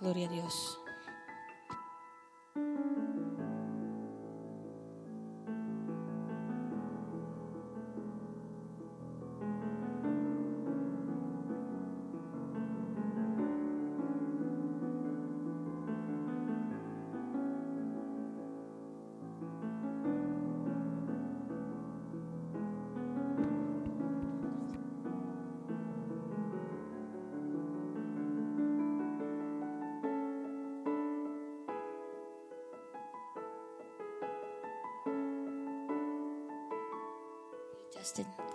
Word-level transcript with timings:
Gloria 0.00 0.26
a 0.26 0.30
Dios. 0.30 0.79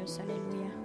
Dios, 0.00 0.18
aleluya. 0.18 0.79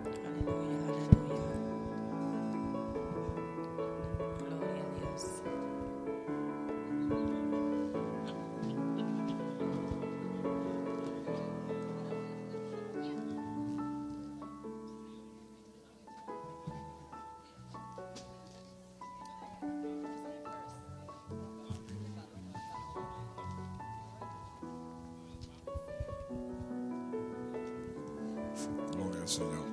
Señor. 29.26 29.66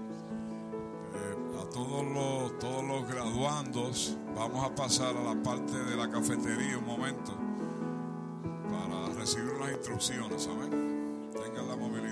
Eh, 1.14 1.60
a 1.60 1.68
todos 1.70 2.04
los, 2.04 2.58
todos 2.58 2.84
los 2.84 3.06
graduandos, 3.06 4.16
vamos 4.34 4.64
a 4.64 4.74
pasar 4.74 5.14
a 5.14 5.22
la 5.22 5.42
parte 5.42 5.76
de 5.76 5.94
la 5.94 6.10
cafetería 6.10 6.78
un 6.78 6.86
momento 6.86 7.32
para 8.70 9.14
recibir 9.14 9.52
unas 9.52 9.72
instrucciones, 9.72 10.42
¿saben? 10.42 11.30
Tengan 11.32 11.68
la 11.68 11.76
movilidad. 11.76 12.11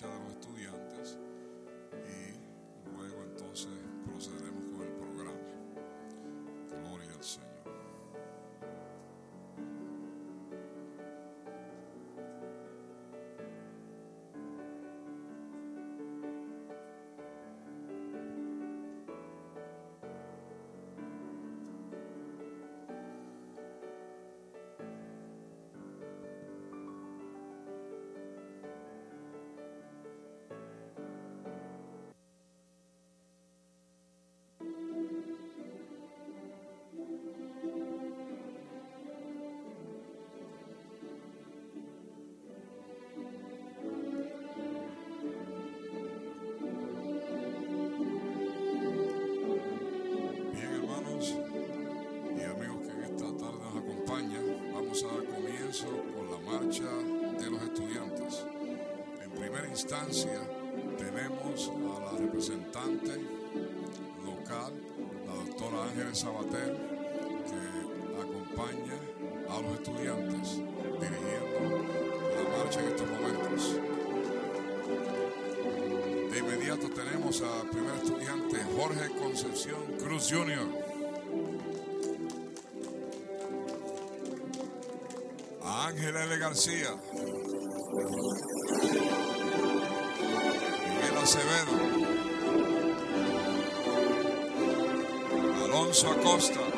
Marcha 0.00 0.06
de 0.08 0.49
instancia, 59.80 60.38
tenemos 60.98 61.70
a 61.70 62.00
la 62.00 62.18
representante 62.18 63.12
local, 64.22 64.74
la 65.26 65.34
doctora 65.34 65.84
Ángeles 65.84 66.18
Sabater, 66.18 66.76
que 67.48 68.20
acompaña 68.20 68.98
a 69.48 69.60
los 69.62 69.72
estudiantes 69.80 70.60
dirigiendo 71.00 71.60
la 72.36 72.58
marcha 72.58 72.80
en 72.80 72.88
estos 72.88 73.08
momentos. 73.08 73.80
De 76.30 76.38
inmediato 76.38 76.90
tenemos 76.90 77.40
al 77.40 77.70
primer 77.70 77.94
estudiante, 77.94 78.58
Jorge 78.76 79.08
Concepción 79.18 79.80
Cruz 79.98 80.28
Jr. 80.30 80.68
A 85.62 85.86
Ángel 85.86 86.16
L. 86.16 86.38
García. 86.38 86.94
Acevedo. 91.30 91.70
Alonso 95.64 96.08
Acosta. 96.08 96.69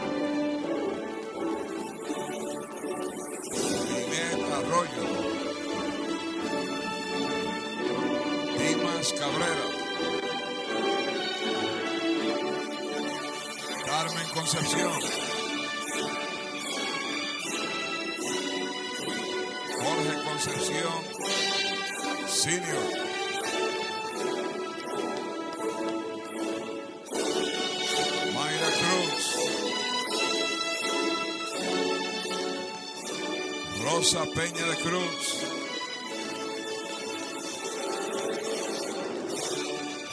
Peña 34.34 34.66
de 34.66 34.76
Cruz. 34.76 35.42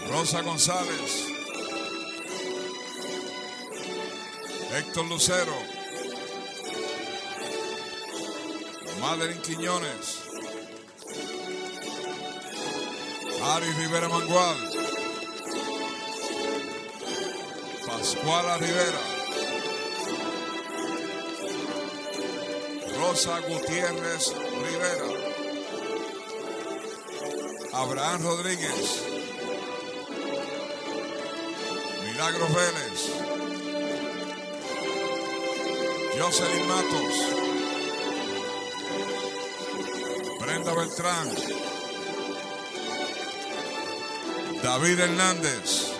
Rosa 0.10 0.42
González. 0.42 1.26
Héctor 4.76 5.06
Lucero. 5.08 5.54
Madeline 9.00 9.42
Quiñones. 9.42 10.20
Ari 13.42 13.72
Rivera 13.72 14.10
Mangual. 14.10 14.58
Pascuala 17.88 18.58
Rivera. 18.58 19.09
Rosa 23.10 23.39
Gutiérrez 23.39 24.34
Rivera. 24.64 25.10
Abraham 27.74 28.22
Rodríguez. 28.22 29.01
Milagros 32.05 32.49
Vélez. 32.53 32.99
Jocelyn 36.20 36.68
Matos. 36.68 37.16
Brenda 40.39 40.76
Beltrán. 40.76 41.30
David 44.62 44.99
Hernández. 44.99 45.93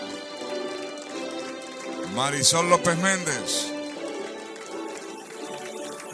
Marisol 2.14 2.70
López 2.70 2.98
Méndez. 3.00 3.79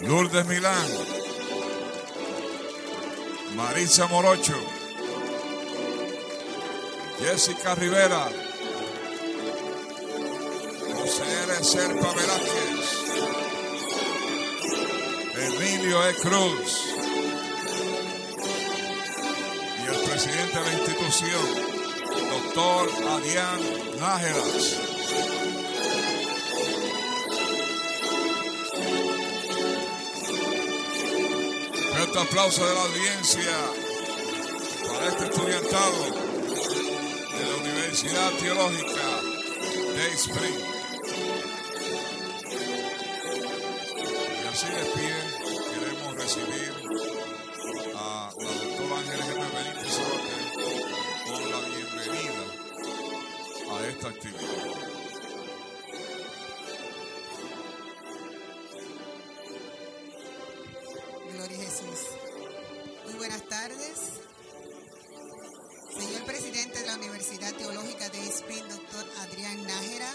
Lourdes 0.07 0.45
Milán. 0.45 0.87
Marisa 3.55 4.07
Morocho. 4.07 4.53
Jessica 7.19 7.73
Rivera. 7.73 8.29
José 10.95 11.23
L. 11.43 11.63
Serpa 11.63 12.13
Velázquez. 12.13 12.85
Emilio 15.47 16.07
E. 16.07 16.13
Cruz. 16.15 16.85
Y 19.81 19.87
el 19.87 20.09
presidente 20.09 20.59
de 20.59 20.65
la 20.65 20.73
institución, 20.73 21.45
doctor 22.29 22.89
Adrián 23.09 23.59
Nájeras. 23.99 24.94
Aplauso 32.27 32.65
de 32.65 32.73
la 32.73 32.81
audiencia 32.81 33.51
para 34.87 35.09
este 35.09 35.25
estudiantado 35.25 36.05
de 37.37 37.45
la 37.45 37.55
Universidad 37.57 38.31
Teológica 38.39 39.21
de 39.95 40.13
Spring. 40.13 40.74
Muy 61.85 63.13
buenas 63.19 63.47
tardes. 63.47 64.17
Señor 65.95 66.25
presidente 66.25 66.79
de 66.79 66.87
la 66.87 66.95
Universidad 66.95 67.53
Teológica 67.53 68.09
de 68.09 68.27
Spring, 68.27 68.67
doctor 68.69 69.05
Adrián 69.19 69.63
Nájera, 69.63 70.11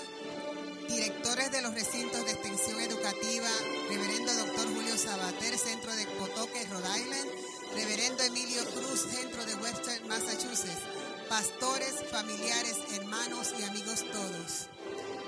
directores 0.89 1.53
de 1.53 1.63
los 1.63 1.73
recintos 1.73 2.25
de 2.25 2.33
extensión 2.33 2.81
educativa, 2.81 3.49
reverendo 3.89 4.35
doctor 4.35 4.67
Julio 4.75 4.99
Sabater, 4.99 5.57
centro 5.57 5.95
de 5.95 6.07
Potoque, 6.19 6.67
Rhode 6.67 7.01
Island, 7.01 7.31
reverendo 7.77 8.25
Emilio 8.25 8.65
Cruz, 8.71 9.07
centro 9.09 9.45
de 9.47 9.55
Webster, 9.55 10.05
Massachusetts, 10.07 10.83
pastores, 11.29 11.95
familiares, 12.11 12.77
hermanos 12.97 13.55
y 13.61 13.63
amigos 13.63 14.05
todos. 14.11 14.69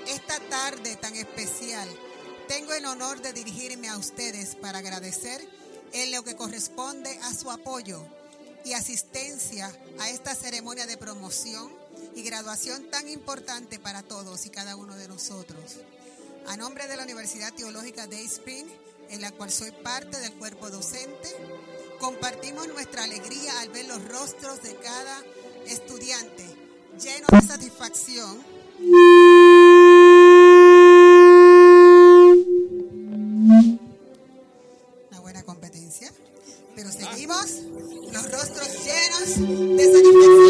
Esta 0.07 0.39
tarde 0.49 0.97
tan 0.97 1.15
especial, 1.15 1.87
tengo 2.49 2.73
el 2.73 2.85
honor 2.85 3.21
de 3.21 3.31
dirigirme 3.31 3.87
a 3.87 3.97
ustedes 3.97 4.55
para 4.55 4.79
agradecer 4.79 5.62
en 5.93 6.11
lo 6.11 6.23
que 6.23 6.35
corresponde 6.35 7.17
a 7.23 7.33
su 7.33 7.49
apoyo 7.51 8.03
y 8.65 8.73
asistencia 8.73 9.71
a 9.99 10.09
esta 10.09 10.35
ceremonia 10.35 10.85
de 10.85 10.97
promoción 10.97 11.71
y 12.15 12.23
graduación 12.23 12.89
tan 12.89 13.07
importante 13.09 13.79
para 13.79 14.03
todos 14.03 14.45
y 14.45 14.49
cada 14.49 14.75
uno 14.75 14.95
de 14.95 15.07
nosotros. 15.07 15.77
A 16.47 16.57
nombre 16.57 16.87
de 16.87 16.97
la 16.97 17.03
Universidad 17.03 17.53
Teológica 17.53 18.07
de 18.07 18.23
Spring, 18.23 18.67
en 19.09 19.21
la 19.21 19.31
cual 19.31 19.51
soy 19.51 19.71
parte 19.71 20.19
del 20.19 20.33
cuerpo 20.33 20.69
docente, 20.69 21.29
compartimos 21.99 22.67
nuestra 22.67 23.03
alegría 23.03 23.59
al 23.59 23.69
ver 23.69 23.85
los 23.85 24.03
rostros 24.07 24.61
de 24.63 24.75
cada 24.77 25.21
estudiante 25.67 26.43
lleno 26.99 27.27
de 27.31 27.47
satisfacción, 27.47 28.43
los 37.27 38.31
rostros 38.31 38.67
llenos 38.83 39.77
de 39.77 39.85
satisfacción. 39.85 40.42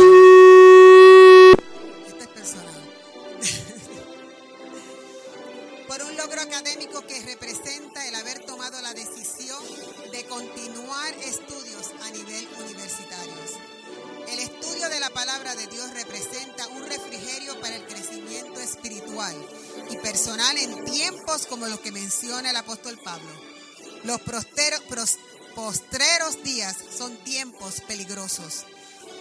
Peligrosos. 27.81 28.65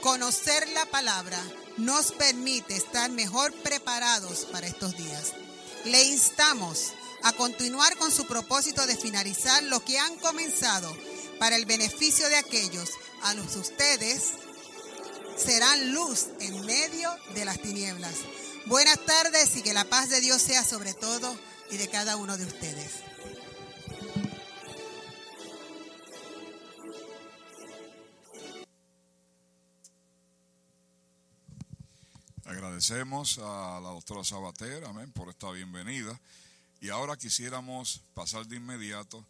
Conocer 0.01 0.69
la 0.71 0.87
palabra 0.87 1.39
nos 1.77 2.13
permite 2.13 2.77
estar 2.77 3.11
mejor 3.11 3.53
preparados 3.63 4.47
para 4.47 4.67
estos 4.67 4.97
días. 4.97 5.33
Le 5.85 6.03
instamos 6.05 6.93
a 7.23 7.33
continuar 7.33 7.97
con 7.97 8.11
su 8.11 8.27
propósito 8.27 8.87
de 8.87 8.97
finalizar 8.97 9.63
lo 9.65 9.85
que 9.85 9.99
han 9.99 10.17
comenzado 10.17 10.97
para 11.39 11.57
el 11.57 11.67
beneficio 11.67 12.29
de 12.29 12.37
aquellos 12.37 12.91
a 13.23 13.35
los 13.35 13.57
ustedes 13.57 14.31
serán 15.37 15.93
luz 15.93 16.27
en 16.41 16.65
medio 16.67 17.11
de 17.35 17.45
las 17.45 17.61
tinieblas. 17.61 18.15
Buenas 18.67 18.99
tardes 19.05 19.57
y 19.57 19.63
que 19.63 19.75
la 19.75 19.85
paz 19.85 20.09
de 20.09 20.21
Dios 20.21 20.41
sea 20.41 20.65
sobre 20.65 20.95
todo 20.95 21.37
y 21.71 21.77
de 21.77 21.89
cada 21.89 22.17
uno 22.17 22.37
de 22.37 22.45
ustedes. 22.45 22.93
Agradecemos 32.73 33.37
a 33.37 33.81
la 33.83 33.91
doctora 33.91 34.25
Sabater, 34.25 34.87
amén, 34.87 35.13
por 35.13 35.29
esta 35.29 35.51
bienvenida. 35.51 36.19
Y 36.81 36.89
ahora 36.89 37.19
quisiéramos 37.19 38.01
pasar 38.15 38.47
de 38.47 38.57
inmediato 38.57 39.27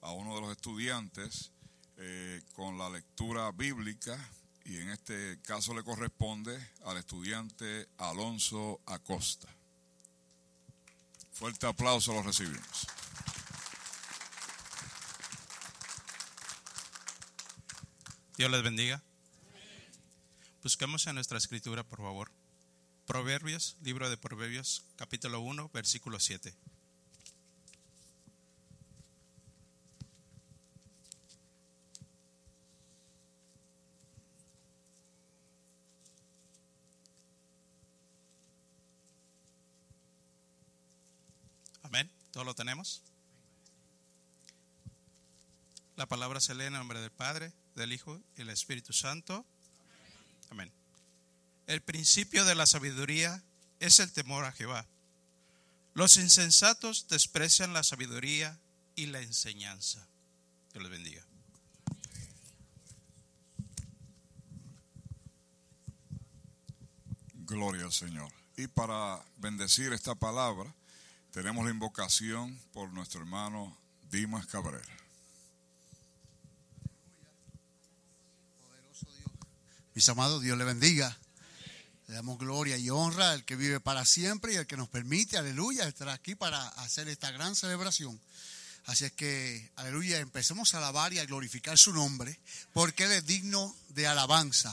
a 0.00 0.12
uno 0.12 0.34
de 0.34 0.40
los 0.40 0.50
estudiantes 0.50 1.50
eh, 1.98 2.40
con 2.54 2.78
la 2.78 2.88
lectura 2.88 3.52
bíblica 3.52 4.18
y 4.64 4.78
en 4.78 4.88
este 4.88 5.38
caso 5.42 5.74
le 5.74 5.84
corresponde 5.84 6.58
al 6.86 6.96
estudiante 6.96 7.86
Alonso 7.98 8.80
Acosta. 8.86 9.46
Fuerte 11.32 11.66
aplauso 11.66 12.14
lo 12.14 12.22
recibimos. 12.22 12.86
Dios 18.38 18.50
les 18.50 18.62
bendiga. 18.62 19.02
Busquemos 20.62 21.06
en 21.06 21.16
nuestra 21.16 21.36
escritura, 21.36 21.84
por 21.84 21.98
favor. 21.98 22.30
Proverbios, 23.06 23.76
libro 23.82 24.10
de 24.10 24.16
Proverbios, 24.16 24.82
capítulo 24.96 25.38
1, 25.40 25.70
versículo 25.72 26.18
7. 26.18 26.52
Amén. 41.84 42.10
¿Todo 42.32 42.42
lo 42.42 42.54
tenemos? 42.54 43.02
La 45.94 46.06
palabra 46.06 46.40
se 46.40 46.56
lee 46.56 46.64
en 46.64 46.72
nombre 46.72 47.00
del 47.00 47.12
Padre, 47.12 47.52
del 47.76 47.92
Hijo 47.92 48.20
y 48.34 48.38
del 48.38 48.50
Espíritu 48.50 48.92
Santo. 48.92 49.46
Amén. 50.50 50.72
El 51.66 51.82
principio 51.82 52.44
de 52.44 52.54
la 52.54 52.66
sabiduría 52.66 53.42
es 53.80 53.98
el 53.98 54.12
temor 54.12 54.44
a 54.44 54.52
Jehová. 54.52 54.86
Los 55.94 56.16
insensatos 56.16 57.08
desprecian 57.08 57.72
la 57.72 57.82
sabiduría 57.82 58.58
y 58.94 59.06
la 59.06 59.20
enseñanza. 59.20 60.06
Dios 60.72 60.82
les 60.82 60.92
bendiga. 60.92 61.24
Gloria 67.34 67.84
al 67.84 67.92
Señor. 67.92 68.32
Y 68.56 68.66
para 68.66 69.24
bendecir 69.38 69.92
esta 69.92 70.14
palabra, 70.14 70.72
tenemos 71.30 71.64
la 71.64 71.70
invocación 71.70 72.58
por 72.72 72.92
nuestro 72.92 73.20
hermano 73.20 73.76
Dimas 74.10 74.46
Cabrera. 74.46 74.96
Mis 79.94 80.08
amados, 80.08 80.42
Dios 80.42 80.58
le 80.58 80.64
bendiga. 80.64 81.16
Le 82.08 82.14
damos 82.14 82.38
gloria 82.38 82.76
y 82.76 82.88
honra 82.88 83.32
al 83.32 83.44
que 83.44 83.56
vive 83.56 83.80
para 83.80 84.04
siempre 84.04 84.54
y 84.54 84.56
al 84.56 84.66
que 84.66 84.76
nos 84.76 84.88
permite, 84.88 85.36
aleluya, 85.36 85.88
estar 85.88 86.08
aquí 86.08 86.34
para 86.36 86.68
hacer 86.68 87.08
esta 87.08 87.32
gran 87.32 87.56
celebración. 87.56 88.20
Así 88.84 89.04
es 89.04 89.12
que, 89.12 89.72
aleluya, 89.74 90.20
empecemos 90.20 90.74
a 90.74 90.78
alabar 90.78 91.12
y 91.12 91.18
a 91.18 91.26
glorificar 91.26 91.76
su 91.76 91.92
nombre, 91.92 92.38
porque 92.72 93.04
Él 93.04 93.12
es 93.12 93.26
digno 93.26 93.74
de 93.88 94.06
alabanza. 94.06 94.72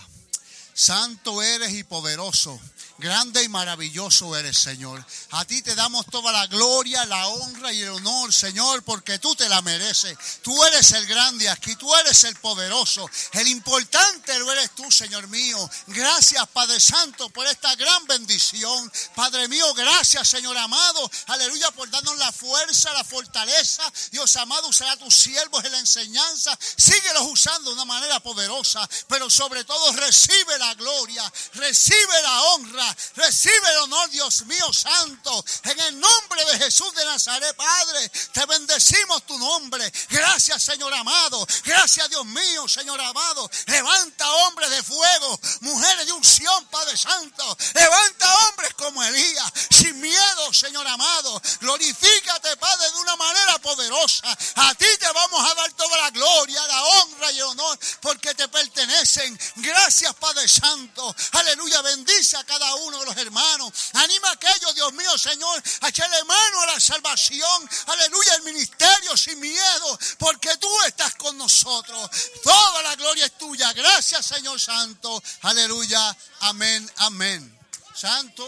Santo 0.73 1.43
eres 1.43 1.71
y 1.73 1.83
poderoso, 1.83 2.59
grande 2.97 3.43
y 3.43 3.49
maravilloso 3.49 4.35
eres, 4.35 4.57
Señor. 4.57 5.05
A 5.31 5.45
ti 5.45 5.61
te 5.61 5.75
damos 5.75 6.05
toda 6.07 6.31
la 6.31 6.47
gloria, 6.47 7.05
la 7.05 7.27
honra 7.27 7.71
y 7.71 7.83
el 7.83 7.89
honor, 7.89 8.33
Señor, 8.33 8.81
porque 8.83 9.19
tú 9.19 9.35
te 9.35 9.47
la 9.49 9.61
mereces. 9.61 10.17
Tú 10.41 10.63
eres 10.65 10.91
el 10.93 11.05
grande 11.05 11.47
aquí, 11.47 11.75
tú 11.75 11.93
eres 11.95 12.23
el 12.23 12.35
poderoso. 12.37 13.07
El 13.33 13.47
importante 13.49 14.39
lo 14.39 14.51
eres 14.51 14.71
tú, 14.73 14.89
Señor 14.89 15.27
mío. 15.27 15.69
Gracias, 15.87 16.47
Padre 16.49 16.79
Santo, 16.79 17.29
por 17.29 17.45
esta 17.45 17.75
gran 17.75 18.05
bendición. 18.07 18.91
Padre 19.15 19.47
mío, 19.47 19.71
gracias, 19.75 20.27
Señor 20.27 20.57
amado. 20.57 21.11
Aleluya, 21.27 21.69
por 21.71 21.89
darnos 21.91 22.17
la 22.17 22.31
fuerza, 22.31 22.91
la 22.93 23.03
fortaleza. 23.03 23.83
Dios 24.11 24.35
amado, 24.37 24.67
usará 24.67 24.93
a 24.93 24.97
tus 24.97 25.15
siervos 25.15 25.63
en 25.63 25.71
la 25.71 25.79
enseñanza. 25.79 26.57
Síguelos 26.77 27.27
usando 27.27 27.69
de 27.69 27.75
una 27.75 27.85
manera 27.85 28.19
poderosa, 28.21 28.89
pero 29.07 29.29
sobre 29.29 29.63
todo 29.65 29.91
recibe 29.93 30.57
la 30.65 30.73
gloria, 30.75 31.31
recibe 31.53 32.21
la 32.21 32.41
honra, 32.43 32.95
recibe 33.15 33.69
el 33.71 33.77
honor, 33.79 34.09
Dios 34.09 34.45
mío 34.45 34.71
santo. 34.73 35.45
En 35.63 35.79
el 35.79 35.99
nombre 35.99 36.45
de 36.45 36.59
Jesús 36.59 36.93
de 36.95 37.05
Nazaret, 37.05 37.55
Padre, 37.55 38.09
te 38.31 38.45
bendecimos 38.45 39.25
tu 39.25 39.37
nombre. 39.37 39.91
Gracias, 40.09 40.63
Señor 40.63 40.93
amado. 40.93 41.45
Gracias, 41.63 42.09
Dios 42.09 42.25
mío, 42.25 42.67
Señor 42.67 42.99
amado. 42.99 43.49
Levanta 43.67 44.29
hombres 44.45 44.69
de 44.69 44.83
fuego, 44.83 45.39
mujeres 45.61 46.05
de 46.05 46.13
unción, 46.13 46.65
Padre 46.67 46.97
Santo. 46.97 47.57
Levanta 47.73 48.33
hombres 48.47 48.73
como 48.75 49.03
Elías, 49.03 49.51
sin 49.69 49.99
miedo, 49.99 50.53
Señor 50.53 50.87
amado. 50.87 51.41
Glorifícate, 51.59 52.55
Padre, 52.57 52.89
de 52.91 52.97
una 52.97 53.15
manera 53.15 53.59
poderosa. 53.59 54.37
A 54.55 54.75
ti 54.75 54.87
te 54.99 55.11
vamos 55.11 55.51
a 55.51 55.55
dar 55.55 55.71
toda 55.73 55.97
la 55.97 56.09
gloria, 56.11 56.67
la 56.67 56.83
honra 56.83 57.31
y 57.31 57.37
el 57.37 57.43
honor, 57.43 57.79
porque 58.01 58.33
te 58.33 58.47
pertenecen. 58.47 59.39
Gracias, 59.57 60.13
Padre 60.15 60.47
Santo. 60.53 61.15
Aleluya, 61.31 61.81
bendice 61.81 62.37
a 62.37 62.43
cada 62.43 62.75
uno 62.75 62.99
de 62.99 63.05
los 63.05 63.17
hermanos. 63.17 63.71
Anima 63.93 64.29
a 64.29 64.33
aquellos, 64.33 64.75
Dios 64.75 64.93
mío, 64.93 65.17
Señor, 65.17 65.61
a 65.81 65.89
echarle 65.89 66.23
mano 66.25 66.61
a 66.61 66.65
la 66.67 66.79
salvación. 66.79 67.69
Aleluya, 67.87 68.35
el 68.35 68.43
ministerio 68.43 69.17
sin 69.17 69.39
miedo, 69.39 69.99
porque 70.17 70.55
tú 70.57 70.69
estás 70.87 71.15
con 71.15 71.37
nosotros. 71.37 72.09
Toda 72.43 72.83
la 72.83 72.95
gloria 72.95 73.25
es 73.25 73.37
tuya. 73.37 73.73
Gracias, 73.73 74.25
Señor 74.25 74.59
Santo. 74.59 75.21
Aleluya, 75.41 76.15
amén, 76.41 76.89
amén. 76.97 77.59
Santo. 77.95 78.47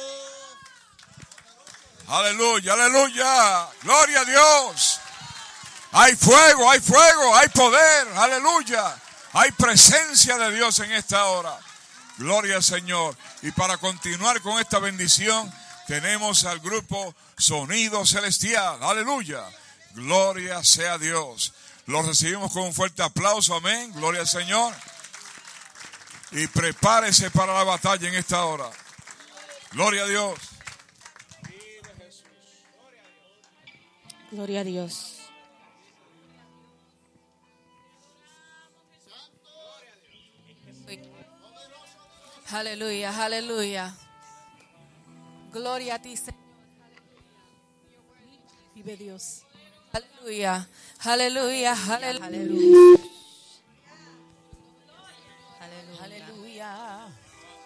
Aleluya, 2.07 2.73
aleluya. 2.73 3.67
Gloria 3.81 4.21
a 4.21 4.25
Dios. 4.25 4.99
Hay 5.91 6.15
fuego, 6.15 6.69
hay 6.69 6.79
fuego, 6.79 7.35
hay 7.35 7.47
poder. 7.49 8.07
Aleluya. 8.15 9.01
Hay 9.33 9.51
presencia 9.51 10.37
de 10.37 10.51
Dios 10.51 10.79
en 10.79 10.91
esta 10.91 11.25
hora. 11.25 11.59
Gloria 12.17 12.57
al 12.57 12.63
Señor. 12.63 13.15
Y 13.41 13.51
para 13.51 13.77
continuar 13.77 14.41
con 14.41 14.59
esta 14.59 14.79
bendición, 14.79 15.51
tenemos 15.87 16.45
al 16.45 16.59
grupo 16.59 17.15
Sonido 17.37 18.05
Celestial. 18.05 18.81
Aleluya. 18.81 19.43
Gloria 19.93 20.63
sea 20.63 20.97
Dios. 20.97 21.53
Los 21.85 22.05
recibimos 22.05 22.51
con 22.51 22.63
un 22.63 22.73
fuerte 22.73 23.03
aplauso. 23.03 23.55
Amén. 23.55 23.91
Gloria 23.93 24.21
al 24.21 24.27
Señor. 24.27 24.73
Y 26.31 26.47
prepárese 26.47 27.29
para 27.31 27.53
la 27.53 27.63
batalla 27.63 28.07
en 28.09 28.15
esta 28.15 28.43
hora. 28.45 28.69
Gloria 29.71 30.03
a 30.03 30.07
Dios. 30.07 30.39
Gloria 34.31 34.61
a 34.61 34.63
Dios. 34.63 35.14
Aleluya, 42.51 43.23
aleluya. 43.25 43.93
Gloria 45.51 45.95
a 45.95 46.01
ti, 46.01 46.15
Señor. 46.15 46.35
Vive 48.75 48.97
Dios. 48.97 49.41
Aleluya, 49.93 50.67
aleluya, 50.99 51.71
aleluya. 51.89 52.99
Aleluya. 56.01 57.07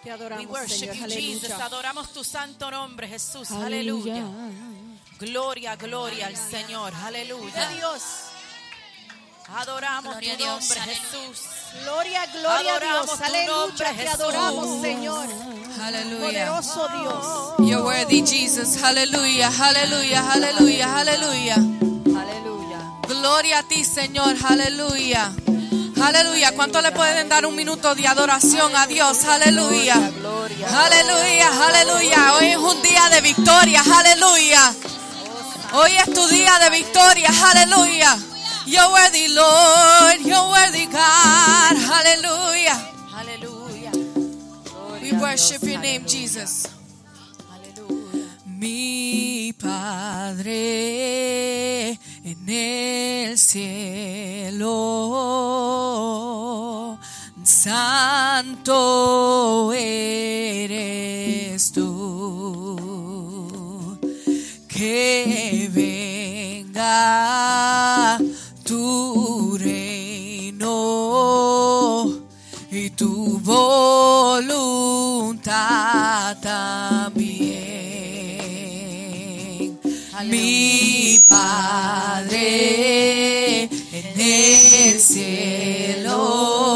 Te 0.04 0.10
We 0.10 0.12
adoramos, 0.14 0.48
worship 0.50 0.92
Señor. 0.92 0.96
you, 0.96 1.06
Jesus. 1.10 1.44
Aleluya. 1.46 1.66
Adoramos 1.66 2.14
tu 2.14 2.24
santo 2.24 2.72
nombre, 2.72 3.08
Jesús. 3.08 3.52
Aleluya. 3.52 4.24
Gloria, 5.20 5.76
gloria 5.76 6.28
al 6.28 6.38
Señor. 6.38 6.94
Aleluya. 6.96 7.70
Dios. 7.70 8.02
Adoramos 9.50 10.14
Gloria 10.14 10.38
tu 10.38 10.44
Dios, 10.44 10.60
nombre. 10.60 10.82
Jesús. 10.82 11.42
Gloria, 11.84 12.26
gloria 12.28 12.76
a 12.76 12.80
Dios. 12.80 13.22
Aleluya. 13.22 13.48
nombre, 13.48 13.86
Te 13.96 14.10
adoramos, 14.10 14.82
Señor. 14.82 15.28
Aleluya. 15.82 16.52
Poderoso 16.52 16.88
Dios. 17.00 17.70
You're 17.70 17.84
worthy, 17.84 18.22
Jesus. 18.22 18.84
Aleluya, 18.84 19.52
aleluya, 19.60 20.32
aleluya, 20.32 20.98
aleluya. 20.98 21.56
Aleluya. 21.56 22.80
Gloria 23.08 23.60
a 23.60 23.64
ti, 23.64 23.84
Señor. 23.84 24.36
Aleluya. 24.44 25.32
Aleluya. 26.02 26.52
¿Cuánto 26.54 26.82
le 26.82 26.92
pueden 26.92 27.30
dar 27.30 27.46
un 27.46 27.56
minuto 27.56 27.94
de 27.96 28.08
adoración 28.08 28.76
a 28.76 28.88
Dios? 28.88 29.24
Aleluya. 29.26 29.96
Aleluya, 29.96 31.68
aleluya. 31.68 32.34
Hoy 32.36 32.48
es 32.48 32.58
un 32.58 32.82
día 32.82 33.10
de 33.10 33.22
victoria. 33.22 33.84
Aleluya. 33.96 34.74
Hoy 35.74 35.92
es 35.98 36.14
tu 36.14 36.28
día 36.28 36.58
de 36.60 36.70
victoria. 36.72 37.30
Aleluya. 37.52 38.18
You're 38.66 38.92
worthy, 38.92 39.28
Lord. 39.30 40.22
You're 40.22 40.50
worthy, 40.50 40.86
God. 40.88 41.76
Aleluya. 41.98 42.76
Aleluya. 43.20 43.92
We 45.02 45.12
worship 45.14 45.64
your 45.64 45.80
name, 45.80 46.06
Jesus. 46.06 46.68
Aleluya. 47.52 48.26
Mi 48.46 49.54
Padre 49.54 50.60
en 52.24 52.50
el 52.50 53.38
cielo, 53.38 54.68
santo 57.44 58.78
eres 59.74 61.72
tú, 61.72 62.78
que 64.68 65.70
venga 65.72 66.80
tu 68.70 69.58
reino 69.58 70.68
y 72.70 72.92
tu 72.92 73.40
voluntad 73.40 74.78
también. 76.40 77.40
Mi 80.26 81.24
Padre 81.28 82.44
en 83.64 84.20
el 84.22 85.00
cielo, 85.00 86.69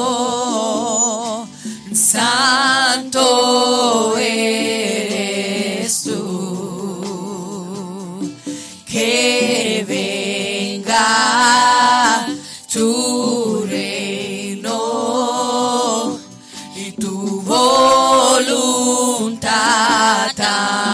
voluntad 20.54 20.93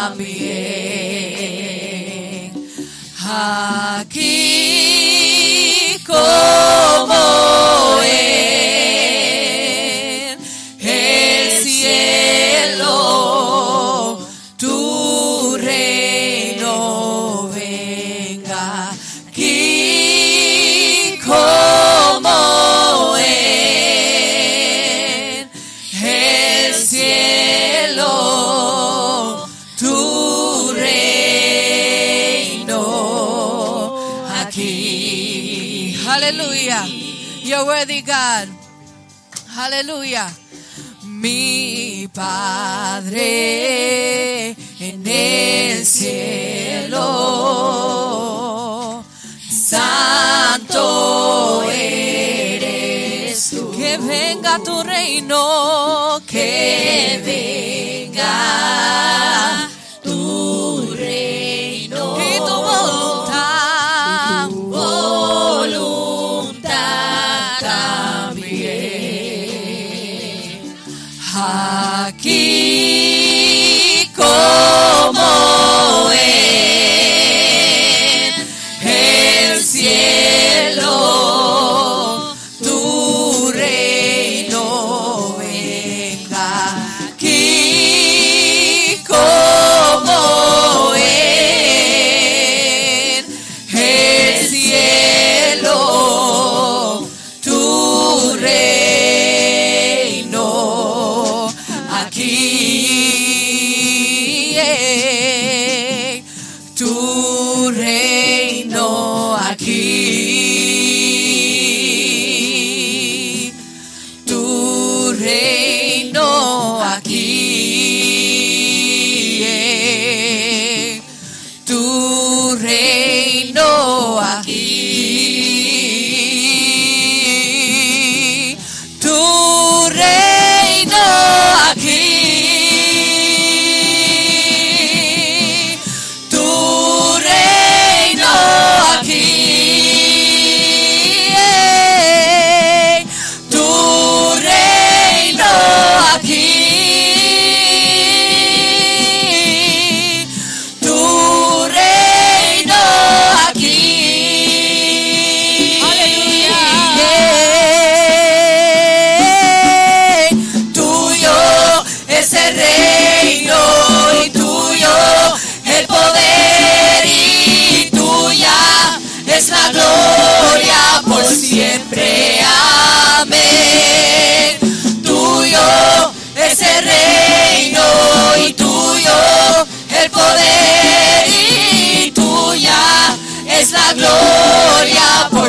You're 37.59 37.67
worthy, 37.67 38.01
God. 38.03 38.47
Aleluya. 39.57 40.29
Mi 41.03 42.07
Padre 42.13 43.25
en 44.79 45.05
el 45.05 45.85
cielo, 45.85 47.03
santo 49.49 51.63
eres 51.69 53.49
tú. 53.49 53.71
Que 53.71 53.97
venga 53.97 54.59
tu 54.63 54.81
reino, 54.81 56.21
que 56.25 57.21
venga 57.25 58.69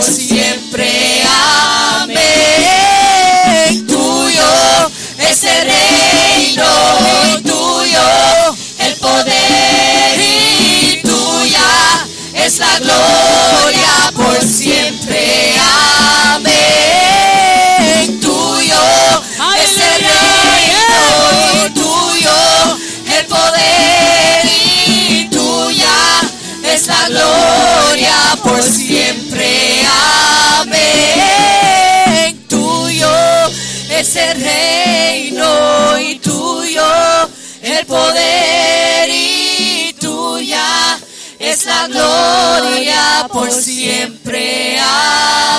siempre. 0.03 0.89
Amén. 2.01 2.17
Tuyo 3.87 4.91
es 5.19 5.45
el 5.45 5.65
reino 5.67 6.65
y 7.27 7.43
tuyo 7.43 8.01
el 8.79 8.95
poder 8.95 10.21
y 10.21 11.01
tuya 11.03 12.07
es 12.35 12.59
la 12.59 12.79
gloria 12.79 13.20
gloria 42.01 43.29
por 43.33 43.51
siempre. 43.53 44.79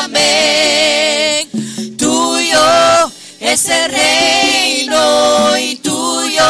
Amén. 0.03 1.49
Tuyo 1.97 3.11
es 3.39 3.65
el 3.69 3.91
reino 3.91 5.57
y 5.57 5.75
tuyo 5.77 6.43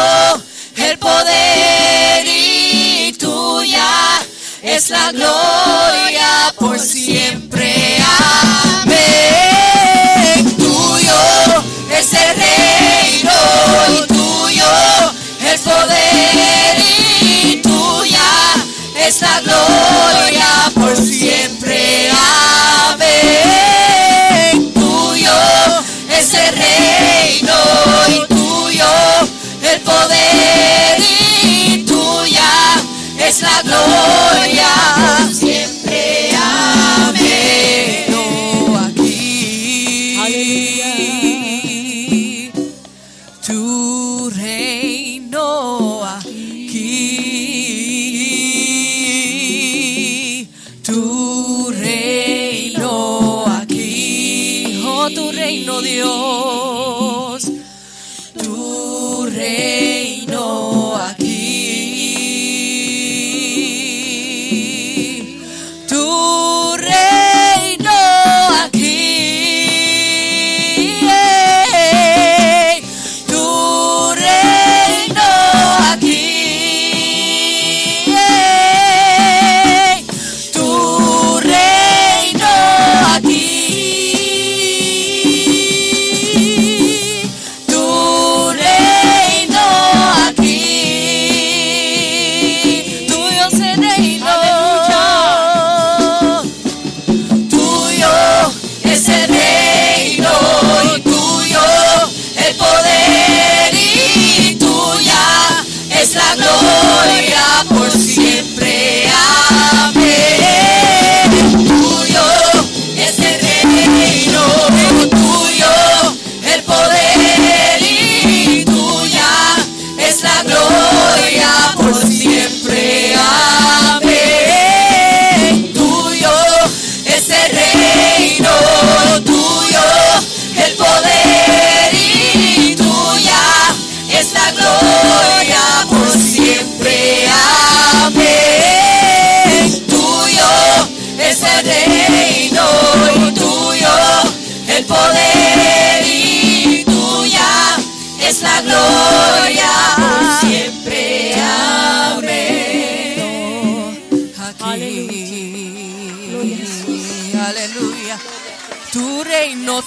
el 0.78 0.98
poder 0.98 2.26
y 2.26 3.14
tuya 3.20 4.22
es 4.62 4.90
la 4.90 5.12
gloria 5.12 6.54
por 6.58 6.80
siempre. 6.80 7.98
Amén. 8.84 9.31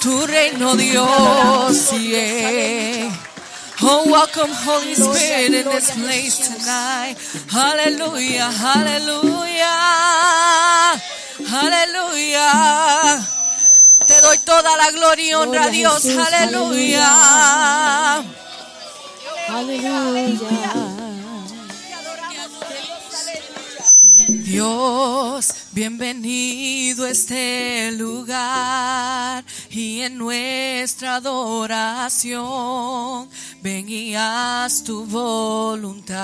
Tu 0.05 0.27
reino, 0.27 0.77
Dios. 0.77 1.93
Yeah. 1.93 3.11
Oh, 3.81 4.05
welcome, 4.05 4.53
Holy 4.53 4.95
Spirit, 4.95 5.55
in 5.55 5.65
this 5.65 5.91
place 5.97 6.37
tonight. 6.45 7.17
Hallelujah, 7.49 8.53
hallelujah, 8.53 9.81
hallelujah. 11.49 13.25
Te 14.07 14.21
doy 14.21 14.39
toda 14.45 14.77
la 14.77 14.91
gloria 14.93 15.25
y 15.25 15.35
honra 15.35 15.65
a 15.65 15.71
Dios. 15.71 16.05
Aleluya. 16.05 17.11
Dios, 24.29 25.55
bienvenido 25.73 27.05
a 27.05 27.11
este 27.11 27.93
lugar 27.93 29.45
y 29.77 30.01
en 30.03 30.19
nuestra 30.19 31.17
adoración 31.17 33.29
ven 33.61 33.89
y 33.89 34.15
haz 34.15 34.85
tu 34.85 35.05
voluntad. 35.07 36.15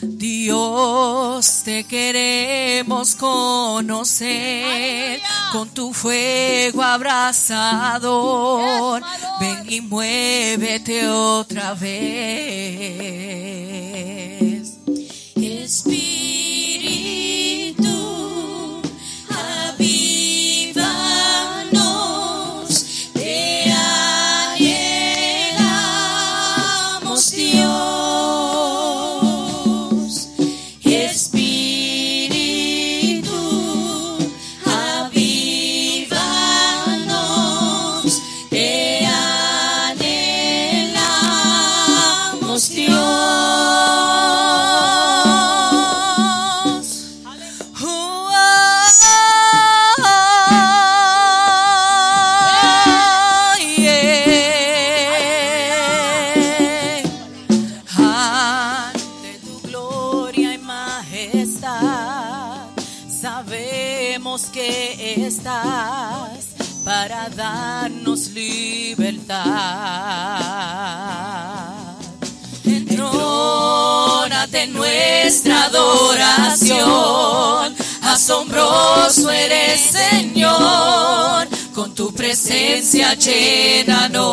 Dios, 0.00 1.62
te 1.64 1.82
queremos 1.84 3.16
conocer 3.16 5.20
con 5.52 5.68
tu 5.70 5.92
fuego 5.92 6.80
abrasador. 6.82 9.02
Ven 9.40 9.64
y 9.68 9.80
muévete 9.80 11.08
otra 11.08 11.74
vez. 11.74 11.88
Espíritu, 15.34 16.17
asombroso 78.48 79.30
eres 79.30 79.80
Señor, 79.80 81.48
con 81.74 81.94
tu 81.94 82.12
presencia 82.12 83.14
llénanos. 83.14 84.28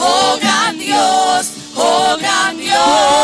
oh 0.00 0.38
gran 0.40 0.78
Dios, 0.78 1.52
oh 1.76 2.16
gran 2.18 2.56
Dios. 2.56 3.17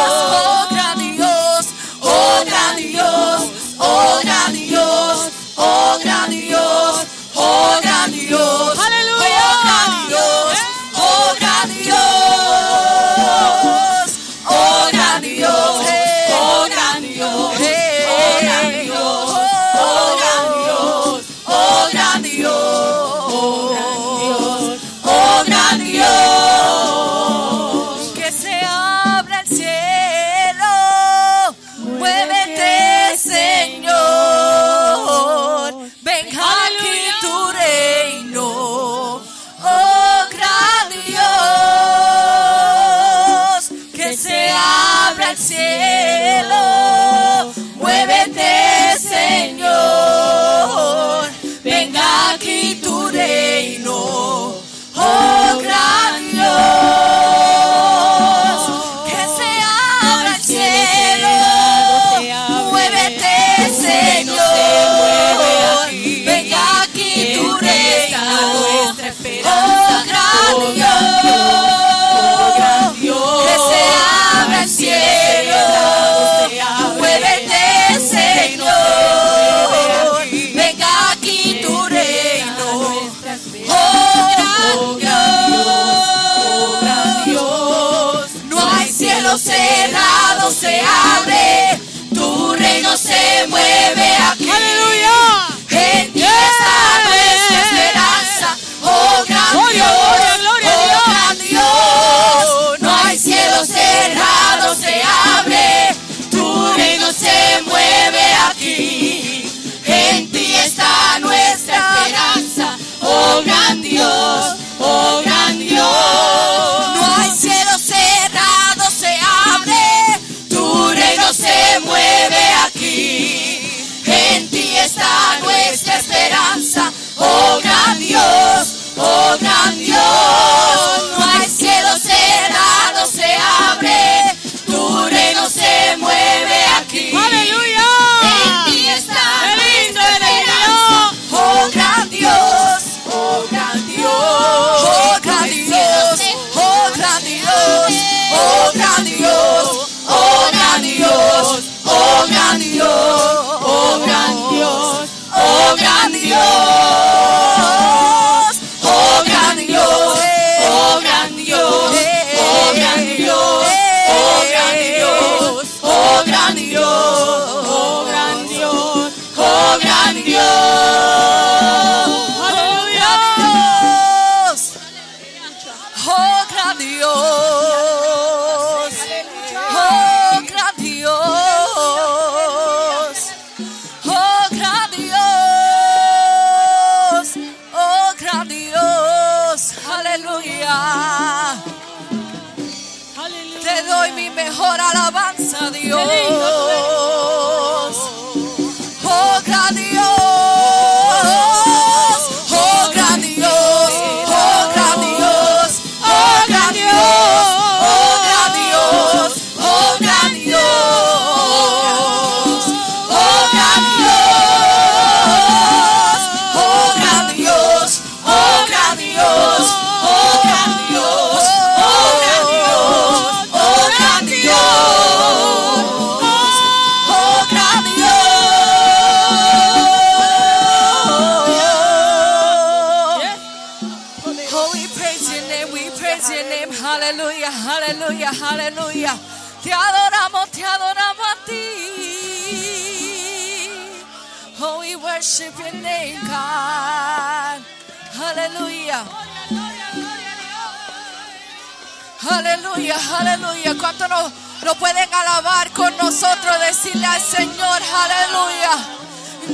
Aleluya, 252.34 252.96
aleluya. 253.16 253.74
¿Cuánto 253.78 254.08
nos 254.08 254.32
lo 254.62 254.74
pueden 254.74 255.08
alabar 255.14 255.70
con 255.70 255.96
nosotros? 255.96 256.58
Decirle 256.66 257.06
al 257.06 257.20
Señor, 257.20 257.80
aleluya. 258.04 258.72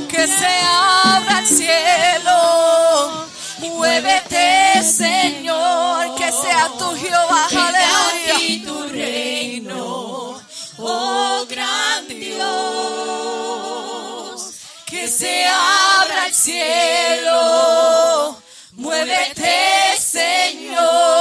Que 0.09 0.25
se 0.27 0.47
abra 0.65 1.39
el 1.39 1.47
cielo. 1.47 3.27
Muévete, 3.59 4.81
Señor. 4.81 6.15
Que 6.15 6.31
sea 6.31 6.69
tu 6.79 6.95
Jehová. 6.95 7.45
Aleluya. 7.51 8.39
y 8.39 8.63
tu 8.65 8.89
reino, 8.89 10.41
oh 10.79 11.45
gran 11.47 12.07
Dios, 12.07 12.41
que 14.87 15.07
se 15.07 15.45
abra 15.45 16.25
el 16.25 16.33
cielo. 16.33 18.41
Muévete, 18.73 19.99
Señor. 19.99 21.20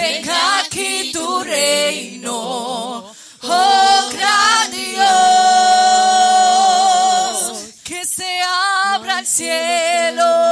Venga 0.00 0.60
aquí 0.60 1.10
tu 1.12 1.42
reino. 1.42 3.12
Oh, 3.42 4.10
gran 4.12 4.70
Dios. 4.70 5.08
Que 7.82 8.04
se 8.04 8.40
abra 8.94 9.18
el 9.18 9.26
cielo. 9.26 10.47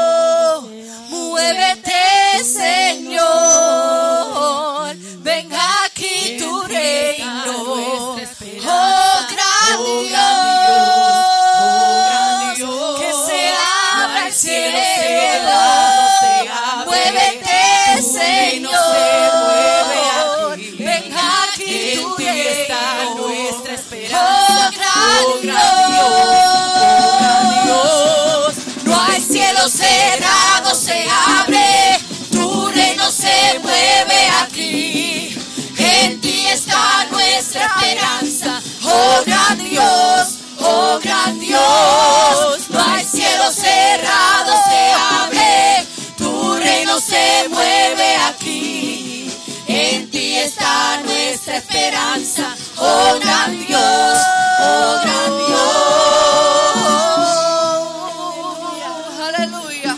Nuestra 51.56 51.78
esperanza. 51.78 52.56
Oh, 52.76 53.18
gran 53.20 53.66
Dios. 53.66 54.18
Oh, 54.60 55.00
gran 55.02 55.38
Dios. 55.38 55.76
Aleluya. 59.26 59.96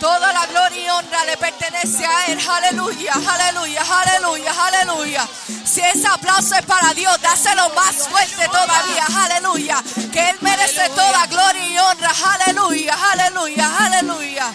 Toda 0.00 0.32
la 0.32 0.46
gloria 0.46 0.84
y 0.84 0.88
honra 0.88 1.24
le 1.24 1.36
pertenece 1.36 2.04
a 2.04 2.26
Él. 2.26 2.38
Aleluya, 2.48 3.14
aleluya, 3.14 3.82
aleluya, 3.82 4.52
aleluya. 4.66 5.28
Si 5.64 5.80
ese 5.80 6.08
aplauso 6.08 6.54
es 6.56 6.66
para 6.66 6.92
Dios, 6.92 7.20
dáselo 7.20 7.68
más 7.70 8.08
fuerte 8.08 8.46
todavía. 8.46 9.06
Aleluya. 9.24 9.82
Que 10.12 10.30
Él 10.30 10.36
merece 10.40 10.88
toda 10.90 11.26
gloria 11.26 11.68
y 11.68 11.78
honra. 11.78 12.12
Aleluya, 12.34 12.96
aleluya, 13.12 13.76
aleluya. 13.78 14.54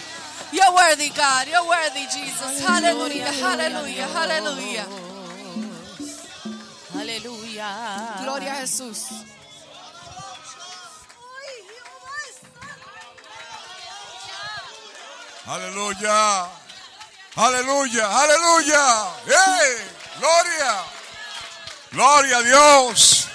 You're 0.50 0.72
worthy, 0.72 1.10
God. 1.10 1.46
You're 1.46 1.66
worthy, 1.66 2.06
Jesus. 2.06 2.64
Aleluya, 2.66 3.28
aleluya, 3.44 4.08
aleluya. 4.14 5.07
Aleluya. 6.98 8.16
Gloria 8.22 8.52
a 8.52 8.56
Jesús. 8.56 9.06
Aleluya. 15.46 16.46
Aleluya. 17.36 18.04
Aleluya. 18.20 19.06
¡Ey! 19.26 19.78
Gloria. 20.18 20.74
Gloria 21.92 22.36
a 22.36 22.42
Dios. 22.42 23.28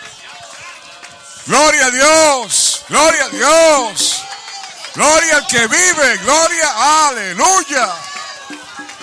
Gloria 1.48 1.86
a 1.86 1.92
Dios. 1.92 2.84
Gloria 2.90 3.26
a 3.26 3.30
Dios. 3.30 4.24
Gloria 4.94 5.38
al 5.38 5.48
que 5.48 5.68
vive. 5.68 6.18
Gloria. 6.18 7.08
Aleluya. 7.08 7.96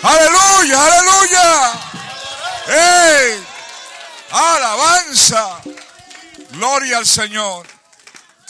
Aleluya. 0.03 0.85
Aleluya. 0.85 1.73
¡Ey! 2.69 3.49
Alabanza. 4.31 5.61
Gloria 6.53 6.99
al 6.99 7.07
Señor. 7.07 7.66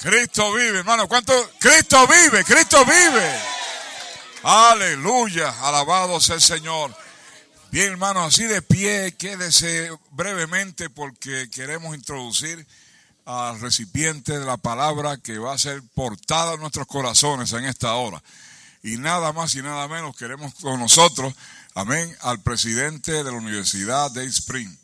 Cristo 0.02 0.52
vive, 0.52 0.78
hermano. 0.78 1.08
¿Cuánto? 1.08 1.32
Cristo 1.58 2.06
vive. 2.06 2.44
Cristo 2.44 2.84
vive. 2.84 3.40
Aleluya, 4.42 5.50
alabado 5.60 6.18
sea 6.18 6.36
el 6.36 6.40
Señor. 6.40 6.94
Bien, 7.70 7.92
hermanos, 7.92 8.34
así 8.34 8.44
de 8.44 8.62
pie, 8.62 9.14
quédese 9.16 9.90
brevemente 10.12 10.88
porque 10.88 11.50
queremos 11.50 11.94
introducir 11.94 12.66
al 13.26 13.60
recipiente 13.60 14.38
de 14.38 14.46
la 14.46 14.56
palabra 14.56 15.18
que 15.18 15.38
va 15.38 15.52
a 15.52 15.58
ser 15.58 15.82
portada 15.94 16.54
en 16.54 16.60
nuestros 16.60 16.86
corazones 16.86 17.52
en 17.52 17.66
esta 17.66 17.94
hora. 17.94 18.22
Y 18.82 18.96
nada 18.96 19.32
más 19.34 19.54
y 19.54 19.62
nada 19.62 19.86
menos 19.88 20.16
queremos 20.16 20.54
con 20.54 20.80
nosotros, 20.80 21.34
amén, 21.74 22.16
al 22.22 22.40
presidente 22.40 23.12
de 23.12 23.24
la 23.24 23.32
Universidad 23.32 24.10
de 24.10 24.24
Spring. 24.24 24.74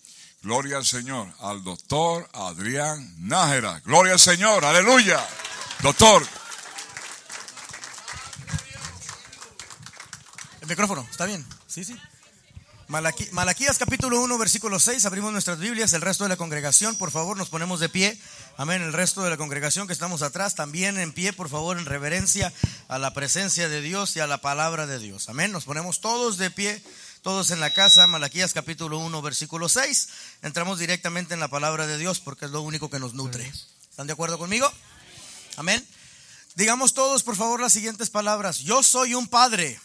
Gloria 0.46 0.76
al 0.76 0.84
Señor, 0.86 1.26
al 1.40 1.64
doctor 1.64 2.28
Adrián 2.32 3.16
Nájera. 3.18 3.80
Gloria 3.84 4.12
al 4.12 4.20
Señor, 4.20 4.64
aleluya. 4.64 5.18
Doctor, 5.82 6.24
El 10.60 10.68
micrófono, 10.68 11.04
¿está 11.10 11.26
bien? 11.26 11.44
Sí, 11.66 11.82
sí. 11.84 11.96
Malaquí- 12.88 13.28
Malaquías 13.32 13.76
capítulo 13.76 14.20
1, 14.20 14.38
versículo 14.38 14.78
6, 14.78 15.04
abrimos 15.04 15.32
nuestras 15.32 15.58
Biblias, 15.58 15.92
el 15.94 16.00
resto 16.00 16.22
de 16.22 16.28
la 16.30 16.36
congregación, 16.36 16.94
por 16.96 17.10
favor, 17.10 17.36
nos 17.36 17.48
ponemos 17.48 17.80
de 17.80 17.88
pie. 17.88 18.16
Amén, 18.56 18.82
el 18.82 18.92
resto 18.92 19.22
de 19.24 19.30
la 19.30 19.36
congregación 19.36 19.88
que 19.88 19.92
estamos 19.92 20.22
atrás, 20.22 20.54
también 20.54 20.96
en 20.96 21.12
pie, 21.12 21.32
por 21.32 21.48
favor, 21.48 21.76
en 21.76 21.86
reverencia 21.86 22.52
a 22.86 22.98
la 22.98 23.12
presencia 23.14 23.68
de 23.68 23.80
Dios 23.80 24.14
y 24.14 24.20
a 24.20 24.28
la 24.28 24.40
palabra 24.40 24.86
de 24.86 25.00
Dios. 25.00 25.28
Amén, 25.28 25.50
nos 25.50 25.64
ponemos 25.64 26.00
todos 26.00 26.38
de 26.38 26.52
pie, 26.52 26.80
todos 27.26 27.50
en 27.50 27.58
la 27.58 27.70
casa, 27.70 28.06
Malaquías 28.06 28.52
capítulo 28.52 28.98
1, 28.98 29.20
versículo 29.20 29.68
6. 29.68 30.08
Entramos 30.42 30.78
directamente 30.78 31.34
en 31.34 31.40
la 31.40 31.48
palabra 31.48 31.88
de 31.88 31.98
Dios 31.98 32.20
porque 32.20 32.44
es 32.44 32.52
lo 32.52 32.62
único 32.62 32.88
que 32.88 33.00
nos 33.00 33.14
nutre. 33.14 33.52
¿Están 33.90 34.06
de 34.06 34.12
acuerdo 34.12 34.38
conmigo? 34.38 34.72
Amén. 35.56 35.84
Digamos 36.54 36.94
todos, 36.94 37.24
por 37.24 37.34
favor, 37.34 37.60
las 37.60 37.72
siguientes 37.72 38.10
palabras. 38.10 38.60
Yo 38.60 38.80
soy 38.84 39.14
un 39.14 39.26
padre. 39.26 39.80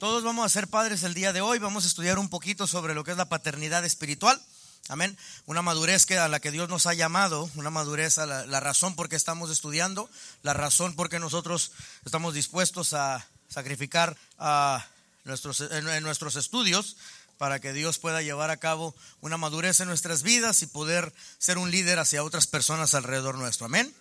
Todos 0.00 0.24
vamos 0.24 0.44
a 0.44 0.48
ser 0.48 0.66
padres 0.66 1.04
el 1.04 1.14
día 1.14 1.32
de 1.32 1.40
hoy. 1.40 1.60
Vamos 1.60 1.84
a 1.84 1.86
estudiar 1.86 2.18
un 2.18 2.28
poquito 2.28 2.66
sobre 2.66 2.94
lo 2.94 3.04
que 3.04 3.12
es 3.12 3.16
la 3.16 3.28
paternidad 3.28 3.84
espiritual. 3.84 4.42
Amén. 4.88 5.16
Una 5.46 5.62
madurez 5.62 6.04
que 6.04 6.18
a 6.18 6.26
la 6.26 6.40
que 6.40 6.50
Dios 6.50 6.68
nos 6.68 6.86
ha 6.86 6.94
llamado, 6.94 7.48
una 7.54 7.70
madurez 7.70 8.18
a 8.18 8.26
la, 8.26 8.44
la 8.46 8.58
razón 8.58 8.96
por 8.96 9.08
qué 9.08 9.14
estamos 9.14 9.52
estudiando, 9.52 10.10
la 10.42 10.52
razón 10.52 10.96
por 10.96 11.08
qué 11.08 11.20
nosotros 11.20 11.70
estamos 12.04 12.34
dispuestos 12.34 12.92
a 12.92 13.24
sacrificar 13.48 14.16
a 14.40 14.84
nuestros, 15.24 15.60
en, 15.60 16.02
nuestros 16.02 16.36
estudios 16.36 16.96
para 17.38 17.60
que 17.60 17.72
Dios 17.72 17.98
pueda 17.98 18.22
llevar 18.22 18.50
a 18.50 18.58
cabo 18.58 18.94
una 19.20 19.36
madurez 19.36 19.80
en 19.80 19.88
nuestras 19.88 20.22
vidas 20.22 20.62
y 20.62 20.66
poder 20.66 21.12
ser 21.38 21.58
un 21.58 21.70
líder 21.70 21.98
hacia 21.98 22.24
otras 22.24 22.46
personas 22.46 22.94
alrededor 22.94 23.36
nuestro. 23.36 23.66
Amén. 23.66 23.92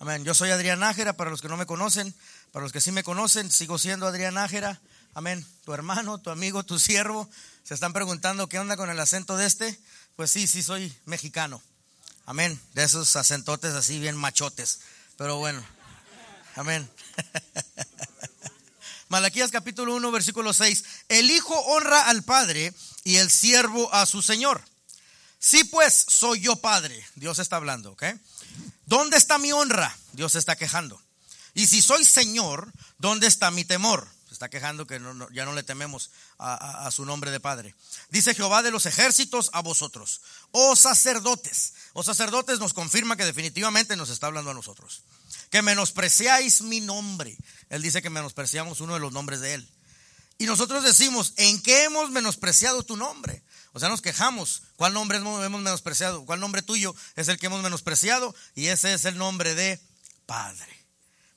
Amén. 0.00 0.24
Yo 0.24 0.34
soy 0.34 0.50
Adrián 0.50 0.80
Nájera, 0.80 1.12
para 1.14 1.30
los 1.30 1.40
que 1.40 1.48
no 1.48 1.56
me 1.56 1.66
conocen, 1.66 2.14
para 2.52 2.62
los 2.62 2.72
que 2.72 2.80
sí 2.80 2.92
me 2.92 3.02
conocen, 3.02 3.50
sigo 3.50 3.78
siendo 3.78 4.06
Adrián 4.06 4.34
Nájera. 4.34 4.80
Amén. 5.14 5.44
Tu 5.64 5.72
hermano, 5.72 6.18
tu 6.18 6.30
amigo, 6.30 6.64
tu 6.64 6.78
siervo. 6.78 7.28
Se 7.64 7.74
están 7.74 7.92
preguntando 7.92 8.48
qué 8.48 8.58
onda 8.58 8.76
con 8.76 8.90
el 8.90 9.00
acento 9.00 9.36
de 9.36 9.46
este. 9.46 9.78
Pues 10.16 10.30
sí, 10.30 10.46
sí 10.46 10.62
soy 10.62 10.92
mexicano. 11.04 11.60
Amén. 12.26 12.60
De 12.74 12.84
esos 12.84 13.16
acentotes 13.16 13.74
así 13.74 13.98
bien 13.98 14.16
machotes. 14.16 14.80
Pero 15.16 15.36
bueno. 15.36 15.64
Amén. 16.56 16.88
Malaquías 19.08 19.50
capítulo 19.50 19.94
1, 19.96 20.10
versículo 20.10 20.52
6. 20.52 20.84
El 21.08 21.30
hijo 21.30 21.54
honra 21.54 22.08
al 22.08 22.22
padre 22.24 22.74
y 23.04 23.16
el 23.16 23.30
siervo 23.30 23.92
a 23.94 24.04
su 24.06 24.20
señor. 24.22 24.62
Sí, 25.38 25.64
pues 25.64 26.04
soy 26.08 26.40
yo 26.40 26.56
padre. 26.56 27.06
Dios 27.14 27.38
está 27.38 27.56
hablando, 27.56 27.92
¿ok? 27.92 28.04
¿Dónde 28.86 29.16
está 29.16 29.38
mi 29.38 29.52
honra? 29.52 29.96
Dios 30.12 30.34
está 30.34 30.56
quejando. 30.56 31.00
Y 31.54 31.66
si 31.66 31.80
soy 31.80 32.04
señor, 32.04 32.70
¿dónde 32.98 33.26
está 33.26 33.50
mi 33.50 33.64
temor? 33.64 34.06
Se 34.26 34.34
está 34.34 34.50
quejando 34.50 34.86
que 34.86 35.00
ya 35.32 35.44
no 35.46 35.54
le 35.54 35.62
tememos 35.62 36.10
a, 36.38 36.54
a- 36.54 36.86
a 36.86 36.90
su 36.90 37.04
nombre 37.06 37.30
de 37.30 37.40
padre. 37.40 37.74
Dice 38.10 38.34
Jehová 38.34 38.62
de 38.62 38.70
los 38.70 38.84
ejércitos 38.84 39.48
a 39.54 39.62
vosotros, 39.62 40.20
oh 40.50 40.76
sacerdotes. 40.76 41.72
Oh 41.94 42.02
sacerdotes 42.02 42.58
nos 42.58 42.74
confirma 42.74 43.16
que 43.16 43.24
definitivamente 43.24 43.96
nos 43.96 44.10
está 44.10 44.26
hablando 44.26 44.50
a 44.50 44.54
nosotros. 44.54 45.02
Que 45.50 45.62
menospreciáis 45.62 46.62
mi 46.62 46.80
nombre. 46.80 47.36
Él 47.70 47.82
dice 47.82 48.02
que 48.02 48.10
menospreciamos 48.10 48.80
uno 48.80 48.94
de 48.94 49.00
los 49.00 49.12
nombres 49.12 49.40
de 49.40 49.54
él. 49.54 49.68
Y 50.38 50.46
nosotros 50.46 50.84
decimos, 50.84 51.32
¿en 51.36 51.60
qué 51.62 51.84
hemos 51.84 52.10
menospreciado 52.10 52.82
tu 52.84 52.96
nombre? 52.96 53.42
O 53.72 53.80
sea, 53.80 53.88
nos 53.88 54.02
quejamos. 54.02 54.62
¿Cuál 54.76 54.94
nombre 54.94 55.18
hemos 55.18 55.60
menospreciado? 55.62 56.24
¿Cuál 56.24 56.40
nombre 56.40 56.62
tuyo 56.62 56.94
es 57.16 57.28
el 57.28 57.38
que 57.38 57.46
hemos 57.46 57.62
menospreciado? 57.62 58.34
Y 58.54 58.66
ese 58.66 58.94
es 58.94 59.04
el 59.04 59.18
nombre 59.18 59.54
de 59.54 59.80
Padre. 60.26 60.77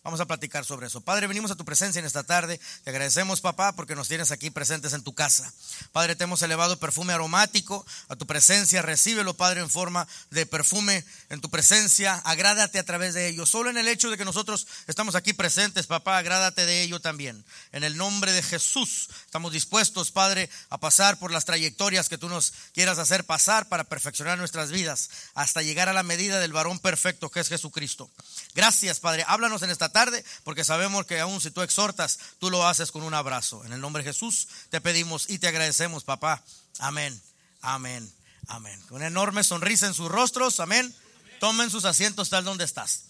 Vamos 0.03 0.19
a 0.19 0.25
platicar 0.25 0.65
sobre 0.65 0.87
eso. 0.87 1.01
Padre, 1.01 1.27
venimos 1.27 1.51
a 1.51 1.55
tu 1.55 1.63
presencia 1.63 1.99
en 1.99 2.05
esta 2.05 2.23
tarde. 2.23 2.59
Te 2.83 2.89
agradecemos, 2.89 3.39
papá, 3.39 3.73
porque 3.73 3.95
nos 3.95 4.07
tienes 4.07 4.31
aquí 4.31 4.49
presentes 4.49 4.93
en 4.93 5.03
tu 5.03 5.13
casa. 5.13 5.53
Padre, 5.91 6.15
te 6.15 6.23
hemos 6.23 6.41
elevado 6.41 6.79
perfume 6.79 7.13
aromático 7.13 7.85
a 8.07 8.15
tu 8.15 8.25
presencia. 8.25 8.81
Recíbelo, 8.81 9.35
Padre, 9.35 9.61
en 9.61 9.69
forma 9.69 10.07
de 10.31 10.47
perfume 10.47 11.05
en 11.29 11.39
tu 11.39 11.51
presencia. 11.51 12.15
Agrádate 12.25 12.79
a 12.79 12.83
través 12.83 13.13
de 13.13 13.27
ello. 13.27 13.45
Solo 13.45 13.69
en 13.69 13.77
el 13.77 13.87
hecho 13.87 14.09
de 14.09 14.17
que 14.17 14.25
nosotros 14.25 14.65
estamos 14.87 15.13
aquí 15.13 15.33
presentes, 15.33 15.85
papá, 15.85 16.17
agrádate 16.17 16.65
de 16.65 16.81
ello 16.81 16.99
también. 16.99 17.45
En 17.71 17.83
el 17.83 17.95
nombre 17.95 18.31
de 18.31 18.41
Jesús, 18.41 19.07
estamos 19.25 19.53
dispuestos, 19.53 20.11
Padre, 20.11 20.49
a 20.71 20.79
pasar 20.79 21.19
por 21.19 21.31
las 21.31 21.45
trayectorias 21.45 22.09
que 22.09 22.17
tú 22.17 22.27
nos 22.27 22.53
quieras 22.73 22.97
hacer 22.97 23.23
pasar 23.23 23.69
para 23.69 23.83
perfeccionar 23.83 24.39
nuestras 24.39 24.71
vidas 24.71 25.11
hasta 25.35 25.61
llegar 25.61 25.89
a 25.89 25.93
la 25.93 26.01
medida 26.01 26.39
del 26.39 26.53
varón 26.53 26.79
perfecto 26.79 27.29
que 27.29 27.39
es 27.39 27.49
Jesucristo. 27.49 28.09
Gracias, 28.53 28.99
Padre. 28.99 29.23
Háblanos 29.27 29.61
en 29.61 29.69
esta 29.69 29.89
tarde, 29.89 30.23
porque 30.43 30.63
sabemos 30.63 31.05
que 31.05 31.19
aún 31.19 31.39
si 31.39 31.51
tú 31.51 31.61
exhortas, 31.61 32.19
tú 32.39 32.49
lo 32.49 32.67
haces 32.67 32.91
con 32.91 33.03
un 33.03 33.13
abrazo. 33.13 33.63
En 33.65 33.73
el 33.73 33.79
nombre 33.79 34.03
de 34.03 34.09
Jesús 34.11 34.47
te 34.69 34.81
pedimos 34.81 35.29
y 35.29 35.39
te 35.39 35.47
agradecemos, 35.47 36.03
papá. 36.03 36.43
Amén, 36.79 37.21
amén, 37.61 38.11
amén. 38.47 38.81
Con 38.89 39.03
enorme 39.03 39.43
sonrisa 39.43 39.87
en 39.87 39.93
sus 39.93 40.09
rostros, 40.09 40.59
amén. 40.59 40.93
Tomen 41.39 41.69
sus 41.69 41.85
asientos 41.85 42.29
tal 42.29 42.43
donde 42.43 42.65
estás. 42.65 43.01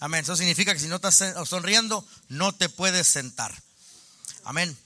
Amén. 0.00 0.22
Eso 0.22 0.36
significa 0.36 0.72
que 0.72 0.80
si 0.80 0.86
no 0.86 0.96
estás 0.96 1.22
sonriendo, 1.46 2.06
no 2.28 2.54
te 2.54 2.68
puedes 2.68 3.06
sentar. 3.06 3.54
Amén. 4.44 4.76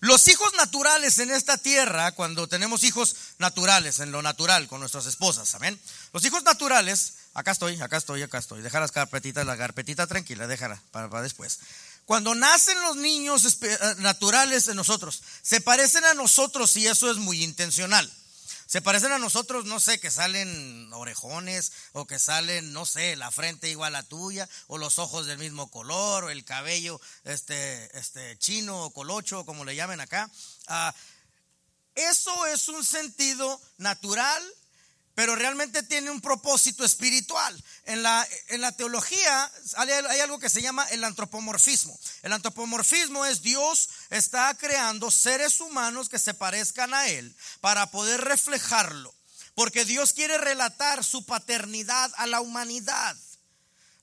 Los 0.00 0.28
hijos 0.28 0.52
naturales 0.54 1.18
en 1.18 1.30
esta 1.30 1.56
tierra, 1.56 2.12
cuando 2.12 2.46
tenemos 2.46 2.84
hijos 2.84 3.16
naturales, 3.38 4.00
en 4.00 4.12
lo 4.12 4.20
natural, 4.20 4.68
con 4.68 4.80
nuestras 4.80 5.06
esposas, 5.06 5.54
amén. 5.54 5.80
Los 6.12 6.24
hijos 6.26 6.42
naturales, 6.42 7.14
acá 7.34 7.50
estoy, 7.50 7.80
acá 7.80 7.96
estoy, 7.96 8.22
acá 8.22 8.38
estoy. 8.38 8.62
Deja 8.62 8.80
las 8.80 8.92
carpetitas, 8.92 9.44
la 9.44 9.56
carpetita 9.56 10.06
tranquila, 10.06 10.46
déjala 10.46 10.80
para, 10.90 11.22
después. 11.22 11.60
Cuando 12.04 12.34
nacen 12.34 12.80
los 12.82 12.96
niños 12.96 13.58
eh, 13.62 13.78
naturales 13.98 14.68
en 14.68 14.76
nosotros, 14.76 15.22
se 15.42 15.60
parecen 15.60 16.04
a 16.04 16.14
nosotros 16.14 16.76
y 16.76 16.86
eso 16.86 17.10
es 17.10 17.16
muy 17.16 17.42
intencional. 17.42 18.10
Se 18.66 18.80
parecen 18.80 19.12
a 19.12 19.18
nosotros, 19.18 19.66
no 19.66 19.78
sé, 19.78 20.00
que 20.00 20.10
salen 20.10 20.90
orejones 20.92 21.72
o 21.92 22.06
que 22.06 22.18
salen, 22.18 22.72
no 22.72 22.86
sé, 22.86 23.14
la 23.14 23.30
frente 23.30 23.68
igual 23.68 23.94
a 23.94 24.02
tuya 24.02 24.48
o 24.68 24.78
los 24.78 24.98
ojos 24.98 25.26
del 25.26 25.38
mismo 25.38 25.70
color 25.70 26.24
o 26.24 26.30
el 26.30 26.44
cabello 26.44 27.00
este, 27.24 27.98
este 27.98 28.38
chino 28.38 28.84
o 28.84 28.90
colocho, 28.90 29.44
como 29.44 29.64
le 29.64 29.76
llamen 29.76 30.00
acá. 30.00 30.30
Ah, 30.66 30.94
eso 31.94 32.46
es 32.46 32.68
un 32.68 32.84
sentido 32.84 33.60
natural, 33.78 34.42
pero 35.14 35.36
realmente 35.36 35.82
tiene 35.82 36.10
un 36.10 36.20
propósito 36.20 36.84
espiritual. 36.84 37.62
En 37.86 38.02
la, 38.02 38.26
en 38.48 38.60
la 38.60 38.72
teología 38.72 39.50
hay, 39.76 39.90
hay 39.90 40.20
algo 40.20 40.38
que 40.38 40.48
se 40.48 40.62
llama 40.62 40.84
el 40.90 41.04
antropomorfismo. 41.04 41.98
El 42.22 42.32
antropomorfismo 42.32 43.24
es 43.24 43.42
Dios 43.42 43.90
está 44.10 44.54
creando 44.54 45.10
seres 45.10 45.60
humanos 45.60 46.08
que 46.08 46.18
se 46.18 46.34
parezcan 46.34 46.94
a 46.94 47.08
Él 47.08 47.34
para 47.60 47.90
poder 47.90 48.20
reflejarlo. 48.22 49.14
Porque 49.54 49.84
Dios 49.84 50.12
quiere 50.12 50.36
relatar 50.38 51.04
su 51.04 51.24
paternidad 51.24 52.10
a 52.16 52.26
la 52.26 52.40
humanidad. 52.40 53.16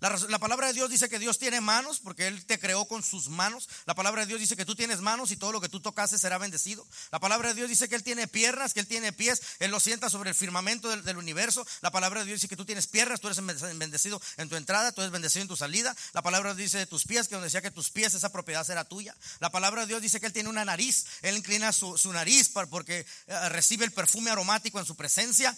La, 0.02 0.40
palabra 0.40 0.66
de 0.66 0.74
Dios 0.74 0.90
dice 0.90 1.10
que 1.10 1.20
Dios 1.20 1.38
tiene 1.38 1.62
manos 1.62 2.00
porque 2.00 2.28
Él 2.28 2.44
te 2.44 2.60
creó 2.60 2.86
con 2.86 3.04
sus 3.04 3.30
manos. 3.30 3.70
La 3.86 3.94
palabra 3.94 4.22
de 4.22 4.28
Dios 4.28 4.40
dice 4.40 4.58
que 4.58 4.66
tú 4.66 4.76
tienes 4.76 5.00
manos 5.00 5.30
y 5.30 5.38
todo 5.38 5.52
lo 5.52 5.62
que 5.62 5.70
tú 5.70 5.80
tocases 5.80 6.20
será 6.20 6.40
bendecido. 6.40 6.88
La 7.12 7.20
palabra 7.20 7.50
de 7.50 7.54
Dios 7.54 7.70
dice 7.70 7.88
que 7.88 7.94
Él 7.94 8.02
tiene 8.02 8.28
piernas, 8.28 8.74
que 8.74 8.80
Él 8.80 8.88
tiene 8.88 9.14
pies. 9.14 9.44
Él 9.60 9.70
lo 9.70 9.80
sienta 9.80 10.10
sobre 10.10 10.32
el 10.32 10.36
firmamento 10.36 10.90
del, 10.90 11.18
universo. 11.18 11.68
La 11.82 11.92
palabra 11.92 12.22
de 12.22 12.26
Dios 12.26 12.38
dice 12.38 12.48
que 12.48 12.58
tú 12.58 12.66
tienes 12.66 12.88
piernas, 12.88 13.22
tú 13.22 13.28
eres 13.28 13.46
ben- 13.46 13.78
bendecido 13.78 14.20
en 14.38 14.50
tu 14.50 14.56
entrada, 14.56 14.92
tú 14.92 15.02
eres 15.02 15.12
bendecido 15.12 15.44
en 15.44 15.48
tu 15.48 15.56
salida. 15.56 15.96
La 16.14 16.24
palabra 16.24 16.56
de 16.56 16.58
Dios 16.58 16.72
dice 16.72 16.80
de 16.80 16.88
tus 16.88 17.06
pies, 17.06 17.28
que 17.28 17.36
donde 17.36 17.46
decía 17.46 17.62
que 17.62 17.70
tus 17.70 17.92
pies 17.92 18.16
esa 18.16 18.32
propiedad 18.32 18.66
será 18.66 18.86
tuya. 18.86 19.16
La 19.40 19.52
palabra 19.52 19.82
de 19.82 19.88
Dios 19.88 20.02
dice 20.02 20.20
que 20.20 20.26
Él 20.26 20.34
tiene 20.34 20.50
una 20.50 20.66
nariz. 20.66 21.06
Él 21.22 21.38
inclina 21.38 21.72
su, 21.72 21.96
nariz 22.12 22.50
porque 22.50 23.06
eh, 23.28 23.50
recibe 23.50 23.86
el 23.86 23.92
perfume 23.92 24.32
aromático 24.32 24.80
en 24.80 24.86
su 24.88 24.96
presencia 24.96 25.56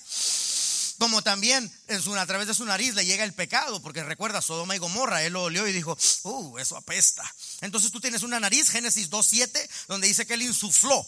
como 1.03 1.21
también 1.21 1.69
a 2.17 2.25
través 2.25 2.47
de 2.47 2.53
su 2.53 2.63
nariz 2.63 2.95
le 2.95 3.05
llega 3.05 3.25
el 3.25 3.33
pecado, 3.33 3.81
porque 3.81 4.05
recuerda 4.05 4.41
Sodoma 4.41 4.73
y 4.73 4.79
Gomorra, 4.79 5.21
él 5.21 5.33
lo 5.33 5.43
olió 5.43 5.67
y 5.67 5.73
dijo, 5.73 5.97
uh, 6.23 6.57
eso 6.59 6.77
apesta. 6.77 7.29
Entonces 7.63 7.91
tú 7.91 7.99
tienes 7.99 8.23
una 8.23 8.39
nariz, 8.39 8.69
Génesis 8.69 9.09
2.7, 9.09 9.69
donde 9.87 10.07
dice 10.07 10.25
que 10.27 10.33
él 10.35 10.41
insufló, 10.43 11.07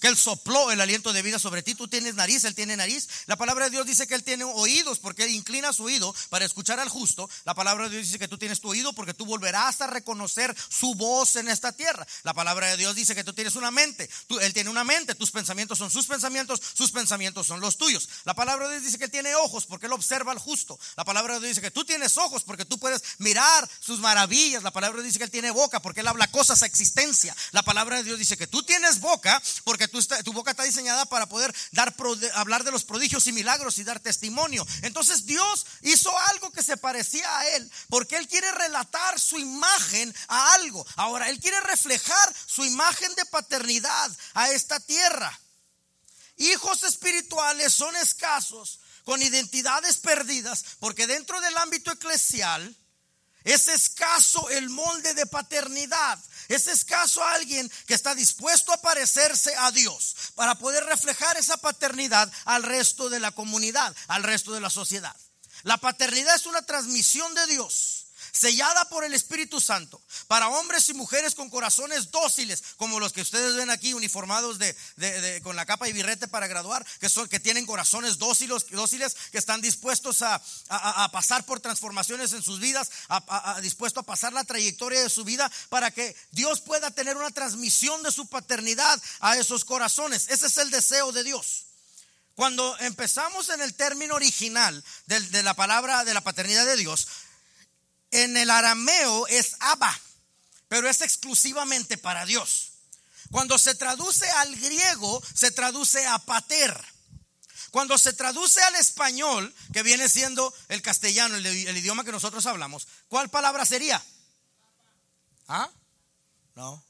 que 0.00 0.08
él 0.08 0.16
sopló 0.16 0.72
el 0.72 0.80
aliento 0.80 1.12
de 1.12 1.22
vida 1.22 1.38
sobre 1.38 1.62
ti, 1.62 1.76
tú 1.76 1.86
tienes 1.86 2.16
nariz, 2.16 2.42
él 2.44 2.56
tiene 2.56 2.76
nariz. 2.76 3.08
La 3.26 3.36
palabra 3.36 3.66
de 3.66 3.70
Dios 3.70 3.86
dice 3.86 4.08
que 4.08 4.14
él 4.16 4.24
tiene 4.24 4.42
oídos, 4.42 4.98
porque 4.98 5.22
él 5.22 5.30
inclina 5.30 5.72
su 5.72 5.84
oído 5.84 6.12
para 6.28 6.44
escuchar 6.44 6.80
al 6.80 6.88
justo. 6.88 7.30
La 7.44 7.54
palabra 7.54 7.84
de 7.84 7.90
Dios 7.96 8.06
dice 8.06 8.18
que 8.18 8.26
tú 8.26 8.36
tienes 8.36 8.60
tu 8.60 8.68
oído, 8.70 8.92
porque 8.94 9.14
tú 9.14 9.26
volverás 9.26 9.80
a 9.80 9.86
reconocer 9.86 10.56
su 10.70 10.94
voz 10.96 11.36
en 11.36 11.46
esta 11.48 11.70
tierra. 11.70 12.04
La 12.24 12.34
palabra 12.34 12.66
de 12.68 12.78
Dios 12.78 12.96
dice 12.96 13.14
que 13.14 13.22
tú 13.22 13.32
tienes 13.32 13.54
una 13.54 13.70
mente, 13.70 14.10
tú- 14.26 14.40
él 14.40 14.52
tiene 14.52 14.70
una 14.70 14.82
mente, 14.82 15.14
tus 15.14 15.30
pensamientos 15.30 15.78
son 15.78 15.90
sus 15.90 16.06
pensamientos, 16.06 16.60
sus 16.74 16.90
pensamientos 16.90 17.46
son 17.46 17.60
los 17.60 17.76
tuyos. 17.76 18.08
La 18.24 18.34
palabra 18.34 18.66
de 18.66 18.72
Dios 18.80 18.84
dice 18.86 18.98
que 18.98 19.04
él 19.04 19.10
tiene 19.12 19.34
ojos, 19.36 19.66
porque 19.66 19.86
él 19.86 19.92
observa 19.92 20.32
al 20.32 20.38
justo. 20.38 20.80
La 20.96 21.04
palabra 21.04 21.34
de 21.34 21.40
Dios 21.40 21.50
dice 21.50 21.60
que 21.60 21.70
tú 21.70 21.84
tienes 21.84 22.16
ojos, 22.18 22.42
porque 22.42 22.64
tú 22.64 22.76
puedes 22.78 23.02
mirar 23.18 23.70
sus 23.78 24.00
maravillas. 24.00 24.64
La 24.64 24.72
palabra 24.72 24.96
de 24.96 25.02
Dios 25.04 25.12
dice 25.12 25.18
que 25.18 25.26
él 25.26 25.30
tiene 25.30 25.52
boca, 25.52 25.80
porque 25.82 26.00
él 26.00 26.08
habla 26.08 26.26
cosas 26.28 26.62
a 26.62 26.66
existencia. 26.66 27.36
La 27.50 27.62
palabra 27.62 27.96
de 27.96 28.04
Dios 28.04 28.18
dice 28.18 28.36
que 28.36 28.46
tú 28.46 28.62
tienes 28.62 29.00
boca, 29.00 29.42
porque 29.64 29.88
tú 29.88 30.00
tu 30.24 30.32
boca 30.32 30.52
está 30.52 30.62
diseñada 30.62 31.04
para 31.06 31.28
poder 31.28 31.54
dar 31.72 31.94
hablar 32.34 32.64
de 32.64 32.70
los 32.70 32.84
prodigios 32.84 33.26
y 33.26 33.32
milagros 33.32 33.78
y 33.78 33.84
dar 33.84 34.00
testimonio. 34.00 34.66
Entonces 34.82 35.26
Dios 35.26 35.66
hizo 35.82 36.16
algo 36.30 36.50
que 36.50 36.62
se 36.62 36.76
parecía 36.76 37.38
a 37.38 37.48
él, 37.56 37.70
porque 37.88 38.16
él 38.16 38.28
quiere 38.28 38.50
relatar 38.52 39.18
su 39.18 39.38
imagen 39.38 40.14
a 40.28 40.54
algo. 40.54 40.86
Ahora, 40.96 41.28
él 41.28 41.40
quiere 41.40 41.60
reflejar 41.60 42.34
su 42.46 42.64
imagen 42.64 43.14
de 43.14 43.24
paternidad 43.26 44.10
a 44.34 44.50
esta 44.50 44.80
tierra. 44.80 45.38
Hijos 46.36 46.82
espirituales 46.82 47.72
son 47.72 47.94
escasos, 47.96 48.80
con 49.04 49.22
identidades 49.22 49.98
perdidas, 49.98 50.64
porque 50.78 51.06
dentro 51.06 51.40
del 51.40 51.56
ámbito 51.58 51.92
eclesial 51.92 52.76
es 53.44 53.68
escaso 53.68 54.48
el 54.50 54.70
molde 54.70 55.14
de 55.14 55.26
paternidad. 55.26 56.18
Es 56.48 56.66
escaso 56.66 57.22
alguien 57.24 57.70
que 57.86 57.94
está 57.94 58.14
dispuesto 58.14 58.72
a 58.72 58.80
parecerse 58.80 59.54
a 59.56 59.70
Dios 59.70 60.14
para 60.34 60.54
poder 60.56 60.84
reflejar 60.84 61.36
esa 61.36 61.56
paternidad 61.56 62.30
al 62.44 62.62
resto 62.62 63.08
de 63.08 63.20
la 63.20 63.32
comunidad, 63.32 63.94
al 64.08 64.22
resto 64.22 64.52
de 64.52 64.60
la 64.60 64.70
sociedad. 64.70 65.16
La 65.62 65.76
paternidad 65.78 66.34
es 66.34 66.46
una 66.46 66.62
transmisión 66.62 67.34
de 67.34 67.46
Dios. 67.46 68.01
Sellada 68.32 68.88
por 68.88 69.04
el 69.04 69.12
Espíritu 69.14 69.60
Santo, 69.60 70.00
para 70.26 70.48
hombres 70.48 70.88
y 70.88 70.94
mujeres 70.94 71.34
con 71.34 71.50
corazones 71.50 72.10
dóciles, 72.10 72.62
como 72.78 72.98
los 72.98 73.12
que 73.12 73.20
ustedes 73.20 73.54
ven 73.56 73.70
aquí 73.70 73.92
uniformados 73.94 74.58
con 75.42 75.54
la 75.54 75.66
capa 75.66 75.88
y 75.88 75.92
birrete 75.92 76.28
para 76.28 76.46
graduar, 76.46 76.84
que 76.98 77.08
son 77.10 77.28
que 77.28 77.38
tienen 77.40 77.66
corazones 77.66 78.18
dóciles, 78.18 78.64
que 79.30 79.38
están 79.38 79.60
dispuestos 79.60 80.22
a, 80.22 80.40
pasar 81.12 81.44
por 81.44 81.60
transformaciones 81.60 82.32
en 82.32 82.42
sus 82.42 82.58
vidas, 82.58 82.90
a, 83.08 83.16
a- 83.28 83.56
a- 83.58 84.02
pasar 84.02 84.32
la 84.32 84.44
trayectoria 84.44 85.02
de 85.02 85.10
su 85.10 85.24
vida 85.24 85.50
para 85.68 85.90
que 85.90 86.16
Dios 86.30 86.60
pueda 86.60 86.90
tener 86.90 87.16
una 87.16 87.30
transmisión 87.30 88.02
de 88.02 88.10
su 88.10 88.26
paternidad 88.26 89.00
a 89.20 89.36
esos 89.36 89.64
corazones. 89.64 90.28
Ese 90.28 90.46
es 90.46 90.56
el 90.56 90.70
deseo 90.70 91.12
de 91.12 91.22
Dios. 91.24 91.66
Cuando 92.34 92.78
empezamos 92.78 93.50
en 93.50 93.60
el 93.60 93.74
término 93.74 94.14
original 94.14 94.82
de, 95.06 95.42
la 95.42 95.54
palabra 95.54 96.04
de 96.04 96.14
la 96.14 96.22
paternidad 96.22 96.64
de 96.64 96.76
Dios, 96.76 97.06
en 98.12 98.36
el 98.36 98.50
arameo 98.50 99.26
es 99.26 99.56
Abba, 99.58 99.98
pero 100.68 100.88
es 100.88 101.00
exclusivamente 101.00 101.98
para 101.98 102.24
Dios. 102.24 102.68
Cuando 103.30 103.58
se 103.58 103.74
traduce 103.74 104.30
al 104.30 104.54
griego, 104.56 105.22
se 105.34 105.50
traduce 105.50 106.06
a 106.06 106.18
pater. 106.18 106.78
Cuando 107.70 107.96
se 107.96 108.12
traduce 108.12 108.62
al 108.62 108.76
español, 108.76 109.54
que 109.72 109.82
viene 109.82 110.08
siendo 110.08 110.54
el 110.68 110.82
castellano, 110.82 111.36
el, 111.36 111.46
el 111.46 111.76
idioma 111.76 112.04
que 112.04 112.12
nosotros 112.12 112.44
hablamos, 112.44 112.86
¿cuál 113.08 113.30
palabra 113.30 113.64
sería? 113.64 114.04
¿Ah? 115.48 115.70
No. 116.54 116.84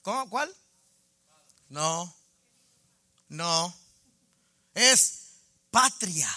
¿Cómo? 0.00 0.30
¿Cuál? 0.30 0.54
No. 1.68 2.16
No. 3.28 3.74
Es 4.72 5.18
patria. 5.70 6.30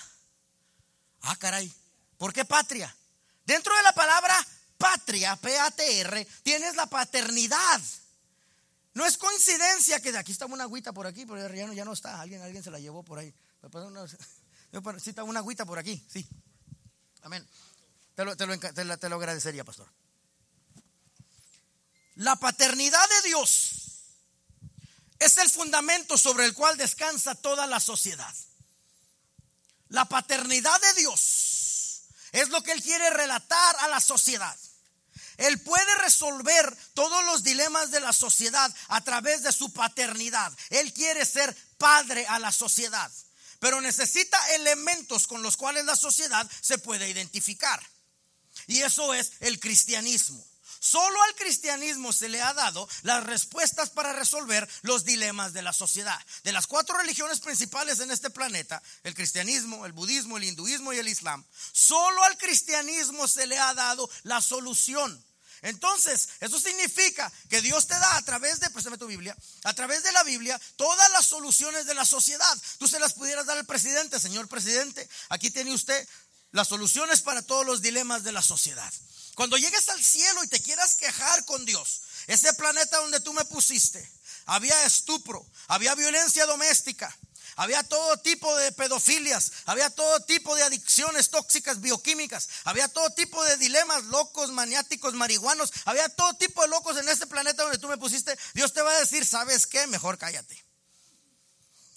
Ah, 1.22 1.38
caray. 1.38 1.74
¿Por 2.18 2.34
qué 2.34 2.44
patria? 2.44 2.94
Dentro 3.48 3.74
de 3.76 3.82
la 3.82 3.94
palabra 3.94 4.46
patria, 4.78 5.38
P-A-T-R, 5.38 6.26
tienes 6.44 6.76
la 6.76 6.86
paternidad. 6.86 7.82
No 8.94 9.06
es 9.06 9.18
coincidencia 9.18 10.02
que 10.02 10.12
de 10.12 10.18
aquí 10.18 10.34
estaba 10.34 10.54
una 10.54 10.66
agüita 10.66 10.92
por 10.92 11.08
aquí, 11.08 11.26
pero 11.26 11.54
ya 11.56 11.66
no, 11.66 11.72
ya 11.72 11.86
no 11.86 11.94
está. 11.94 12.20
Alguien, 12.20 12.42
alguien 12.42 12.62
se 12.62 12.70
la 12.70 12.78
llevó 12.78 13.04
por 13.04 13.20
ahí. 13.20 13.34
Me 13.62 13.70
pasa 13.70 13.88
una- 13.88 14.06
Sí, 15.00 15.10
está 15.12 15.24
una 15.24 15.40
agüita 15.40 15.66
por 15.66 15.80
aquí, 15.80 16.06
sí. 16.12 16.28
Amén. 17.22 17.48
Te 18.16 18.26
lo, 18.26 18.36
te 18.36 18.46
lo 18.46 18.98
te 18.98 19.10
lo 19.10 19.16
agradecería, 19.16 19.64
pastor. 19.64 19.88
La 22.16 22.36
paternidad 22.36 23.08
de 23.10 23.30
Dios 23.30 23.72
es 25.20 25.38
el 25.38 25.50
fundamento 25.50 26.18
sobre 26.18 26.46
el 26.46 26.54
cual 26.54 26.76
descansa 26.76 27.34
toda 27.36 27.66
la 27.66 27.80
sociedad. 27.80 28.36
La 29.88 30.04
paternidad 30.04 30.82
de 30.82 31.02
Dios 31.02 31.57
es 32.32 32.50
lo 32.50 32.62
que 32.64 32.72
Él 32.72 32.82
quiere 32.82 33.10
relatar 33.12 33.76
a 33.82 33.88
la 33.88 34.00
sociedad. 34.00 34.56
Él 35.38 35.60
puede 35.62 35.96
resolver 36.00 36.76
todos 36.94 37.24
los 37.26 37.44
dilemas 37.44 37.92
de 37.92 38.00
la 38.00 38.12
sociedad 38.12 38.74
a 38.88 39.04
través 39.04 39.44
de 39.44 39.52
su 39.52 39.72
paternidad. 39.72 40.52
Él 40.70 40.92
quiere 40.94 41.26
ser 41.26 41.56
padre 41.78 42.26
a 42.28 42.40
la 42.40 42.52
sociedad, 42.52 43.12
pero 43.60 43.80
necesita 43.80 44.38
elementos 44.56 45.28
con 45.28 45.44
los 45.44 45.56
cuales 45.56 45.86
la 45.86 45.96
sociedad 45.96 46.50
se 46.62 46.80
puede 46.80 47.08
identificar. 47.08 47.82
Y 48.66 48.82
eso 48.82 49.14
es 49.14 49.34
el 49.40 49.60
cristianismo. 49.60 50.44
Solo 50.80 51.22
al 51.24 51.36
cristianismo 51.36 52.14
se 52.14 52.30
le 52.30 52.42
ha 52.42 52.54
dado 52.54 52.88
las 53.04 53.24
respuestas 53.24 53.90
para 53.90 54.14
resolver 54.14 54.68
los 54.84 55.06
dilemas 55.06 55.54
de 55.54 55.62
la 55.62 55.74
sociedad. 55.74 56.20
De 56.44 56.52
las 56.52 56.68
cuatro 56.68 56.98
religiones 56.98 57.40
principales 57.40 58.00
en 58.00 58.12
este 58.12 58.30
planeta, 58.30 58.82
el 59.04 59.14
cristianismo, 59.14 59.86
el 59.86 59.94
budismo, 59.94 60.38
el 60.38 60.44
hinduismo 60.44 60.94
y 60.94 60.98
el 60.98 61.08
islam, 61.08 61.44
solo 61.72 62.24
al 62.24 62.38
cristianismo 62.38 63.28
se 63.28 63.48
le 63.48 63.58
ha 63.58 63.74
dado 63.74 64.10
la 64.24 64.42
solución. 64.42 65.24
Entonces, 65.62 66.30
eso 66.40 66.60
significa 66.60 67.32
que 67.50 67.62
Dios 67.62 67.88
te 67.88 67.98
da 67.98 68.18
a 68.18 68.22
través 68.22 68.60
de, 68.60 68.70
préstame 68.70 68.98
tu 68.98 69.08
Biblia, 69.08 69.36
a 69.64 69.74
través 69.74 70.04
de 70.04 70.12
la 70.12 70.24
Biblia, 70.24 70.60
todas 70.76 71.10
las 71.12 71.26
soluciones 71.26 71.86
de 71.86 71.96
la 71.96 72.06
sociedad. 72.06 72.58
Tú 72.78 72.88
se 72.88 73.00
las 73.00 73.14
pudieras 73.14 73.46
dar 73.46 73.58
al 73.58 73.66
presidente, 73.66 74.20
señor 74.20 74.48
presidente. 74.48 75.10
Aquí 75.30 75.50
tiene 75.50 75.74
usted 75.74 76.08
las 76.52 76.68
soluciones 76.68 77.22
para 77.22 77.42
todos 77.42 77.66
los 77.66 77.82
dilemas 77.82 78.24
de 78.24 78.32
la 78.32 78.42
sociedad. 78.42 78.94
Cuando 79.38 79.56
llegues 79.56 79.88
al 79.90 80.04
cielo 80.04 80.44
y 80.44 80.48
te 80.48 80.60
quieras 80.60 80.96
quejar 80.96 81.46
con 81.46 81.64
Dios, 81.64 82.02
ese 82.26 82.52
planeta 82.54 82.98
donde 82.98 83.20
tú 83.20 83.34
me 83.34 83.46
pusiste, 83.46 84.12
había 84.48 84.84
estupro, 84.84 85.46
había 85.68 85.94
violencia 85.94 86.48
doméstica, 86.48 87.16
había 87.56 87.84
todo 87.84 88.18
tipo 88.18 88.56
de 88.56 88.72
pedofilias, 88.72 89.52
había 89.66 89.92
todo 89.92 90.22
tipo 90.22 90.56
de 90.56 90.64
adicciones 90.64 91.30
tóxicas 91.30 91.82
bioquímicas, 91.82 92.50
había 92.64 92.88
todo 92.88 93.12
tipo 93.12 93.44
de 93.44 93.58
dilemas 93.58 94.06
locos, 94.06 94.50
maniáticos, 94.50 95.14
marihuanos, 95.14 95.72
había 95.86 96.10
todo 96.10 96.34
tipo 96.34 96.64
de 96.64 96.70
locos 96.70 96.98
en 96.98 97.08
este 97.08 97.28
planeta 97.28 97.62
donde 97.62 97.78
tú 97.78 97.88
me 97.88 98.00
pusiste. 98.00 98.36
Dios 98.56 98.74
te 98.74 98.82
va 98.82 98.90
a 98.90 99.00
decir, 99.02 99.24
¿sabes 99.24 99.68
qué? 99.68 99.86
Mejor 99.86 100.18
cállate. 100.18 100.66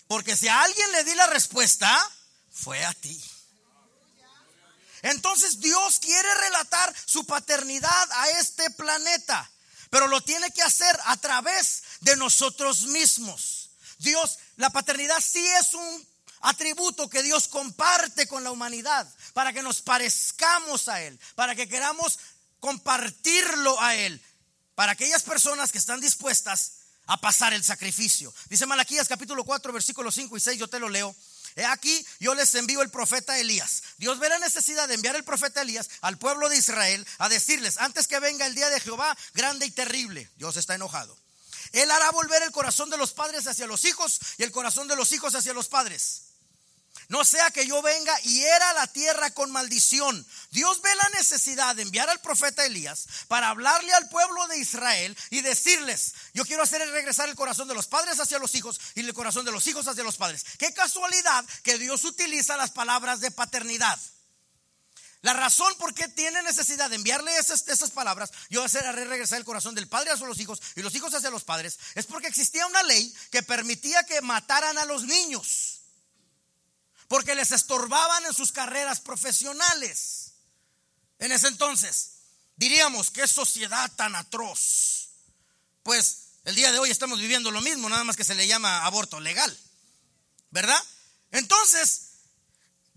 Porque 0.09 0.37
si 0.37 0.47
a 0.47 0.63
alguien 0.63 0.93
le 0.93 1.05
di 1.05 1.15
la 1.15 1.27
respuesta, 1.29 1.91
fue 2.53 2.85
a 2.85 2.93
ti. 2.93 3.19
Entonces 5.03 5.61
Dios 5.61 5.99
quiere 5.99 6.35
relatar 6.35 6.95
su 7.07 7.25
paternidad 7.25 8.13
a 8.13 8.31
este 8.41 8.71
planeta, 8.71 9.51
pero 9.91 10.07
lo 10.09 10.21
tiene 10.21 10.51
que 10.51 10.63
hacer 10.63 10.99
a 11.05 11.17
través 11.17 11.83
de 12.01 12.17
nosotros 12.17 12.83
mismos. 12.83 13.71
Dios, 13.99 14.39
la 14.57 14.71
paternidad 14.71 15.21
sí 15.21 15.47
es 15.47 15.75
un 15.75 16.09
atributo 16.41 17.09
que 17.09 17.23
Dios 17.23 17.49
comparte 17.49 18.27
con 18.27 18.45
la 18.45 18.51
humanidad 18.51 19.07
para 19.33 19.53
que 19.53 19.63
nos 19.63 19.83
parezcamos 19.83 20.89
a 20.89 21.03
Él, 21.03 21.19
para 21.35 21.55
que 21.55 21.69
queramos 21.69 22.19
compartirlo 22.61 23.81
a 23.81 23.95
Él, 23.95 24.23
para 24.75 24.93
aquellas 24.93 25.23
personas 25.23 25.73
que 25.73 25.79
están 25.79 26.01
dispuestas 26.01 26.73
a 27.07 27.21
pasar 27.21 27.53
el 27.53 27.65
sacrificio. 27.65 28.33
Dice 28.49 28.67
Malaquías 28.67 29.09
capítulo 29.09 29.45
4 29.45 29.73
versículos 29.73 30.15
5 30.15 30.37
y 30.37 30.41
6, 30.41 30.59
yo 30.59 30.69
te 30.69 30.79
lo 30.79 30.89
leo. 30.89 31.15
He 31.57 31.65
aquí, 31.65 32.07
yo 32.19 32.35
les 32.35 32.55
envío 32.55 32.83
el 32.83 32.91
profeta 32.91 33.39
Elías. 33.39 33.83
Dios 33.99 34.19
ve 34.19 34.29
la 34.29 34.39
necesidad 34.39 34.89
de 34.89 34.95
enviar 34.95 35.17
el 35.17 35.25
profeta 35.25 35.63
Elías 35.63 35.89
al 36.01 36.19
pueblo 36.19 36.49
de 36.49 36.57
Israel 36.57 37.07
a 37.19 37.29
decirles, 37.29 37.79
antes 37.79 38.07
que 38.07 38.21
venga 38.21 38.47
el 38.47 38.55
día 38.55 38.71
de 38.71 38.81
Jehová 38.81 39.17
grande 39.35 39.67
y 39.67 39.71
terrible, 39.71 40.31
Dios 40.37 40.57
está 40.57 40.75
enojado. 40.75 41.19
Él 41.73 41.91
hará 41.91 42.11
volver 42.11 42.43
el 42.43 42.51
corazón 42.51 42.91
de 42.91 42.97
los 42.97 43.13
padres 43.13 43.47
hacia 43.47 43.67
los 43.67 43.85
hijos 43.85 44.21
y 44.39 44.43
el 44.43 44.51
corazón 44.51 44.89
de 44.89 44.97
los 44.97 45.13
hijos 45.13 45.35
hacia 45.35 45.53
los 45.53 45.69
padres. 45.69 46.30
No 47.11 47.25
sea 47.25 47.51
que 47.51 47.67
yo 47.67 47.83
venga 47.83 48.17
y 48.23 48.35
hiera 48.35 48.73
la 48.73 48.87
tierra 48.87 49.33
con 49.33 49.51
maldición. 49.51 50.25
Dios 50.53 50.81
ve 50.81 50.95
la 50.95 51.19
necesidad 51.19 51.75
de 51.75 51.83
enviar 51.83 52.09
al 52.09 52.21
profeta 52.21 52.65
Elías 52.65 53.09
para 53.27 53.49
hablarle 53.49 53.93
al 53.93 54.09
pueblo 54.09 54.47
de 54.47 54.59
Israel 54.59 55.19
y 55.31 55.41
decirles, 55.41 56.15
yo 56.35 56.47
quiero 56.47 56.63
hacer 56.63 56.89
regresar 56.89 57.29
el 57.29 57.35
corazón 57.35 57.67
de 57.67 57.75
los 57.75 57.89
padres 57.89 58.21
hacia 58.21 58.39
los 58.39 58.55
hijos 58.55 58.81
y 58.95 59.01
el 59.01 59.13
corazón 59.13 59.45
de 59.45 59.51
los 59.51 59.67
hijos 59.67 59.89
hacia 59.89 60.05
los 60.05 60.19
padres. 60.19 60.45
Qué 60.57 60.73
casualidad 60.73 61.45
que 61.65 61.79
Dios 61.79 62.05
utiliza 62.05 62.57
las 62.57 62.71
palabras 62.71 63.19
de 63.19 63.33
paternidad. 63.33 63.99
La 65.23 65.33
razón 65.33 65.75
por 65.81 65.93
qué 65.95 66.07
tiene 66.07 66.41
necesidad 66.45 66.91
de 66.91 66.97
enviarle 66.97 67.37
esas, 67.39 67.91
palabras, 67.91 68.31
yo 68.51 68.63
haré 68.63 69.05
regresar 69.05 69.39
el 69.39 69.45
corazón 69.45 69.75
del 69.75 69.89
padre 69.89 70.13
hacia 70.13 70.29
los 70.29 70.39
hijos 70.39 70.63
y 70.77 70.83
los 70.83 70.95
hijos 70.95 71.13
hacia 71.13 71.31
los 71.31 71.43
padres, 71.43 71.77
es 71.97 72.07
porque 72.07 72.29
existía 72.29 72.69
una 72.69 72.85
ley 72.85 73.13
que 73.33 73.43
permitía 73.43 74.05
que 74.05 74.21
mataran 74.21 74.79
a 74.79 74.85
los 74.85 75.03
niños 75.03 75.80
porque 77.11 77.35
les 77.35 77.51
estorbaban 77.51 78.25
en 78.25 78.33
sus 78.33 78.53
carreras 78.53 79.01
profesionales. 79.01 80.35
En 81.19 81.33
ese 81.33 81.49
entonces, 81.49 82.13
diríamos, 82.55 83.11
qué 83.11 83.27
sociedad 83.27 83.91
tan 83.97 84.15
atroz. 84.15 85.09
Pues 85.83 86.27
el 86.45 86.55
día 86.55 86.71
de 86.71 86.79
hoy 86.79 86.89
estamos 86.89 87.19
viviendo 87.19 87.51
lo 87.51 87.63
mismo, 87.63 87.89
nada 87.89 88.05
más 88.05 88.15
que 88.15 88.23
se 88.23 88.37
le 88.37 88.47
llama 88.47 88.87
aborto 88.87 89.19
legal. 89.19 89.59
¿Verdad? 90.51 90.81
Entonces, 91.33 92.11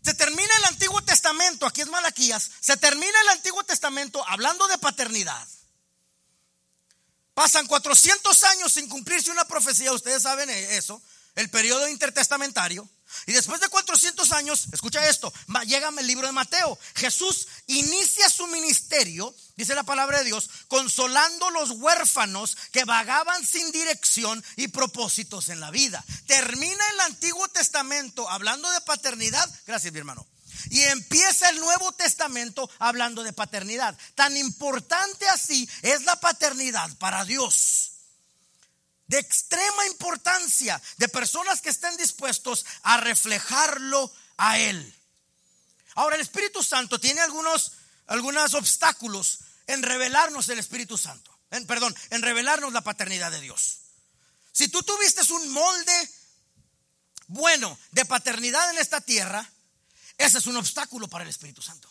se 0.03 0.13
termina 0.13 0.57
el 0.57 0.65
Antiguo 0.65 1.01
Testamento, 1.01 1.65
aquí 1.65 1.81
es 1.81 1.87
Malaquías, 1.87 2.51
se 2.59 2.77
termina 2.77 3.19
el 3.21 3.29
Antiguo 3.29 3.63
Testamento 3.63 4.23
hablando 4.29 4.67
de 4.67 4.77
paternidad. 4.77 5.47
Pasan 7.33 7.65
400 7.65 8.43
años 8.43 8.73
sin 8.73 8.87
cumplirse 8.87 9.31
una 9.31 9.45
profecía, 9.45 9.91
ustedes 9.91 10.21
saben 10.21 10.51
eso, 10.51 11.01
el 11.33 11.49
periodo 11.49 11.87
intertestamentario. 11.87 12.87
Y 13.25 13.33
después 13.33 13.61
de 13.61 13.69
400 13.69 14.31
años, 14.31 14.67
escucha 14.71 15.07
esto, 15.07 15.33
llega 15.65 15.89
el 15.89 16.07
libro 16.07 16.27
de 16.27 16.33
Mateo. 16.33 16.77
Jesús 16.95 17.47
inicia 17.67 18.29
su 18.29 18.47
ministerio, 18.47 19.33
dice 19.55 19.75
la 19.75 19.83
palabra 19.83 20.19
de 20.19 20.25
Dios, 20.25 20.49
consolando 20.67 21.49
los 21.51 21.71
huérfanos 21.71 22.57
que 22.71 22.85
vagaban 22.85 23.45
sin 23.45 23.71
dirección 23.71 24.43
y 24.55 24.67
propósitos 24.67 25.49
en 25.49 25.59
la 25.59 25.71
vida. 25.71 26.03
Termina 26.27 26.83
el 26.93 26.99
Antiguo 27.01 27.47
Testamento 27.49 28.29
hablando 28.29 28.69
de 28.71 28.81
paternidad, 28.81 29.49
gracias 29.65 29.93
mi 29.93 29.99
hermano. 29.99 30.25
Y 30.69 30.81
empieza 30.81 31.49
el 31.49 31.59
Nuevo 31.59 31.91
Testamento 31.91 32.69
hablando 32.79 33.23
de 33.23 33.33
paternidad. 33.33 33.97
Tan 34.15 34.35
importante 34.37 35.27
así 35.29 35.69
es 35.81 36.03
la 36.03 36.19
paternidad 36.19 36.89
para 36.97 37.25
Dios 37.25 37.92
de 39.07 39.19
extrema 39.19 39.85
importancia, 39.87 40.81
de 40.97 41.09
personas 41.09 41.61
que 41.61 41.69
estén 41.69 41.95
dispuestos 41.97 42.65
a 42.83 42.97
reflejarlo 42.97 44.11
a 44.37 44.59
Él. 44.59 44.95
Ahora, 45.95 46.15
el 46.15 46.21
Espíritu 46.21 46.63
Santo 46.63 46.99
tiene 46.99 47.21
algunos, 47.21 47.73
algunos 48.07 48.53
obstáculos 48.53 49.39
en 49.67 49.83
revelarnos 49.83 50.49
el 50.49 50.59
Espíritu 50.59 50.97
Santo. 50.97 51.31
En, 51.51 51.67
perdón, 51.67 51.95
en 52.09 52.21
revelarnos 52.21 52.73
la 52.73 52.81
paternidad 52.81 53.31
de 53.31 53.41
Dios. 53.41 53.79
Si 54.51 54.67
tú 54.67 54.81
tuviste 54.83 55.21
un 55.33 55.49
molde 55.51 56.09
bueno 57.27 57.77
de 57.91 58.05
paternidad 58.05 58.69
en 58.71 58.79
esta 58.79 59.01
tierra, 59.01 59.47
ese 60.17 60.37
es 60.37 60.47
un 60.47 60.57
obstáculo 60.57 61.07
para 61.07 61.23
el 61.23 61.29
Espíritu 61.29 61.61
Santo. 61.61 61.89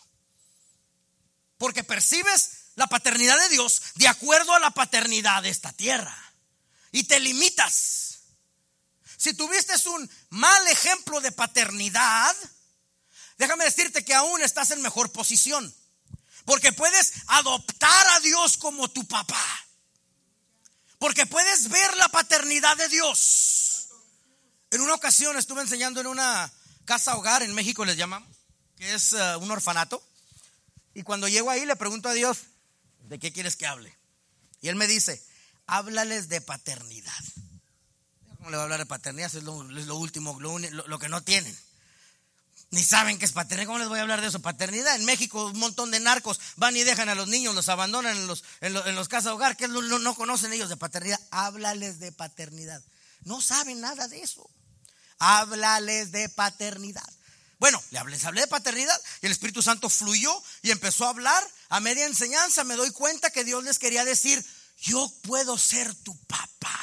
Porque 1.57 1.83
percibes 1.83 2.63
la 2.75 2.87
paternidad 2.87 3.37
de 3.37 3.49
Dios 3.49 3.81
de 3.95 4.07
acuerdo 4.07 4.53
a 4.53 4.59
la 4.59 4.71
paternidad 4.71 5.43
de 5.43 5.49
esta 5.49 5.71
tierra. 5.71 6.17
Y 6.93 7.03
te 7.03 7.19
limitas. 7.19 8.19
Si 9.17 9.33
tuviste 9.33 9.73
un 9.89 10.09
mal 10.29 10.67
ejemplo 10.67 11.19
de 11.19 11.31
paternidad, 11.31 12.35
déjame 13.37 13.65
decirte 13.65 14.05
que 14.05 14.13
aún 14.13 14.41
estás 14.41 14.71
en 14.71 14.81
mejor 14.81 15.11
posición. 15.11 15.73
Porque 16.45 16.71
puedes 16.71 17.13
adoptar 17.27 18.07
a 18.09 18.19
Dios 18.19 18.57
como 18.57 18.89
tu 18.89 19.05
papá. 19.07 19.43
Porque 20.99 21.25
puedes 21.25 21.67
ver 21.69 21.97
la 21.97 22.09
paternidad 22.09 22.77
de 22.77 22.87
Dios. 22.89 23.87
En 24.69 24.81
una 24.81 24.93
ocasión 24.93 25.35
estuve 25.37 25.61
enseñando 25.61 25.99
en 25.99 26.07
una 26.07 26.51
casa 26.85 27.15
hogar, 27.15 27.41
en 27.41 27.55
México 27.55 27.85
les 27.85 27.97
llamamos, 27.97 28.29
que 28.77 28.93
es 28.93 29.13
uh, 29.13 29.39
un 29.39 29.49
orfanato. 29.49 30.05
Y 30.93 31.01
cuando 31.01 31.27
llego 31.27 31.49
ahí 31.49 31.65
le 31.65 31.75
pregunto 31.75 32.07
a 32.09 32.13
Dios, 32.13 32.37
¿de 32.99 33.17
qué 33.17 33.33
quieres 33.33 33.55
que 33.55 33.65
hable? 33.65 33.97
Y 34.61 34.67
él 34.67 34.75
me 34.75 34.87
dice, 34.87 35.25
háblales 35.67 36.29
de 36.29 36.41
paternidad. 36.41 37.23
¿Cómo 38.37 38.49
le 38.49 38.57
va 38.57 38.63
a 38.63 38.65
hablar 38.65 38.79
de 38.79 38.85
paternidad? 38.85 39.33
Es 39.33 39.43
lo, 39.43 39.63
lo 39.63 39.95
último, 39.95 40.37
lo, 40.39 40.99
que 40.99 41.09
no 41.09 41.23
tienen. 41.23 41.57
Ni 42.71 42.83
saben 42.83 43.17
qué 43.17 43.25
es 43.25 43.31
paternidad. 43.31 43.67
¿Cómo 43.67 43.79
les 43.79 43.87
voy 43.87 43.99
a 43.99 44.01
hablar 44.01 44.19
de 44.19 44.27
eso? 44.27 44.41
Paternidad. 44.41 44.95
En 44.95 45.05
México 45.05 45.45
un 45.45 45.59
montón 45.59 45.91
de 45.91 45.99
narcos 45.99 46.41
van 46.57 46.75
y 46.75 46.83
dejan 46.83 47.07
a 47.07 47.15
los 47.15 47.27
niños, 47.27 47.55
los 47.55 47.69
abandonan 47.69 48.17
en 48.17 48.27
los, 48.27 48.43
en 48.61 48.73
los, 48.73 48.85
en 48.85 48.95
los 48.95 49.07
casas 49.07 49.31
hogar. 49.31 49.55
que 49.55 49.67
no, 49.67 49.81
no 49.81 50.15
conocen 50.15 50.51
ellos 50.51 50.69
de 50.69 50.77
paternidad? 50.77 51.19
Háblales 51.31 51.99
de 51.99 52.11
paternidad. 52.11 52.81
No 53.21 53.39
saben 53.39 53.79
nada 53.79 54.07
de 54.07 54.21
eso. 54.21 54.49
Háblales 55.19 56.11
de 56.11 56.27
paternidad. 56.29 57.09
Bueno, 57.59 57.81
les 58.09 58.25
hablé 58.25 58.41
de 58.41 58.47
paternidad 58.47 58.99
y 59.21 59.27
el 59.27 59.31
Espíritu 59.31 59.61
Santo 59.61 59.89
fluyó 59.89 60.33
y 60.63 60.71
empezó 60.71 61.05
a 61.05 61.11
hablar. 61.11 61.41
A 61.69 61.79
media 61.79 62.05
enseñanza 62.05 62.65
me 62.65 62.75
doy 62.75 62.91
cuenta 62.91 63.29
que 63.29 63.45
Dios 63.45 63.63
les 63.63 63.79
quería 63.79 64.03
decir, 64.03 64.45
yo 64.83 65.09
puedo 65.21 65.57
ser 65.57 65.93
tu 65.95 66.15
papá. 66.25 66.79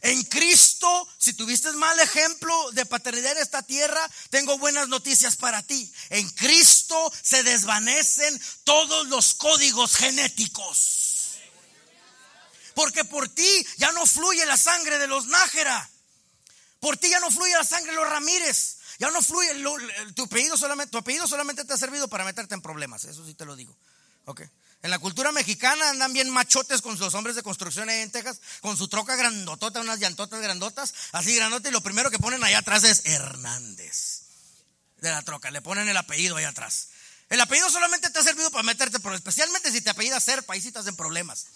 En 0.00 0.22
Cristo, 0.24 1.08
si 1.18 1.32
tuviste 1.32 1.72
mal 1.72 1.98
ejemplo 1.98 2.70
de 2.70 2.86
paternidad 2.86 3.32
en 3.32 3.42
esta 3.42 3.62
tierra, 3.64 4.08
tengo 4.30 4.56
buenas 4.58 4.88
noticias 4.88 5.36
para 5.36 5.60
ti. 5.62 5.92
En 6.10 6.28
Cristo 6.30 7.12
se 7.20 7.42
desvanecen 7.42 8.40
todos 8.62 9.08
los 9.08 9.34
códigos 9.34 9.96
genéticos. 9.96 11.38
Porque 12.74 13.04
por 13.04 13.28
ti 13.28 13.66
ya 13.76 13.90
no 13.90 14.06
fluye 14.06 14.46
la 14.46 14.56
sangre 14.56 14.98
de 14.98 15.08
los 15.08 15.26
Nájera. 15.26 15.90
Por 16.78 16.96
ti 16.96 17.10
ya 17.10 17.18
no 17.18 17.32
fluye 17.32 17.54
la 17.54 17.64
sangre 17.64 17.90
de 17.90 17.96
los 17.96 18.08
Ramírez. 18.08 18.76
Ya 19.00 19.10
no 19.10 19.20
fluye. 19.20 19.50
Tu, 20.14 20.22
apellido 20.22 20.56
solamente, 20.56 20.92
tu 20.92 20.98
apellido 20.98 21.26
solamente 21.26 21.64
te 21.64 21.72
ha 21.72 21.76
servido 21.76 22.06
para 22.06 22.24
meterte 22.24 22.54
en 22.54 22.62
problemas. 22.62 23.04
Eso 23.04 23.26
sí 23.26 23.34
te 23.34 23.44
lo 23.44 23.56
digo. 23.56 23.76
Ok. 24.26 24.42
En 24.82 24.90
la 24.90 24.98
cultura 24.98 25.32
mexicana 25.32 25.90
andan 25.90 26.12
bien 26.12 26.30
machotes 26.30 26.82
con 26.82 26.96
los 26.98 27.14
hombres 27.14 27.34
de 27.34 27.42
construcción 27.42 27.88
ahí 27.88 28.00
en 28.00 28.12
Texas, 28.12 28.40
con 28.60 28.76
su 28.76 28.86
troca 28.88 29.16
grandotota, 29.16 29.80
unas 29.80 29.98
llantotas 29.98 30.40
grandotas, 30.40 30.94
así 31.12 31.34
grandotas, 31.34 31.70
y 31.70 31.72
lo 31.72 31.80
primero 31.80 32.10
que 32.10 32.18
ponen 32.18 32.44
allá 32.44 32.58
atrás 32.58 32.84
es 32.84 33.02
Hernández 33.04 34.22
de 34.98 35.10
la 35.10 35.22
troca. 35.22 35.50
Le 35.50 35.62
ponen 35.62 35.88
el 35.88 35.96
apellido 35.96 36.36
ahí 36.36 36.44
atrás. 36.44 36.88
El 37.28 37.40
apellido 37.40 37.68
solamente 37.70 38.08
te 38.10 38.20
ha 38.20 38.22
servido 38.22 38.50
para 38.50 38.62
meterte, 38.62 39.00
pero 39.00 39.14
especialmente 39.14 39.72
si 39.72 39.80
te 39.80 39.90
apellidas 39.90 40.24
Serpa, 40.24 40.54
ahí 40.54 40.60
sí 40.60 40.72
en 40.74 40.96
problemas. 40.96 41.46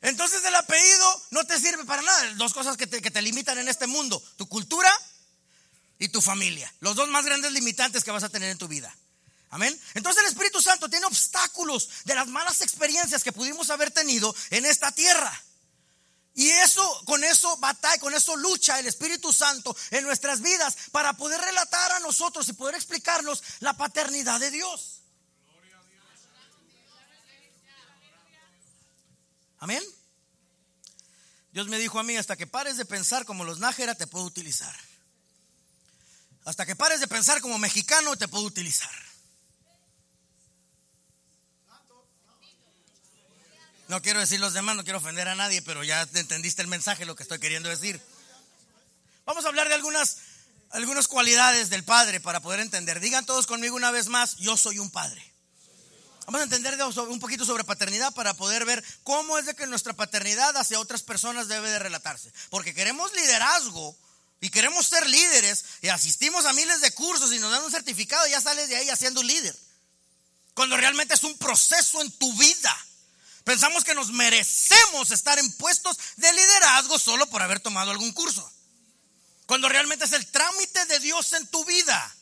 Entonces 0.00 0.44
el 0.44 0.54
apellido 0.54 1.22
no 1.30 1.44
te 1.44 1.60
sirve 1.60 1.84
para 1.84 2.02
nada. 2.02 2.34
Dos 2.34 2.54
cosas 2.54 2.76
que 2.76 2.86
te, 2.86 3.02
que 3.02 3.10
te 3.10 3.22
limitan 3.22 3.58
en 3.58 3.68
este 3.68 3.86
mundo, 3.86 4.22
tu 4.36 4.48
cultura 4.48 4.90
y 5.98 6.08
tu 6.08 6.20
familia. 6.20 6.72
Los 6.80 6.96
dos 6.96 7.08
más 7.08 7.24
grandes 7.24 7.52
limitantes 7.52 8.02
que 8.02 8.10
vas 8.10 8.24
a 8.24 8.28
tener 8.28 8.50
en 8.50 8.58
tu 8.58 8.68
vida. 8.68 8.96
Amén. 9.52 9.78
Entonces 9.92 10.22
el 10.22 10.30
Espíritu 10.30 10.62
Santo 10.62 10.88
tiene 10.88 11.04
obstáculos 11.04 11.90
de 12.04 12.14
las 12.14 12.26
malas 12.26 12.62
experiencias 12.62 13.22
que 13.22 13.32
pudimos 13.32 13.68
haber 13.68 13.90
tenido 13.90 14.34
en 14.48 14.64
esta 14.64 14.90
tierra. 14.92 15.30
Y 16.34 16.48
eso, 16.48 17.02
con 17.04 17.22
eso 17.22 17.54
batalla, 17.58 18.00
con 18.00 18.14
eso 18.14 18.34
lucha 18.34 18.78
el 18.78 18.86
Espíritu 18.86 19.30
Santo 19.30 19.76
en 19.90 20.04
nuestras 20.04 20.40
vidas 20.40 20.74
para 20.90 21.12
poder 21.12 21.38
relatar 21.38 21.92
a 21.92 22.00
nosotros 22.00 22.48
y 22.48 22.54
poder 22.54 22.76
explicarnos 22.76 23.42
la 23.60 23.76
paternidad 23.76 24.40
de 24.40 24.50
Dios. 24.50 25.02
Amén. 29.58 29.84
Dios 31.52 31.68
me 31.68 31.78
dijo 31.78 31.98
a 31.98 32.02
mí, 32.02 32.16
hasta 32.16 32.36
que 32.36 32.46
pares 32.46 32.78
de 32.78 32.86
pensar 32.86 33.26
como 33.26 33.44
los 33.44 33.58
Nájera, 33.58 33.94
te 33.94 34.06
puedo 34.06 34.24
utilizar. 34.24 34.74
Hasta 36.46 36.64
que 36.64 36.74
pares 36.74 37.00
de 37.00 37.06
pensar 37.06 37.42
como 37.42 37.58
mexicano, 37.58 38.16
te 38.16 38.28
puedo 38.28 38.44
utilizar. 38.44 39.11
No 43.92 44.00
quiero 44.00 44.20
decir 44.20 44.40
los 44.40 44.54
demás, 44.54 44.74
no 44.74 44.84
quiero 44.84 45.00
ofender 45.00 45.28
a 45.28 45.34
nadie, 45.34 45.60
pero 45.60 45.84
ya 45.84 46.08
entendiste 46.14 46.62
el 46.62 46.68
mensaje, 46.68 47.04
lo 47.04 47.14
que 47.14 47.24
estoy 47.24 47.38
queriendo 47.38 47.68
decir. 47.68 48.00
Vamos 49.26 49.44
a 49.44 49.48
hablar 49.48 49.68
de 49.68 49.74
algunas, 49.74 50.16
algunas 50.70 51.08
cualidades 51.08 51.68
del 51.68 51.84
Padre 51.84 52.18
para 52.18 52.40
poder 52.40 52.60
entender. 52.60 53.00
Digan 53.00 53.26
todos 53.26 53.46
conmigo 53.46 53.76
una 53.76 53.90
vez 53.90 54.08
más, 54.08 54.36
yo 54.36 54.56
soy 54.56 54.78
un 54.78 54.90
Padre. 54.90 55.22
Vamos 56.24 56.40
a 56.40 56.44
entender 56.44 56.78
un 56.82 57.20
poquito 57.20 57.44
sobre 57.44 57.64
paternidad 57.64 58.14
para 58.14 58.32
poder 58.32 58.64
ver 58.64 58.82
cómo 59.04 59.36
es 59.36 59.44
de 59.44 59.54
que 59.54 59.66
nuestra 59.66 59.92
paternidad 59.92 60.56
hacia 60.56 60.80
otras 60.80 61.02
personas 61.02 61.48
debe 61.48 61.68
de 61.68 61.78
relatarse. 61.78 62.32
Porque 62.48 62.72
queremos 62.72 63.12
liderazgo 63.12 63.94
y 64.40 64.48
queremos 64.48 64.86
ser 64.86 65.06
líderes 65.06 65.66
y 65.82 65.88
asistimos 65.88 66.46
a 66.46 66.54
miles 66.54 66.80
de 66.80 66.92
cursos 66.92 67.30
y 67.30 67.38
nos 67.38 67.52
dan 67.52 67.62
un 67.62 67.70
certificado 67.70 68.26
y 68.26 68.30
ya 68.30 68.40
sales 68.40 68.70
de 68.70 68.76
ahí 68.76 68.88
haciendo 68.88 69.20
un 69.20 69.26
líder. 69.26 69.54
Cuando 70.54 70.78
realmente 70.78 71.12
es 71.12 71.24
un 71.24 71.36
proceso 71.36 72.00
en 72.00 72.10
tu 72.12 72.32
vida. 72.38 72.74
Pensamos 73.44 73.84
que 73.84 73.94
nos 73.94 74.10
merecemos 74.10 75.10
estar 75.10 75.38
en 75.38 75.52
puestos 75.52 75.98
de 76.16 76.32
liderazgo 76.32 76.98
solo 76.98 77.26
por 77.26 77.42
haber 77.42 77.60
tomado 77.60 77.90
algún 77.90 78.12
curso. 78.12 78.50
Cuando 79.46 79.68
realmente 79.68 80.04
es 80.04 80.12
el 80.12 80.26
trámite 80.30 80.86
de 80.86 81.00
Dios 81.00 81.32
en 81.32 81.46
tu 81.48 81.64
vida. 81.64 82.16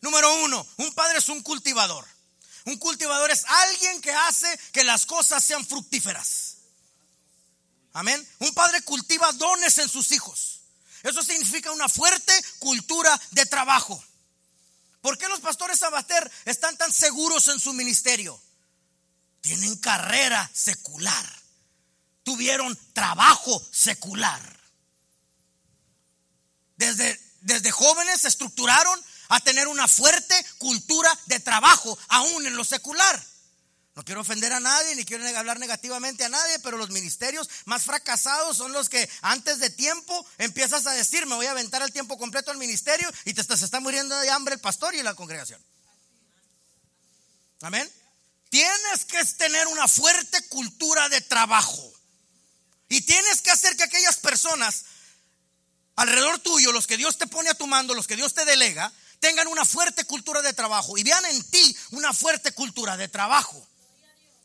Número 0.00 0.32
uno, 0.44 0.66
un 0.78 0.94
padre 0.94 1.18
es 1.18 1.28
un 1.28 1.42
cultivador. 1.42 2.06
Un 2.64 2.78
cultivador 2.78 3.30
es 3.30 3.44
alguien 3.46 4.00
que 4.00 4.12
hace 4.12 4.58
que 4.72 4.84
las 4.84 5.06
cosas 5.06 5.44
sean 5.44 5.66
fructíferas. 5.66 6.56
Amén. 7.92 8.26
Un 8.38 8.52
padre 8.54 8.82
cultiva 8.82 9.32
dones 9.32 9.78
en 9.78 9.88
sus 9.88 10.12
hijos. 10.12 10.60
Eso 11.02 11.22
significa 11.22 11.72
una 11.72 11.88
fuerte 11.88 12.32
cultura 12.58 13.18
de 13.32 13.46
trabajo. 13.46 14.02
¿Por 15.00 15.16
qué 15.16 15.28
los 15.28 15.40
pastores 15.40 15.78
Sabater 15.78 16.30
están 16.44 16.76
tan 16.76 16.92
seguros 16.92 17.48
en 17.48 17.60
su 17.60 17.72
ministerio? 17.72 18.40
Tienen 19.48 19.76
carrera 19.76 20.50
secular. 20.52 21.24
Tuvieron 22.22 22.78
trabajo 22.92 23.66
secular. 23.72 24.42
Desde, 26.76 27.18
desde 27.40 27.70
jóvenes 27.70 28.20
se 28.20 28.28
estructuraron 28.28 29.02
a 29.30 29.40
tener 29.40 29.66
una 29.66 29.88
fuerte 29.88 30.34
cultura 30.58 31.10
de 31.24 31.40
trabajo, 31.40 31.98
aún 32.08 32.46
en 32.46 32.56
lo 32.56 32.62
secular. 32.62 33.24
No 33.94 34.04
quiero 34.04 34.20
ofender 34.20 34.52
a 34.52 34.60
nadie 34.60 34.94
ni 34.96 35.06
quiero 35.06 35.26
hablar 35.38 35.58
negativamente 35.58 36.26
a 36.26 36.28
nadie, 36.28 36.58
pero 36.58 36.76
los 36.76 36.90
ministerios 36.90 37.48
más 37.64 37.84
fracasados 37.84 38.54
son 38.54 38.74
los 38.74 38.90
que 38.90 39.08
antes 39.22 39.60
de 39.60 39.70
tiempo 39.70 40.26
empiezas 40.36 40.86
a 40.86 40.92
decir, 40.92 41.24
me 41.24 41.36
voy 41.36 41.46
a 41.46 41.52
aventar 41.52 41.80
el 41.80 41.90
tiempo 41.90 42.18
completo 42.18 42.50
al 42.50 42.58
ministerio 42.58 43.10
y 43.24 43.32
te, 43.32 43.42
se 43.44 43.64
está 43.64 43.80
muriendo 43.80 44.14
de 44.14 44.28
hambre 44.28 44.56
el 44.56 44.60
pastor 44.60 44.94
y 44.94 45.02
la 45.02 45.14
congregación. 45.14 45.58
Amén. 47.62 47.90
Tienes 48.50 49.04
que 49.06 49.24
tener 49.36 49.66
una 49.68 49.88
fuerte 49.88 50.42
cultura 50.48 51.08
de 51.08 51.20
trabajo. 51.20 51.92
Y 52.88 53.02
tienes 53.02 53.42
que 53.42 53.50
hacer 53.50 53.76
que 53.76 53.84
aquellas 53.84 54.16
personas 54.16 54.84
alrededor 55.96 56.38
tuyo, 56.38 56.72
los 56.72 56.86
que 56.86 56.96
Dios 56.96 57.18
te 57.18 57.26
pone 57.26 57.50
a 57.50 57.54
tu 57.54 57.66
mando, 57.66 57.94
los 57.94 58.06
que 58.06 58.16
Dios 58.16 58.32
te 58.32 58.44
delega, 58.44 58.92
tengan 59.20 59.48
una 59.48 59.64
fuerte 59.64 60.04
cultura 60.04 60.40
de 60.42 60.52
trabajo 60.52 60.96
y 60.96 61.02
vean 61.02 61.24
en 61.26 61.42
ti 61.50 61.76
una 61.90 62.12
fuerte 62.12 62.52
cultura 62.52 62.96
de 62.96 63.08
trabajo. 63.08 63.66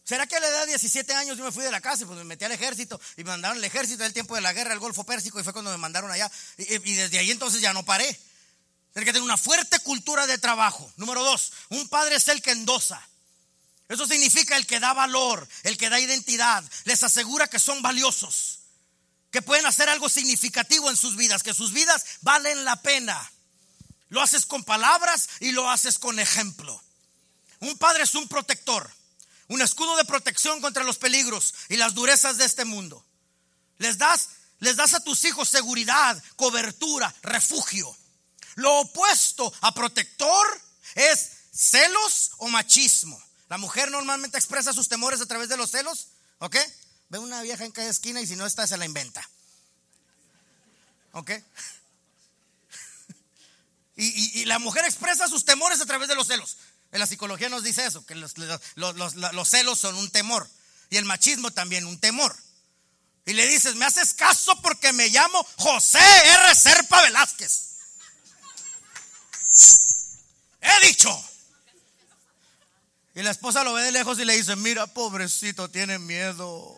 ¿Será 0.04 0.28
que 0.28 0.36
a 0.36 0.40
la 0.42 0.48
edad 0.48 0.62
de 0.62 0.72
17 0.72 1.14
años 1.14 1.38
yo 1.38 1.46
me 1.46 1.52
fui 1.52 1.64
de 1.64 1.72
la 1.72 1.80
casa 1.80 2.04
y 2.04 2.06
pues 2.06 2.18
me 2.18 2.26
metí 2.26 2.44
al 2.44 2.52
ejército 2.52 3.00
y 3.16 3.24
me 3.24 3.30
mandaron 3.30 3.58
al 3.58 3.64
ejército 3.64 4.04
del 4.04 4.12
tiempo 4.12 4.36
de 4.36 4.42
la 4.42 4.52
guerra, 4.52 4.74
el 4.74 4.80
Golfo 4.80 5.06
Pérsico 5.06 5.40
y 5.40 5.44
fue 5.44 5.54
cuando 5.54 5.72
me 5.72 5.78
mandaron 5.78 6.12
allá 6.12 6.30
y, 6.58 6.74
y 6.74 6.96
desde 6.96 7.20
ahí 7.20 7.32
entonces 7.32 7.62
ya 7.62 7.72
no 7.72 7.86
paré. 7.86 8.08
Tiene 8.92 9.06
que 9.06 9.14
tener 9.14 9.24
una 9.24 9.38
fuerte 9.38 9.80
cultura 9.80 10.28
de 10.28 10.38
trabajo. 10.38 10.92
Número 10.98 11.24
dos, 11.24 11.54
un 11.70 11.88
padre 11.88 12.16
es 12.18 12.28
el 12.28 12.42
que 12.42 12.52
endosa. 12.52 13.02
Eso 13.90 14.08
significa 14.08 14.56
el 14.56 14.66
que 14.66 14.80
da 14.80 14.94
valor, 14.94 15.48
el 15.64 15.78
que 15.78 15.90
da 15.90 16.00
identidad, 16.00 16.64
les 16.86 17.04
asegura 17.04 17.48
que 17.48 17.60
son 17.60 17.82
valiosos, 17.82 18.60
que 19.32 19.42
pueden 19.42 19.66
hacer 19.66 19.90
algo 19.90 20.10
significativo 20.10 20.90
en 20.90 20.98
sus 20.98 21.16
vidas, 21.16 21.44
que 21.44 21.54
sus 21.54 21.74
vidas 21.74 22.06
valen 22.22 22.66
la 22.66 22.82
pena. 22.82 23.32
Lo 24.10 24.22
haces 24.22 24.46
con 24.46 24.64
palabras 24.64 25.28
y 25.40 25.52
lo 25.52 25.70
haces 25.70 26.00
con 26.00 26.20
ejemplo. 26.20 26.82
Un 27.60 27.78
padre 27.78 28.04
es 28.04 28.16
un 28.16 28.28
protector, 28.28 28.90
un 29.48 29.62
escudo 29.62 29.96
de 29.98 30.06
protección 30.06 30.62
contra 30.62 30.84
los 30.84 30.98
peligros 30.98 31.54
y 31.70 31.78
las 31.78 31.94
durezas 31.94 32.38
de 32.38 32.46
este 32.46 32.66
mundo. 32.66 33.06
Les 33.80 33.98
das, 33.98 34.30
les 34.60 34.76
das 34.76 34.94
a 34.94 35.04
tus 35.04 35.24
hijos 35.26 35.50
seguridad, 35.50 36.22
cobertura, 36.36 37.14
refugio. 37.22 37.96
Lo 38.56 38.80
opuesto 38.80 39.52
a 39.62 39.74
protector 39.74 40.62
es 40.96 41.32
celos 41.52 42.32
o 42.38 42.48
machismo. 42.48 43.22
La 43.54 43.60
mujer 43.60 43.92
normalmente 43.92 44.36
expresa 44.36 44.74
sus 44.74 44.90
temores 44.90 45.22
a 45.22 45.28
través 45.28 45.48
de 45.48 45.58
los 45.58 45.70
celos, 45.70 46.08
¿ok? 46.40 46.58
Ve 47.10 47.20
una 47.20 47.40
vieja 47.44 47.64
en 47.64 47.72
cada 47.72 47.88
esquina 47.88 48.20
y 48.20 48.26
si 48.26 48.36
no 48.36 48.48
está 48.48 48.66
se 48.66 48.78
la 48.78 48.86
inventa. 48.86 49.30
¿Ok? 51.12 51.30
Y, 53.96 54.46
la 54.46 54.58
mujer 54.58 54.84
expresa 54.86 55.28
sus 55.28 55.46
temores 55.46 55.80
a 55.80 55.86
través 55.86 56.08
de 56.08 56.16
los 56.16 56.26
celos. 56.26 56.58
En 56.92 57.00
la 57.00 57.06
psicología 57.06 57.48
nos 57.48 57.62
dice 57.62 57.86
eso, 57.86 58.04
que 58.08 58.16
los- 58.16 58.34
los 58.40 59.48
celos 59.48 59.78
son 59.80 59.94
un 59.98 60.10
temor. 60.10 60.50
Y 60.90 60.98
el 60.98 61.06
machismo 61.06 61.52
también 61.52 61.86
un 61.86 62.00
temor. 62.00 62.36
Y 63.28 63.34
le 63.34 63.46
dices, 63.48 63.76
me 63.76 63.86
haces 63.86 64.16
caso 64.16 64.60
porque 64.64 64.94
me 64.94 65.10
llamo 65.10 65.46
José 65.58 66.00
R. 66.00 66.56
Serpa 66.56 67.04
Velázquez. 67.04 67.62
He 70.60 70.88
dicho. 70.88 71.30
Y 73.16 73.22
la 73.22 73.32
esposa 73.32 73.64
lo 73.64 73.74
ve 73.74 73.84
de 73.84 73.92
lejos 73.92 74.18
y 74.20 74.26
le 74.26 74.36
dice, 74.36 74.56
mira, 74.56 74.88
pobrecito, 74.88 75.70
tiene 75.70 76.00
miedo. 76.00 76.76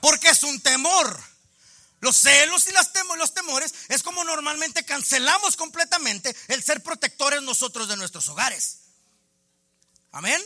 Porque 0.00 0.28
es 0.28 0.42
un 0.42 0.60
temor. 0.60 1.20
Los 2.00 2.16
celos 2.18 2.66
y 2.68 2.72
las 2.72 2.92
temo- 2.92 3.16
los 3.16 3.32
temores 3.32 3.72
es 3.88 4.02
como 4.02 4.24
normalmente 4.24 4.84
cancelamos 4.84 5.56
completamente 5.56 6.36
el 6.48 6.62
ser 6.62 6.82
protectores 6.82 7.40
nosotros 7.42 7.88
de 7.88 7.96
nuestros 7.96 8.28
hogares. 8.28 8.80
Amén. 10.12 10.42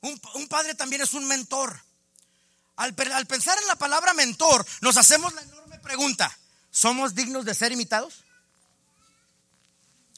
Un, 0.00 0.48
padre 0.48 0.74
también 0.74 1.02
es 1.02 1.14
un 1.14 1.26
mentor. 1.26 1.78
Al 2.76 2.94
pensar 3.26 3.58
en 3.58 3.66
la 3.66 3.76
palabra 3.76 4.14
mentor, 4.14 4.64
nos 4.80 4.96
hacemos 4.96 5.32
la 5.34 5.42
enorme 5.42 5.78
pregunta, 5.80 6.36
¿somos 6.70 7.14
dignos 7.14 7.44
de 7.44 7.54
ser 7.54 7.72
imitados? 7.72 8.24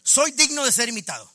¿Soy 0.03 0.31
digno 0.33 0.65
de 0.65 0.73
ser 0.73 0.89
imitado? 0.89 1.31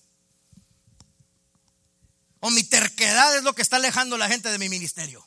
¿O 2.41 2.49
mi 2.49 2.63
terquedad 2.63 3.37
es 3.37 3.43
lo 3.43 3.53
que 3.53 3.61
está 3.61 3.77
alejando 3.77 4.15
a 4.15 4.19
la 4.19 4.27
gente 4.27 4.49
de 4.49 4.57
mi 4.57 4.67
ministerio? 4.67 5.25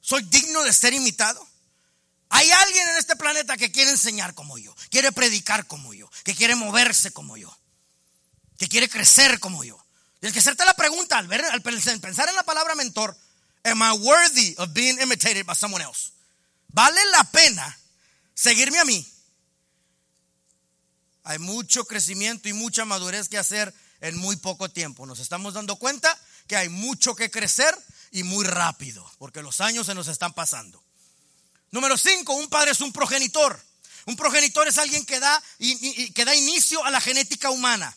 ¿Soy 0.00 0.22
digno 0.24 0.62
de 0.64 0.72
ser 0.72 0.92
imitado? 0.92 1.48
Hay 2.28 2.50
alguien 2.50 2.88
en 2.88 2.96
este 2.96 3.14
planeta 3.14 3.56
que 3.56 3.70
quiere 3.70 3.90
enseñar 3.90 4.34
como 4.34 4.58
yo, 4.58 4.74
quiere 4.90 5.12
predicar 5.12 5.66
como 5.66 5.94
yo, 5.94 6.10
que 6.24 6.34
quiere 6.34 6.56
moverse 6.56 7.12
como 7.12 7.36
yo, 7.36 7.56
que 8.58 8.68
quiere 8.68 8.88
crecer 8.88 9.38
como 9.38 9.62
yo. 9.62 9.82
Tienes 10.18 10.32
que 10.32 10.40
hacerte 10.40 10.64
la 10.64 10.74
pregunta 10.74 11.18
al, 11.18 11.28
ver, 11.28 11.44
al 11.44 11.62
pensar 11.62 12.28
en 12.28 12.34
la 12.34 12.42
palabra 12.42 12.74
mentor, 12.74 13.16
am 13.64 13.80
I 13.82 13.92
worthy 13.92 14.54
of 14.58 14.72
being 14.72 15.00
imitated 15.00 15.46
by 15.46 15.54
someone 15.54 15.84
else? 15.84 16.10
¿Vale 16.68 17.00
la 17.12 17.22
pena 17.24 17.78
seguirme 18.34 18.80
a 18.80 18.84
mí? 18.84 19.06
Hay 21.24 21.38
mucho 21.38 21.84
crecimiento 21.84 22.48
y 22.48 22.54
mucha 22.54 22.84
madurez 22.84 23.28
que 23.28 23.38
hacer 23.38 23.72
en 24.02 24.18
muy 24.18 24.36
poco 24.36 24.68
tiempo. 24.68 25.06
Nos 25.06 25.20
estamos 25.20 25.54
dando 25.54 25.76
cuenta 25.76 26.18
que 26.46 26.56
hay 26.56 26.68
mucho 26.68 27.14
que 27.14 27.30
crecer 27.30 27.74
y 28.10 28.24
muy 28.24 28.44
rápido, 28.44 29.10
porque 29.18 29.42
los 29.42 29.62
años 29.62 29.86
se 29.86 29.94
nos 29.94 30.08
están 30.08 30.34
pasando. 30.34 30.84
Número 31.70 31.96
cinco, 31.96 32.34
un 32.34 32.48
padre 32.48 32.72
es 32.72 32.80
un 32.82 32.92
progenitor. 32.92 33.58
Un 34.04 34.16
progenitor 34.16 34.66
es 34.68 34.76
alguien 34.78 35.06
que 35.06 35.20
da, 35.20 35.42
que 36.14 36.24
da 36.24 36.34
inicio 36.34 36.84
a 36.84 36.90
la 36.90 37.00
genética 37.00 37.50
humana. 37.50 37.96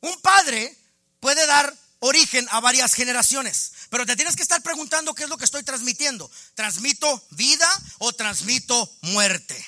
Un 0.00 0.20
padre 0.20 0.76
puede 1.18 1.44
dar 1.46 1.74
origen 2.00 2.46
a 2.50 2.60
varias 2.60 2.94
generaciones, 2.94 3.72
pero 3.88 4.06
te 4.06 4.14
tienes 4.14 4.36
que 4.36 4.42
estar 4.42 4.62
preguntando 4.62 5.14
qué 5.14 5.24
es 5.24 5.28
lo 5.30 5.38
que 5.38 5.46
estoy 5.46 5.64
transmitiendo. 5.64 6.30
¿Transmito 6.54 7.26
vida 7.30 7.68
o 7.98 8.12
transmito 8.12 8.88
muerte? 9.00 9.66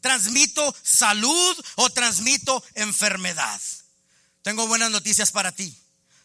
¿Transmito 0.00 0.74
salud 0.82 1.64
o 1.74 1.90
transmito 1.90 2.62
enfermedad? 2.74 3.60
Tengo 4.48 4.66
buenas 4.66 4.90
noticias 4.90 5.30
para 5.30 5.52
ti. 5.52 5.76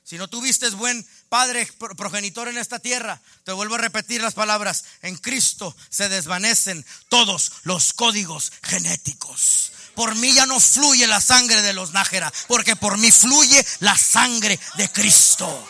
Si 0.05 0.17
no 0.17 0.29
tuviste 0.29 0.69
buen 0.69 1.05
padre 1.27 1.65
pro- 1.77 1.93
progenitor 1.93 2.47
en 2.47 2.57
esta 2.57 2.79
tierra, 2.79 3.21
te 3.43 3.51
vuelvo 3.51 3.75
a 3.75 3.79
repetir 3.79 4.21
las 4.21 4.33
palabras. 4.33 4.85
En 5.01 5.17
Cristo 5.17 5.75
se 5.89 6.07
desvanecen 6.07 6.85
todos 7.09 7.51
los 7.63 7.91
códigos 7.91 8.53
genéticos. 8.63 9.73
Por 9.93 10.15
mí 10.15 10.31
ya 10.31 10.45
no 10.45 10.61
fluye 10.61 11.05
la 11.05 11.19
sangre 11.19 11.61
de 11.63 11.73
los 11.73 11.91
Nájera, 11.91 12.31
porque 12.47 12.77
por 12.77 12.97
mí 12.97 13.11
fluye 13.11 13.67
la 13.79 13.97
sangre 13.97 14.57
de 14.77 14.89
Cristo. 14.89 15.67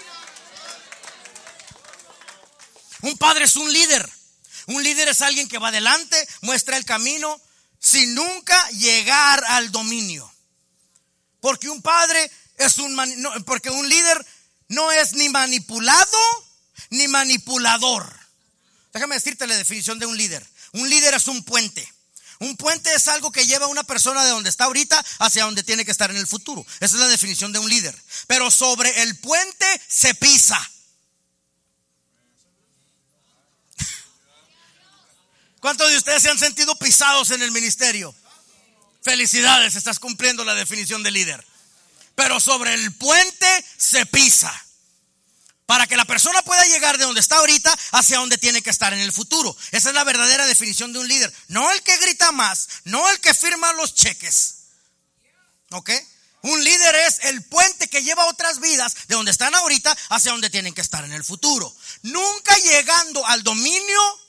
Un 3.02 3.18
padre 3.18 3.46
es 3.46 3.56
un 3.56 3.74
líder. 3.74 4.08
Un 4.68 4.84
líder 4.84 5.08
es 5.08 5.24
alguien 5.24 5.50
que 5.50 5.58
va 5.58 5.70
adelante, 5.70 6.28
muestra 6.42 6.78
el 6.78 6.86
camino, 6.86 7.42
sin 7.80 8.14
nunca 8.14 8.70
llegar 8.74 9.44
al 9.48 9.72
dominio. 9.72 10.32
Porque 11.42 11.68
un 11.68 11.82
padre 11.82 12.32
es 12.58 12.78
un 12.78 12.96
no, 12.96 13.46
porque 13.46 13.70
un 13.70 13.88
líder 13.88 14.26
no 14.70 14.92
es 14.92 15.14
ni 15.14 15.30
manipulado 15.30 16.18
ni 16.90 17.08
manipulador. 17.08 18.12
Déjame 18.94 19.16
decirte 19.16 19.48
la 19.48 19.58
definición 19.58 20.00
de 20.00 20.06
un 20.06 20.18
líder. 20.18 20.46
Un 20.74 20.90
líder 20.90 21.14
es 21.16 21.28
un 21.28 21.44
puente. 21.44 21.88
Un 22.40 22.58
puente 22.58 22.94
es 22.94 23.08
algo 23.08 23.32
que 23.32 23.46
lleva 23.46 23.66
a 23.66 23.70
una 23.70 23.84
persona 23.84 24.24
de 24.24 24.32
donde 24.32 24.50
está 24.50 24.66
ahorita 24.66 25.04
hacia 25.20 25.46
donde 25.46 25.64
tiene 25.64 25.86
que 25.86 25.92
estar 25.92 26.12
en 26.12 26.18
el 26.18 26.28
futuro. 26.28 26.66
Esa 26.80 26.96
es 26.96 27.02
la 27.02 27.08
definición 27.08 27.52
de 27.52 27.60
un 27.60 27.70
líder. 27.70 28.00
Pero 28.28 28.52
sobre 28.52 29.02
el 29.02 29.18
puente 29.18 29.82
se 29.88 30.14
pisa. 30.16 30.60
¿Cuántos 35.60 35.90
de 35.90 35.98
ustedes 35.98 36.22
se 36.22 36.30
han 36.30 36.38
sentido 36.38 36.78
pisados 36.78 37.32
en 37.32 37.42
el 37.42 37.52
ministerio? 37.52 38.14
Felicidades, 39.02 39.76
estás 39.76 39.98
cumpliendo 40.00 40.44
la 40.44 40.56
definición 40.56 41.04
de 41.04 41.12
líder. 41.12 41.53
Pero 42.16 42.40
sobre 42.40 42.74
el 42.74 42.94
puente 42.96 43.66
se 43.78 44.06
pisa. 44.06 44.54
Para 45.66 45.88
que 45.88 45.96
la 45.96 46.06
persona 46.06 46.42
pueda 46.44 46.66
llegar 46.66 46.98
de 46.98 47.06
donde 47.06 47.22
está 47.22 47.38
ahorita 47.38 47.74
hacia 47.92 48.20
donde 48.20 48.38
tiene 48.38 48.62
que 48.62 48.70
estar 48.70 48.94
en 48.94 49.00
el 49.00 49.14
futuro. 49.14 49.56
Esa 49.72 49.90
es 49.90 49.96
la 49.96 50.04
verdadera 50.04 50.46
definición 50.46 50.92
de 50.94 51.00
un 51.00 51.08
líder. 51.08 51.34
No 51.48 51.72
el 51.72 51.82
que 51.82 51.98
grita 51.98 52.32
más, 52.32 52.68
no 52.84 53.10
el 53.10 53.20
que 53.22 53.34
firma 53.34 53.72
los 53.74 53.96
cheques. 53.96 54.56
¿Ok? 55.72 55.90
Un 56.44 56.62
líder 56.62 56.96
es 57.08 57.20
el 57.24 57.42
puente 57.44 57.88
que 57.88 58.04
lleva 58.04 58.26
otras 58.26 58.60
vidas 58.60 58.94
de 59.08 59.16
donde 59.16 59.32
están 59.32 59.56
ahorita 59.56 59.96
hacia 60.10 60.34
donde 60.34 60.50
tienen 60.50 60.74
que 60.74 60.82
estar 60.82 61.06
en 61.06 61.14
el 61.14 61.24
futuro. 61.24 61.74
Nunca 62.02 62.56
llegando 62.58 63.26
al 63.28 63.44
dominio, 63.44 64.20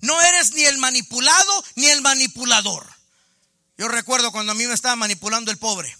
no 0.00 0.20
eres 0.20 0.52
ni 0.52 0.64
el 0.64 0.78
manipulado 0.78 1.64
ni 1.76 1.86
el 1.86 2.02
manipulador. 2.02 2.84
Yo 3.78 3.86
recuerdo 3.86 4.32
cuando 4.32 4.50
a 4.50 4.56
mí 4.56 4.66
me 4.66 4.74
estaba 4.74 4.96
manipulando 4.96 5.52
el 5.52 5.58
pobre. 5.58 5.96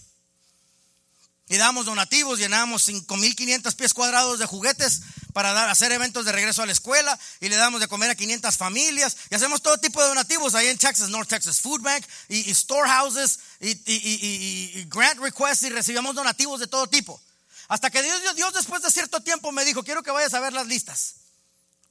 Y 1.51 1.57
dábamos 1.57 1.85
donativos, 1.85 2.39
llenábamos 2.39 2.87
5.500 2.87 3.75
pies 3.75 3.93
cuadrados 3.93 4.39
de 4.39 4.45
juguetes 4.45 5.01
para 5.33 5.69
hacer 5.69 5.91
eventos 5.91 6.23
de 6.23 6.31
regreso 6.31 6.61
a 6.61 6.65
la 6.65 6.71
escuela 6.71 7.19
y 7.41 7.49
le 7.49 7.57
damos 7.57 7.81
de 7.81 7.89
comer 7.89 8.09
a 8.09 8.15
500 8.15 8.55
familias 8.55 9.17
y 9.29 9.35
hacemos 9.35 9.61
todo 9.61 9.77
tipo 9.77 10.01
de 10.01 10.07
donativos 10.07 10.55
ahí 10.55 10.67
en 10.67 10.77
Texas, 10.77 11.09
North 11.09 11.27
Texas 11.27 11.59
Food 11.59 11.81
Bank 11.81 12.05
y, 12.29 12.55
storehouses 12.55 13.39
y, 13.59 14.85
grant 14.85 15.19
requests 15.19 15.63
y 15.63 15.69
recibíamos 15.71 16.15
donativos 16.15 16.61
de 16.61 16.67
todo 16.67 16.87
tipo. 16.87 17.21
Hasta 17.67 17.89
que 17.89 18.01
Dios, 18.01 18.21
Dios, 18.37 18.53
después 18.53 18.81
de 18.81 18.89
cierto 18.89 19.19
tiempo 19.19 19.51
me 19.51 19.65
dijo, 19.65 19.83
quiero 19.83 20.03
que 20.03 20.11
vayas 20.11 20.33
a 20.33 20.39
ver 20.39 20.53
las 20.53 20.67
listas. 20.67 21.15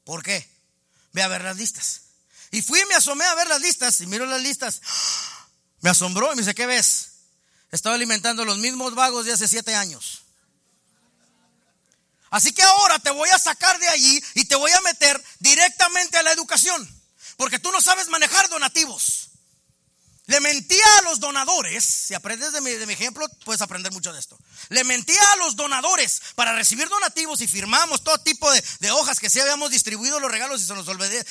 ¿Por 0.04 0.22
qué? 0.22 0.50
Ve 1.12 1.22
a 1.22 1.28
ver 1.28 1.42
las 1.42 1.58
listas. 1.58 2.00
Y 2.50 2.62
fui 2.62 2.80
y 2.80 2.86
me 2.86 2.94
asomé 2.94 3.26
a 3.26 3.34
ver 3.34 3.48
las 3.48 3.60
listas 3.60 4.00
y 4.00 4.06
miro 4.06 4.24
las 4.24 4.40
listas. 4.40 4.80
Me 5.82 5.90
asombró 5.90 6.32
y 6.32 6.36
me 6.36 6.40
dice, 6.40 6.54
¿qué 6.54 6.64
ves? 6.64 7.09
Estaba 7.70 7.94
alimentando 7.94 8.44
los 8.44 8.58
mismos 8.58 8.94
vagos 8.94 9.26
de 9.26 9.32
hace 9.32 9.46
siete 9.46 9.74
años. 9.74 10.22
Así 12.30 12.52
que 12.52 12.62
ahora 12.62 12.98
te 12.98 13.10
voy 13.10 13.28
a 13.30 13.38
sacar 13.38 13.78
de 13.78 13.88
allí 13.88 14.22
y 14.34 14.44
te 14.44 14.54
voy 14.56 14.70
a 14.70 14.80
meter 14.82 15.22
directamente 15.40 16.16
a 16.16 16.22
la 16.22 16.32
educación. 16.32 16.88
Porque 17.36 17.58
tú 17.58 17.72
no 17.72 17.80
sabes 17.80 18.08
manejar 18.08 18.48
donativos. 18.48 19.30
Le 20.26 20.40
mentía 20.40 20.98
a 20.98 21.02
los 21.02 21.18
donadores. 21.18 21.84
Si 21.84 22.14
aprendes 22.14 22.52
de 22.52 22.60
mi, 22.60 22.70
de 22.70 22.86
mi 22.86 22.92
ejemplo, 22.92 23.26
puedes 23.44 23.62
aprender 23.62 23.92
mucho 23.92 24.12
de 24.12 24.20
esto. 24.20 24.38
Le 24.70 24.84
mentía 24.84 25.20
a 25.32 25.36
los 25.36 25.56
donadores 25.56 26.22
para 26.36 26.54
recibir 26.54 26.88
donativos 26.88 27.40
y 27.40 27.48
firmamos 27.48 28.02
todo 28.02 28.18
tipo 28.18 28.50
de, 28.50 28.64
de 28.78 28.90
hojas 28.92 29.18
que 29.18 29.28
sí 29.28 29.40
habíamos 29.40 29.70
distribuido 29.70 30.20
los 30.20 30.30
regalos 30.30 30.62
y 30.62 30.64
se 30.64 30.74
nos 30.74 30.86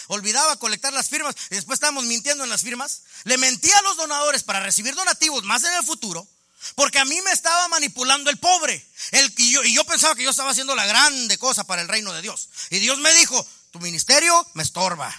olvidaba 0.07 0.57
colectar 0.57 0.93
las 0.93 1.09
firmas 1.09 1.35
y 1.49 1.55
después 1.55 1.77
estábamos 1.77 2.03
mintiendo 2.03 2.43
en 2.43 2.49
las 2.49 2.61
firmas. 2.61 3.03
Le 3.23 3.37
mentía 3.37 3.77
a 3.77 3.81
los 3.81 3.97
donadores 3.97 4.43
para 4.43 4.59
recibir 4.59 4.93
donativos 4.93 5.43
más 5.45 5.63
en 5.63 5.73
el 5.73 5.85
futuro. 5.85 6.27
Porque 6.75 6.99
a 6.99 7.05
mí 7.05 7.19
me 7.21 7.31
estaba 7.31 7.67
manipulando 7.69 8.29
el 8.29 8.37
pobre. 8.37 8.85
El, 9.11 9.33
y, 9.37 9.51
yo, 9.51 9.63
y 9.63 9.73
yo 9.73 9.83
pensaba 9.85 10.15
que 10.15 10.23
yo 10.23 10.29
estaba 10.29 10.51
haciendo 10.51 10.75
la 10.75 10.85
grande 10.85 11.37
cosa 11.37 11.63
para 11.63 11.81
el 11.81 11.87
reino 11.87 12.13
de 12.13 12.21
Dios. 12.21 12.49
Y 12.69 12.79
Dios 12.79 12.97
me 12.99 13.13
dijo, 13.13 13.47
tu 13.71 13.79
ministerio 13.79 14.45
me 14.53 14.63
estorba. 14.63 15.09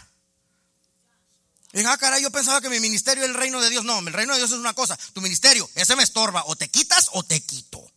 Y 1.72 1.78
dije, 1.78 1.88
ah, 1.90 1.96
caray, 1.96 2.22
yo 2.22 2.30
pensaba 2.30 2.60
que 2.60 2.68
mi 2.68 2.80
ministerio 2.80 3.22
es 3.22 3.30
el 3.30 3.34
reino 3.34 3.60
de 3.60 3.70
Dios. 3.70 3.84
No, 3.84 3.98
el 4.00 4.12
reino 4.12 4.34
de 4.34 4.40
Dios 4.40 4.50
es 4.50 4.58
una 4.58 4.74
cosa. 4.74 4.98
Tu 5.14 5.20
ministerio, 5.20 5.68
ese 5.74 5.96
me 5.96 6.02
estorba. 6.02 6.44
O 6.46 6.56
te 6.56 6.68
quitas 6.68 7.08
o 7.12 7.22
te 7.22 7.40
quito. 7.40 7.89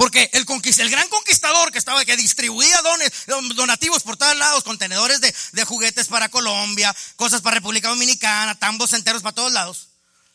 Porque 0.00 0.30
el, 0.32 0.46
el 0.78 0.90
gran 0.90 1.08
conquistador 1.08 1.70
que 1.70 1.78
estaba, 1.78 2.02
que 2.06 2.16
distribuía 2.16 2.80
dones, 2.80 3.12
donativos 3.54 4.02
por 4.02 4.16
todos 4.16 4.34
lados, 4.34 4.64
contenedores 4.64 5.20
de, 5.20 5.64
juguetes 5.66 6.06
para 6.06 6.30
Colombia, 6.30 6.96
cosas 7.16 7.42
para 7.42 7.56
República 7.56 7.90
Dominicana, 7.90 8.58
tambos 8.58 8.94
enteros 8.94 9.20
para 9.20 9.34
todos 9.34 9.52
lados. 9.52 9.88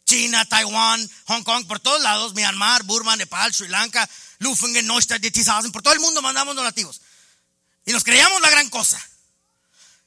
China, 0.05 0.45
Taiwán, 0.45 1.09
Hong 1.25 1.41
Kong, 1.41 1.65
por 1.65 1.79
todos 1.79 1.99
lados, 2.03 2.35
Myanmar, 2.35 2.83
Burma, 2.83 3.15
Nepal, 3.15 3.51
Sri 3.55 3.67
Lanka, 3.67 4.07
Lufingen, 4.37 4.85
Neustadt, 4.85 5.19
Dietishausen, 5.19 5.71
por 5.71 5.81
todo 5.81 5.95
el 5.95 5.99
mundo 5.99 6.21
mandamos 6.21 6.55
donativos. 6.55 7.01
Y 7.87 7.91
nos 7.91 8.03
creíamos 8.03 8.39
la 8.43 8.51
gran 8.51 8.69
cosa. 8.69 9.03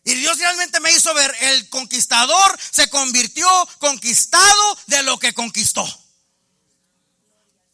Y 0.05 0.15
Dios 0.15 0.39
realmente 0.39 0.79
me 0.79 0.93
hizo 0.93 1.13
ver, 1.15 1.35
el 1.41 1.69
conquistador 1.69 2.57
se 2.71 2.89
convirtió 2.91 3.49
conquistado 3.81 4.79
de 4.87 5.03
lo 5.03 5.19
que 5.19 5.35
conquistó. 5.35 5.85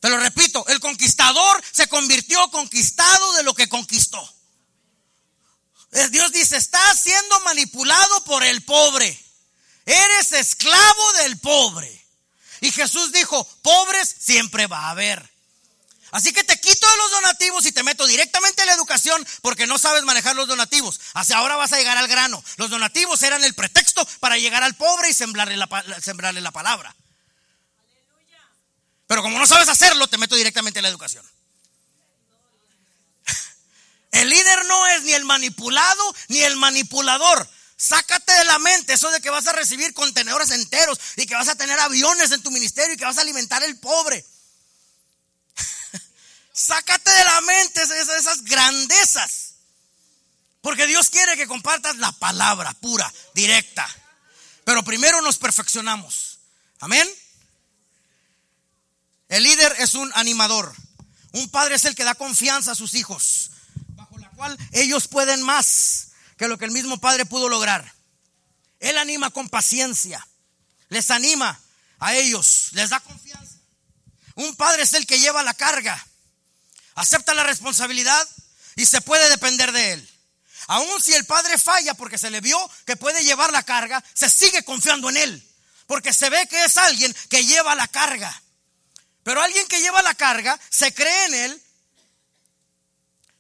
Te 0.05 0.11
lo 0.11 0.19
repito, 0.19 0.63
el 0.69 0.81
conquistador 0.81 1.65
se 1.73 1.89
convirtió 1.89 2.51
conquistado 2.51 3.33
de 3.37 3.43
lo 3.43 3.55
que 3.55 3.71
conquistó. 3.71 4.23
Eh, 5.93 6.09
Dios 6.11 6.31
dice, 6.31 6.59
estás 6.59 7.01
siendo 7.01 7.41
manipulado 7.41 8.23
por 8.25 8.45
el 8.45 8.63
pobre. 8.65 9.19
Eres 9.87 10.33
esclavo 10.33 11.13
del 11.23 11.39
pobre. 11.39 12.07
Y 12.61 12.71
Jesús 12.71 13.13
dijo, 13.13 13.49
pobres 13.63 14.15
siempre 14.21 14.67
va 14.67 14.81
a 14.81 14.91
haber. 14.91 15.27
Así 16.11 16.35
que 16.35 16.45
te 16.45 16.61
quito 16.61 16.87
de 16.87 16.97
los 16.99 17.11
donativos 17.11 17.65
y 17.65 17.73
te 17.73 17.83
meto 17.83 18.07
directamente 18.07 18.61
en 18.61 18.69
la 18.69 18.75
educación 18.75 19.27
porque 19.41 19.67
no 19.67 19.79
sabes 19.79 20.03
manejar 20.03 20.37
los 20.37 20.49
donativos. 20.49 21.01
Hacia 21.15 21.39
ahora 21.39 21.57
vas 21.57 21.73
a 21.73 21.79
llegar 21.79 21.97
al 21.97 22.09
grano. 22.09 22.45
Los 22.59 22.69
donativos 22.69 23.23
eran 23.23 23.43
el 23.43 23.55
pretexto 23.55 24.07
para 24.21 24.37
llegar 24.37 24.65
al 24.65 24.75
pobre 24.75 25.09
y 25.09 25.15
sembrarle 25.15 25.57
la, 25.57 25.67
sembrarle 26.03 26.43
la 26.43 26.53
palabra. 26.53 26.95
Pero 29.15 29.23
como 29.23 29.39
no 29.39 29.47
sabes 29.47 29.69
hacerlo, 29.69 30.09
te 30.09 30.19
meto 30.19 30.35
directamente 30.35 30.81
en 30.81 30.83
la 30.83 30.89
educación. 30.89 31.25
El 34.11 34.29
líder 34.29 34.65
no 34.67 34.87
es 34.89 35.05
ni 35.05 35.13
el 35.13 35.25
manipulado 35.25 36.17
ni 36.27 36.41
el 36.41 36.57
manipulador. 36.57 37.49
Sácate 37.77 38.33
de 38.33 38.43
la 38.43 38.59
mente 38.59 38.95
eso 38.95 39.09
de 39.13 39.21
que 39.21 39.31
vas 39.31 39.47
a 39.47 39.53
recibir 39.53 39.95
contenedores 39.95 40.51
enteros 40.51 40.99
y 41.15 41.27
que 41.27 41.37
vas 41.37 41.47
a 41.47 41.55
tener 41.55 41.79
aviones 41.79 42.33
en 42.33 42.43
tu 42.43 42.51
ministerio 42.51 42.95
y 42.95 42.97
que 42.97 43.05
vas 43.05 43.19
a 43.19 43.21
alimentar 43.21 43.63
al 43.63 43.79
pobre. 43.79 44.27
Sácate 46.53 47.13
de 47.13 47.25
la 47.25 47.41
mente 47.43 47.83
esas 47.83 48.43
grandezas. 48.43 49.55
Porque 50.61 50.89
Dios 50.89 51.09
quiere 51.09 51.37
que 51.37 51.47
compartas 51.47 51.99
la 51.99 52.11
palabra 52.11 52.73
pura, 52.81 53.15
directa. 53.33 53.89
Pero 54.65 54.83
primero 54.83 55.23
nos 55.23 55.39
perfeccionamos. 55.39 56.41
Amén. 56.81 57.09
Es 59.85 59.95
un 59.95 60.11
animador. 60.15 60.75
Un 61.33 61.51
padre 61.51 61.75
es 61.75 61.85
el 61.85 61.95
que 61.95 62.05
da 62.05 62.15
confianza 62.15 62.73
a 62.73 62.75
sus 62.75 62.95
hijos, 62.95 63.51
bajo 63.89 64.17
la 64.17 64.31
cual 64.31 64.57
ellos 64.73 65.09
pueden 65.09 65.43
más 65.43 66.09
que 66.39 66.49
lo 66.49 66.57
que 66.57 66.65
el 66.65 66.71
mismo 66.71 66.99
padre 66.99 67.27
pudo 67.27 67.51
lograr. 67.51 67.93
Él 68.81 68.97
anima 68.97 69.29
con 69.29 69.51
paciencia, 69.51 70.27
les 70.89 71.11
anima 71.11 71.61
a 71.99 72.15
ellos, 72.15 72.71
les 72.73 72.89
da 72.89 73.01
confianza. 73.01 73.57
Un 74.37 74.57
padre 74.57 74.85
es 74.85 74.95
el 74.95 75.07
que 75.07 75.21
lleva 75.21 75.43
la 75.43 75.53
carga, 75.53 76.03
acepta 76.95 77.35
la 77.35 77.43
responsabilidad 77.43 78.27
y 78.77 78.87
se 78.87 79.03
puede 79.03 79.29
depender 79.29 79.71
de 79.73 79.93
él. 79.93 80.11
Aun 80.69 81.03
si 81.03 81.13
el 81.13 81.27
padre 81.27 81.59
falla 81.59 81.93
porque 81.93 82.17
se 82.17 82.31
le 82.31 82.41
vio 82.41 82.59
que 82.87 82.97
puede 82.97 83.23
llevar 83.23 83.53
la 83.53 83.65
carga, 83.65 84.03
se 84.15 84.31
sigue 84.31 84.65
confiando 84.65 85.11
en 85.11 85.19
él, 85.19 85.55
porque 85.87 86.15
se 86.15 86.31
ve 86.31 86.49
que 86.49 86.65
es 86.65 86.79
alguien 86.79 87.15
que 87.29 87.45
lleva 87.45 87.75
la 87.75 87.87
carga. 87.89 88.41
Pero 89.25 89.43
alguien 89.43 89.67
que 89.67 89.81
lleva 89.81 90.03
la 90.03 90.15
carga 90.15 90.59
se 90.71 90.95
cree 90.95 91.25
en 91.27 91.35
él 91.35 91.63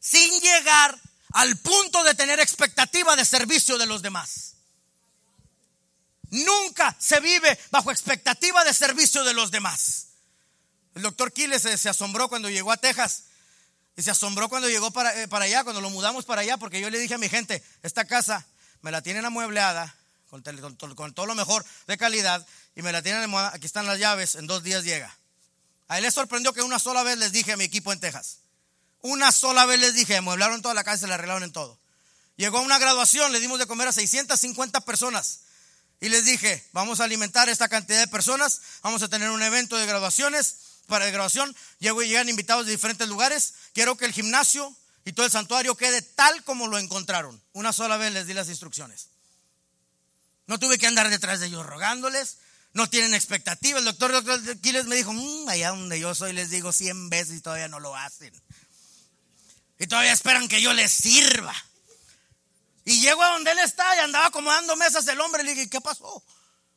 sin 0.01 0.41
llegar 0.41 0.99
al 1.33 1.57
punto 1.59 2.03
de 2.05 2.15
tener 2.15 2.41
expectativa 2.41 3.17
de 3.17 3.25
servicio 3.25 3.79
de 3.79 3.87
los 3.87 4.03
demás. 4.03 4.55
Nunca 6.31 6.97
se 6.99 7.21
vive 7.21 7.59
bajo 7.71 7.91
expectativa 7.91 8.65
de 8.65 8.75
servicio 8.75 9.25
de 9.25 9.35
los 9.35 9.51
demás. 9.51 10.07
El 10.95 11.03
doctor 11.03 11.33
Quiles 11.33 11.63
se, 11.63 11.89
asombró 11.89 12.29
cuando 12.29 12.49
llegó 12.51 12.73
a 12.73 12.77
Texas 12.77 13.25
y 13.97 14.03
se 14.03 14.11
asombró 14.11 14.49
cuando 14.49 14.69
llegó 14.69 14.91
para, 14.91 15.23
eh, 15.23 15.29
para 15.29 15.45
allá, 15.45 15.65
cuando 15.65 15.81
lo 15.81 15.91
mudamos 15.91 16.25
para 16.25 16.43
allá, 16.43 16.57
porque 16.57 16.81
yo 16.81 16.91
le 16.91 16.99
dije 16.99 17.15
a 17.15 17.19
mi 17.19 17.29
gente, 17.29 17.63
esta 17.83 18.05
casa 18.05 18.47
me 18.81 18.91
la 18.91 19.03
tienen 19.03 19.25
amuebleada 19.25 19.95
con, 20.31 20.43
con 20.43 20.77
to- 20.77 20.97
con 20.97 21.15
todo 21.15 21.27
lo 21.27 21.35
mejor 21.35 21.65
de 21.87 21.97
calidad 21.99 22.47
y 22.75 22.83
me 22.83 22.93
la 22.93 23.03
tienen 23.03 23.33
aquí 23.35 23.67
están 23.67 23.87
las 23.87 23.99
llaves, 23.99 24.35
en 24.35 24.47
dos 24.47 24.63
días 24.63 24.85
llega. 24.85 25.17
A 25.89 25.99
él 25.99 26.05
le 26.05 26.11
sorprendió 26.11 26.53
que 26.53 26.63
una 26.63 26.79
sola 26.79 27.03
vez 27.03 27.19
les 27.19 27.33
dije 27.33 27.53
a 27.53 27.57
mi 27.57 27.65
equipo 27.65 27.93
en 27.93 28.01
Texas. 28.01 28.39
Una 29.01 29.33
sola 29.33 29.67
vez 29.67 29.79
les 29.81 29.95
dije, 29.95 30.17
amueblaron 30.17 30.63
toda 30.63 30.75
la 30.75 30.85
casa 30.85 30.99
se 30.99 31.07
la 31.07 31.15
arreglaron 31.15 31.43
en 31.43 31.53
todo. 31.53 31.79
Llegó 32.37 32.59
a 32.59 32.63
una 32.63 32.79
graduación, 32.79 33.33
le 33.33 33.41
dimos 33.41 33.59
de 33.59 33.67
comer 33.67 33.89
a 33.89 33.93
650 33.93 34.81
personas. 34.81 35.41
Y 36.01 36.09
les 36.09 36.25
dije, 36.25 36.67
vamos 36.73 37.01
a 37.01 37.05
alimentar 37.05 37.49
esta 37.49 37.69
cantidad 37.69 38.01
de 38.01 38.09
personas, 38.09 38.61
vamos 38.83 39.03
a 39.03 39.09
tener 39.09 39.31
un 39.31 39.43
evento 39.43 39.77
de 39.77 39.87
graduaciones, 39.87 40.57
para 40.87 41.05
de 41.05 41.13
graduación, 41.13 41.55
llego 41.79 42.03
y 42.03 42.09
llegan 42.09 42.29
invitados 42.29 42.67
de 42.67 42.73
diferentes 42.73 43.09
lugares, 43.09 43.55
quiero 43.73 43.97
que 43.97 44.05
el 44.05 44.13
gimnasio 44.13 44.75
y 45.05 45.13
todo 45.13 45.27
el 45.27 45.33
santuario 45.33 45.77
quede 45.77 46.03
tal 46.03 46.43
como 46.45 46.67
lo 46.67 46.79
encontraron. 46.79 47.41
Una 47.53 47.73
sola 47.73 47.97
vez 47.97 48.13
les 48.13 48.27
di 48.27 48.35
las 48.35 48.49
instrucciones. 48.49 49.09
No 50.47 50.59
tuve 50.59 50.79
que 50.79 50.87
andar 50.87 51.09
detrás 51.09 51.41
de 51.41 51.47
ellos 51.47 51.65
rogándoles, 51.65 52.39
no 52.75 52.91
tienen 52.91 53.15
expectativa. 53.15 53.79
El 53.79 53.85
doctor, 53.85 54.13
doctor 54.13 54.61
Quiles 54.61 54.85
me 54.87 54.97
dijo, 54.97 55.13
"Mm, 55.13 55.49
allá 55.49 55.71
donde 55.71 55.99
yo 55.99 56.15
soy 56.15 56.33
les 56.33 56.51
digo 56.51 56.73
100 56.73 57.09
veces 57.09 57.37
y 57.37 57.41
todavía 57.41 57.69
no 57.69 57.81
lo 57.81 57.97
hacen. 57.97 58.35
Y 59.79 59.87
todavía 59.87 60.13
esperan 60.13 60.49
que 60.49 60.61
yo 60.61 60.73
les 60.73 60.93
sirva. 60.93 61.55
Y 62.85 63.01
llego 63.01 63.23
a 63.23 63.31
donde 63.31 63.53
él 63.53 63.59
está 63.61 63.97
y 63.97 64.01
andaba 64.01 64.27
acomodando 64.27 64.77
mesas 64.77 65.07
el 65.07 65.21
hombre. 65.21 65.43
Le 65.43 65.55
dije, 65.55 65.71
¿qué 65.71 65.81
pasó? 65.81 66.23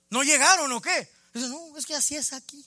¿No 0.10 0.24
llegaron 0.24 0.72
o 0.72 0.82
qué? 0.82 1.12
Dice, 1.34 1.50
no, 1.50 1.78
es 1.78 1.86
que 1.86 1.96
así 1.96 2.16
es 2.16 2.32
aquí. 2.32 2.66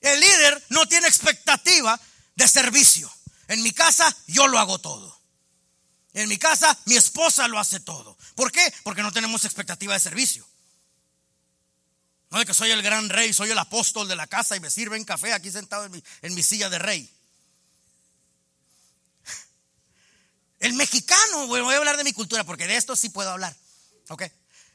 El 0.00 0.20
líder 0.20 0.64
no 0.70 0.86
tiene 0.86 1.08
expectativa 1.08 2.00
de 2.36 2.48
servicio. 2.48 3.12
En 3.48 3.62
mi 3.62 3.72
casa 3.72 4.16
yo 4.26 4.46
lo 4.46 4.58
hago 4.58 4.78
todo. 4.78 5.20
En 6.12 6.28
mi 6.28 6.38
casa 6.38 6.78
mi 6.84 6.96
esposa 6.96 7.48
lo 7.48 7.58
hace 7.58 7.80
todo. 7.80 8.16
¿Por 8.34 8.52
qué? 8.52 8.72
Porque 8.82 9.02
no 9.02 9.12
tenemos 9.12 9.44
expectativa 9.44 9.94
de 9.94 10.00
servicio. 10.00 10.46
No 12.34 12.40
de 12.40 12.46
que 12.46 12.52
soy 12.52 12.72
el 12.72 12.82
gran 12.82 13.08
rey, 13.10 13.32
soy 13.32 13.52
el 13.52 13.58
apóstol 13.60 14.08
de 14.08 14.16
la 14.16 14.26
casa 14.26 14.56
y 14.56 14.60
me 14.60 14.68
sirven 14.68 15.04
café 15.04 15.32
aquí 15.32 15.52
sentado 15.52 15.84
en 15.84 15.92
mi, 15.92 16.02
en 16.20 16.34
mi 16.34 16.42
silla 16.42 16.68
de 16.68 16.80
rey. 16.80 17.08
El 20.58 20.72
mexicano, 20.72 21.46
bueno, 21.46 21.66
voy 21.66 21.74
a 21.74 21.78
hablar 21.78 21.96
de 21.96 22.02
mi 22.02 22.12
cultura 22.12 22.42
porque 22.42 22.66
de 22.66 22.74
esto 22.74 22.96
sí 22.96 23.08
puedo 23.10 23.30
hablar. 23.30 23.54
¿Ok? 24.08 24.24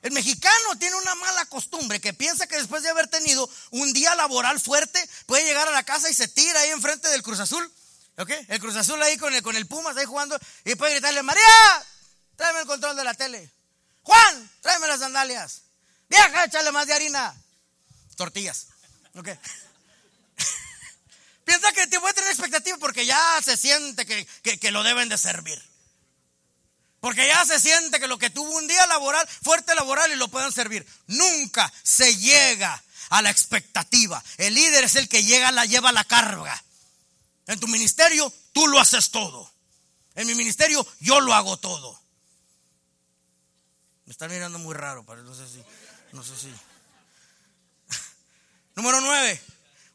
El 0.02 0.14
mexicano 0.14 0.78
tiene 0.80 0.96
una 0.96 1.16
mala 1.16 1.46
costumbre 1.48 2.00
que 2.00 2.14
piensa 2.14 2.48
que 2.48 2.56
después 2.56 2.82
de 2.82 2.92
haber 2.92 3.10
tenido 3.10 3.50
un 3.72 3.92
día 3.92 4.16
laboral 4.16 4.58
fuerte, 4.62 5.10
puede 5.26 5.44
llegar 5.44 5.68
a 5.68 5.72
la 5.72 5.84
casa 5.84 6.10
y 6.10 6.14
se 6.14 6.30
tira 6.30 6.62
ahí 6.62 6.70
enfrente 6.70 7.10
del 7.10 7.24
Cruz 7.24 7.42
Azul. 7.42 7.70
¿Ok? 8.20 8.30
El 8.48 8.62
Cruz 8.62 8.78
Azul 8.78 9.04
ahí 9.04 9.18
con 9.18 9.36
el, 9.36 9.44
con 9.44 9.58
el 9.58 9.68
Pumas 9.68 9.98
ahí 9.98 10.06
jugando 10.06 10.40
y 10.64 10.76
puede 10.76 10.94
gritarle, 10.94 11.24
María, 11.24 11.44
tráeme 12.38 12.62
el 12.62 12.68
control 12.68 12.96
de 12.96 13.04
la 13.04 13.16
tele. 13.16 13.52
Juan, 14.04 14.50
tráeme 14.62 14.88
las 14.88 15.02
sandalias. 15.02 15.64
Vieja, 16.08 16.46
échale 16.46 16.72
más 16.72 16.88
de 16.88 16.94
harina. 16.94 17.36
Tortillas. 18.20 18.68
¿Ok? 19.16 19.30
Piensa 21.46 21.72
que 21.72 21.88
te 21.88 22.00
puede 22.00 22.14
tener 22.14 22.30
expectativa 22.30 22.78
porque 22.78 23.06
ya 23.06 23.40
se 23.44 23.58
siente 23.58 24.06
que, 24.06 24.26
que- 24.44 24.60
que 24.60 24.72
lo 24.72 24.84
deben 24.84 25.10
de 25.10 25.18
servir. 25.18 25.60
Porque 27.00 27.26
ya 27.26 27.44
se 27.46 27.60
siente 27.62 28.00
que 28.00 28.08
lo 28.08 28.18
que 28.20 28.30
tuvo 28.30 28.52
un 28.58 28.68
día 28.68 28.86
laboral, 28.88 29.26
fuerte 29.42 29.74
laboral 29.74 30.12
y 30.12 30.16
lo 30.18 30.28
puedan 30.28 30.52
servir. 30.52 30.86
Nunca 31.08 31.72
se 31.82 32.16
llega 32.18 32.84
a 33.10 33.22
la 33.22 33.30
expectativa. 33.32 34.22
El 34.38 34.54
líder 34.54 34.84
es 34.84 34.96
el 34.98 35.08
que 35.08 35.24
llega, 35.24 35.52
la 35.54 35.66
lleva 35.66 35.94
la 35.94 36.04
carga. 36.04 36.62
En 37.48 37.58
tu 37.60 37.68
ministerio 37.70 38.32
tú 38.52 38.68
lo 38.68 38.80
haces 38.80 39.10
todo. 39.12 39.50
En 40.16 40.28
mi 40.28 40.36
ministerio 40.36 40.86
yo 41.00 41.22
lo 41.22 41.34
hago 41.34 41.58
todo. 41.58 42.00
Me 44.06 44.12
están 44.12 44.30
mirando 44.30 44.60
muy 44.60 44.76
raro, 44.76 45.06
pero 45.06 45.24
no 45.24 45.34
sé 45.34 45.48
si. 45.48 45.64
No 46.12 46.22
sé 46.24 46.36
si. 46.38 46.54
Número 48.80 49.02
nueve. 49.02 49.42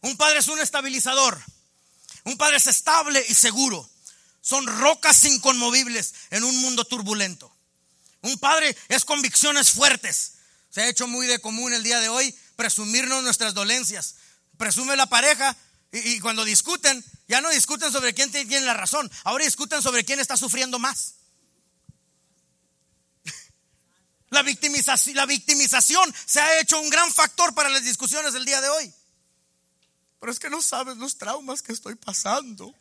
Un 0.02 0.15
padre 0.19 0.40
es 0.40 0.48
un 0.48 0.61
estabilizador. 0.61 1.43
Un 2.24 2.36
padre 2.36 2.59
es 2.59 2.66
estable 2.66 3.24
y 3.31 3.35
seguro. 3.35 3.89
Son 4.43 4.66
rocas 4.66 5.24
inconmovibles 5.24 6.12
en 6.28 6.44
un 6.44 6.55
mundo 6.59 6.85
turbulento. 6.85 7.51
Un 8.20 8.39
padre 8.39 8.77
es 8.90 9.06
convicciones 9.06 9.70
fuertes. 9.70 10.32
Se 10.69 10.82
ha 10.82 10.89
hecho 10.90 11.06
muy 11.06 11.27
de 11.27 11.39
común 11.39 11.73
el 11.73 11.82
día 11.82 11.98
de 11.98 12.11
hoy 12.11 12.39
presumirnos 12.56 13.23
nuestras 13.23 13.55
dolencias. 13.55 14.16
Presume 14.59 14.97
la 14.97 15.06
pareja 15.06 15.56
y, 15.90 16.16
y 16.16 16.20
cuando 16.20 16.44
discuten, 16.44 17.02
ya 17.27 17.40
no 17.40 17.48
discuten 17.48 17.90
sobre 17.90 18.12
quién 18.12 18.31
tiene 18.31 18.61
la 18.66 18.74
razón. 18.74 19.11
Ahora 19.23 19.47
discuten 19.47 19.81
sobre 19.81 20.05
quién 20.05 20.20
está 20.20 20.36
sufriendo 20.36 20.78
más. 20.78 21.15
La 24.35 24.43
victimización, 24.43 25.15
la 25.15 25.27
victimización 25.27 26.12
se 26.27 26.40
ha 26.40 26.59
hecho 26.59 26.81
un 26.81 26.90
gran 26.90 27.09
factor 27.12 27.55
para 27.55 27.69
las 27.69 27.85
discusiones 27.85 28.32
del 28.32 28.44
día 28.44 28.61
de 28.61 28.69
hoy. 28.69 28.93
Pero 30.19 30.32
es 30.32 30.40
que 30.40 30.51
no 30.51 30.61
sabes 30.61 30.97
los 30.97 31.16
traumas 31.19 31.62
que 31.62 31.73
estoy 31.73 31.94
pasando. 31.94 32.74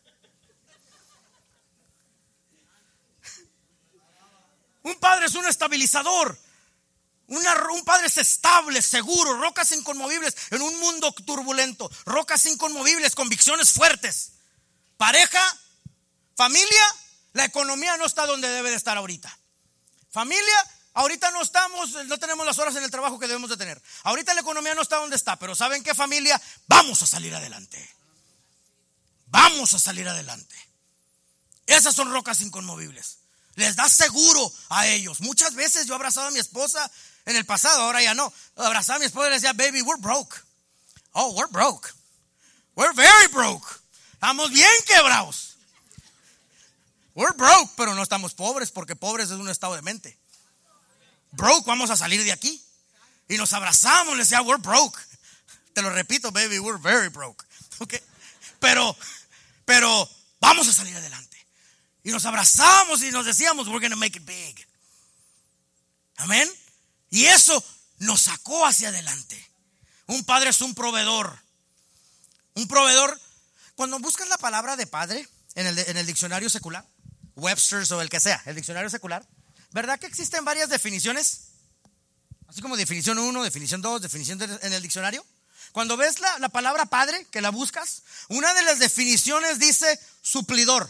Un 4.81 4.95
padre 4.95 5.27
es 5.27 5.35
un 5.35 5.45
estabilizador. 5.45 6.39
Una- 7.27 7.67
un 7.71 7.85
padre 7.85 8.07
es 8.07 8.17
estable, 8.17 8.81
seguro, 8.81 9.37
rocas 9.39 9.71
inconmovibles 9.73 10.35
en 10.49 10.61
un 10.63 10.77
mundo 10.79 11.11
turbulento, 11.13 11.89
rocas 12.05 12.47
inconmovibles, 12.47 13.13
convicciones 13.13 13.71
fuertes. 13.71 14.31
Pareja, 14.97 15.41
familia, 16.35 16.83
la 17.33 17.45
economía 17.45 17.95
no 17.97 18.05
está 18.05 18.25
donde 18.25 18.49
debe 18.49 18.71
de 18.71 18.75
estar 18.75 18.97
ahorita. 18.97 19.37
Familia, 20.11 20.55
ahorita 20.93 21.31
no 21.31 21.41
estamos, 21.41 21.91
no 22.05 22.17
tenemos 22.17 22.45
las 22.45 22.57
horas 22.59 22.75
en 22.75 22.83
el 22.83 22.91
trabajo 22.91 23.19
que 23.19 23.27
debemos 23.27 23.49
de 23.49 23.57
tener. 23.57 23.81
Ahorita 24.03 24.33
la 24.33 24.41
economía 24.41 24.75
no 24.75 24.81
está 24.81 24.97
donde 24.97 25.15
está, 25.15 25.37
pero 25.37 25.55
¿saben 25.55 25.83
qué 25.83 25.93
familia? 25.93 26.41
Vamos 26.67 27.01
a 27.01 27.07
salir 27.07 27.33
adelante. 27.35 27.93
Vamos 29.27 29.73
a 29.73 29.79
salir 29.79 30.07
adelante. 30.07 30.55
Esas 31.65 31.95
son 31.95 32.11
rocas 32.11 32.41
inconmovibles. 32.41 33.17
Les 33.55 33.75
da 33.75 33.87
seguro 33.87 34.51
a 34.69 34.87
ellos. 34.87 35.21
Muchas 35.21 35.55
veces 35.55 35.85
yo 35.85 35.93
he 35.93 35.95
abrazado 35.95 36.27
a 36.27 36.31
mi 36.31 36.39
esposa 36.39 36.89
en 37.25 37.35
el 37.35 37.45
pasado, 37.45 37.83
ahora 37.83 38.01
ya 38.01 38.13
no. 38.13 38.31
Abrazaba 38.55 38.97
a 38.97 38.99
mi 38.99 39.05
esposa 39.05 39.27
y 39.27 39.29
le 39.29 39.35
decía, 39.35 39.53
baby, 39.53 39.81
we're 39.81 40.01
broke. 40.01 40.35
Oh, 41.13 41.33
we're 41.33 41.51
broke. 41.51 41.89
We're 42.75 42.93
very 42.93 43.27
broke. 43.27 43.67
Estamos 44.13 44.51
bien 44.51 44.71
quebrados. 44.87 45.57
We're 47.15 47.35
broke, 47.35 47.71
pero 47.77 47.93
no 47.93 48.01
estamos 48.01 48.33
pobres, 48.33 48.71
porque 48.71 48.95
pobres 48.95 49.29
es 49.29 49.37
un 49.37 49.49
estado 49.49 49.75
de 49.75 49.83
mente. 49.83 50.17
Broke, 51.33 51.65
vamos 51.67 51.89
a 51.89 51.97
salir 51.97 52.23
de 52.23 52.31
aquí. 52.31 52.63
Y 53.27 53.37
nos 53.37 53.53
abrazamos, 53.53 54.15
le 54.15 54.23
decía, 54.23 54.41
we're 54.41 54.61
broke. 54.61 54.99
Te 55.73 55.81
lo 55.81 55.89
repito, 55.89 56.31
baby, 56.31 56.59
we're 56.59 56.79
very 56.79 57.09
broke. 57.09 57.45
Ok. 57.79 57.95
Pero, 58.59 58.95
pero 59.65 60.09
vamos 60.39 60.67
a 60.67 60.73
salir 60.73 60.95
adelante. 60.95 61.37
Y 62.03 62.11
nos 62.11 62.23
abrazamos 62.25 63.01
y 63.01 63.11
nos 63.11 63.25
decíamos, 63.25 63.67
we're 63.67 63.79
going 63.79 63.89
to 63.89 63.97
make 63.97 64.17
it 64.17 64.25
big. 64.25 64.67
Amén. 66.17 66.49
Y 67.09 67.25
eso 67.25 67.61
nos 67.97 68.21
sacó 68.21 68.65
hacia 68.65 68.89
adelante. 68.89 69.51
Un 70.05 70.23
padre 70.23 70.51
es 70.51 70.61
un 70.61 70.75
proveedor. 70.75 71.37
Un 72.53 72.67
proveedor, 72.67 73.19
cuando 73.75 73.99
buscas 73.99 74.29
la 74.29 74.37
palabra 74.37 74.75
de 74.75 74.85
padre 74.85 75.27
en 75.55 75.65
el, 75.65 75.79
en 75.79 75.97
el 75.97 76.05
diccionario 76.05 76.49
secular, 76.49 76.85
Webster's 77.35 77.91
o 77.91 78.01
el 78.01 78.09
que 78.09 78.19
sea, 78.19 78.41
el 78.45 78.55
diccionario 78.55 78.89
secular, 78.89 79.25
¿verdad 79.73 79.99
que 79.99 80.07
existen 80.07 80.45
varias 80.45 80.69
definiciones? 80.69 81.47
Así 82.47 82.61
como 82.61 82.77
definición 82.77 83.17
1, 83.19 83.43
definición 83.43 83.81
2, 83.81 84.01
definición 84.01 84.37
de- 84.37 84.59
en 84.61 84.73
el 84.73 84.81
diccionario. 84.81 85.25
Cuando 85.71 85.97
ves 85.97 86.19
la, 86.19 86.39
la 86.39 86.49
palabra 86.49 86.85
padre, 86.85 87.25
que 87.31 87.41
la 87.41 87.49
buscas, 87.49 88.03
una 88.29 88.53
de 88.53 88.61
las 88.63 88.79
definiciones 88.79 89.57
dice 89.59 89.99
suplidor 90.21 90.89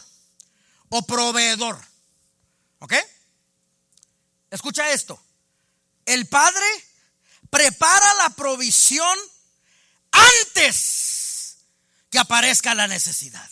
o 0.89 1.05
proveedor. 1.07 1.79
¿Ok? 2.79 2.93
Escucha 4.51 4.91
esto. 4.91 5.21
El 6.05 6.27
padre 6.27 6.65
prepara 7.49 8.13
la 8.15 8.29
provisión 8.31 9.17
antes 10.11 11.57
que 12.09 12.19
aparezca 12.19 12.75
la 12.75 12.87
necesidad. 12.87 13.49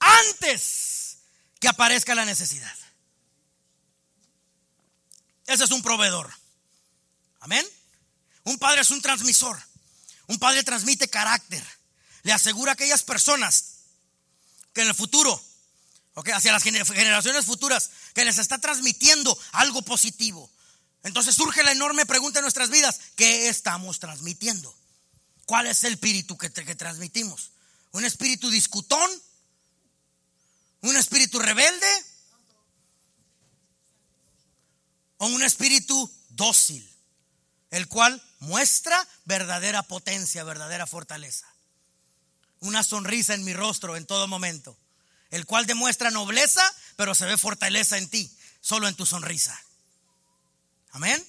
Antes 0.00 0.87
que 1.60 1.68
aparezca 1.68 2.14
la 2.14 2.24
necesidad. 2.24 2.74
Ese 5.46 5.64
es 5.64 5.70
un 5.70 5.82
proveedor. 5.82 6.32
Amén. 7.40 7.66
Un 8.44 8.58
padre 8.58 8.82
es 8.82 8.90
un 8.90 9.00
transmisor. 9.00 9.58
Un 10.26 10.38
padre 10.38 10.62
transmite 10.62 11.08
carácter. 11.08 11.64
Le 12.22 12.32
asegura 12.32 12.72
a 12.72 12.74
aquellas 12.74 13.02
personas 13.02 13.76
que 14.74 14.82
en 14.82 14.88
el 14.88 14.94
futuro, 14.94 15.42
ok, 16.14 16.28
hacia 16.30 16.52
las 16.52 16.64
gener- 16.64 16.86
generaciones 16.86 17.46
futuras, 17.46 17.90
que 18.14 18.24
les 18.24 18.38
está 18.38 18.58
transmitiendo 18.58 19.36
algo 19.52 19.82
positivo. 19.82 20.50
Entonces 21.02 21.34
surge 21.34 21.62
la 21.62 21.72
enorme 21.72 22.04
pregunta 22.04 22.40
en 22.40 22.42
nuestras 22.42 22.70
vidas, 22.70 23.00
¿qué 23.16 23.48
estamos 23.48 23.98
transmitiendo? 23.98 24.76
¿Cuál 25.46 25.66
es 25.66 25.82
el 25.84 25.94
espíritu 25.94 26.36
que, 26.36 26.52
que 26.52 26.74
transmitimos? 26.74 27.52
¿Un 27.92 28.04
espíritu 28.04 28.50
discutón? 28.50 29.10
¿Un 30.80 30.96
espíritu 30.96 31.38
rebelde? 31.38 31.86
¿O 35.18 35.26
un 35.26 35.42
espíritu 35.42 36.10
dócil? 36.30 36.88
El 37.70 37.88
cual 37.88 38.22
muestra 38.38 39.06
verdadera 39.24 39.82
potencia, 39.82 40.44
verdadera 40.44 40.86
fortaleza. 40.86 41.46
Una 42.60 42.82
sonrisa 42.82 43.34
en 43.34 43.44
mi 43.44 43.52
rostro 43.52 43.96
en 43.96 44.06
todo 44.06 44.26
momento. 44.28 44.76
El 45.30 45.44
cual 45.44 45.66
demuestra 45.66 46.10
nobleza, 46.10 46.64
pero 46.96 47.14
se 47.14 47.26
ve 47.26 47.36
fortaleza 47.36 47.98
en 47.98 48.08
ti, 48.08 48.34
solo 48.60 48.88
en 48.88 48.94
tu 48.94 49.04
sonrisa. 49.04 49.60
Amén. 50.92 51.24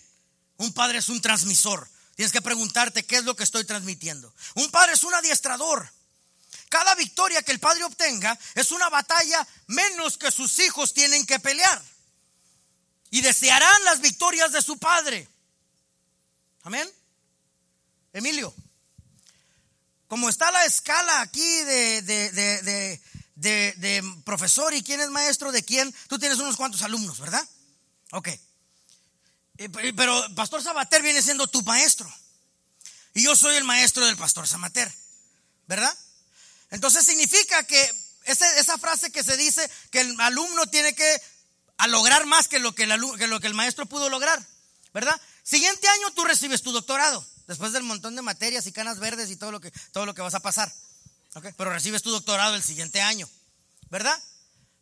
Un 0.57 0.73
padre 0.73 0.99
es 0.99 1.09
un 1.09 1.21
transmisor. 1.21 1.89
Tienes 2.15 2.31
que 2.31 2.41
preguntarte 2.41 3.05
qué 3.05 3.17
es 3.17 3.26
lo 3.26 3.35
que 3.35 3.43
estoy 3.43 3.65
transmitiendo. 3.65 4.34
Un 4.55 4.69
padre 4.71 4.93
es 4.93 5.03
un 5.03 5.13
adiestrador. 5.13 5.89
Cada 6.69 6.93
victoria 6.95 7.41
que 7.41 7.51
el 7.51 7.59
padre 7.59 7.83
obtenga 7.83 8.37
es 8.55 8.71
una 8.71 8.89
batalla 8.89 9.45
menos 9.67 10.17
que 10.17 10.31
sus 10.31 10.59
hijos 10.59 10.93
tienen 10.93 11.25
que 11.25 11.39
pelear. 11.39 11.83
Y 13.11 13.21
desearán 13.21 13.83
las 13.85 14.01
victorias 14.01 14.51
de 14.51 14.61
su 14.61 14.77
padre. 14.77 15.27
Amén. 16.61 16.87
Emilio, 18.13 18.53
como 20.07 20.29
está 20.29 20.51
la 20.51 20.63
escala 20.65 21.21
aquí 21.21 21.63
de, 21.63 22.01
de, 22.03 22.31
de, 22.31 23.73
de, 23.75 24.21
profesor 24.23 24.73
y 24.73 24.83
quién 24.83 25.01
es 25.01 25.09
maestro 25.09 25.51
de 25.51 25.63
quién, 25.63 25.93
tú 26.07 26.19
tienes 26.19 26.37
unos 26.39 26.55
cuantos 26.55 26.81
alumnos, 26.83 27.19
¿verdad? 27.19 27.47
Ok. 28.11 28.27
Eh, 29.57 29.69
pe- 29.69 29.93
Pero 29.93 30.35
Pastor 30.35 30.61
Sabater 30.61 31.01
viene 31.01 31.21
siendo 31.21 31.47
tu 31.47 31.61
maestro. 31.63 32.11
Y 33.13 33.23
yo 33.23 33.35
soy 33.35 33.55
el 33.55 33.63
maestro 33.63 34.05
del 34.05 34.17
Pastor 34.17 34.47
Sabater, 34.47 34.93
¿verdad? 35.67 35.95
Entonces 36.71 37.05
significa 37.05 37.63
que 37.63 37.91
esa 38.25 38.77
frase 38.77 39.11
que 39.11 39.23
se 39.23 39.37
dice 39.37 39.69
que 39.91 40.01
el 40.01 40.19
alumno 40.21 40.67
tiene 40.67 40.93
que 40.93 41.21
lograr 41.87 42.25
más 42.25 42.47
que 42.47 42.59
lo 42.59 42.75
que, 42.75 42.83
el 42.83 43.53
maestro 43.53 43.85
pudo 43.85 44.09
lograr, 44.09 44.45
¿verdad? 44.93 45.19
Siguiente 45.43 45.87
año 45.87 46.11
tú 46.11 46.25
recibes 46.25 46.61
tu 46.61 46.71
doctorado, 46.71 47.25
después 47.47 47.71
del 47.71 47.83
montón 47.83 48.15
de 48.15 48.21
materias 48.21 48.67
y 48.67 48.71
canas 48.71 48.99
verdes 48.99 49.31
y 49.31 49.35
todo 49.35 49.51
lo 49.51 49.59
que, 49.59 49.71
todo 49.91 50.05
lo 50.05 50.13
que 50.13 50.21
vas 50.21 50.35
a 50.35 50.41
pasar. 50.41 50.71
¿ok? 51.35 51.47
Pero 51.57 51.71
recibes 51.71 52.01
tu 52.01 52.11
doctorado 52.11 52.55
el 52.55 52.63
siguiente 52.63 53.01
año, 53.01 53.29
¿verdad? 53.89 54.17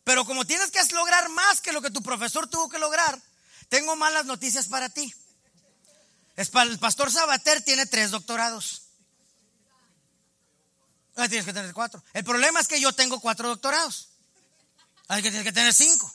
Pero 0.04 0.26
como 0.26 0.46
tienes 0.46 0.72
que 0.72 0.84
lograr 0.94 1.30
más 1.30 1.62
que 1.62 1.72
lo 1.72 1.82
que 1.82 1.92
tu 1.92 2.02
profesor 2.02 2.48
tuvo 2.48 2.70
que 2.70 2.80
lograr, 2.80 3.22
tengo 3.70 3.96
malas 3.96 4.26
noticias 4.26 4.68
para 4.68 4.90
ti. 4.90 5.14
El 6.36 6.80
pastor 6.80 7.12
Sabater 7.12 7.62
tiene 7.64 7.86
tres 7.86 8.12
doctorados. 8.12 8.84
Ah, 11.18 11.28
tienes 11.28 11.46
que 11.46 11.54
tener 11.54 11.74
cuatro. 11.74 12.02
El 12.14 12.24
problema 12.24 12.60
es 12.60 12.68
que 12.68 12.80
yo 12.80 12.94
tengo 12.94 13.20
cuatro 13.20 13.50
doctorados. 13.50 14.10
Hay 15.08 15.24
que 15.24 15.32
tienes 15.32 15.46
que 15.46 15.52
tener 15.52 15.74
cinco. 15.74 16.12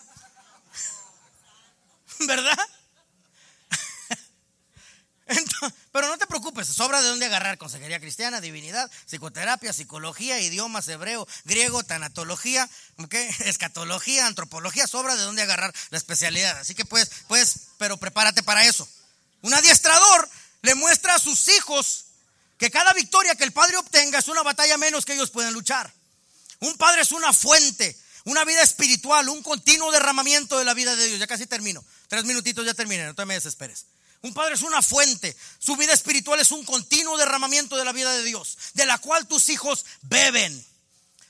¿Verdad? 2.20 2.58
Pero 5.92 6.08
no 6.08 6.18
te 6.18 6.26
preocupes, 6.26 6.68
sobra 6.68 7.02
de 7.02 7.08
dónde 7.08 7.26
agarrar 7.26 7.58
consejería 7.58 8.00
cristiana, 8.00 8.40
divinidad, 8.40 8.90
psicoterapia, 9.06 9.72
psicología, 9.72 10.40
idiomas, 10.40 10.86
hebreo, 10.88 11.26
griego, 11.44 11.82
tanatología, 11.82 12.68
¿ok? 12.98 13.14
escatología, 13.40 14.26
antropología, 14.26 14.86
sobra 14.86 15.16
de 15.16 15.22
dónde 15.22 15.42
agarrar 15.42 15.74
la 15.90 15.98
especialidad. 15.98 16.58
Así 16.58 16.74
que 16.74 16.84
pues, 16.84 17.10
pues, 17.28 17.68
pero 17.78 17.96
prepárate 17.96 18.42
para 18.42 18.64
eso. 18.64 18.88
Un 19.42 19.52
adiestrador 19.52 20.28
le 20.62 20.74
muestra 20.76 21.16
a 21.16 21.18
sus 21.18 21.48
hijos 21.48 22.04
que 22.62 22.70
cada 22.70 22.92
victoria 22.92 23.34
que 23.34 23.42
el 23.42 23.50
padre 23.50 23.76
obtenga 23.76 24.20
es 24.20 24.28
una 24.28 24.44
batalla 24.44 24.78
menos 24.78 25.04
que 25.04 25.14
ellos 25.14 25.30
pueden 25.30 25.52
luchar. 25.52 25.92
Un 26.60 26.76
padre 26.76 27.02
es 27.02 27.10
una 27.10 27.32
fuente, 27.32 27.98
una 28.22 28.44
vida 28.44 28.62
espiritual, 28.62 29.28
un 29.30 29.42
continuo 29.42 29.90
derramamiento 29.90 30.56
de 30.56 30.64
la 30.64 30.72
vida 30.72 30.94
de 30.94 31.08
Dios. 31.08 31.18
Ya 31.18 31.26
casi 31.26 31.48
termino. 31.48 31.84
Tres 32.06 32.24
minutitos 32.24 32.64
ya 32.64 32.72
terminé, 32.72 33.04
no 33.04 33.16
te 33.16 33.24
me 33.24 33.34
desesperes. 33.34 33.86
Un 34.20 34.32
padre 34.32 34.54
es 34.54 34.62
una 34.62 34.80
fuente. 34.80 35.36
Su 35.58 35.74
vida 35.74 35.92
espiritual 35.92 36.38
es 36.38 36.52
un 36.52 36.64
continuo 36.64 37.18
derramamiento 37.18 37.76
de 37.76 37.84
la 37.84 37.90
vida 37.90 38.12
de 38.12 38.22
Dios, 38.22 38.56
de 38.74 38.86
la 38.86 38.96
cual 38.98 39.26
tus 39.26 39.48
hijos 39.48 39.84
beben. 40.02 40.64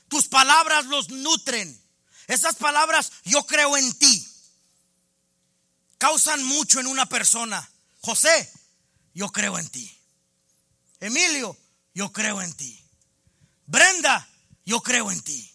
Tus 0.09 0.27
palabras 0.27 0.85
los 0.85 1.09
nutren. 1.09 1.81
Esas 2.27 2.57
palabras, 2.57 3.11
yo 3.23 3.43
creo 3.47 3.75
en 3.75 3.91
ti, 3.93 4.27
causan 5.97 6.43
mucho 6.43 6.79
en 6.79 6.85
una 6.85 7.09
persona. 7.09 7.67
José, 8.01 8.53
yo 9.15 9.31
creo 9.31 9.57
en 9.57 9.67
ti. 9.69 9.99
Emilio, 11.03 11.57
yo 11.93 12.11
creo 12.13 12.41
en 12.41 12.53
ti. 12.53 12.79
Brenda, 13.65 14.27
yo 14.65 14.81
creo 14.81 15.11
en 15.11 15.21
ti. 15.21 15.53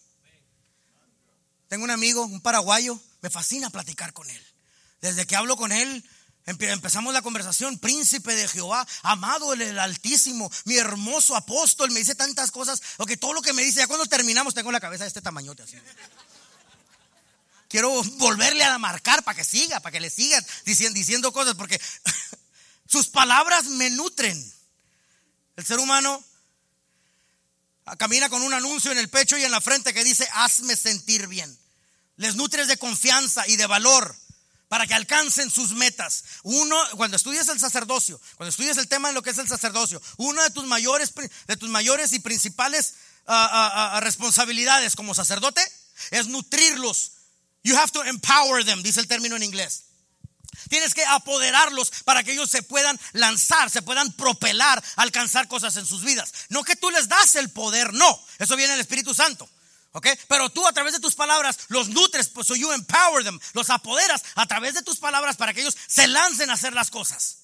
Tengo 1.69 1.85
un 1.85 1.91
amigo, 1.91 2.25
un 2.25 2.41
paraguayo, 2.43 3.01
me 3.23 3.31
fascina 3.31 3.71
platicar 3.71 4.13
con 4.13 4.29
él. 4.29 4.47
Desde 5.01 5.27
que 5.27 5.37
hablo 5.37 5.57
con 5.57 5.73
él, 5.73 6.05
empe- 6.45 6.71
empezamos 6.71 7.15
la 7.15 7.23
conversación, 7.23 7.79
príncipe 7.79 8.35
de 8.35 8.47
Jehová, 8.47 8.87
amado 9.03 9.55
el, 9.55 9.79
Altísimo, 9.79 10.51
mi 10.67 10.77
hermoso 10.77 11.35
apóstol, 11.35 11.91
me 11.93 12.01
dice 12.01 12.15
tantas 12.15 12.51
cosas, 12.51 12.83
o 12.99 13.07
que 13.07 13.17
todo 13.17 13.33
lo 13.33 13.41
que 13.41 13.55
me 13.55 13.63
dice, 13.63 13.79
ya 13.81 13.87
cuando 13.87 14.05
terminamos 14.07 14.53
tengo 14.55 14.71
la 14.71 14.81
cabeza 14.81 15.05
de 15.05 15.09
este 15.09 15.23
tamañote 15.23 15.63
así. 15.63 15.77
Quiero 17.69 18.03
volverle 18.19 18.65
a 18.65 18.77
marcar 18.79 19.23
para 19.25 19.37
que 19.37 19.45
siga, 19.45 19.81
para 19.81 19.93
que 19.93 20.01
le 20.01 20.11
sigan 20.11 20.45
diciendo, 20.67 20.95
diciendo 20.95 21.33
cosas, 21.33 21.55
porque 21.55 21.81
sus 22.87 23.09
palabras 23.09 23.65
me 23.65 23.89
nutren. 23.91 24.58
El 25.59 25.67
ser 25.67 25.81
humano 25.81 26.25
camina 27.99 28.29
con 28.29 28.43
un 28.43 28.55
anuncio 28.55 28.93
en 28.93 28.99
el 28.99 29.11
pecho 29.11 29.37
y 29.37 29.43
en 29.43 29.51
la 29.51 29.61
frente 29.61 29.93
que 29.93 30.05
dice, 30.05 30.25
hazme 30.35 30.77
sentir 30.77 31.27
bien. 31.27 31.59
Les 32.15 32.37
nutres 32.37 32.69
de 32.69 32.77
confianza 32.77 33.45
y 33.49 33.57
de 33.57 33.67
valor 33.67 34.15
para 34.69 34.87
que 34.87 34.95
alcancen 34.95 35.51
sus 35.51 35.73
metas. 35.73 36.23
Uno, 36.45 36.81
cuando 36.97 37.17
estudias 37.17 37.49
el 37.49 37.59
sacerdocio, 37.59 38.21
cuando 38.37 38.51
estudias 38.51 38.77
el 38.77 38.87
tema 38.87 39.09
de 39.09 39.15
lo 39.15 39.23
que 39.23 39.31
es 39.31 39.39
el 39.39 39.49
sacerdocio, 39.49 40.01
una 40.19 40.45
de 40.45 40.51
tus 40.51 40.65
mayores, 40.65 41.13
de 41.49 41.57
tus 41.57 41.69
mayores 41.69 42.13
y 42.13 42.21
principales 42.21 42.95
ah, 43.27 43.49
ah, 43.51 43.97
ah, 43.97 44.01
responsabilidades 44.01 44.95
como 44.95 45.13
sacerdote 45.13 45.61
es 46.13 46.29
nutrirlos. 46.29 47.15
You 47.65 47.77
have 47.77 47.91
to 47.91 48.05
empower 48.05 48.65
them, 48.65 48.85
dice 48.85 49.01
el 49.01 49.09
término 49.09 49.35
en 49.35 49.43
inglés. 49.43 49.88
Tienes 50.69 50.95
que 50.95 51.05
apoderarlos 51.05 51.91
para 52.05 52.23
que 52.23 52.33
ellos 52.33 52.51
se 52.51 52.63
puedan 52.63 52.99
lanzar, 53.13 53.71
se 53.71 53.83
puedan 53.83 54.13
propelar, 54.13 54.83
alcanzar 54.97 55.49
cosas 55.49 55.77
en 55.77 55.87
sus 55.87 56.03
vidas. 56.03 56.33
No 56.49 56.65
que 56.65 56.77
tú 56.77 56.91
les 56.91 57.09
das 57.09 57.35
el 57.37 57.51
poder, 57.51 57.93
no. 57.95 58.21
Eso 58.39 58.57
viene 58.57 58.73
del 58.73 58.81
Espíritu 58.81 59.15
Santo. 59.15 59.49
¿Ok? 59.93 60.07
Pero 60.29 60.51
tú 60.51 60.67
a 60.67 60.73
través 60.73 60.93
de 60.93 61.01
tus 61.01 61.15
palabras 61.15 61.59
los 61.69 61.89
nutres, 61.89 62.29
pues 62.29 62.47
so 62.47 62.55
you 62.55 62.71
empower 62.73 63.25
them, 63.25 63.41
los 63.55 63.71
apoderas 63.71 64.23
a 64.35 64.47
través 64.47 64.75
de 64.75 64.83
tus 64.83 64.99
palabras 64.99 65.37
para 65.37 65.55
que 65.55 65.63
ellos 65.63 65.77
se 65.87 66.07
lancen 66.07 66.51
a 66.51 66.55
hacer 66.55 66.73
las 66.73 66.91
cosas. 66.91 67.39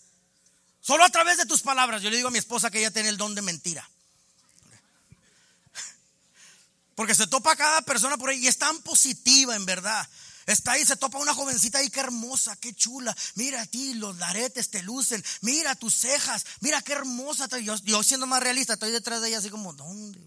Solo 0.81 1.03
a 1.05 1.09
través 1.09 1.39
de 1.39 1.47
tus 1.47 1.63
palabras. 1.63 2.03
Yo 2.03 2.11
le 2.11 2.17
digo 2.17 2.29
a 2.29 2.31
mi 2.31 2.39
esposa 2.39 2.71
que 2.71 2.79
ella 2.79 2.91
tiene 2.91 3.09
el 3.09 3.17
don 3.17 3.35
de 3.35 3.41
mentira. 3.41 3.89
Porque 6.95 7.15
se 7.15 7.27
topa 7.27 7.57
cada 7.57 7.83
persona 7.83 8.17
por 8.19 8.29
ahí 8.29 8.39
y 8.39 8.49
es 8.49 8.59
tan 8.59 8.79
positiva 8.83 9.57
en 9.57 9.65
verdad. 9.65 10.07
Está 10.47 10.73
ahí, 10.73 10.85
se 10.85 10.97
topa 10.97 11.19
una 11.19 11.35
jovencita 11.35 11.79
ahí, 11.79 11.91
qué 11.91 12.01
hermosa, 12.01 12.57
qué 12.57 12.75
chula. 12.75 13.17
Mira 13.35 13.63
a 13.63 13.67
ti, 13.67 13.95
los 13.95 14.21
aretes 14.21 14.71
te 14.71 14.83
lucen. 14.83 15.25
Mira 15.41 15.75
tus 15.75 15.95
cejas, 15.95 16.45
mira 16.61 16.83
qué 16.83 16.93
hermosa. 16.93 17.49
Yo, 17.59 17.77
yo 17.77 18.03
siendo 18.03 18.27
más 18.27 18.43
realista, 18.43 18.75
estoy 18.75 18.91
detrás 18.91 19.23
de 19.23 19.29
ella 19.29 19.39
así 19.39 19.51
como, 19.51 19.73
¿dónde? 19.73 20.21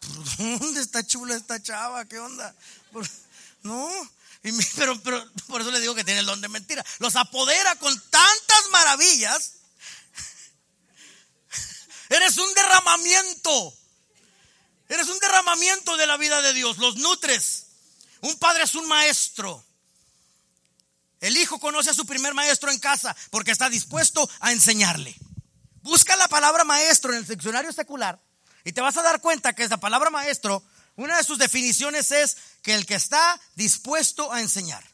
¿Por 0.00 0.58
dónde 0.58 0.80
está 0.80 1.06
chula 1.06 1.36
esta 1.36 1.62
chava? 1.62 2.04
¿Qué 2.06 2.18
onda? 2.18 2.54
No, 3.62 3.90
y 4.42 4.52
pero, 4.76 5.00
pero 5.02 5.30
por 5.46 5.60
eso 5.60 5.70
le 5.70 5.80
digo 5.80 5.94
que 5.94 6.04
tiene 6.04 6.20
el 6.20 6.26
don 6.26 6.40
de 6.40 6.48
mentira. 6.48 6.84
Los 6.98 7.16
apodera 7.16 7.76
con 7.76 7.98
tantas 8.10 8.70
maravillas. 8.70 9.52
Eres 12.08 12.38
un 12.38 12.52
derramamiento. 12.54 13.74
Eres 14.90 15.08
un 15.08 15.20
derramamiento 15.20 15.96
de 15.96 16.06
la 16.08 16.16
vida 16.16 16.42
de 16.42 16.52
Dios. 16.52 16.78
Los 16.78 16.96
nutres. 16.96 17.66
Un 18.22 18.36
padre 18.38 18.64
es 18.64 18.74
un 18.74 18.88
maestro. 18.88 19.64
El 21.20 21.36
hijo 21.36 21.60
conoce 21.60 21.90
a 21.90 21.94
su 21.94 22.04
primer 22.04 22.34
maestro 22.34 22.72
en 22.72 22.80
casa 22.80 23.16
porque 23.30 23.52
está 23.52 23.70
dispuesto 23.70 24.28
a 24.40 24.50
enseñarle. 24.50 25.14
Busca 25.82 26.16
la 26.16 26.26
palabra 26.26 26.64
maestro 26.64 27.12
en 27.12 27.18
el 27.18 27.26
diccionario 27.26 27.72
secular 27.72 28.20
y 28.64 28.72
te 28.72 28.80
vas 28.80 28.96
a 28.96 29.02
dar 29.02 29.20
cuenta 29.20 29.54
que 29.54 29.62
esa 29.62 29.76
palabra 29.76 30.10
maestro, 30.10 30.60
una 30.96 31.16
de 31.16 31.24
sus 31.24 31.38
definiciones 31.38 32.10
es 32.10 32.36
que 32.60 32.74
el 32.74 32.84
que 32.84 32.96
está 32.96 33.40
dispuesto 33.54 34.32
a 34.32 34.40
enseñar. 34.40 34.84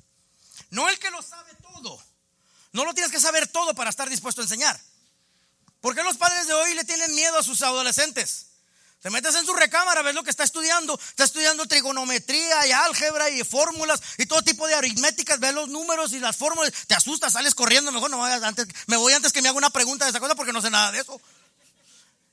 No 0.68 0.90
el 0.90 0.98
que 0.98 1.10
lo 1.10 1.22
sabe 1.22 1.54
todo. 1.62 1.98
No 2.72 2.84
lo 2.84 2.92
tienes 2.92 3.10
que 3.10 3.20
saber 3.20 3.46
todo 3.48 3.74
para 3.74 3.88
estar 3.88 4.10
dispuesto 4.10 4.42
a 4.42 4.44
enseñar. 4.44 4.78
¿Por 5.80 5.94
qué 5.94 6.02
los 6.02 6.18
padres 6.18 6.46
de 6.46 6.52
hoy 6.52 6.74
le 6.74 6.84
tienen 6.84 7.14
miedo 7.14 7.38
a 7.38 7.42
sus 7.42 7.62
adolescentes? 7.62 8.48
Te 9.00 9.10
metes 9.10 9.34
en 9.34 9.46
su 9.46 9.54
recámara, 9.54 10.02
ves 10.02 10.14
lo 10.14 10.24
que 10.24 10.30
está 10.30 10.42
estudiando. 10.42 10.98
Está 11.10 11.24
estudiando 11.24 11.66
trigonometría 11.66 12.66
y 12.66 12.72
álgebra 12.72 13.30
y 13.30 13.44
fórmulas 13.44 14.00
y 14.18 14.26
todo 14.26 14.42
tipo 14.42 14.66
de 14.66 14.74
aritméticas. 14.74 15.38
Ves 15.38 15.54
los 15.54 15.68
números 15.68 16.12
y 16.12 16.18
las 16.18 16.36
fórmulas. 16.36 16.72
Te 16.86 16.94
asustas, 16.94 17.34
sales 17.34 17.54
corriendo. 17.54 17.92
Mejor 17.92 18.10
no 18.10 18.18
vayas 18.18 18.42
antes. 18.42 18.66
Me 18.86 18.96
voy 18.96 19.12
antes 19.12 19.32
que 19.32 19.42
me 19.42 19.48
haga 19.48 19.58
una 19.58 19.70
pregunta 19.70 20.04
de 20.04 20.10
esa 20.10 20.20
cosa 20.20 20.34
porque 20.34 20.52
no 20.52 20.62
sé 20.62 20.70
nada 20.70 20.92
de 20.92 21.00
eso. 21.00 21.20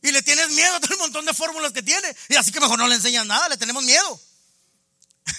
Y 0.01 0.11
le 0.11 0.21
tienes 0.21 0.49
miedo 0.49 0.75
a 0.75 0.79
todo 0.79 0.93
el 0.93 0.99
montón 0.99 1.25
de 1.25 1.33
fórmulas 1.33 1.71
que 1.71 1.81
tiene. 1.81 2.15
Y 2.27 2.35
así 2.35 2.51
que 2.51 2.59
mejor 2.59 2.77
no 2.77 2.87
le 2.87 2.95
enseñas 2.95 3.25
nada, 3.25 3.47
le 3.49 3.57
tenemos 3.57 3.83
miedo. 3.83 4.21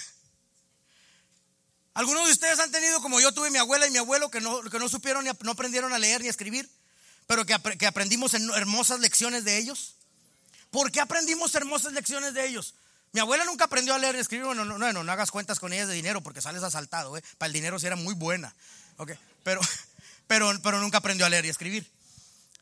Algunos 1.93 2.25
de 2.25 2.31
ustedes 2.31 2.59
han 2.59 2.71
tenido, 2.71 2.99
como 3.01 3.19
yo 3.19 3.31
tuve 3.31 3.51
mi 3.51 3.59
abuela 3.59 3.85
y 3.85 3.91
mi 3.91 3.99
abuelo, 3.99 4.31
que 4.31 4.41
no, 4.41 4.61
que 4.61 4.79
no 4.79 4.89
supieron, 4.89 5.23
ni, 5.23 5.29
no 5.41 5.51
aprendieron 5.51 5.93
a 5.93 5.99
leer 5.99 6.21
ni 6.21 6.27
a 6.27 6.31
escribir, 6.31 6.67
pero 7.27 7.45
que, 7.45 7.55
que 7.77 7.85
aprendimos 7.85 8.33
en 8.33 8.49
hermosas 8.51 9.01
lecciones 9.01 9.43
de 9.43 9.57
ellos. 9.57 9.95
¿Por 10.75 10.91
qué 10.91 10.99
aprendimos 10.99 11.55
hermosas 11.55 11.93
lecciones 11.93 12.33
de 12.33 12.45
ellos? 12.45 12.73
Mi 13.13 13.21
abuela 13.21 13.45
nunca 13.45 13.63
aprendió 13.63 13.93
a 13.93 13.97
leer 13.97 14.17
y 14.17 14.19
escribir. 14.19 14.47
Bueno, 14.47 14.65
no, 14.65 14.77
no, 14.77 14.91
no, 14.91 15.03
no 15.05 15.11
hagas 15.13 15.31
cuentas 15.31 15.57
con 15.57 15.71
ellas 15.71 15.87
de 15.87 15.93
dinero 15.93 16.19
porque 16.19 16.41
sales 16.41 16.63
asaltado. 16.63 17.15
¿eh? 17.15 17.23
Para 17.37 17.47
el 17.47 17.53
dinero 17.53 17.79
sí 17.79 17.87
era 17.87 17.95
muy 17.95 18.13
buena. 18.13 18.53
Ok, 18.97 19.13
Pero, 19.41 19.61
pero, 20.27 20.51
pero 20.61 20.81
nunca 20.81 20.97
aprendió 20.97 21.25
a 21.25 21.29
leer 21.29 21.45
y 21.45 21.47
escribir. 21.47 21.89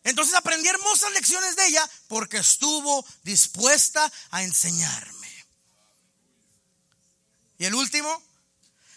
Entonces 0.03 0.35
aprendí 0.35 0.67
hermosas 0.67 1.11
lecciones 1.13 1.55
de 1.55 1.65
ella 1.65 1.89
porque 2.07 2.37
estuvo 2.37 3.03
dispuesta 3.23 4.11
a 4.29 4.43
enseñarme. 4.43 5.45
Y 7.57 7.65
el 7.65 7.73
último, 7.73 8.21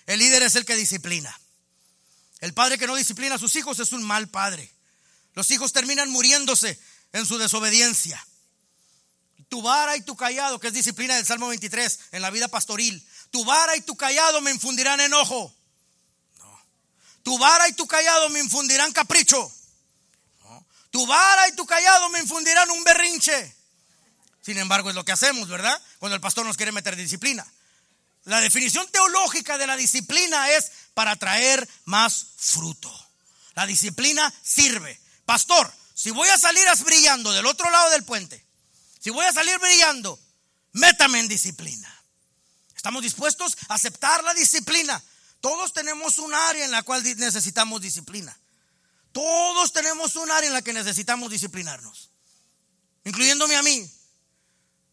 el 0.05 0.19
líder 0.19 0.43
es 0.43 0.57
el 0.57 0.67
que 0.67 0.77
disciplina. 0.77 1.35
El 2.41 2.53
padre 2.53 2.77
que 2.77 2.87
no 2.87 2.95
disciplina 2.95 3.37
a 3.37 3.39
sus 3.39 3.57
hijos 3.57 3.79
es 3.81 3.93
un 3.93 4.03
mal 4.03 4.29
padre. 4.29 4.71
Los 5.33 5.51
hijos 5.53 5.73
terminan 5.73 6.11
muriéndose 6.11 6.79
en 7.15 7.25
su 7.25 7.39
desobediencia. 7.39 8.23
Tu 9.48 9.62
vara 9.62 9.97
y 9.97 10.01
tu 10.01 10.16
callado, 10.16 10.59
que 10.59 10.68
es 10.68 10.73
disciplina 10.73 11.14
del 11.16 11.27
Salmo 11.27 11.48
23 11.48 12.01
en 12.12 12.23
la 12.23 12.31
vida 12.31 12.48
pastoril. 12.48 13.06
Tu 13.31 13.44
vara 13.44 13.77
y 13.77 13.81
tu 13.82 13.97
callado 13.97 14.40
me 14.40 14.51
infundirán 14.51 15.01
enojo. 15.01 15.55
No. 16.39 16.60
Tu 17.23 17.39
vara 17.39 17.68
y 17.68 17.73
tu 17.74 17.86
callado 17.86 18.28
me 18.31 18.40
infundirán 18.40 18.93
capricho. 18.93 19.52
Tu 20.90 21.06
vara 21.06 21.48
y 21.48 21.52
tu 21.52 21.66
callado 21.66 22.09
me 22.09 22.20
infundirán 22.20 22.70
un 22.70 22.82
berrinche. 22.82 23.55
Sin 24.40 24.56
embargo, 24.56 24.89
es 24.89 24.94
lo 24.94 25.05
que 25.05 25.12
hacemos, 25.12 25.48
¿verdad? 25.48 25.78
Cuando 25.98 26.14
el 26.14 26.23
pastor 26.23 26.47
nos 26.47 26.56
quiere 26.56 26.73
meter 26.73 26.97
disciplina. 26.97 27.47
La 28.24 28.40
definición 28.40 28.89
teológica 28.90 29.59
de 29.59 29.66
la 29.66 29.77
disciplina 29.77 30.51
es 30.52 30.73
para 30.94 31.16
traer 31.16 31.68
más 31.85 32.28
fruto. 32.36 32.90
La 33.55 33.66
disciplina 33.66 34.32
sirve. 34.43 34.98
Pastor, 35.27 35.70
si 35.94 36.12
voy 36.12 36.28
a 36.28 36.39
salir 36.39 36.64
brillando 36.85 37.32
del 37.32 37.44
otro 37.44 37.68
lado 37.70 37.90
del 37.90 38.05
puente, 38.05 38.45
si 39.07 39.11
voy 39.11 39.24
a 39.24 39.33
salir 39.33 39.57
brillando, 39.61 40.19
métame 40.73 41.20
en 41.20 41.28
disciplina. 41.28 41.89
¿Estamos 42.74 43.05
dispuestos 43.05 43.57
a 43.69 43.74
aceptar 43.74 44.24
la 44.24 44.35
disciplina? 44.35 45.01
Todos 45.41 45.73
tenemos 45.73 46.19
un 46.19 46.35
área 46.35 46.65
en 46.65 46.73
la 46.73 46.83
cual 46.83 47.05
necesitamos 47.05 47.81
disciplina. 47.81 48.37
Todos 49.12 49.73
tenemos 49.73 50.16
un 50.16 50.28
área 50.28 50.49
en 50.49 50.55
la 50.55 50.62
que 50.62 50.73
necesitamos 50.73 51.31
disciplinarnos, 51.31 52.11
incluyéndome 53.05 53.55
a 53.55 53.62
mí. 53.62 53.89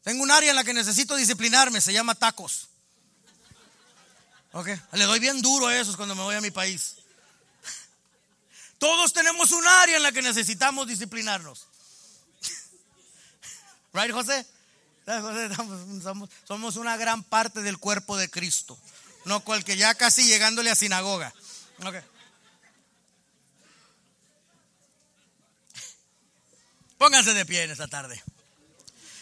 Tengo 0.04 0.22
un 0.22 0.30
área 0.30 0.52
en 0.52 0.58
la 0.58 0.64
que 0.64 0.76
necesito 0.76 1.16
disciplinarme, 1.16 1.82
se 1.82 1.92
llama 1.92 2.14
tacos. 2.14 2.68
Ok, 4.52 4.70
le 4.92 5.06
doy 5.06 5.20
bien 5.20 5.42
duro 5.42 5.66
a 5.66 5.76
esos 5.76 5.98
cuando 5.98 6.14
me 6.14 6.22
voy 6.22 6.36
a 6.36 6.42
mi 6.42 6.52
país. 6.52 6.98
Todos 8.78 9.12
tenemos 9.12 9.50
un 9.54 9.68
área 9.68 9.98
en 9.98 10.04
la 10.04 10.12
que 10.12 10.22
necesitamos 10.22 10.88
disciplinarnos. 10.88 11.73
Right, 13.94 14.12
José? 14.12 14.46
Somos, 16.48 16.76
una 16.78 16.98
gran 16.98 17.24
parte 17.24 17.62
del 17.62 17.78
cuerpo 17.78 18.18
de 18.18 18.30
Cristo. 18.30 18.78
No 19.26 19.42
cual 19.42 19.64
que 19.64 19.78
ya 19.78 19.94
casi 19.96 20.26
llegándole 20.26 20.70
a 20.70 20.76
sinagoga. 20.76 21.34
Pónganse 26.98 27.34
de 27.34 27.46
pie 27.46 27.64
en 27.64 27.72
esta 27.72 27.88
tarde. 27.88 28.22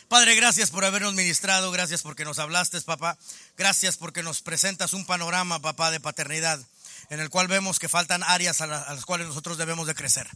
Padre, 0.07 0.35
gracias 0.35 0.71
por 0.71 0.83
habernos 0.83 1.13
ministrado, 1.13 1.71
gracias 1.71 2.01
porque 2.01 2.25
nos 2.25 2.37
hablaste, 2.39 2.79
papá. 2.81 3.17
Gracias 3.57 3.97
porque 3.97 4.23
nos 4.23 4.41
presentas 4.41 4.93
un 4.93 5.05
panorama, 5.05 5.61
papá, 5.61 5.89
de 5.89 5.99
paternidad, 5.99 6.59
en 7.09 7.19
el 7.19 7.29
cual 7.29 7.47
vemos 7.47 7.79
que 7.79 7.89
faltan 7.89 8.23
áreas 8.23 8.61
a 8.61 8.67
las 8.67 9.05
cuales 9.05 9.27
nosotros 9.27 9.57
debemos 9.57 9.87
de 9.87 9.95
crecer. 9.95 10.27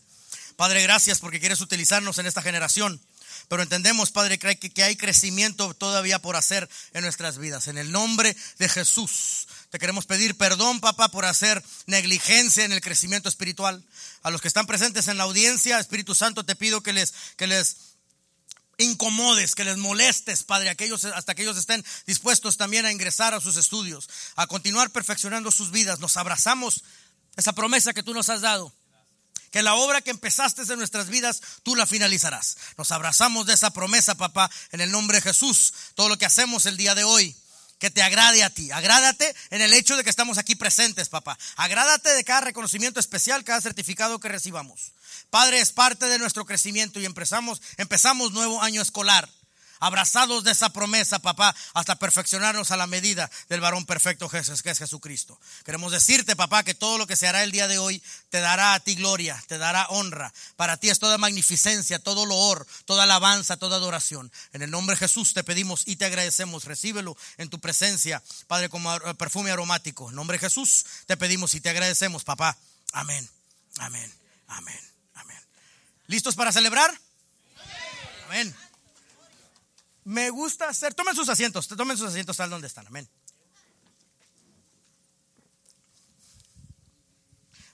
Padre, 0.56 0.82
gracias 0.84 1.20
porque 1.20 1.40
quieres 1.40 1.62
utilizarnos 1.62 2.18
en 2.18 2.26
esta 2.26 2.42
generación. 2.42 3.02
Pero 3.48 3.64
entendemos, 3.64 4.12
Padre, 4.12 4.40
que 4.40 4.84
hay, 4.84 4.96
crecimiento 4.96 5.74
todavía 5.74 6.20
por 6.20 6.36
hacer 6.36 6.70
en 6.94 7.04
nuestras 7.04 7.38
vidas. 7.38 7.68
En 7.68 7.78
el 7.78 7.92
nombre 7.92 8.36
de 8.58 8.70
Jesús, 8.70 9.48
te 9.70 9.80
queremos 9.80 10.06
pedir 10.06 10.36
perdón, 10.36 10.80
papá, 10.80 11.10
por 11.10 11.26
hacer 11.26 11.64
negligencia 11.86 12.66
en 12.66 12.72
el 12.72 12.82
crecimiento 12.82 13.30
espiritual. 13.30 13.84
A 14.24 14.32
los 14.32 14.42
que 14.42 14.48
están 14.48 14.66
presentes 14.66 15.08
en 15.08 15.18
la 15.18 15.24
audiencia, 15.24 15.80
Espíritu 15.80 16.16
Santo, 16.16 16.44
te 16.44 16.56
pido 16.56 16.82
que 16.82 16.94
les, 16.94 17.14
que 17.38 17.48
les 17.48 17.78
incomodes, 18.78 19.56
que 19.56 19.64
les 19.64 19.78
molestes, 19.78 20.44
Padre, 20.44 20.70
aquellos, 20.70 21.06
hasta 21.06 21.36
que 21.36 21.44
ellos 21.44 21.58
estén 21.58 21.86
dispuestos 22.08 22.58
también 22.58 22.86
a 22.86 22.92
ingresar 22.92 23.34
a 23.34 23.42
sus 23.42 23.58
estudios, 23.58 24.10
a 24.36 24.48
continuar 24.48 24.90
perfeccionando 24.90 25.52
sus 25.52 25.72
vidas. 25.72 26.00
Nos 26.00 26.18
abrazamos 26.18 26.84
esa 27.36 27.54
promesa 27.54 27.94
que 27.94 28.04
tú 28.04 28.14
nos 28.14 28.30
has 28.30 28.42
dado. 28.42 28.74
Que 29.52 29.64
la 29.64 29.76
obra 29.76 30.02
que 30.02 30.12
empezaste 30.12 30.64
en 30.64 30.78
nuestras 30.80 31.10
vidas, 31.10 31.42
tú 31.64 31.76
la 31.76 31.86
finalizarás. 31.86 32.58
Nos 32.78 32.92
abrazamos 32.92 33.46
de 33.46 33.54
esa 33.54 33.72
promesa, 33.72 34.16
papá, 34.16 34.50
en 34.72 34.82
el 34.82 34.92
nombre 34.92 35.18
de 35.18 35.22
Jesús. 35.22 35.74
Todo 35.96 36.10
lo 36.10 36.18
que 36.18 36.26
hacemos 36.26 36.66
el 36.66 36.78
día 36.78 36.96
de 36.96 37.04
hoy, 37.04 37.36
que 37.80 37.90
te 37.90 38.02
agrade 38.02 38.44
a 38.44 38.50
ti. 38.50 38.72
Agrádate 38.72 39.36
en 39.50 39.62
el 39.62 39.74
hecho 39.74 39.98
de 39.98 40.04
que 40.04 40.10
estamos 40.10 40.38
aquí 40.38 40.56
presentes, 40.56 41.10
papá. 41.10 41.38
Agrádate 41.56 42.10
de 42.12 42.24
cada 42.24 42.42
reconocimiento 42.42 43.00
especial, 43.00 43.44
cada 43.44 43.62
certificado 43.62 44.20
que 44.20 44.30
recibamos. 44.30 44.94
Padre, 45.30 45.60
es 45.60 45.72
parte 45.72 46.06
de 46.08 46.20
nuestro 46.20 46.46
crecimiento 46.46 47.00
y 47.00 47.06
empezamos, 47.06 47.62
empezamos 47.78 48.32
nuevo 48.32 48.62
año 48.62 48.82
escolar. 48.82 49.30
Abrazados 49.80 50.44
de 50.44 50.52
esa 50.52 50.70
promesa, 50.70 51.20
papá, 51.20 51.56
hasta 51.74 51.96
perfeccionarnos 51.96 52.72
a 52.72 52.78
la 52.78 52.88
medida 52.88 53.30
del 53.50 53.62
varón 53.62 53.86
perfecto 53.86 54.30
que 54.30 54.40
es 54.40 54.78
Jesucristo. 54.78 55.40
Queremos 55.64 55.92
decirte, 55.92 56.36
papá, 56.36 56.64
que 56.64 56.74
todo 56.74 56.98
lo 56.98 57.08
que 57.08 57.16
se 57.16 57.28
hará 57.28 57.44
el 57.44 57.52
día 57.52 57.68
de 57.68 57.78
hoy 57.78 58.02
te 58.30 58.40
dará 58.40 58.74
a 58.74 58.80
ti 58.80 58.96
gloria, 58.96 59.42
te 59.48 59.58
dará 59.58 59.88
honra. 59.88 60.34
Para 60.56 60.78
ti 60.78 60.90
es 60.90 61.00
toda 61.00 61.18
magnificencia, 61.18 62.00
todo 62.00 62.26
loor, 62.26 62.66
toda 62.86 63.04
alabanza, 63.04 63.58
toda 63.58 63.78
adoración. 63.78 64.32
En 64.54 64.62
el 64.62 64.72
nombre 64.72 64.96
de 64.96 65.00
Jesús 65.00 65.34
te 65.34 65.44
pedimos 65.44 65.84
y 65.88 65.96
te 65.96 66.06
agradecemos. 66.06 66.66
Recíbelo 66.66 67.18
en 67.38 67.50
tu 67.50 67.60
presencia, 67.60 68.22
Padre, 68.48 68.70
como 68.70 68.98
perfume 69.18 69.52
aromático. 69.52 70.10
En 70.10 70.16
nombre 70.16 70.38
de 70.38 70.48
Jesús 70.48 70.86
te 71.06 71.18
pedimos 71.18 71.54
y 71.56 71.62
te 71.62 71.70
agradecemos, 71.70 72.24
papá. 72.24 72.58
Amén, 72.94 73.30
amén, 73.78 74.14
amén, 74.48 74.80
amén. 75.16 75.42
¿Listos 76.08 76.36
para 76.36 76.52
celebrar? 76.52 76.94
Amén. 78.28 78.56
Me 80.06 80.30
gusta 80.30 80.70
hacer, 80.70 80.94
tomen 80.94 81.16
sus 81.16 81.30
asientos, 81.30 81.68
tomen 81.68 81.98
sus 81.98 82.08
asientos 82.08 82.38
tal 82.38 82.52
donde 82.52 82.68
están, 82.68 82.86
amén. 82.86 83.10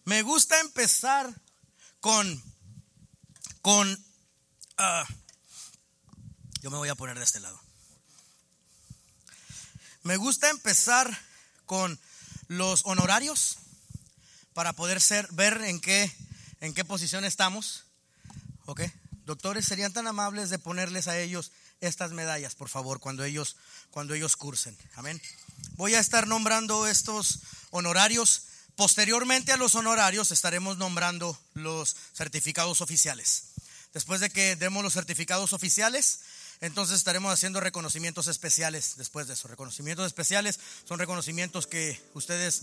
Me 0.05 0.21
gusta 0.21 0.57
empezar 0.61 1.29
con, 1.99 2.43
con, 3.61 4.05
ah, 4.77 5.05
yo 6.61 6.71
me 6.71 6.77
voy 6.77 6.87
a 6.87 6.95
poner 6.95 7.17
de 7.17 7.25
este 7.25 7.41
lado. 7.41 7.61
Me 10.03 10.15
gusta 10.15 10.49
empezar 10.49 11.15
con 11.65 11.99
los 12.47 12.81
honorarios 12.85 13.57
para 14.53 14.71
poder 14.71 15.01
ser, 15.01 15.27
ver 15.33 15.61
en 15.63 15.81
qué, 15.81 16.09
en 16.61 16.73
qué 16.73 16.85
posición 16.85 17.25
estamos. 17.25 17.83
¿Ok? 18.65 18.83
Doctores, 19.25 19.65
serían 19.65 19.91
tan 19.91 20.07
amables 20.07 20.49
de 20.49 20.59
ponerles 20.59 21.09
a 21.09 21.19
ellos 21.19 21.51
estas 21.81 22.11
medallas, 22.11 22.55
por 22.55 22.69
favor, 22.69 22.99
cuando 22.99 23.23
ellos, 23.23 23.57
cuando 23.89 24.13
ellos 24.13 24.37
cursen. 24.37 24.77
Amén. 24.95 25.21
Voy 25.75 25.95
a 25.95 25.99
estar 25.99 26.27
nombrando 26.27 26.87
estos 26.87 27.39
honorarios. 27.71 28.43
Posteriormente 28.75 29.51
a 29.51 29.57
los 29.57 29.75
honorarios 29.75 30.31
estaremos 30.31 30.77
nombrando 30.77 31.37
los 31.53 31.95
certificados 32.15 32.81
oficiales. 32.81 33.43
Después 33.93 34.21
de 34.21 34.29
que 34.29 34.55
demos 34.55 34.83
los 34.83 34.93
certificados 34.93 35.53
oficiales, 35.53 36.19
entonces 36.61 36.97
estaremos 36.97 37.33
haciendo 37.33 37.59
reconocimientos 37.59 38.27
especiales 38.27 38.93
después 38.97 39.27
de 39.27 39.33
eso. 39.33 39.47
Reconocimientos 39.47 40.05
especiales 40.05 40.59
son 40.87 40.99
reconocimientos 40.99 41.67
que 41.67 41.99
ustedes, 42.13 42.61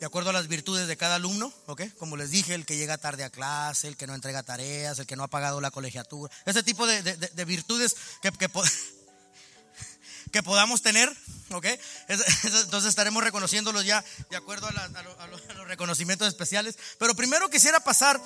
de 0.00 0.06
acuerdo 0.06 0.30
a 0.30 0.32
las 0.32 0.48
virtudes 0.48 0.88
de 0.88 0.96
cada 0.96 1.16
alumno, 1.16 1.52
¿ok? 1.66 1.82
Como 1.98 2.16
les 2.16 2.30
dije, 2.30 2.54
el 2.54 2.64
que 2.64 2.76
llega 2.76 2.96
tarde 2.98 3.22
a 3.22 3.30
clase, 3.30 3.86
el 3.86 3.96
que 3.98 4.06
no 4.06 4.14
entrega 4.14 4.42
tareas, 4.42 4.98
el 4.98 5.06
que 5.06 5.14
no 5.14 5.22
ha 5.24 5.28
pagado 5.28 5.60
la 5.60 5.70
colegiatura, 5.70 6.32
ese 6.46 6.62
tipo 6.62 6.86
de, 6.86 7.02
de- 7.02 7.16
de- 7.18 7.28
de 7.28 7.44
virtudes 7.44 7.94
que, 8.22 8.32
que, 8.32 8.48
que 10.32 10.42
podamos 10.42 10.80
tener, 10.82 11.14
¿ok? 11.50 11.66
Es- 12.08 12.20
es- 12.44 12.64
Entonces 12.64 12.88
estaremos 12.88 13.22
reconociéndolos 13.22 13.84
ya 13.84 14.02
de 14.30 14.36
acuerdo 14.36 14.68
a, 14.68 15.26
los 15.26 15.68
reconocimientos 15.68 16.26
especiales. 16.28 16.78
Pero 16.98 17.14
primero 17.14 17.50
quisiera 17.50 17.80
pasar 17.80 18.18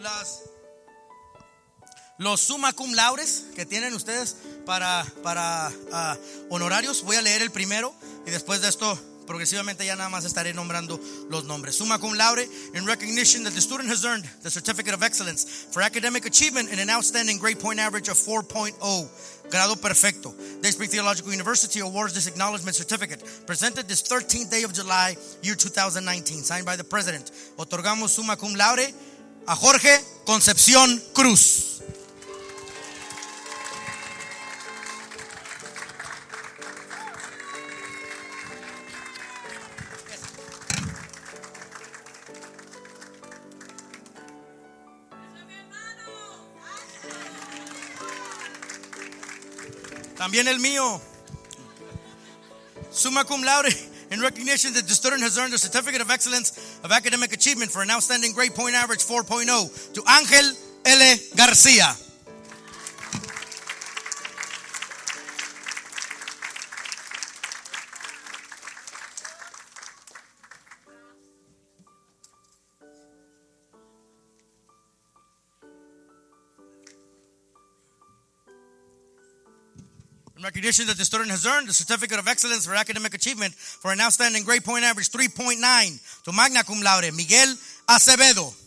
las, 0.00 0.40
los 2.18 2.40
summa 2.42 2.72
cum 2.74 2.92
laudes 2.92 3.44
que 3.56 3.64
tienen 3.66 3.94
ustedes 3.94 4.36
para, 4.66 5.06
para 5.22 5.72
ah, 5.92 6.16
honorarios. 6.50 7.02
Voy 7.04 7.16
a 7.16 7.22
leer 7.22 7.40
el 7.42 7.50
primero 7.50 7.94
y 8.26 8.30
después 8.30 8.60
de 8.60 8.68
esto 8.68 8.98
progresivamente 9.32 9.86
ya 9.86 9.96
nada 9.96 10.10
más 10.10 10.26
estaré 10.26 10.52
nombrando 10.52 11.00
los 11.30 11.44
nombres. 11.44 11.74
Summa 11.74 11.98
cum 11.98 12.12
laude 12.12 12.46
in 12.74 12.84
recognition 12.84 13.44
that 13.44 13.54
the 13.54 13.62
student 13.62 13.88
has 13.88 14.04
earned 14.04 14.24
the 14.42 14.50
certificate 14.50 14.92
of 14.92 15.02
excellence 15.02 15.46
for 15.72 15.80
academic 15.80 16.26
achievement 16.26 16.68
and 16.70 16.78
an 16.78 16.90
outstanding 16.90 17.38
grade 17.38 17.58
point 17.58 17.80
average 17.80 18.10
of 18.10 18.18
4.0. 18.18 18.76
Grado 19.50 19.74
perfecto. 19.76 20.34
Day 20.60 20.70
Theological 20.72 21.32
University 21.32 21.80
awards 21.80 22.12
this 22.12 22.26
acknowledgement 22.26 22.76
certificate 22.76 23.24
presented 23.46 23.88
this 23.88 24.02
13th 24.02 24.50
day 24.50 24.64
of 24.64 24.74
July, 24.74 25.16
year 25.42 25.54
2019, 25.54 26.42
signed 26.42 26.66
by 26.66 26.76
the 26.76 26.84
president. 26.84 27.30
Otorgamos 27.56 28.10
summa 28.10 28.36
cum 28.36 28.54
laude 28.54 28.92
a 29.48 29.54
Jorge 29.54 29.96
Concepción 30.26 31.00
Cruz. 31.14 31.71
También 50.22 50.46
el 50.46 50.60
mío. 50.60 51.00
Summa 52.92 53.24
cum 53.24 53.42
laude 53.42 53.74
in 54.12 54.20
recognition 54.20 54.72
that 54.74 54.86
the 54.86 54.94
student 54.94 55.20
has 55.20 55.36
earned 55.36 55.52
a 55.52 55.58
certificate 55.58 56.00
of 56.00 56.12
excellence 56.12 56.78
of 56.84 56.92
academic 56.92 57.32
achievement 57.32 57.72
for 57.72 57.82
an 57.82 57.90
outstanding 57.90 58.32
grade 58.32 58.54
point 58.54 58.76
average 58.76 59.04
4.0 59.04 59.94
to 59.94 60.00
Ángel 60.02 60.56
L. 60.84 61.18
García. 61.34 62.01
Recognition 80.62 80.86
that 80.86 80.96
the 80.96 81.04
student 81.04 81.28
has 81.28 81.44
earned 81.44 81.66
the 81.66 81.72
certificate 81.72 82.20
of 82.20 82.28
excellence 82.28 82.66
for 82.66 82.74
academic 82.76 83.14
achievement 83.14 83.52
for 83.52 83.90
an 83.90 84.00
outstanding 84.00 84.44
grade 84.44 84.62
point 84.62 84.84
average 84.84 85.10
3.9 85.10 85.58
to 86.22 86.30
magna 86.30 86.62
cum 86.62 86.80
laude 86.80 87.12
Miguel 87.16 87.56
Acevedo. 87.90 88.61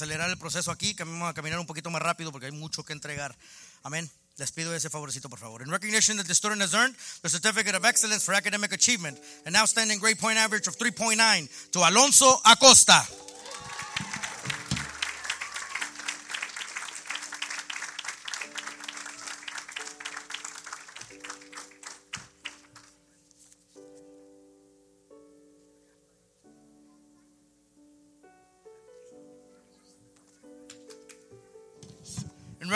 Acelerar 0.00 0.30
el 0.30 0.38
proceso 0.38 0.70
aquí, 0.70 0.94
que 0.94 1.04
vamos 1.04 1.28
a 1.28 1.34
caminar 1.34 1.58
un 1.58 1.66
poquito 1.66 1.90
más 1.90 2.00
rápido 2.00 2.32
porque 2.32 2.46
hay 2.46 2.52
mucho 2.52 2.82
que 2.84 2.94
entregar. 2.94 3.36
Amén. 3.82 4.10
Les 4.38 4.50
pido 4.52 4.74
ese 4.74 4.88
favorecito, 4.88 5.28
por 5.28 5.38
favor. 5.38 5.60
In 5.60 5.70
recognition 5.70 6.16
that 6.16 6.26
the 6.26 6.34
student 6.34 6.62
has 6.62 6.72
earned 6.72 6.96
the 7.20 7.28
certificate 7.28 7.76
of 7.76 7.84
excellence 7.84 8.24
for 8.24 8.34
academic 8.34 8.72
achievement, 8.72 9.18
an 9.44 9.54
outstanding 9.54 10.00
grade 10.00 10.18
point 10.18 10.38
average 10.38 10.66
of 10.66 10.78
3.9 10.78 11.70
to 11.72 11.80
Alonso 11.80 12.40
Acosta. 12.46 13.04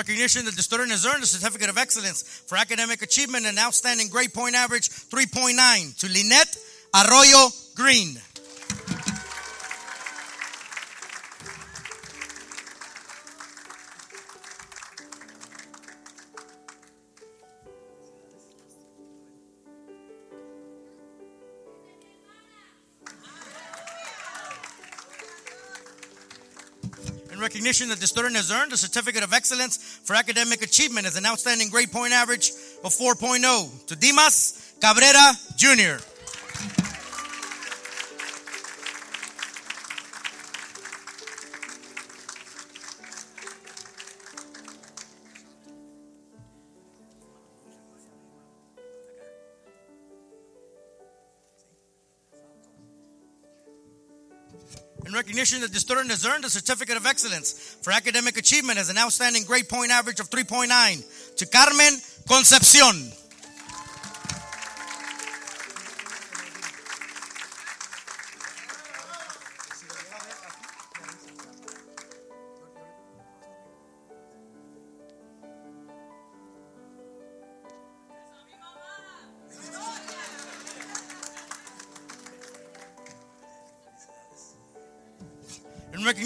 Recognition 0.05 0.45
that 0.45 0.55
the 0.55 0.63
student 0.63 0.91
has 0.91 1.07
earned 1.07 1.23
a 1.23 1.27
certificate 1.27 1.71
of 1.71 1.79
excellence 1.79 2.23
for 2.47 2.59
academic 2.59 3.01
achievement 3.01 3.47
and 3.47 3.59
outstanding 3.59 4.09
grade 4.09 4.35
point 4.35 4.55
average 4.55 4.91
3.9 4.91 5.97
to 5.97 6.07
Lynette 6.09 6.57
Arroyo 6.95 7.49
Green. 7.75 8.21
Recognition 27.65 27.89
that 27.89 27.99
the 27.99 28.07
student 28.07 28.37
has 28.37 28.51
earned 28.53 28.75
a 28.75 28.77
certificate 28.77 29.25
of 29.25 29.33
excellence 29.33 29.79
for 30.05 30.15
academic 30.15 30.61
achievement 30.61 31.07
as 31.07 31.17
an 31.17 31.25
outstanding 31.25 31.71
grade 31.71 31.91
point 31.91 32.13
average 32.13 32.51
of 32.85 32.93
4.0 32.93 33.87
to 33.87 33.97
Dimas 33.97 34.75
Cabrera 34.83 35.33
Jr. 35.57 35.97
recognition 55.45 55.61
that 55.61 55.75
the 55.75 55.81
student 55.81 56.09
has 56.09 56.25
earned 56.25 56.43
a 56.47 56.49
certificate 56.49 56.97
of 56.97 57.05
excellence 57.05 57.77
for 57.83 57.93
academic 57.93 58.39
achievement 58.39 58.79
as 58.79 58.89
an 58.89 58.97
outstanding 58.97 59.45
grade 59.45 59.69
point 59.69 59.91
average 59.91 60.19
of 60.19 60.31
3.9 60.31 61.37
to 61.37 61.47
Carmen 61.47 62.01
Concepcion. 62.27 63.13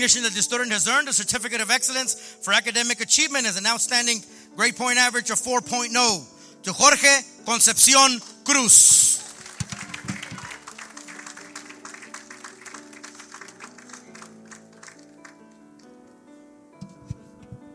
Recognition 0.08 0.22
that 0.22 0.34
the 0.34 0.42
student 0.42 0.72
has 0.72 0.88
earned 0.88 1.06
a 1.08 1.12
certificate 1.12 1.60
of 1.60 1.70
excellence 1.70 2.14
for 2.14 2.54
academic 2.54 3.00
achievement 3.02 3.46
as 3.46 3.58
an 3.58 3.66
outstanding 3.66 4.22
grade 4.56 4.74
point 4.74 4.96
average 4.96 5.30
of 5.30 5.38
4.0 5.38 5.92
to 6.62 6.72
Jorge 6.72 7.20
Concepcion 7.44 8.18
Cruz. 8.44 9.22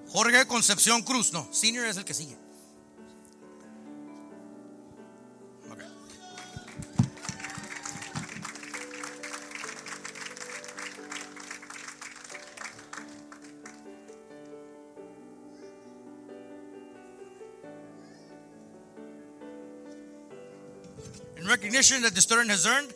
Jorge 0.10 0.46
Concepción 0.48 1.04
Cruz, 1.04 1.34
no, 1.34 1.48
senior 1.52 1.86
es 1.86 1.98
el 1.98 2.04
que 2.04 2.14
sigue. 2.16 2.43
Recognition 21.84 22.04
that 22.04 22.16
the 22.16 22.22
student 22.22 22.50
has 22.50 22.66
earned 22.66 22.94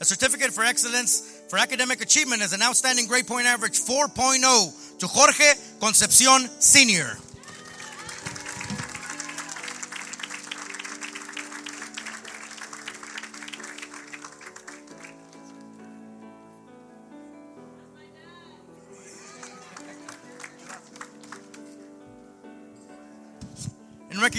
a 0.00 0.04
certificate 0.04 0.50
for 0.50 0.64
excellence 0.64 1.42
for 1.50 1.58
academic 1.58 2.00
achievement 2.00 2.40
as 2.40 2.54
an 2.54 2.62
outstanding 2.62 3.06
grade 3.06 3.26
point 3.26 3.46
average 3.46 3.78
4.0 3.80 4.98
to 4.98 5.06
Jorge 5.06 5.52
Concepcion 5.78 6.48
Sr. 6.58 7.18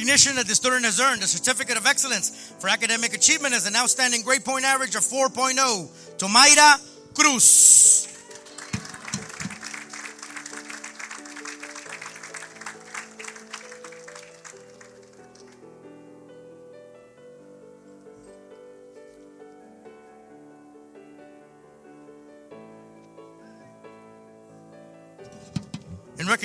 recognition 0.08 0.38
that 0.38 0.48
the 0.48 0.56
student 0.56 0.86
has 0.86 1.02
earned 1.02 1.22
a 1.22 1.28
certificate 1.28 1.76
of 1.76 1.86
excellence 1.86 2.54
for 2.60 2.70
academic 2.70 3.14
achievement 3.14 3.54
as 3.54 3.68
an 3.68 3.76
outstanding 3.76 4.22
grade 4.22 4.46
point 4.46 4.64
average 4.64 4.96
of 4.96 5.02
4.0 5.02 6.18
to 6.20 6.26
Mayra 6.28 6.80
Cruz. 7.14 7.87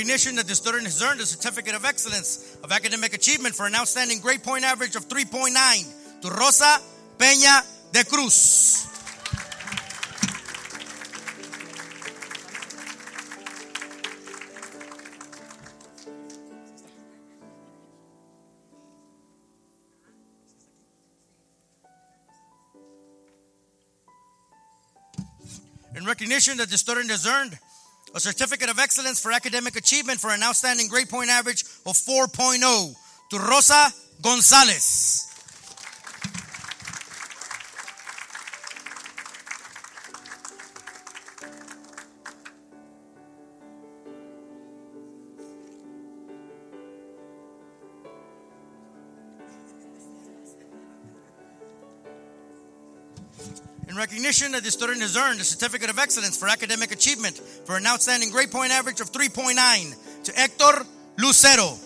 Recognition 0.03 0.35
that 0.35 0.49
the 0.49 0.55
student 0.57 0.83
has 0.83 1.01
earned 1.01 1.21
a 1.21 1.27
certificate 1.27 1.77
of 1.77 1.85
excellence 1.85 2.57
of 2.65 2.73
academic 2.73 3.15
achievement 3.15 3.55
for 3.55 3.67
an 3.67 3.75
outstanding 3.77 4.19
grade 4.19 4.43
point 4.43 4.65
average 4.65 4.97
of 4.97 5.09
3.9 5.09 6.21
to 6.23 6.29
Rosa 6.29 6.81
Peña 7.19 7.63
de 7.93 8.03
Cruz. 8.03 8.89
In 25.95 26.05
recognition 26.05 26.57
that 26.57 26.71
the 26.71 26.77
student 26.77 27.09
has 27.11 27.25
earned 27.25 27.57
a 28.15 28.21
certificate 28.21 28.69
of 28.69 28.79
excellence 28.79 29.21
for 29.21 29.33
academic 29.33 29.77
achievement 29.77 30.21
for 30.21 30.31
an 30.31 30.43
outstanding 30.43 30.89
grade 30.89 31.09
point 31.09 31.31
average 31.31 31.65
of 31.87 31.95
4.0 31.97 32.95
to 33.31 33.39
Rosa 33.39 33.93
Gonzalez. 34.21 35.32
Recognition 54.03 54.51
that 54.51 54.65
the 54.65 54.71
student 54.73 55.01
has 55.01 55.17
earned 55.17 55.41
a 55.41 55.45
certificate 55.45 55.89
of 55.89 55.97
excellence 55.97 56.37
for 56.37 56.49
academic 56.49 56.91
achievement 56.91 57.39
for 57.39 57.77
an 57.77 57.87
outstanding 57.87 58.33
grade 58.33 58.51
point 58.51 58.73
average 58.73 59.01
of 59.01 59.13
3.9 59.13 60.25
to 60.25 60.33
Hector 60.33 60.85
Lucero. 61.19 61.79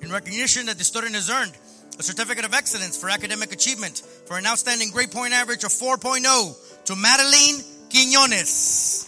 In 0.00 0.10
recognition 0.10 0.64
that 0.66 0.78
the 0.78 0.84
student 0.84 1.14
has 1.14 1.28
earned 1.28 1.52
a 2.00 2.02
certificate 2.02 2.46
of 2.46 2.54
excellence 2.54 2.96
for 2.96 3.10
academic 3.10 3.52
achievement 3.52 3.98
for 4.24 4.38
an 4.38 4.46
outstanding 4.46 4.90
grade 4.90 5.10
point 5.10 5.34
average 5.34 5.64
of 5.64 5.70
4.0 5.70 6.84
to 6.86 6.96
Madeline 6.96 7.60
Quiñones. 7.90 9.06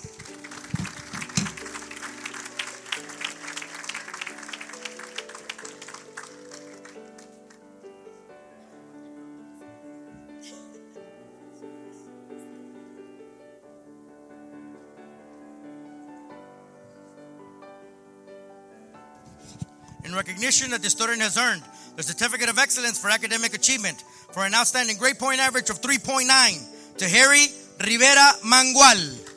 In 20.05 20.15
recognition 20.15 20.73
that 20.73 20.83
the 20.83 20.91
student 20.91 21.23
has 21.23 21.39
earned 21.39 21.63
the 21.97 22.03
certificate 22.03 22.49
of 22.49 22.59
excellence 22.59 22.99
for 22.99 23.11
academic 23.11 23.55
achievement 23.55 24.03
for 24.33 24.47
an 24.47 24.55
outstanding 24.55 24.97
grade 24.97 25.19
point 25.19 25.41
average 25.41 25.69
of 25.71 25.81
3.9 25.81 26.97
to 26.99 27.09
Harry 27.09 27.47
Rivera 27.81 28.33
Mangual. 28.45 29.29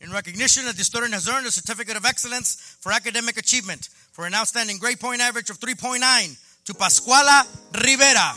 In 0.00 0.12
recognition 0.12 0.64
that 0.66 0.76
the 0.76 0.84
student 0.84 1.12
has 1.12 1.28
earned 1.28 1.46
a 1.46 1.50
certificate 1.50 1.96
of 1.96 2.04
excellence 2.04 2.76
for 2.80 2.92
academic 2.92 3.36
achievement 3.36 3.88
for 4.12 4.26
an 4.26 4.34
outstanding 4.34 4.78
grade 4.78 5.00
point 5.00 5.20
average 5.20 5.50
of 5.50 5.58
3.9 5.58 6.38
Chupascuala 6.68 7.46
Rivera. 7.82 8.34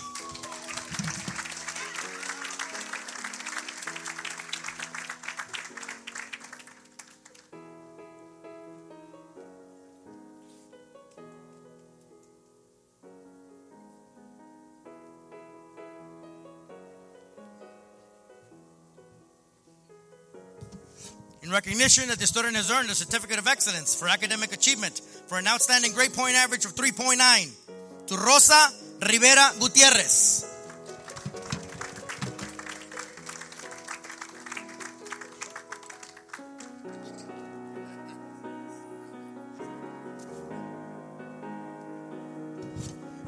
in 21.44 21.50
recognition 21.50 22.08
that 22.08 22.18
the 22.18 22.26
student 22.26 22.56
has 22.56 22.72
earned 22.72 22.90
a 22.90 22.96
certificate 22.96 23.40
of 23.40 23.48
excellence 23.48 23.94
for 23.94 24.08
academic 24.08 24.54
achievement 24.54 25.02
for 25.28 25.38
an 25.38 25.48
outstanding 25.48 25.92
grade 25.92 26.14
point 26.14 26.36
average 26.36 26.64
of 26.64 26.76
3.9. 26.76 27.81
Rosa 28.12 28.70
Rivera 29.08 29.52
Gutierrez. 29.60 30.46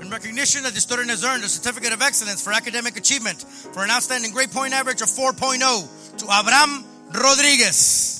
In 0.01 0.10
recognition 0.10 0.64
that 0.64 0.73
the 0.73 0.81
student 0.81 1.10
has 1.10 1.23
earned 1.23 1.43
a 1.43 1.47
certificate 1.47 1.93
of 1.93 2.01
excellence 2.01 2.43
for 2.43 2.51
academic 2.51 2.97
achievement 2.97 3.41
for 3.41 3.85
an 3.85 3.89
outstanding 3.89 4.31
grade 4.31 4.51
point 4.51 4.73
average 4.73 5.01
of 5.01 5.07
4.0 5.07 6.18
to 6.18 6.26
Abraham 6.26 6.84
Rodriguez. 7.14 8.12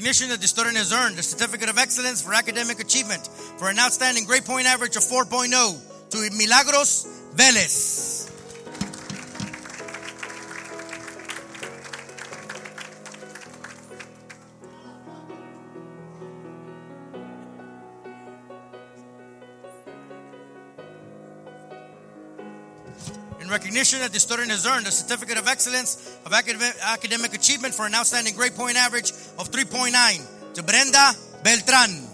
Recognition 0.00 0.30
that 0.30 0.40
the 0.40 0.48
student 0.48 0.78
has 0.78 0.94
earned 0.94 1.18
a 1.18 1.22
certificate 1.22 1.68
of 1.68 1.76
excellence 1.76 2.22
for 2.22 2.32
academic 2.32 2.80
achievement 2.80 3.28
for 3.58 3.68
an 3.68 3.78
outstanding 3.78 4.24
grade 4.24 4.46
point 4.46 4.66
average 4.66 4.96
of 4.96 5.02
4.0 5.02 5.50
to 6.08 6.36
Milagros 6.38 7.06
Vélez. 7.34 8.26
In 23.40 23.48
recognition 23.50 23.98
that 23.98 24.12
the 24.12 24.20
student 24.20 24.48
has 24.50 24.64
earned 24.64 24.86
a 24.86 24.92
certificate 24.92 25.36
of 25.36 25.48
excellence 25.48 26.16
of 26.24 26.32
academic 26.32 27.34
achievement 27.34 27.74
for 27.74 27.84
an 27.84 27.94
outstanding 27.94 28.34
grade 28.34 28.54
point 28.54 28.76
average 28.76 29.12
of 29.40 29.50
3.9 29.50 30.52
to 30.52 30.62
Brenda 30.62 31.12
Beltrán. 31.42 32.08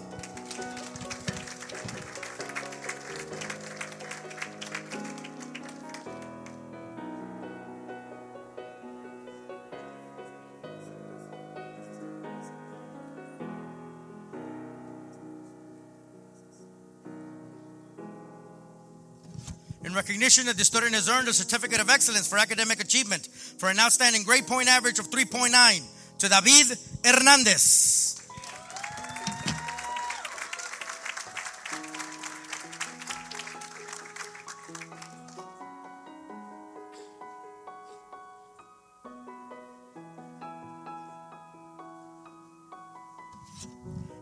In 19.83 19.93
recognition 19.93 20.45
that 20.45 20.57
the 20.57 20.63
student 20.63 20.93
has 20.93 21.09
earned 21.09 21.27
a 21.27 21.33
certificate 21.33 21.81
of 21.81 21.89
excellence 21.89 22.29
for 22.29 22.37
academic 22.37 22.81
achievement 22.81 23.27
for 23.27 23.69
an 23.69 23.79
outstanding 23.79 24.23
grade 24.23 24.47
point 24.47 24.69
average 24.69 24.99
of 24.99 25.09
3.9 25.09 25.96
to 26.19 26.29
David 26.29 26.77
Hernandez. 27.03 28.13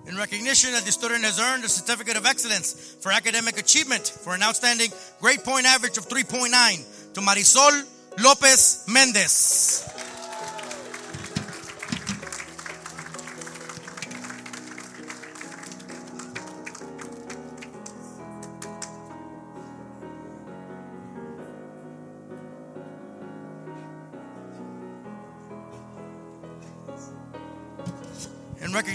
In 0.07 0.17
recognition 0.17 0.71
that 0.73 0.83
the 0.83 0.91
student 0.91 1.23
has 1.23 1.39
earned 1.39 1.63
a 1.63 1.69
certificate 1.69 2.15
of 2.15 2.25
excellence 2.25 2.95
for 3.01 3.11
academic 3.11 3.57
achievement 3.57 4.07
for 4.07 4.35
an 4.35 4.43
outstanding 4.43 4.89
grade 5.19 5.43
point 5.43 5.65
average 5.65 5.97
of 5.97 6.07
3.9 6.07 7.13
to 7.13 7.21
Marisol 7.21 7.83
Lopez 8.23 8.85
Mendez. 8.87 9.84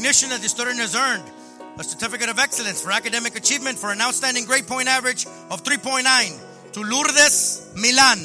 Recognition 0.01 0.31
that 0.31 0.40
the 0.40 0.48
student 0.48 0.78
has 0.78 0.97
earned 0.97 1.31
a 1.78 1.85
certificate 1.85 2.31
of 2.31 2.39
excellence 2.39 2.81
for 2.81 2.90
academic 2.90 3.36
achievement 3.36 3.77
for 3.77 3.93
an 3.93 4.01
outstanding 4.01 4.47
grade 4.47 4.66
point 4.66 4.89
average 4.89 5.27
of 5.51 5.62
3.9 5.62 6.72
to 6.72 6.81
Lourdes 6.81 7.70
Milan. 7.77 8.18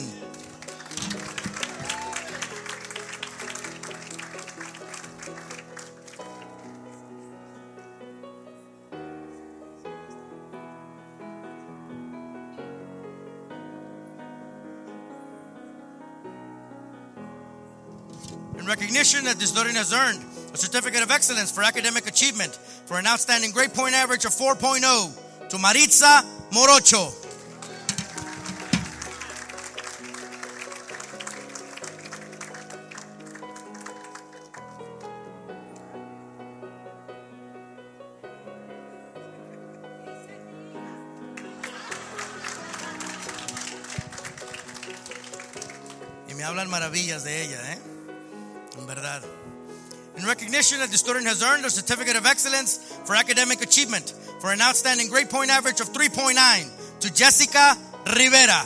In 18.57 18.65
recognition 18.65 19.25
that 19.25 19.37
the 19.39 19.45
student 19.45 19.75
has 19.75 19.91
earned 19.91 20.24
a 20.55 20.57
certificate 20.57 21.03
of 21.03 21.11
excellence 21.11 21.51
for 21.51 21.63
academic 21.63 22.07
achievement 22.07 22.55
for 22.85 22.97
an 22.97 23.05
outstanding 23.05 23.51
grade 23.51 23.73
point 23.73 23.93
average 23.93 24.23
of 24.23 24.31
4.0 24.31 25.49
to 25.49 25.57
Maritza 25.57 26.23
Morocho. 26.51 27.25
Hablan 46.45 46.69
maravillas 46.69 47.23
de 47.23 47.41
ella, 47.41 47.73
¿eh? 47.73 47.74
Recognition 50.45 50.77
that 50.77 50.91
the 50.91 50.97
student 50.99 51.25
has 51.25 51.41
earned 51.41 51.65
a 51.65 51.71
certificate 51.71 52.15
of 52.15 52.27
excellence 52.27 52.77
for 53.03 53.15
academic 53.15 53.63
achievement 53.63 54.13
for 54.39 54.51
an 54.51 54.61
outstanding 54.61 55.09
grade 55.09 55.27
point 55.27 55.49
average 55.49 55.81
of 55.81 55.91
3.9 55.91 56.99
to 56.99 57.11
Jessica 57.11 57.75
Rivera. 58.15 58.61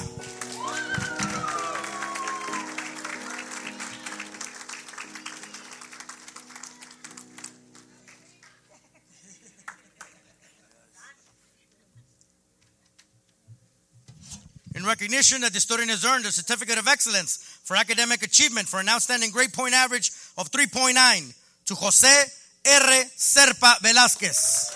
In 14.75 14.85
recognition 14.85 15.39
that 15.41 15.53
the 15.53 15.61
student 15.61 15.89
has 15.91 16.03
earned 16.03 16.25
a 16.25 16.31
certificate 16.33 16.77
of 16.77 16.89
excellence 16.89 17.37
for 17.63 17.77
academic 17.77 18.21
achievement 18.21 18.67
for 18.67 18.81
an 18.81 18.89
outstanding 18.89 19.31
grade 19.31 19.53
point 19.53 19.73
average 19.73 20.11
of 20.37 20.51
3.9 20.51 21.35
to 21.69 21.75
Jose 21.75 22.31
R. 22.63 23.11
Serpa 23.15 23.77
Velázquez. 23.81 24.73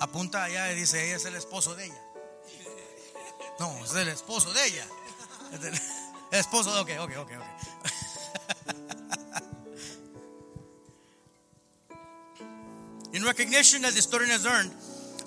Apunta 0.00 0.44
allá 0.44 0.70
y 0.70 0.76
dice, 0.76 1.04
ella 1.04 1.16
es 1.16 1.24
el 1.24 1.34
esposo 1.34 1.74
de 1.74 1.86
ella. 1.86 2.13
No, 3.64 3.72
es 3.82 3.94
el 3.94 4.08
esposo 4.08 4.52
de 4.52 4.62
ella. 4.66 4.84
El 6.30 6.38
esposo, 6.38 6.68
ok, 6.82 6.90
ok, 7.00 7.10
ok, 7.16 7.30
ok. 7.38 7.42
In 13.14 13.24
recognition 13.24 13.80
that 13.82 13.94
the 13.94 14.02
student 14.02 14.30
has 14.32 14.44
earned 14.44 14.70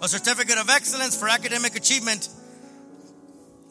a 0.03 0.07
certificate 0.07 0.59
of 0.59 0.69
excellence 0.69 1.17
for 1.17 1.27
academic 1.27 1.75
achievement 1.75 2.29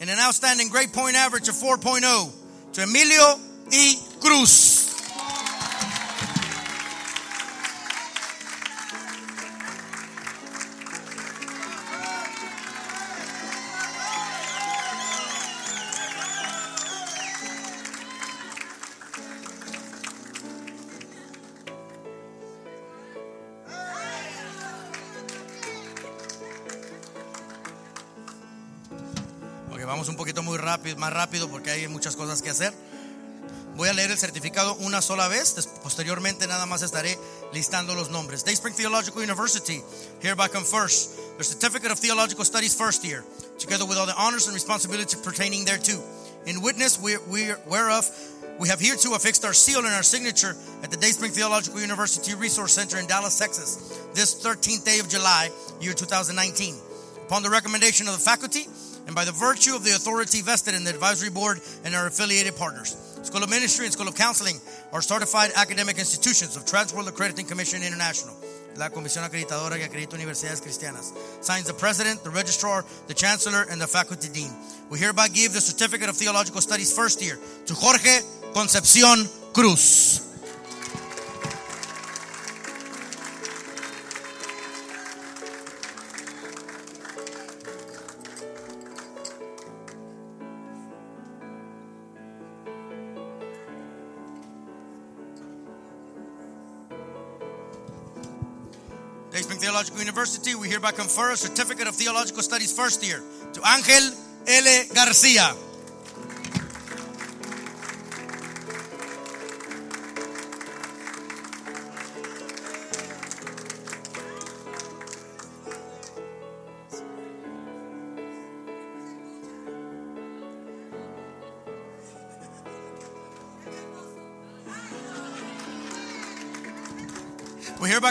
and 0.01 0.10
an 0.10 0.18
outstanding 0.18 0.68
grade 0.68 0.93
point 0.93 1.14
average 1.14 1.48
of 1.48 1.55
4.0 1.55 2.32
to 2.72 2.82
Emilio 2.82 3.38
E. 3.70 4.01
Cruz. 4.20 4.65
Vamos 30.06 30.08
un 30.08 30.16
poquito 30.16 30.42
muy 30.42 30.56
rápido, 30.56 30.96
más 30.98 31.12
rápido 31.12 31.48
porque 31.48 31.70
hay 31.70 31.88
muchas 31.88 32.14
cosas 32.14 32.40
que 32.40 32.50
hacer. 32.50 32.72
Voy 33.76 33.88
a 33.88 33.92
leer 33.92 34.12
el 34.12 34.18
certificado 34.18 34.74
una 34.76 35.02
sola 35.02 35.26
vez. 35.26 35.54
Posteriormente 35.82 36.46
nada 36.46 36.64
más 36.64 36.82
estaré 36.82 37.18
listando 37.52 37.94
los 37.94 38.10
nombres. 38.10 38.44
Dayspring 38.44 38.74
Theological 38.74 39.22
University 39.22 39.82
hereby 40.22 40.48
confers 40.48 41.10
the 41.38 41.44
Certificate 41.44 41.90
of 41.90 41.98
Theological 41.98 42.44
Studies 42.44 42.74
first 42.74 43.04
year, 43.04 43.24
together 43.58 43.84
with 43.84 43.98
all 43.98 44.06
the 44.06 44.14
honors 44.16 44.46
and 44.46 44.54
responsibilities 44.54 45.16
pertaining 45.16 45.64
thereto. 45.64 46.00
In 46.46 46.62
witness 46.62 47.00
we, 47.00 47.16
we, 47.28 47.50
whereof 47.66 48.08
we 48.60 48.68
have 48.68 48.80
hereto 48.80 49.14
affixed 49.14 49.44
our 49.44 49.52
seal 49.52 49.80
and 49.80 49.94
our 49.94 50.04
signature 50.04 50.54
at 50.84 50.90
the 50.90 50.96
Dayspring 50.96 51.32
Theological 51.32 51.80
University 51.80 52.34
Resource 52.34 52.72
Center 52.72 52.98
in 52.98 53.06
Dallas, 53.06 53.38
Texas, 53.38 53.76
this 54.14 54.40
13th 54.42 54.84
day 54.84 55.00
of 55.00 55.08
July, 55.08 55.50
year 55.80 55.92
2019. 55.92 56.76
Upon 57.26 57.42
the 57.42 57.50
recommendation 57.50 58.06
of 58.06 58.14
the 58.14 58.20
faculty 58.20 58.68
and 59.06 59.14
by 59.14 59.24
the 59.24 59.32
virtue 59.32 59.74
of 59.74 59.84
the 59.84 59.94
authority 59.94 60.42
vested 60.42 60.74
in 60.74 60.84
the 60.84 60.90
advisory 60.90 61.30
board 61.30 61.60
and 61.84 61.94
our 61.94 62.06
affiliated 62.06 62.56
partners. 62.56 62.96
School 63.22 63.42
of 63.42 63.50
Ministry 63.50 63.86
and 63.86 63.92
School 63.92 64.08
of 64.08 64.14
Counseling 64.14 64.60
are 64.92 65.00
certified 65.00 65.50
academic 65.56 65.98
institutions 65.98 66.56
of 66.56 66.64
Transworld 66.64 67.08
Accrediting 67.08 67.46
Commission 67.46 67.82
International. 67.82 68.34
La 68.76 68.90
comisión 68.90 69.24
acreditadora 69.24 69.78
que 69.78 69.86
acredita 69.86 70.16
universidades 70.16 70.60
cristianas. 70.60 71.14
Signs 71.40 71.66
the 71.66 71.72
president, 71.72 72.22
the 72.24 72.30
registrar, 72.30 72.84
the 73.06 73.14
chancellor, 73.14 73.66
and 73.70 73.80
the 73.80 73.86
faculty 73.86 74.28
dean. 74.28 74.50
We 74.90 74.98
hereby 74.98 75.28
give 75.28 75.54
the 75.54 75.60
certificate 75.60 76.10
of 76.10 76.16
theological 76.16 76.60
studies 76.60 76.92
first 76.92 77.22
year 77.22 77.38
to 77.66 77.74
Jorge 77.74 78.20
Concepcion 78.52 79.26
Cruz. 79.54 80.25
We 100.55 100.68
hereby 100.68 100.93
confer 100.93 101.32
a 101.32 101.36
certificate 101.36 101.89
of 101.89 101.97
theological 101.97 102.43
studies 102.43 102.73
first 102.73 103.05
year 103.05 103.20
to 103.55 103.60
Ángel 103.60 104.14
L. 104.47 104.85
García. 104.94 105.65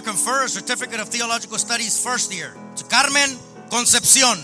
Confer 0.06 0.44
a 0.44 0.50
certificate 0.50 1.00
of 1.00 1.10
theological 1.10 1.58
studies 1.58 1.98
first 1.98 2.32
year 2.32 2.54
to 2.76 2.84
Carmen 2.86 3.40
Concepcion. 3.72 4.38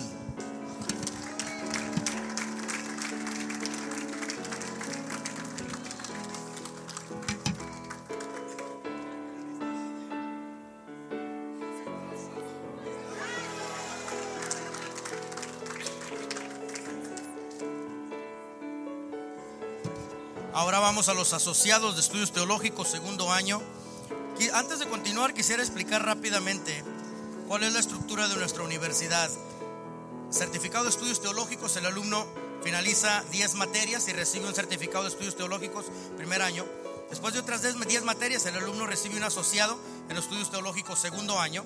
Ahora 20.53 20.79
vamos 20.79 21.07
a 21.07 21.13
los 21.13 21.33
asociados 21.33 21.95
de 21.95 22.01
estudios 22.01 22.31
teológicos 22.31 22.87
segundo 22.87 23.31
año. 23.31 23.61
Antes 24.49 24.79
de 24.79 24.87
continuar, 24.87 25.33
quisiera 25.33 25.61
explicar 25.61 26.03
rápidamente 26.03 26.83
cuál 27.47 27.63
es 27.63 27.73
la 27.73 27.79
estructura 27.79 28.27
de 28.27 28.35
nuestra 28.35 28.63
universidad. 28.63 29.29
Certificado 30.31 30.85
de 30.85 30.89
estudios 30.89 31.21
teológicos, 31.21 31.75
el 31.77 31.85
alumno 31.85 32.25
finaliza 32.63 33.23
10 33.31 33.55
materias 33.55 34.07
y 34.07 34.13
recibe 34.13 34.47
un 34.47 34.55
certificado 34.55 35.03
de 35.03 35.09
estudios 35.09 35.35
teológicos 35.35 35.85
primer 36.17 36.41
año. 36.41 36.65
Después 37.09 37.33
de 37.33 37.39
otras 37.39 37.61
10 37.61 37.85
10 37.85 38.03
materias, 38.03 38.45
el 38.45 38.55
alumno 38.55 38.87
recibe 38.87 39.17
un 39.17 39.23
asociado 39.23 39.77
en 40.09 40.17
estudios 40.17 40.49
teológicos 40.49 40.99
segundo 40.99 41.39
año. 41.39 41.63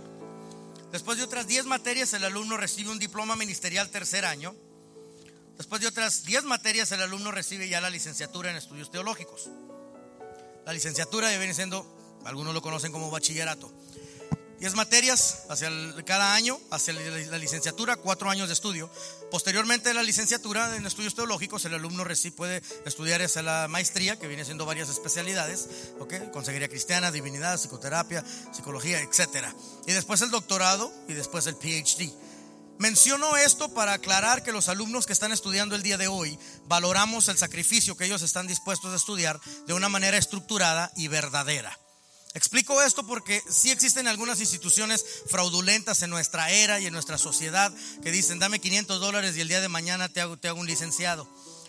Después 0.92 1.18
de 1.18 1.24
otras 1.24 1.48
10 1.48 1.66
materias, 1.66 2.14
el 2.14 2.24
alumno 2.24 2.58
recibe 2.58 2.92
un 2.92 3.00
diploma 3.00 3.36
ministerial 3.36 3.90
tercer 3.90 4.26
año. 4.26 4.56
Después 5.58 5.82
de 5.82 5.88
otras 5.88 6.26
10 6.26 6.44
materias, 6.44 6.92
el 6.92 7.02
alumno 7.02 7.32
recibe 7.32 7.70
ya 7.70 7.80
la 7.80 7.90
licenciatura 7.90 8.50
en 8.50 8.58
estudios 8.58 8.92
teológicos. 8.92 9.50
La 10.66 10.74
licenciatura 10.74 11.30
viene 11.30 11.54
siendo, 11.54 11.86
algunos 12.26 12.54
lo 12.54 12.62
conocen 12.62 12.92
como 12.92 13.10
bachillerato. 13.10 13.72
10 14.60 14.74
materias 14.76 15.44
hacia 15.50 15.70
cada 16.06 16.34
año, 16.34 16.58
hacia 16.72 16.94
la, 16.94 17.38
licenciatura, 17.38 17.98
4 17.98 18.30
años 18.30 18.48
de 18.48 18.54
estudio. 18.54 18.90
Posteriormente 19.30 19.90
de 19.90 19.96
la 19.96 20.02
licenciatura 20.02 20.78
en 20.78 20.86
estudios 20.86 21.14
teológicos, 21.14 21.66
el 21.66 21.74
alumno 21.74 22.06
reci- 22.06 22.32
puede 22.34 22.62
estudiar 22.86 23.22
hacia 23.22 23.42
la 23.42 23.68
maestría, 23.68 24.18
que 24.18 24.28
viene 24.28 24.46
siendo 24.46 24.66
varias 24.66 24.88
especialidades, 24.88 25.68
¿ok? 26.00 26.32
consejería 26.32 26.70
cristiana, 26.70 27.12
divinidad, 27.12 27.60
psicoterapia, 27.60 28.24
psicología, 28.54 29.02
etc. 29.02 29.48
Y 29.88 29.92
después 29.92 30.22
el 30.22 30.32
doctorado 30.32 30.90
y 31.10 31.14
después 31.14 31.48
el 31.48 31.58
PhD. 31.58 32.14
Menciono 32.80 33.36
esto 33.38 33.74
para 33.74 33.94
aclarar 33.94 34.42
que 34.42 34.54
los 34.54 34.70
alumnos 34.70 35.06
que 35.06 35.14
están 35.14 35.34
estudiando 35.34 35.76
el 35.76 35.84
día 35.84 35.98
de 35.98 36.08
hoy 36.08 36.40
valoramos 36.66 37.28
el 37.28 37.38
sacrificio 37.38 37.98
que 37.98 38.06
ellos 38.06 38.22
están 38.22 38.48
dispuestos 38.48 38.94
a 38.94 38.98
estudiar 38.98 39.40
de 39.68 39.74
una 39.74 39.90
manera 39.90 40.18
estructurada 40.18 40.92
y 40.96 41.10
verdadera. 41.10 41.78
Explico 42.36 42.82
esto 42.82 43.08
porque 43.08 43.42
sí 43.50 43.72
existen 43.72 44.08
algunas 44.08 44.42
instituciones 44.42 45.06
fraudulentas 45.28 46.02
en 46.02 46.10
nuestra 46.10 46.52
era 46.52 46.82
y 46.82 46.86
en 46.86 46.92
nuestra 46.92 47.18
sociedad 47.18 47.74
que 48.04 48.12
dicen 48.12 48.40
dame 48.40 48.60
500 48.60 49.00
dólares 49.00 49.38
y 49.38 49.42
el 49.42 49.48
día 49.48 49.62
de 49.62 49.70
mañana 49.70 50.10
te 50.10 50.20
hago, 50.20 50.38
un 50.60 50.68
licenciado. 50.68 51.26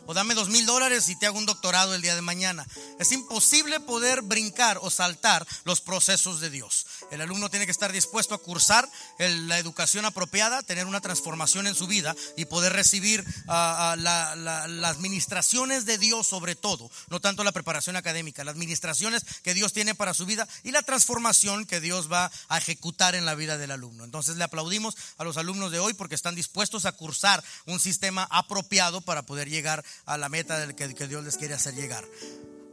O 0.08 0.14
dame 0.14 0.34
dos 0.34 0.48
mil 0.48 0.64
dólares 0.66 1.08
y 1.08 1.16
te 1.16 1.26
hago 1.26 1.36
un 1.38 1.46
doctorado 1.46 1.94
el 1.94 2.00
día 2.02 2.14
de 2.14 2.22
mañana. 2.22 2.64
Es 3.00 3.10
imposible 3.10 3.80
poder 3.80 4.22
brincar 4.22 4.78
o 4.80 4.88
saltar 4.90 5.44
los 5.64 5.80
procesos 5.80 6.40
de 6.40 6.48
Dios. 6.48 6.86
El 7.10 7.20
alumno 7.20 7.50
tiene 7.50 7.66
que 7.66 7.72
estar 7.72 7.90
dispuesto 7.92 8.34
a 8.34 8.38
cursar 8.38 8.88
la 9.18 9.58
educación 9.58 10.04
apropiada, 10.04 10.62
tener 10.62 10.86
una 10.86 11.00
transformación 11.00 11.66
en 11.66 11.74
su 11.74 11.86
vida 11.88 12.14
y 12.36 12.44
poder 12.44 12.72
recibir 12.72 13.24
ah, 13.48 13.92
ah, 13.92 13.96
la- 13.96 14.36
la- 14.36 14.68
las 14.68 14.92
administraciones 14.96 15.84
de 15.86 15.98
Dios 15.98 16.26
sobre 16.28 16.54
todo, 16.54 16.88
no 17.08 17.20
tanto 17.20 17.42
la 17.42 17.52
preparación 17.52 17.96
académica, 17.96 18.44
las 18.44 18.54
administraciones 18.54 19.24
que 19.42 19.54
Dios 19.54 19.72
tiene 19.72 19.94
para 19.96 20.14
su 20.14 20.24
vida 20.24 20.46
y 20.62 20.70
la 20.70 20.82
transformación 20.82 21.66
que 21.66 21.80
Dios 21.80 22.10
va 22.10 22.30
a 22.48 22.58
ejecutar 22.58 23.14
en 23.16 23.24
la 23.26 23.34
vida 23.34 23.58
del 23.58 23.72
alumno. 23.72 24.04
Entonces 24.04 24.36
le 24.36 24.44
aplaudimos 24.44 24.94
a 25.18 25.24
los 25.24 25.36
alumnos 25.36 25.72
de 25.72 25.80
hoy 25.80 25.94
porque 25.94 26.14
están 26.14 26.34
dispuestos 26.36 26.84
a 26.86 26.92
cursar 26.92 27.42
un 27.66 27.80
sistema 27.80 28.26
apropiado 28.30 29.00
para 29.00 29.22
poder 29.22 29.48
llegar 29.50 29.84
a 30.04 30.18
la 30.18 30.28
meta 30.28 30.58
del 30.58 30.74
que, 30.74 31.06
Dios 31.06 31.24
les 31.24 31.36
quiere 31.36 31.54
hacer 31.54 31.74
llegar. 31.74 32.04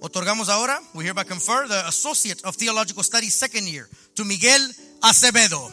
Otorgamos 0.02 0.50
ahora, 0.50 0.82
we 0.94 1.06
hereby 1.06 1.24
confer 1.24 1.68
the 1.68 1.80
Associate 1.88 2.40
of 2.44 2.58
Theological 2.58 3.04
Studies 3.04 3.34
second 3.34 3.68
year 3.68 3.88
to 4.16 4.26
Miguel 4.26 4.62
Acevedo. 5.02 5.72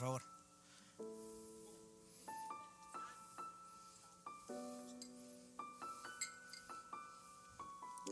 Favor. 0.00 0.22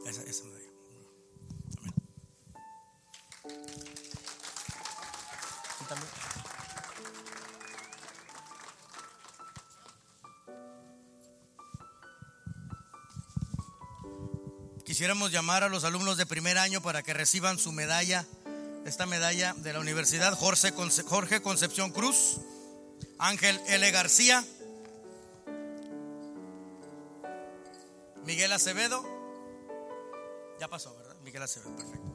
Esa, 0.06 0.22
esa. 0.22 0.44
Y 5.80 5.84
también- 5.88 6.12
Quisiéramos 14.84 15.30
llamar 15.30 15.64
a 15.64 15.68
los 15.68 15.84
alumnos 15.84 16.16
de 16.16 16.24
primer 16.26 16.56
año 16.58 16.80
para 16.80 17.02
que 17.02 17.12
reciban 17.12 17.58
su 17.58 17.72
medalla, 17.72 18.26
esta 18.88 19.06
medalla 19.06 19.54
de 19.58 19.72
la 19.72 19.80
Universidad 19.80 20.34
Jorge, 20.34 20.72
Conce- 20.72 21.04
Jorge 21.04 21.40
Concepción 21.42 21.90
Cruz, 21.90 22.38
Ángel 23.18 23.60
L. 23.68 23.90
García, 23.90 24.44
Miguel 28.24 28.52
Acevedo 28.52 29.04
Ya 30.60 30.68
pasó, 30.68 30.94
¿verdad? 30.96 31.16
Miguel 31.22 31.42
Acevedo, 31.42 31.74
perfecto. 31.76 32.08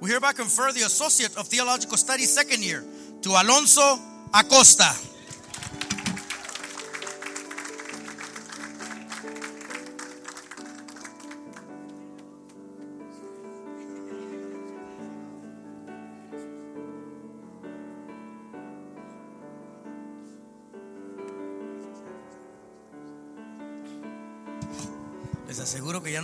We 0.00 0.10
hereby 0.10 0.32
confer 0.32 0.72
the 0.72 0.82
Associate 0.82 1.36
of 1.36 1.48
Theological 1.48 1.96
Studies 1.96 2.32
second 2.34 2.62
year 2.62 2.82
to 3.22 3.36
Alonso 3.40 4.00
Acosta. 4.32 4.92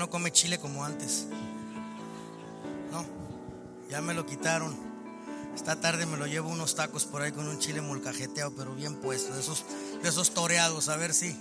Come 0.09 0.33
chile 0.33 0.59
como 0.59 0.85
antes. 0.85 1.27
No, 2.93 3.05
ya 3.91 4.01
me 4.01 4.15
lo 4.15 4.27
quitaron. 4.27 4.77
Esta 5.55 5.81
tarde 5.81 6.07
me 6.07 6.17
lo 6.17 6.27
llevo 6.27 6.51
unos 6.51 6.75
tacos 6.77 7.05
por 7.05 7.23
ahí 7.23 7.33
con 7.33 7.49
un 7.49 7.59
chile 7.59 7.81
molcajeteado, 7.81 8.53
pero 8.55 8.75
bien 8.75 8.95
puesto, 8.97 9.35
de 9.35 9.41
esos, 9.41 9.65
de 10.03 10.09
esos 10.09 10.33
toreados, 10.33 10.89
a 10.89 10.97
ver 10.97 11.13
si, 11.13 11.37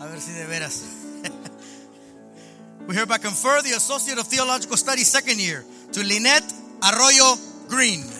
a 0.00 0.06
ver 0.06 0.20
si 0.20 0.32
de 0.32 0.46
veras. 0.46 0.82
We 2.88 2.96
hereby 2.96 3.18
confer 3.18 3.62
the 3.62 3.74
Associate 3.74 4.18
of 4.18 4.26
Theological 4.28 4.76
Studies 4.76 5.08
second 5.08 5.38
year 5.38 5.62
to 5.92 6.02
Lynette 6.02 6.52
Arroyo 6.82 7.36
Green. 7.68 8.17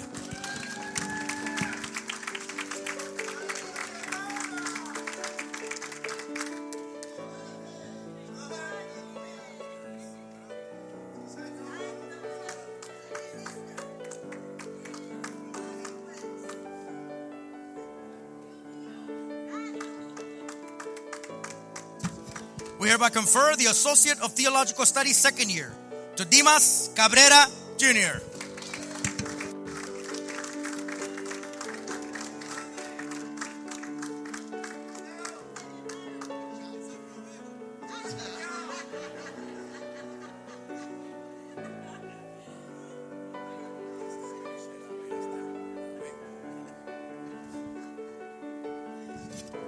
Hereby 22.98 23.10
confer 23.10 23.54
the 23.54 23.66
Associate 23.66 24.18
of 24.24 24.32
Theological 24.32 24.84
Studies 24.84 25.16
second 25.16 25.54
year 25.54 25.72
to 26.16 26.24
Dimas 26.24 26.90
Cabrera 26.96 27.46
Jr. 27.76 28.18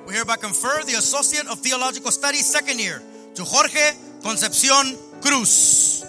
We 0.05 0.17
hereby 0.17 0.35
confer 0.35 0.83
the 0.83 0.95
Associate 0.95 1.47
of 1.47 1.61
Theological 1.61 2.11
Studies 2.11 2.45
second 2.45 2.81
year 2.81 3.01
Jorge 3.45 3.97
Concepcion 4.23 4.97
Cruz. 5.21 6.00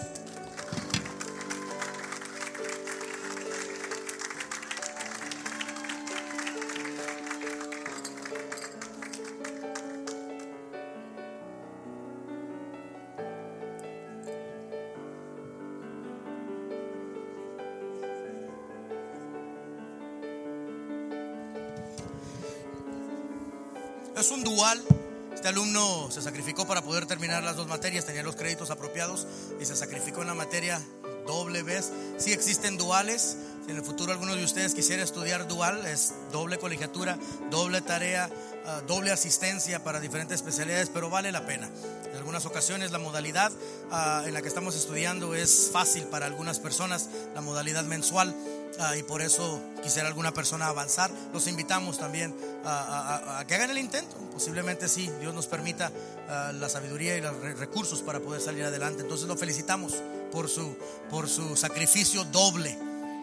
Se 26.11 26.21
sacrificó 26.21 26.67
para 26.67 26.81
poder 26.81 27.05
terminar 27.05 27.43
las 27.43 27.55
dos 27.55 27.67
materias, 27.67 28.05
tenía 28.05 28.23
los 28.23 28.35
créditos 28.35 28.69
apropiados 28.69 29.27
y 29.59 29.65
se 29.65 29.75
sacrificó 29.75 30.21
en 30.21 30.27
la 30.27 30.33
materia 30.33 30.81
doble 31.25 31.63
vez. 31.63 31.91
Sí 32.17 32.33
existen 32.33 32.77
duales. 32.77 33.37
Si 33.65 33.71
en 33.71 33.77
el 33.77 33.83
futuro 33.83 34.11
alguno 34.11 34.35
de 34.35 34.43
ustedes 34.43 34.73
quisiera 34.73 35.03
estudiar 35.03 35.47
dual, 35.47 35.85
es 35.85 36.13
doble 36.31 36.57
colegiatura, 36.57 37.17
doble 37.49 37.81
tarea, 37.81 38.29
ah, 38.65 38.81
doble 38.87 39.11
asistencia 39.11 39.83
para 39.83 39.99
diferentes 39.99 40.35
especialidades, 40.35 40.89
pero 40.89 41.09
vale 41.09 41.31
la 41.31 41.45
pena. 41.45 41.69
En 42.11 42.17
algunas 42.17 42.45
ocasiones 42.45 42.91
la 42.91 42.97
modalidad 42.97 43.51
ah, 43.91 44.23
en 44.25 44.33
la 44.33 44.41
que 44.41 44.47
estamos 44.47 44.75
estudiando 44.75 45.35
es 45.35 45.69
fácil 45.71 46.03
para 46.05 46.25
algunas 46.25 46.59
personas, 46.59 47.09
la 47.33 47.41
modalidad 47.41 47.83
mensual. 47.85 48.35
Ah, 48.79 48.97
y 48.97 49.03
por 49.03 49.21
eso 49.21 49.61
quisiera 49.83 50.07
alguna 50.07 50.33
persona 50.33 50.67
avanzar. 50.67 51.11
Los 51.33 51.47
invitamos 51.47 51.99
también 51.99 52.35
a 52.65 53.43
que 53.47 53.55
hagan 53.55 53.69
el 53.69 53.77
intento. 53.77 54.15
Posiblemente 54.41 54.87
sí, 54.89 55.07
Dios 55.19 55.35
nos 55.35 55.45
permita 55.45 55.91
ah, 56.27 56.51
la 56.51 56.67
sabiduría 56.67 57.15
y 57.15 57.21
los 57.21 57.35
re- 57.41 57.53
recursos 57.53 58.01
para 58.01 58.19
poder 58.19 58.41
salir 58.41 58.63
adelante. 58.63 59.03
Entonces 59.03 59.27
lo 59.27 59.37
felicitamos 59.37 59.93
por 60.31 60.49
su, 60.49 60.75
por 61.11 61.29
su 61.29 61.55
sacrificio 61.55 62.23
doble. 62.23 62.75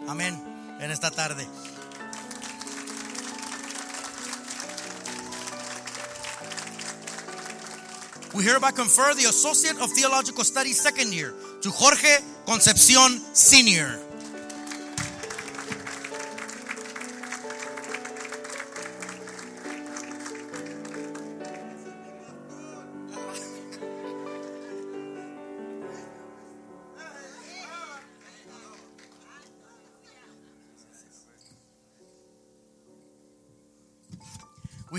Amén. 0.06 0.40
En 0.78 0.92
esta 0.92 1.10
tarde. 1.10 1.44
We 8.34 8.44
hereby 8.44 8.72
confer 8.72 9.14
the 9.14 9.24
Associate 9.26 9.76
of 9.80 9.90
Theological 9.92 10.44
Studies 10.44 10.78
second 10.80 11.12
year 11.12 11.34
to 11.62 11.70
Jorge 11.70 12.18
Concepcion 12.46 13.20
Sr. 13.32 13.98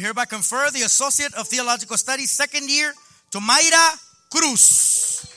hereby 0.10 0.26
confer 0.26 0.72
the 0.72 0.82
Associate 0.82 1.32
of 1.36 1.48
Theological 1.48 1.96
Studies 1.96 2.32
second 2.32 2.68
year 2.68 2.92
to 3.30 3.38
Mayra 3.38 3.96
Cruz. 4.32 5.28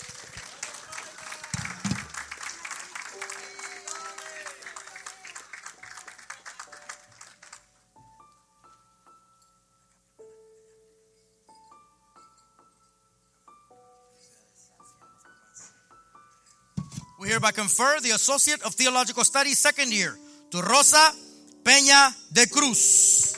We 17.21 17.29
hereby 17.29 17.51
confer 17.53 18.01
the 18.01 18.13
Associate 18.13 18.63
of 18.63 18.75
Theological 18.75 19.23
Studies 19.25 19.59
second 19.59 19.93
year 19.93 20.17
to 20.51 20.63
Rosa 20.63 21.13
Peña 21.63 22.15
de 22.33 22.47
Cruz. 22.47 23.32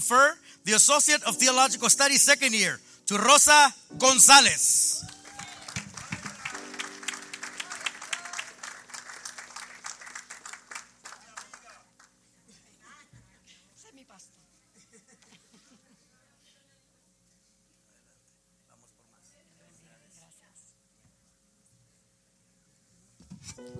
Confer 0.00 0.34
the 0.64 0.72
Associate 0.72 1.22
of 1.24 1.36
Theological 1.36 1.90
Studies 1.90 2.22
second 2.22 2.54
year 2.54 2.80
to 3.06 3.18
Rosa 3.18 3.68
Gonzalez. 3.98 5.04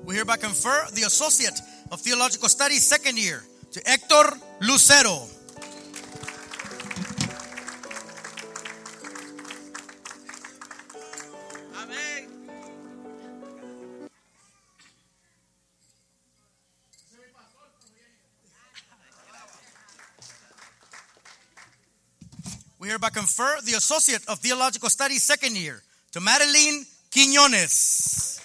We 0.04 0.16
hereby 0.16 0.36
confer 0.36 0.86
the 0.92 1.02
Associate 1.02 1.58
of 1.92 2.00
Theological 2.00 2.48
Studies 2.48 2.84
second 2.84 3.16
year 3.16 3.42
to 3.72 3.80
Hector 3.86 4.36
Lucero. 4.60 5.39
Hereby 23.00 23.18
confer 23.18 23.56
the 23.64 23.72
Associate 23.72 24.22
of 24.28 24.40
Theological 24.40 24.90
Studies 24.90 25.22
second 25.22 25.56
year 25.56 25.82
to 26.12 26.20
Madeline 26.20 26.84
Quiñones. 27.10 28.38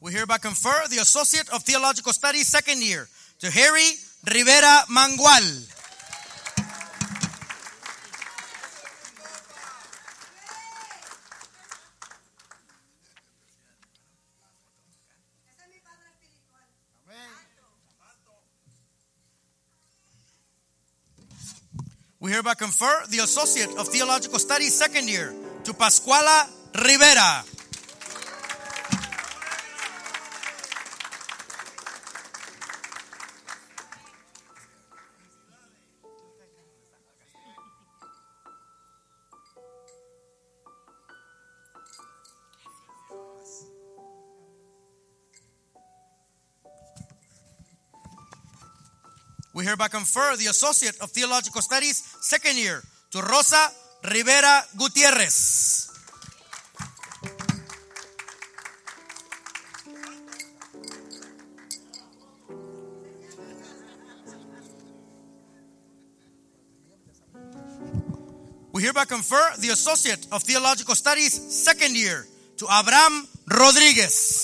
We 0.00 0.12
hereby 0.12 0.38
confer 0.38 0.74
the 0.90 0.98
Associate 0.98 1.48
of 1.50 1.62
Theological 1.62 2.12
Studies 2.12 2.48
second 2.48 2.82
year 2.82 3.08
to 3.38 3.50
Harry 3.50 3.92
Rivera 4.26 4.82
Mangual. 4.90 5.73
Hereby 22.44 22.54
confer 22.54 23.04
the 23.08 23.18
Associate 23.18 23.70
of 23.78 23.88
Theological 23.88 24.38
Studies 24.38 24.74
second 24.74 25.08
year 25.08 25.32
to 25.64 25.72
Pascuala 25.72 26.44
Rivera. 26.74 27.53
Hereby 49.74 49.88
confer 49.88 50.36
the 50.36 50.46
Associate 50.46 50.96
of 51.00 51.10
Theological 51.10 51.60
Studies 51.60 51.96
second 52.20 52.56
year 52.56 52.80
to 53.10 53.20
Rosa 53.20 53.70
Rivera 54.04 54.62
Gutierrez. 54.78 55.90
We 68.72 68.82
hereby 68.82 69.04
confer 69.06 69.42
the 69.58 69.70
Associate 69.72 70.24
of 70.30 70.44
Theological 70.44 70.94
Studies 70.94 71.34
second 71.34 71.96
year 71.96 72.26
to 72.58 72.66
Abraham 72.70 73.26
Rodriguez. 73.50 74.43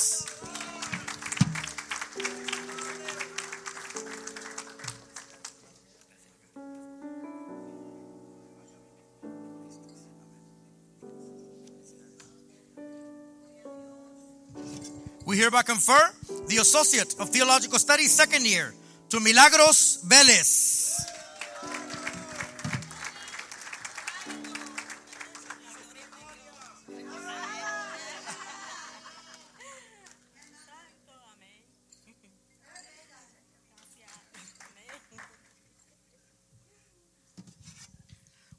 Hereby 15.50 15.62
confer 15.62 16.00
the 16.46 16.58
Associate 16.58 17.12
of 17.18 17.30
Theological 17.30 17.78
Studies 17.80 18.12
second 18.12 18.46
year 18.46 18.72
to 19.08 19.18
Milagros 19.18 19.98
Vélez. 20.06 20.78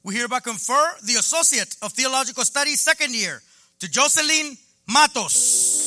We 0.03 0.15
hereby 0.15 0.41
confer 0.41 0.97
the 1.05 1.15
Associate 1.15 1.73
of 1.83 1.93
Theological 1.93 2.43
Studies 2.43 2.81
second 2.81 3.15
year 3.15 3.41
to 3.79 3.89
Jocelyn 3.89 4.57
Matos. 4.87 5.80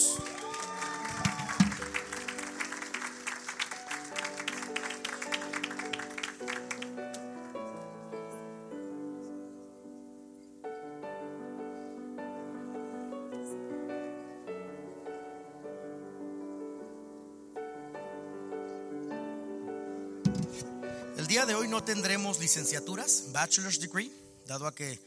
Licenciaturas, 22.45 23.33
bachelor's 23.33 23.81
degree, 23.81 24.13
dado 24.47 24.67
a 24.67 24.75
que 24.75 25.01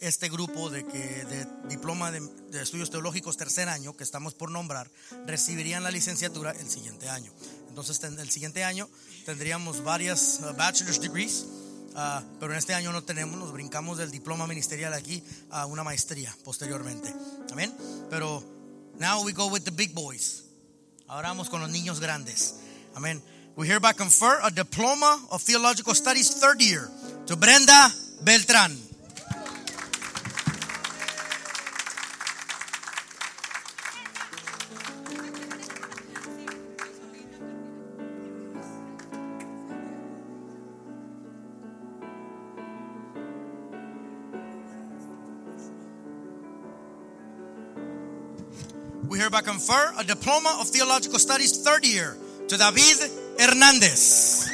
este 0.00 0.28
grupo 0.28 0.70
de, 0.70 0.84
que, 0.84 0.98
de 0.98 1.46
diploma 1.68 2.10
de, 2.10 2.20
estudios 2.60 2.90
teológicos 2.90 3.36
tercer 3.36 3.68
año 3.68 3.96
que 3.96 4.02
estamos 4.02 4.34
por 4.34 4.50
nombrar 4.50 4.90
recibirían 5.24 5.84
la 5.84 5.92
licenciatura 5.92 6.50
el 6.50 6.68
siguiente 6.68 7.08
año. 7.08 7.32
Entonces, 7.68 8.02
el 8.02 8.30
siguiente 8.30 8.64
año 8.64 8.88
tendríamos 9.24 9.84
varias 9.84 10.40
uh, 10.40 10.52
bachelor's 10.56 11.00
degrees, 11.00 11.46
uh, 11.94 12.24
pero 12.40 12.52
en 12.52 12.58
este 12.58 12.74
año 12.74 12.90
no 12.90 13.04
tenemos, 13.04 13.38
nos 13.38 13.52
brincamos 13.52 13.98
del 13.98 14.10
diploma 14.10 14.48
ministerial 14.48 14.92
aquí 14.92 15.22
a 15.50 15.66
una 15.66 15.84
maestría 15.84 16.36
posteriormente. 16.42 17.14
Amén. 17.52 17.72
Pero 18.10 18.42
now 18.98 19.22
we 19.24 19.32
go 19.32 19.46
with 19.46 19.62
the 19.62 19.70
big 19.70 19.94
boys. 19.94 20.42
Ahora 21.06 21.28
vamos 21.28 21.48
con 21.48 21.60
los 21.60 21.70
niños 21.70 22.00
grandes. 22.00 22.56
Amén. 22.96 23.22
We 23.56 23.66
hereby 23.66 23.92
confer 23.92 24.40
a 24.42 24.50
diploma 24.50 25.20
of 25.30 25.42
theological 25.42 25.94
studies 25.94 26.30
third 26.40 26.62
year 26.62 26.88
to 27.26 27.36
Brenda 27.36 27.88
Beltrán. 28.24 28.86
We 49.08 49.18
hereby 49.18 49.40
confer 49.42 49.92
a 49.98 50.04
diploma 50.04 50.58
of 50.60 50.68
theological 50.68 51.18
studies 51.18 51.64
third 51.64 51.84
year 51.84 52.16
to 52.50 52.56
David 52.56 52.98
Hernández. 53.38 54.48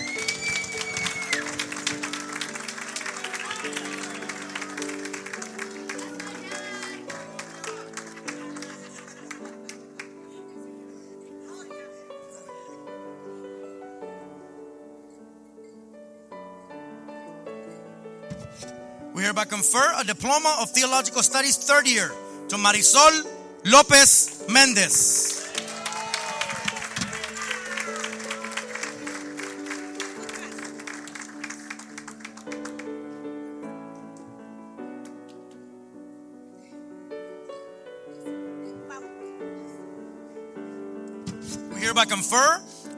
We 19.15 19.23
hereby 19.23 19.45
confer 19.47 19.95
a 19.97 20.05
diploma 20.05 20.59
of 20.61 20.71
theological 20.73 21.23
studies 21.23 21.57
third 21.57 21.89
year 21.89 22.13
to 22.49 22.57
Marisol 22.59 23.25
López 23.65 24.45
Méndez. 24.49 25.26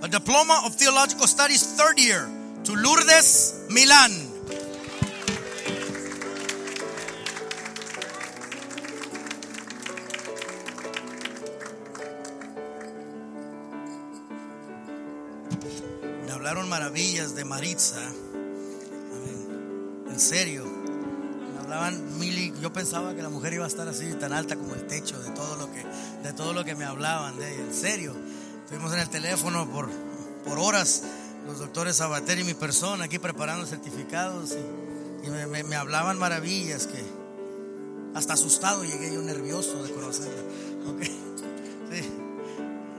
Diploma 0.08 0.62
of 0.64 0.74
theological 0.76 1.26
studies 1.26 1.62
third 1.76 1.98
year 1.98 2.28
to 2.64 2.74
Lourdes 2.74 3.66
Milán. 3.68 4.12
Me 16.26 16.32
hablaron 16.32 16.68
maravillas 16.68 17.34
de 17.34 17.44
Maritza. 17.44 18.00
En 20.08 20.20
serio. 20.20 20.64
Me 20.64 21.60
hablaban 21.60 22.18
mil 22.18 22.54
yo 22.60 22.72
pensaba 22.72 23.14
que 23.14 23.22
la 23.22 23.28
mujer 23.28 23.52
iba 23.52 23.64
a 23.64 23.68
estar 23.68 23.86
así 23.88 24.12
tan 24.14 24.32
alta 24.32 24.56
como 24.56 24.74
el 24.74 24.86
techo 24.86 25.20
de 25.20 25.30
todo 25.30 25.56
lo 25.56 25.70
que 25.72 25.84
de 26.22 26.32
todo 26.32 26.52
lo 26.52 26.64
que 26.64 26.74
me 26.74 26.84
hablaban 26.84 27.38
de 27.38 27.54
ella. 27.54 27.64
En 27.64 27.74
serio. 27.74 28.14
Estuvimos 28.68 28.92
en 28.92 28.98
el 28.98 29.08
teléfono 29.08 29.66
por, 29.70 29.88
por 30.44 30.58
horas 30.58 31.02
los 31.46 31.58
doctores 31.58 31.96
Sabater 31.96 32.38
y 32.38 32.44
mi 32.44 32.52
persona 32.52 33.04
aquí 33.06 33.18
preparando 33.18 33.66
certificados 33.66 34.50
y, 34.52 35.26
y 35.26 35.30
me, 35.30 35.46
me- 35.46 35.64
me 35.64 35.74
hablaban 35.76 36.18
maravillas 36.18 36.86
que 36.86 37.02
hasta 38.14 38.34
asustado 38.34 38.84
llegué 38.84 39.14
yo 39.14 39.22
nervioso 39.22 39.82
de 39.82 39.92
conocerla. 39.92 40.42
Ok. 40.86 41.02
Sí. 41.90 42.10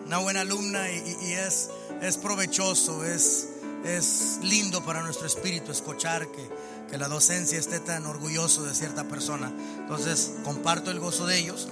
Una 0.07 0.17
buena 0.17 0.41
alumna 0.41 0.89
y- 0.91 1.17
y 1.27 1.33
es, 1.33 1.69
es 2.01 2.17
provechoso, 2.17 3.05
es, 3.05 3.49
es 3.85 4.39
lindo 4.41 4.83
para 4.83 5.03
nuestro 5.03 5.27
espíritu 5.27 5.71
escuchar 5.71 6.27
que, 6.31 6.49
que 6.89 6.97
la 6.97 7.07
docencia 7.07 7.59
esté 7.59 7.79
tan 7.79 8.07
orgulloso 8.07 8.63
de 8.63 8.73
cierta 8.73 9.03
persona. 9.03 9.53
Entonces 9.77 10.31
comparto 10.43 10.89
el 10.89 10.99
gozo 10.99 11.27
de 11.27 11.37
ellos 11.37 11.67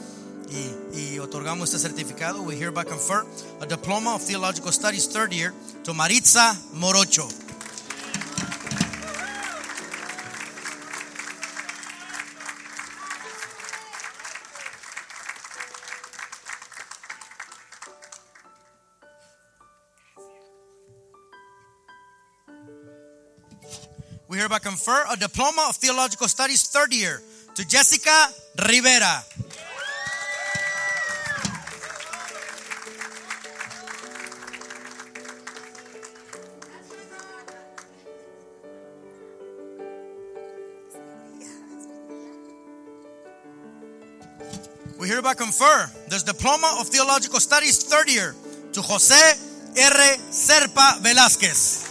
y, 0.50 1.16
y 1.16 1.20
otorgamos 1.20 1.74
este 1.74 1.80
certificado. 1.80 2.42
We 2.42 2.56
hereby 2.56 2.86
confer 2.86 3.26
a 3.62 3.66
Diploma 3.66 4.16
of 4.16 4.22
Theological 4.22 4.72
Studies 4.72 5.08
third 5.08 5.34
year 5.34 5.54
to 5.84 5.94
Maritza 5.94 6.56
Morocho. 6.74 7.28
We 24.30 24.38
hereby 24.38 24.60
confer 24.60 25.06
a 25.10 25.16
Diploma 25.16 25.68
of 25.70 25.78
Theological 25.78 26.28
Studies 26.28 26.64
third 26.70 26.94
year 26.94 27.22
to 27.56 27.66
Jessica 27.66 28.28
Rivera. 28.68 29.24
Hereby 45.28 45.34
confer 45.34 45.90
this 46.08 46.24
Diploma 46.24 46.78
of 46.80 46.88
Theological 46.88 47.40
Studies 47.40 47.84
third 47.84 48.10
year 48.10 48.34
to 48.72 48.82
Jose 48.82 49.16
R. 49.16 50.18
Serpa 50.32 51.00
Velázquez. 51.02 51.87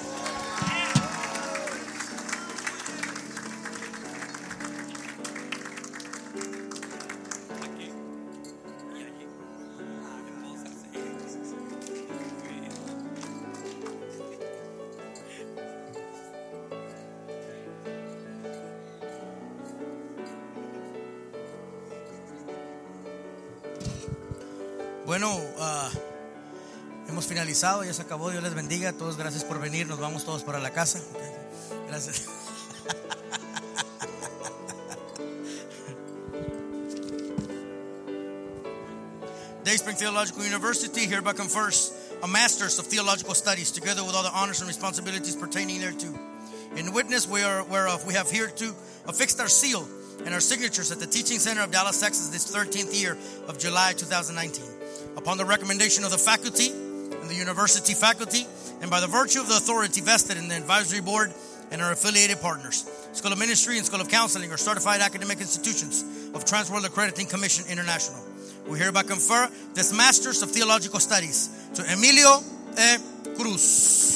Finalizado, 27.56 27.84
ya 27.84 27.94
se 27.94 28.02
acabó, 28.02 28.30
Dios 28.30 28.42
les 28.42 28.54
bendiga, 28.54 28.92
todos 28.92 29.16
gracias 29.16 29.44
por 29.44 29.58
venir, 29.58 29.86
nos 29.86 29.98
vamos 29.98 30.26
todos 30.26 30.42
para 30.42 30.60
la 30.60 30.72
casa. 30.72 31.00
Gracias. 31.88 32.26
Dayspring 39.64 39.96
Theological 39.96 40.44
University 40.44 41.06
hereby 41.06 41.32
confers 41.32 41.94
a 42.22 42.26
Master's 42.26 42.78
of 42.78 42.86
Theological 42.86 43.34
Studies 43.34 43.70
together 43.70 44.04
with 44.04 44.14
all 44.14 44.22
the 44.22 44.32
honors 44.32 44.60
and 44.60 44.68
responsibilities 44.68 45.34
pertaining 45.34 45.80
thereto. 45.80 46.12
In 46.76 46.92
witness 46.92 47.26
we 47.26 47.42
are, 47.42 47.64
whereof 47.64 48.04
we 48.06 48.12
have 48.14 48.30
hereto 48.30 48.74
affixed 49.06 49.40
our 49.40 49.48
seal 49.48 49.88
and 50.24 50.34
our 50.34 50.40
signatures 50.40 50.92
at 50.92 51.00
the 51.00 51.06
Teaching 51.06 51.38
Center 51.38 51.62
of 51.62 51.70
Dallas, 51.70 52.00
Texas, 52.00 52.28
this 52.28 52.54
13th 52.54 52.94
year 52.94 53.16
of 53.48 53.58
July 53.58 53.94
2019. 53.94 54.62
Upon 55.16 55.38
the 55.38 55.46
recommendation 55.46 56.04
of 56.04 56.10
the 56.10 56.18
faculty 56.18 56.70
the 57.28 57.34
university 57.34 57.94
faculty, 57.94 58.46
and 58.80 58.90
by 58.90 59.00
the 59.00 59.06
virtue 59.06 59.40
of 59.40 59.48
the 59.48 59.56
authority 59.56 60.00
vested 60.00 60.36
in 60.36 60.48
the 60.48 60.56
advisory 60.56 61.00
board 61.00 61.32
and 61.70 61.82
our 61.82 61.92
affiliated 61.92 62.40
partners, 62.40 62.88
School 63.12 63.32
of 63.32 63.38
Ministry 63.38 63.76
and 63.78 63.86
School 63.86 64.00
of 64.00 64.08
Counseling 64.08 64.52
are 64.52 64.56
certified 64.56 65.00
academic 65.00 65.40
institutions 65.40 66.02
of 66.34 66.44
Transworld 66.44 66.84
Accrediting 66.84 67.26
Commission 67.26 67.64
International. 67.70 68.22
We 68.68 68.78
hereby 68.78 69.02
confer 69.04 69.48
this 69.74 69.92
Masters 69.92 70.42
of 70.42 70.50
Theological 70.50 71.00
Studies 71.00 71.70
to 71.74 71.82
Emilio 71.92 72.40
E. 72.78 72.96
Cruz. 73.36 74.15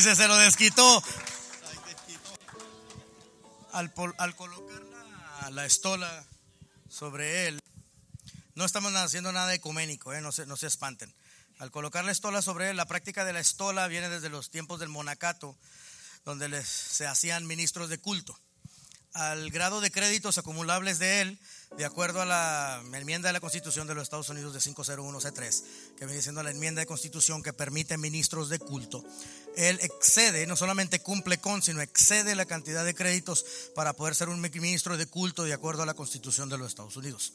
Dice, 0.00 0.16
se 0.16 0.28
lo 0.28 0.36
desquitó. 0.38 1.02
Al, 3.72 3.92
al 4.16 4.34
colocar 4.34 4.82
la, 5.42 5.50
la 5.50 5.66
estola 5.66 6.24
sobre 6.88 7.48
él, 7.48 7.60
no 8.54 8.64
estamos 8.64 8.94
haciendo 8.94 9.30
nada 9.30 9.52
ecuménico, 9.52 10.14
¿eh? 10.14 10.22
no, 10.22 10.32
se, 10.32 10.46
no 10.46 10.56
se 10.56 10.68
espanten. 10.68 11.14
Al 11.58 11.70
colocar 11.70 12.02
la 12.06 12.12
estola 12.12 12.40
sobre 12.40 12.70
él, 12.70 12.78
la 12.78 12.86
práctica 12.86 13.26
de 13.26 13.34
la 13.34 13.40
estola 13.40 13.88
viene 13.88 14.08
desde 14.08 14.30
los 14.30 14.48
tiempos 14.48 14.80
del 14.80 14.88
monacato, 14.88 15.54
donde 16.24 16.48
les- 16.48 16.66
se 16.66 17.06
hacían 17.06 17.46
ministros 17.46 17.90
de 17.90 17.98
culto. 17.98 18.34
Al 19.12 19.50
grado 19.50 19.80
de 19.80 19.90
créditos 19.90 20.38
acumulables 20.38 21.00
de 21.00 21.20
él, 21.20 21.38
de 21.76 21.84
acuerdo 21.84 22.22
a 22.22 22.24
la 22.24 22.80
enmienda 22.94 23.28
de 23.28 23.32
la 23.32 23.40
Constitución 23.40 23.88
de 23.88 23.94
los 23.94 24.04
Estados 24.04 24.28
Unidos 24.28 24.54
de 24.54 24.60
501C3, 24.60 25.64
que 25.98 26.06
viene 26.06 26.22
siendo 26.22 26.42
la 26.44 26.52
enmienda 26.52 26.78
de 26.80 26.86
Constitución 26.86 27.42
que 27.42 27.52
permite 27.52 27.98
ministros 27.98 28.48
de 28.48 28.60
culto, 28.60 29.04
él 29.56 29.78
excede, 29.82 30.46
no 30.46 30.56
solamente 30.56 31.00
cumple 31.00 31.38
con, 31.38 31.62
sino 31.62 31.80
excede 31.80 32.34
la 32.34 32.46
cantidad 32.46 32.84
de 32.84 32.94
créditos 32.94 33.44
para 33.74 33.92
poder 33.92 34.14
ser 34.14 34.28
un 34.28 34.40
ministro 34.40 34.96
de 34.96 35.06
culto 35.06 35.44
de 35.44 35.52
acuerdo 35.52 35.82
a 35.82 35.86
la 35.86 35.94
Constitución 35.94 36.48
de 36.48 36.58
los 36.58 36.68
Estados 36.68 36.96
Unidos, 36.96 37.32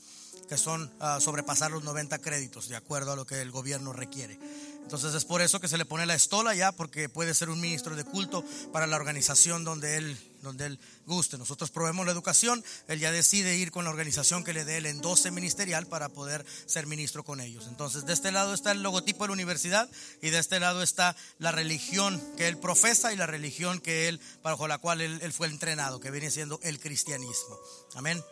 que 0.47 0.57
son 0.57 0.93
ah, 0.99 1.19
sobrepasar 1.21 1.71
los 1.71 1.83
90 1.83 2.19
créditos 2.19 2.69
de 2.69 2.75
acuerdo 2.75 3.11
a 3.11 3.15
lo 3.15 3.25
que 3.25 3.41
el 3.41 3.51
gobierno 3.51 3.93
requiere. 3.93 4.39
Entonces 4.85 5.15
es 5.15 5.25
por 5.25 5.41
eso 5.41 5.59
que 5.59 5.67
se 5.67 5.79
le 5.79 5.85
pone 5.85 6.05
la 6.05 6.13
estola 6.13 6.53
ya, 6.53 6.71
porque 6.71 7.09
puede 7.09 7.33
ser 7.33 7.49
un 7.49 7.59
ministro 7.59 7.95
de 7.95 8.03
culto 8.03 8.45
para 8.71 8.85
la 8.85 8.95
organización 8.95 9.63
donde 9.63 9.97
él, 9.97 10.37
donde 10.43 10.67
él 10.67 10.79
guste. 11.07 11.39
Nosotros 11.39 11.71
probemos 11.71 12.05
la 12.05 12.11
educación, 12.11 12.63
él 12.87 12.99
ya 12.99 13.11
decide 13.11 13.57
ir 13.57 13.71
con 13.71 13.85
la 13.85 13.89
organización 13.89 14.43
que 14.43 14.53
le 14.53 14.63
dé 14.63 14.77
el 14.77 14.85
endoce 14.85 15.31
ministerial 15.31 15.87
para 15.87 16.09
poder 16.09 16.45
ser 16.67 16.85
ministro 16.85 17.23
con 17.23 17.41
ellos. 17.41 17.65
Entonces 17.67 18.05
de 18.05 18.13
este 18.13 18.31
lado 18.31 18.53
está 18.53 18.73
el 18.73 18.83
logotipo 18.83 19.23
de 19.23 19.29
la 19.29 19.33
universidad 19.33 19.89
y 20.21 20.29
de 20.29 20.37
este 20.37 20.59
lado 20.59 20.83
está 20.83 21.15
la 21.39 21.51
religión 21.51 22.21
que 22.37 22.47
él 22.47 22.59
profesa 22.59 23.11
y 23.11 23.17
la 23.17 23.25
religión 23.25 23.79
que 23.79 24.07
él, 24.07 24.21
bajo 24.43 24.67
la 24.67 24.77
cual 24.77 25.01
él, 25.01 25.17
él 25.23 25.33
fue 25.33 25.47
entrenado, 25.47 25.99
que 25.99 26.11
viene 26.11 26.29
siendo 26.29 26.59
el 26.61 26.79
cristianismo. 26.79 27.57
Amén. 27.95 28.23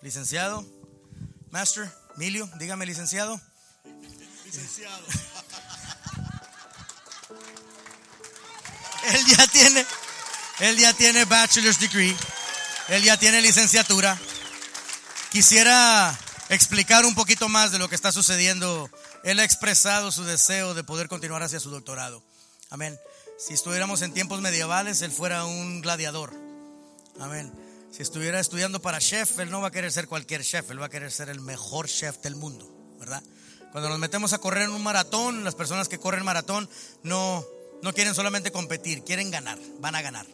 Licenciado, 0.00 0.64
Master, 1.50 1.92
Emilio, 2.16 2.48
dígame 2.58 2.86
licenciado. 2.86 3.38
Licenciado. 4.46 5.04
Él 9.04 9.26
ya 9.26 9.46
tiene, 9.46 9.86
él 10.60 10.76
ya 10.76 10.92
tiene 10.92 11.24
bachelor's 11.24 11.78
degree, 11.78 12.14
él 12.88 13.02
ya 13.02 13.16
tiene 13.16 13.40
licenciatura. 13.40 14.18
Quisiera 15.30 16.18
explicar 16.48 17.04
un 17.06 17.14
poquito 17.14 17.48
más 17.48 17.72
de 17.72 17.78
lo 17.78 17.88
que 17.88 17.94
está 17.94 18.12
sucediendo. 18.12 18.90
Él 19.22 19.38
ha 19.38 19.44
expresado 19.44 20.10
su 20.12 20.24
deseo 20.24 20.74
de 20.74 20.84
poder 20.84 21.08
continuar 21.08 21.42
hacia 21.42 21.60
su 21.60 21.70
doctorado. 21.70 22.22
Amén. 22.70 22.98
Si 23.38 23.54
estuviéramos 23.54 24.02
en 24.02 24.12
tiempos 24.12 24.40
medievales, 24.40 25.02
él 25.02 25.12
fuera 25.12 25.44
un 25.44 25.80
gladiador. 25.80 26.34
Amén. 27.20 27.52
Si 27.90 28.02
estuviera 28.02 28.38
estudiando 28.38 28.80
para 28.82 29.00
chef, 29.00 29.38
él 29.38 29.50
no 29.50 29.60
va 29.60 29.68
a 29.68 29.72
querer 29.72 29.90
ser 29.90 30.06
cualquier 30.06 30.42
chef, 30.42 30.70
él 30.70 30.80
va 30.80 30.86
a 30.86 30.90
querer 30.90 31.10
ser 31.10 31.28
el 31.28 31.40
mejor 31.40 31.88
chef 31.88 32.18
del 32.18 32.36
mundo, 32.36 32.70
¿verdad? 32.98 33.22
Cuando 33.72 33.88
nos 33.88 33.98
metemos 33.98 34.32
a 34.32 34.38
correr 34.38 34.64
en 34.64 34.70
un 34.70 34.82
maratón, 34.82 35.44
las 35.44 35.54
personas 35.54 35.88
que 35.88 35.98
corren 35.98 36.24
maratón 36.24 36.68
no, 37.02 37.44
no 37.82 37.92
quieren 37.92 38.14
solamente 38.14 38.52
competir, 38.52 39.02
quieren 39.04 39.30
ganar, 39.30 39.58
van 39.78 39.94
a 39.94 40.02
ganar. 40.02 40.26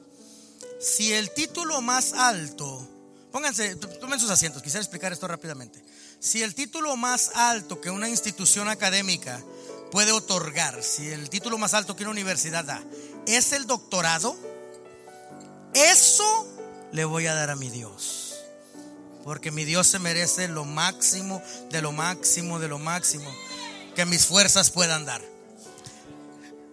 Si 0.81 1.13
el 1.13 1.31
título 1.31 1.81
más 1.81 2.13
alto, 2.13 2.89
pónganse, 3.33 3.77
tomen 3.77 4.21
sus 4.21 4.31
asientos, 4.31 4.63
quisiera 4.63 4.83
explicar 4.83 5.13
esto 5.13 5.29
rápidamente. 5.29 5.83
Si 6.19 6.43
el 6.43 6.55
título 6.55 6.97
más 6.97 7.31
alto 7.35 7.81
que 7.81 7.91
una 7.91 8.09
institución 8.09 8.69
académica 8.69 9.43
puede 9.91 10.13
otorgar, 10.13 10.83
si 10.83 11.09
el 11.09 11.31
título 11.31 11.59
más 11.59 11.75
alto 11.75 11.97
que 11.97 12.03
una 12.03 12.13
universidad 12.13 12.65
da 12.65 12.83
es 13.27 13.53
el 13.53 13.67
doctorado, 13.67 14.37
eso 15.75 16.47
le 16.93 17.05
voy 17.05 17.27
a 17.27 17.35
dar 17.35 17.51
a 17.51 17.57
mi 17.57 17.71
Dios. 17.71 18.35
Porque 19.25 19.51
mi 19.51 19.65
Dios 19.65 19.89
se 19.89 19.99
merece 19.99 20.47
lo 20.49 20.65
máximo, 20.65 21.43
de 21.71 21.83
lo 21.83 21.93
máximo, 21.93 22.59
de 22.61 22.69
lo 22.69 22.79
máximo 22.79 23.29
que 23.97 24.05
mis 24.05 24.27
fuerzas 24.27 24.71
puedan 24.71 25.05
dar. 25.05 25.36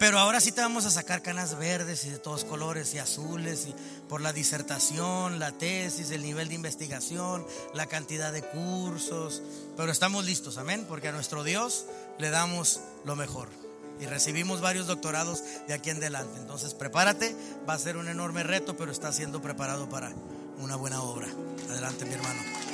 Pero 0.04 0.18
ahora 0.18 0.38
sí 0.38 0.52
te 0.52 0.60
vamos 0.60 0.84
a 0.84 0.90
sacar 0.90 1.22
canas 1.22 1.56
verdes 1.56 2.04
y 2.04 2.10
de 2.10 2.18
todos 2.18 2.44
colores 2.44 2.92
y 2.92 2.98
azules 2.98 3.68
y 3.68 3.74
por 4.06 4.20
la 4.20 4.34
disertación, 4.34 5.38
la 5.38 5.50
tesis, 5.52 6.10
el 6.10 6.20
nivel 6.20 6.48
de 6.48 6.54
investigación, 6.56 7.46
la 7.72 7.86
cantidad 7.86 8.30
de 8.30 8.42
cursos. 8.42 9.40
Pero 9.78 9.90
estamos 9.90 10.26
listos, 10.26 10.58
amén, 10.58 10.84
porque 10.86 11.08
a 11.08 11.12
nuestro 11.12 11.42
Dios 11.42 11.86
le 12.18 12.28
damos 12.28 12.80
lo 13.06 13.16
mejor. 13.16 13.48
Y 13.98 14.04
recibimos 14.04 14.60
varios 14.60 14.88
doctorados 14.88 15.42
de 15.68 15.72
aquí 15.72 15.88
en 15.88 15.96
adelante. 15.96 16.38
Entonces 16.38 16.74
prepárate, 16.74 17.34
va 17.66 17.72
a 17.72 17.78
ser 17.78 17.96
un 17.96 18.08
enorme 18.08 18.42
reto, 18.42 18.76
pero 18.76 18.92
está 18.92 19.10
siendo 19.10 19.40
preparado 19.40 19.88
para 19.88 20.12
una 20.58 20.76
buena 20.76 21.00
obra. 21.00 21.28
Adelante, 21.70 22.04
mi 22.04 22.12
hermano. 22.12 22.73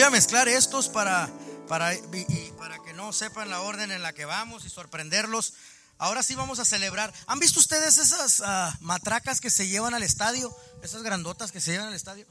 Voy 0.00 0.06
a 0.06 0.10
mezclar 0.10 0.48
estos 0.48 0.88
para, 0.88 1.28
para, 1.68 1.92
y- 1.94 2.52
para 2.56 2.78
que 2.78 2.94
no 2.94 3.12
sepan 3.12 3.50
la 3.50 3.60
orden 3.60 3.92
en 3.92 4.00
la 4.02 4.14
que 4.14 4.24
vamos 4.24 4.64
y 4.64 4.70
sorprenderlos. 4.70 5.52
Ahora 6.00 6.22
sí 6.22 6.34
vamos 6.34 6.58
a 6.58 6.64
celebrar. 6.64 7.12
¿Han 7.26 7.38
visto 7.40 7.60
ustedes 7.60 7.98
esas 7.98 8.40
ah, 8.42 8.74
matracas 8.80 9.38
que 9.38 9.50
se 9.50 9.68
llevan 9.68 9.92
al 9.92 10.02
estadio? 10.02 10.50
Esas 10.82 11.02
grandotas 11.02 11.52
que 11.52 11.60
se 11.60 11.72
llevan 11.72 11.88
al 11.88 11.94
estadio. 11.94 12.26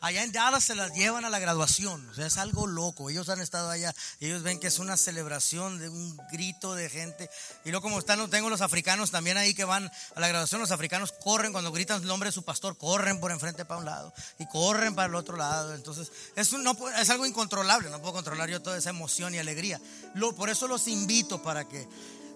Allá 0.00 0.24
en 0.24 0.32
Dallas 0.32 0.64
se 0.64 0.74
las 0.74 0.92
llevan 0.92 1.24
a 1.24 1.30
la 1.30 1.38
graduación. 1.38 2.08
O 2.08 2.14
sea, 2.14 2.26
es 2.26 2.36
algo 2.36 2.66
loco. 2.66 3.10
Ellos 3.10 3.28
han 3.28 3.40
estado 3.40 3.70
allá. 3.70 3.94
Ellos 4.18 4.42
ven 4.42 4.58
que 4.58 4.66
es 4.66 4.80
una 4.80 4.96
celebración 4.96 5.78
de 5.78 5.88
un 5.88 6.16
grito 6.32 6.74
de 6.74 6.90
gente. 6.90 7.30
Y 7.64 7.70
luego 7.70 7.84
como 7.84 8.00
están, 8.00 8.28
tengo 8.28 8.50
los 8.50 8.60
africanos 8.60 9.12
también 9.12 9.36
ahí 9.36 9.54
que 9.54 9.64
van 9.64 9.88
a 10.16 10.20
la 10.20 10.26
graduación. 10.26 10.60
Los 10.60 10.72
africanos 10.72 11.12
corren 11.12 11.52
cuando 11.52 11.70
gritan 11.70 12.02
el 12.02 12.08
nombre 12.08 12.30
de 12.30 12.32
su 12.32 12.42
pastor. 12.42 12.76
Corren 12.76 13.20
por 13.20 13.30
enfrente 13.30 13.64
para 13.64 13.78
un 13.78 13.86
lado 13.86 14.12
y 14.40 14.46
corren 14.46 14.96
para 14.96 15.06
el 15.06 15.14
otro 15.14 15.36
lado. 15.36 15.76
Entonces, 15.76 16.10
es 16.34 17.10
algo 17.10 17.24
incontrolable. 17.24 17.88
No 17.88 18.00
puedo 18.00 18.14
controlar 18.14 18.50
yo 18.50 18.60
toda 18.60 18.78
esa 18.78 18.90
emoción 18.90 19.32
y 19.32 19.38
alegría. 19.38 19.80
Lo, 20.16 20.34
por 20.34 20.50
eso 20.50 20.66
los 20.66 20.88
invito 20.88 21.40
para 21.40 21.68
que 21.68 21.86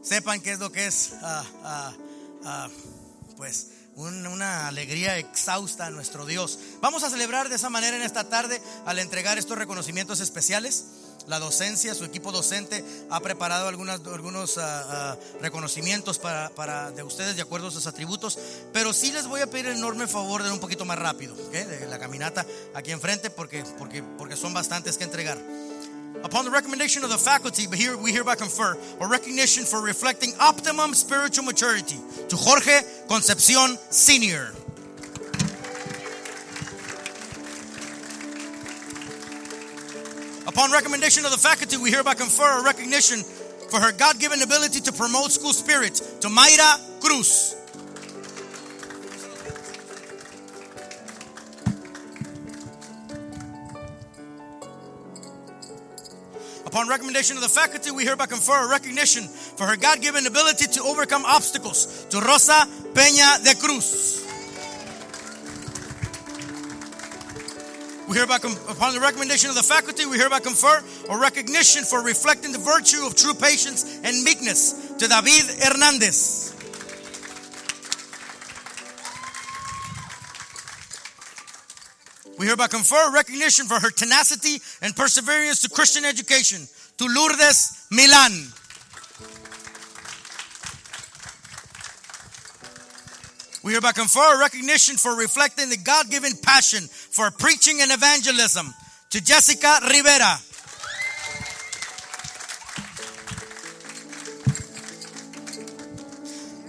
sepan 0.07 0.41
qué 0.41 0.53
es 0.53 0.59
lo 0.59 0.71
que 0.71 0.87
es, 0.87 1.11
ah, 1.23 1.45
ah, 1.65 1.93
ah, 2.45 2.69
pues, 3.37 3.69
un- 3.97 4.27
una 4.27 4.69
alegría 4.69 5.19
exhausta 5.19 5.87
a 5.87 5.91
nuestro 5.91 6.27
Dios. 6.27 6.59
Vamos 6.81 7.03
a 7.03 7.11
celebrar 7.11 7.49
de 7.49 7.57
esa 7.57 7.71
manera 7.71 7.97
en 7.97 8.03
esta 8.03 8.25
tarde 8.29 8.61
al 8.85 8.99
entregar 8.99 9.39
estos 9.39 9.57
reconocimientos 9.59 10.21
especiales. 10.21 10.85
La 11.27 11.41
docencia, 11.41 11.93
su 11.97 12.05
equipo 12.05 12.31
docente 12.31 12.85
ha 13.11 13.19
preparado 13.19 13.67
algunas, 13.67 14.01
algunos 14.07 14.61
reconocimientos 15.41 16.19
para, 16.21 16.51
para 16.51 16.93
de 16.93 17.03
ustedes 17.03 17.35
de 17.35 17.43
acuerdo 17.43 17.67
a 17.67 17.71
sus 17.73 17.89
atributos, 17.89 18.39
pero 18.73 18.93
sí 18.93 19.11
les 19.11 19.27
voy 19.27 19.41
a 19.41 19.49
pedir 19.51 19.67
el 19.67 19.77
enorme 19.79 20.07
favor 20.07 20.43
de 20.43 20.49
ir 20.51 20.53
un 20.55 20.61
poquito 20.61 20.85
más 20.85 20.99
rápido, 20.99 21.35
¿ok? 21.35 21.51
de 21.53 21.87
la 21.87 21.99
caminata 21.99 22.47
aquí 22.75 22.93
enfrente, 22.93 23.31
porque, 23.31 23.65
porque, 23.77 24.05
porque 24.05 24.37
son 24.37 24.55
bastantes 24.55 24.99
que 24.99 25.05
entregar. 25.05 25.37
Upon 26.25 26.45
the 26.45 26.51
recommendation 26.51 27.05
of 27.05 27.11
the 27.11 27.19
faculty, 27.19 27.67
but 27.67 27.79
here 27.79 27.97
we 27.97 28.13
hereby 28.13 28.35
confer 28.35 28.77
a 29.01 29.07
recognition 29.07 29.65
for 29.65 29.81
reflecting 29.81 30.33
optimum 30.41 30.95
spiritual 30.95 31.45
maturity 31.45 31.97
to 32.29 32.37
Jorge 32.37 32.81
Concepcion 33.09 33.79
Sr. 33.91 34.53
Upon 40.47 40.73
recommendation 40.73 41.25
of 41.25 41.33
the 41.33 41.39
faculty, 41.39 41.77
we 41.77 41.91
hereby 41.91 42.15
confer 42.15 42.61
a 42.61 42.65
recognition 42.65 43.23
for 43.69 43.81
her 43.81 43.93
God 43.93 44.19
given 44.19 44.43
ability 44.43 44.81
to 44.81 44.93
promote 44.93 45.33
school 45.33 45.53
spirit 45.53 45.95
to 46.21 46.29
Mayra 46.29 47.01
Cruz. 47.01 47.55
Upon 56.77 56.89
recommendation 56.89 57.39
of 57.39 57.43
the 57.43 57.49
faculty, 57.49 57.91
we 57.91 58.05
hereby 58.05 58.27
confer 58.27 58.67
a 58.67 58.69
recognition 58.69 59.29
for 59.29 59.65
her 59.65 59.77
God 59.77 60.03
given 60.03 60.27
ability 60.27 60.67
to 60.73 60.83
overcome 60.83 61.25
obstacles 61.25 62.05
to 62.11 62.21
Rosa 62.21 62.69
Peña 62.93 63.43
de 63.43 63.55
Cruz. 63.55 64.23
We 68.07 68.19
hereby, 68.19 68.37
upon 68.69 68.93
the 68.93 69.01
recommendation 69.01 69.49
of 69.49 69.57
the 69.57 69.63
faculty, 69.63 70.05
we 70.05 70.19
hereby 70.19 70.41
confer 70.41 70.85
a 71.09 71.17
recognition 71.17 71.83
for 71.85 72.03
reflecting 72.03 72.53
the 72.53 72.59
virtue 72.59 73.07
of 73.07 73.17
true 73.17 73.33
patience 73.33 73.99
and 74.05 74.23
meekness 74.23 74.93
to 74.99 75.09
David 75.09 75.49
Hernandez. 75.65 76.56
We 82.39 82.47
hereby 82.47 82.67
confer 82.67 83.13
recognition 83.15 83.67
for 83.67 83.81
her 83.81 83.91
tenacity 83.91 84.61
and 84.83 84.95
perseverance 84.95 85.63
to 85.63 85.71
Christian 85.71 86.05
education 86.05 86.69
to 86.99 87.07
Lourdes 87.07 87.87
Milan. 87.91 88.33
We 93.65 93.73
hereby 93.73 93.93
confer 93.93 94.39
recognition 94.39 94.97
for 94.97 95.17
reflecting 95.17 95.71
the 95.71 95.79
God 95.79 96.11
given 96.11 96.33
passion 96.43 96.85
for 96.89 97.31
preaching 97.31 97.81
and 97.81 97.91
evangelism 97.91 98.73
to 99.11 99.25
Jessica 99.25 99.81
Rivera. 99.83 100.39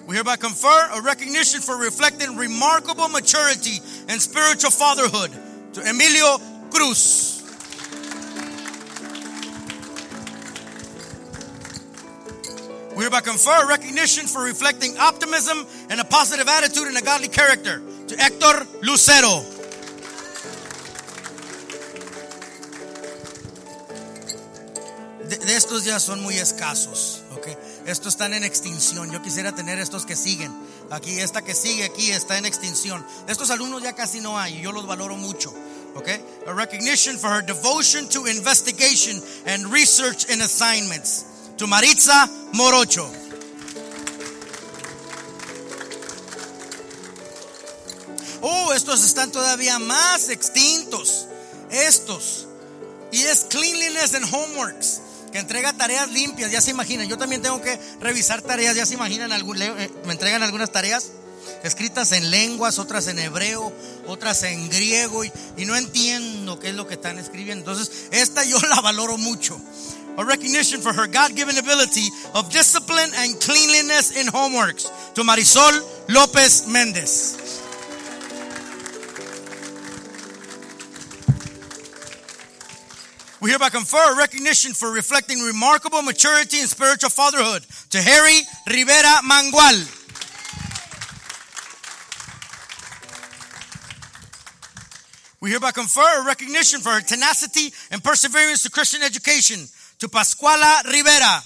We 0.07 0.15
hereby 0.15 0.37
confer 0.37 0.89
a 0.93 1.01
recognition 1.01 1.59
for 1.59 1.77
reflecting 1.77 2.37
remarkable 2.37 3.09
maturity 3.09 3.79
and 4.07 4.21
spiritual 4.21 4.71
fatherhood 4.71 5.31
to 5.77 5.87
Emilio 5.87 6.39
Cruz. 6.71 7.43
We 12.95 13.03
hereby 13.03 13.21
confer 13.21 13.67
recognition 13.69 14.25
for 14.25 14.43
reflecting 14.43 14.97
optimism 14.97 15.67
and 15.91 15.99
a 15.99 16.03
positive 16.03 16.47
attitude 16.47 16.87
and 16.87 16.97
a 16.97 17.01
godly 17.01 17.27
character 17.27 17.79
to 18.07 18.17
Hector 18.17 18.65
Lucero. 18.81 19.43
De, 25.29 25.37
de 25.37 25.55
estos 25.55 25.85
ya 25.85 25.99
son 25.99 26.23
muy 26.23 26.37
escasos. 26.37 27.21
Estos 27.87 28.15
están 28.15 28.33
en 28.33 28.43
extinción. 28.43 29.09
Yo 29.11 29.21
quisiera 29.21 29.55
tener 29.55 29.79
estos 29.79 30.05
que 30.05 30.17
siguen. 30.17 30.53
Aquí, 30.91 31.21
esta 31.21 31.41
que 31.41 31.55
sigue 31.55 31.85
aquí 31.85 32.11
está 32.11 32.37
en 32.37 32.45
extinción. 32.45 33.03
Estos 33.29 33.49
alumnos 33.49 33.81
ya 33.81 33.93
casi 33.93 34.19
no 34.19 34.37
hay 34.37 34.57
y 34.57 34.61
yo 34.61 34.73
los 34.73 34.85
valoro 34.85 35.15
mucho. 35.15 35.53
Okay? 35.95 36.21
A 36.45 36.53
recognition 36.53 37.17
for 37.17 37.31
her 37.31 37.41
devotion 37.41 38.09
to 38.09 38.27
investigation 38.27 39.23
and 39.45 39.71
research 39.71 40.29
and 40.29 40.41
assignments. 40.41 41.25
To 41.59 41.65
Maritza 41.65 42.29
Morocho. 42.51 43.09
Oh, 48.41 48.73
estos 48.73 49.01
están 49.05 49.31
todavía 49.31 49.79
más 49.79 50.27
extintos. 50.27 51.25
Estos. 51.71 52.47
Y 53.13 53.23
es 53.23 53.45
cleanliness 53.45 54.13
and 54.13 54.25
homeworks. 54.25 55.06
Que 55.31 55.39
entrega 55.39 55.73
tareas 55.73 56.09
limpias, 56.11 56.51
ya 56.51 56.61
se 56.61 56.71
imaginan. 56.71 57.07
Yo 57.07 57.17
también 57.17 57.41
tengo 57.41 57.61
que 57.61 57.79
revisar 57.99 58.41
tareas, 58.41 58.75
ya 58.75 58.85
se 58.85 58.93
imaginan. 58.93 59.31
eh, 59.31 59.91
me 60.05 60.13
entregan 60.13 60.43
algunas 60.43 60.71
tareas 60.71 61.11
escritas 61.63 62.11
en 62.11 62.29
lenguas, 62.29 62.79
otras 62.79 63.07
en 63.07 63.19
hebreo, 63.19 63.73
otras 64.07 64.43
en 64.43 64.69
griego. 64.69 65.23
Y, 65.23 65.31
no 65.65 65.75
entiendo 65.75 66.59
qué 66.59 66.69
es 66.69 66.75
lo 66.75 66.87
que 66.87 66.95
están 66.95 67.17
escribiendo. 67.17 67.71
Entonces, 67.71 68.07
esta 68.11 68.43
yo 68.43 68.59
la 68.69 68.81
valoro 68.81 69.17
mucho. 69.17 69.59
A 70.17 70.23
recognition 70.23 70.81
for 70.81 70.95
her 70.95 71.07
God 71.07 71.35
given 71.35 71.57
ability 71.59 72.09
of 72.33 72.51
discipline 72.51 73.13
and 73.17 73.39
cleanliness 73.39 74.15
in 74.17 74.27
homeworks. 74.27 74.91
To 75.13 75.23
Marisol 75.23 75.83
López 76.07 76.65
Méndez. 76.67 77.46
We 83.39 83.51
hereby 83.51 83.69
confer 83.69 84.13
a 84.13 84.17
recognition 84.17 84.73
for 84.73 84.91
reflecting 84.91 85.39
remarkable 85.39 86.01
maturity 86.01 86.59
and 86.59 86.67
spiritual 86.67 87.11
fatherhood 87.11 87.63
to 87.91 88.01
Harry 88.01 88.41
Rivera 88.67 89.21
Mangual. 89.23 89.93
We 95.39 95.51
hereby 95.51 95.71
confer 95.71 96.21
a 96.21 96.25
recognition 96.25 96.79
for 96.81 96.89
her 96.89 97.01
tenacity 97.01 97.71
and 97.91 98.03
perseverance 98.03 98.63
to 98.63 98.71
Christian 98.71 99.03
education 99.03 99.67
to 99.99 100.07
Pascuala 100.07 100.83
Rivera. 100.85 101.43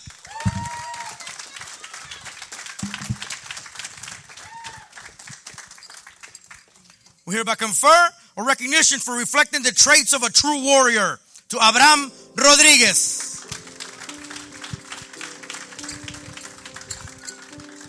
We 7.26 7.36
hereby 7.36 7.56
confer 7.56 8.10
a 8.38 8.44
recognition 8.44 9.00
for 9.00 9.18
reflecting 9.18 9.62
the 9.62 9.72
traits 9.74 10.14
of 10.14 10.24
a 10.24 10.30
true 10.30 10.64
warrior 10.64 11.20
to 11.52 11.58
Abraham 11.58 12.10
Rodriguez. 12.38 13.46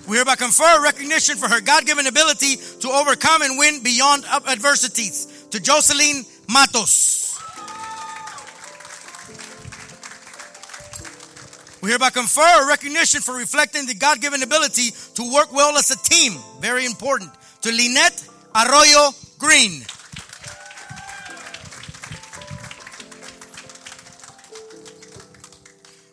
We 0.09 0.17
hereby 0.17 0.35
confer 0.35 0.83
recognition 0.83 1.37
for 1.37 1.49
her 1.49 1.61
God 1.61 1.87
given 1.87 2.09
ability 2.09 2.57
to 2.81 2.89
overcome 2.89 3.43
and 3.43 3.57
win 3.57 3.85
beyond 3.85 4.25
adversities 4.49 5.47
to 5.53 5.61
Jocelyn 5.61 6.25
Matos. 6.53 7.39
We 11.83 11.91
hereby 11.91 12.11
confer 12.11 12.69
recognition 12.69 13.21
for 13.21 13.37
reflecting 13.37 13.87
the 13.87 13.95
God 13.95 14.21
given 14.21 14.43
ability 14.43 14.91
to 15.15 15.33
work 15.33 15.53
well 15.53 15.79
as 15.79 15.93
a 15.93 15.99
team. 15.99 16.33
Very 16.59 16.85
important. 16.85 17.31
To 17.63 17.71
Lynette 17.71 18.29
Arroyo 18.57 19.11
Green. 19.39 19.85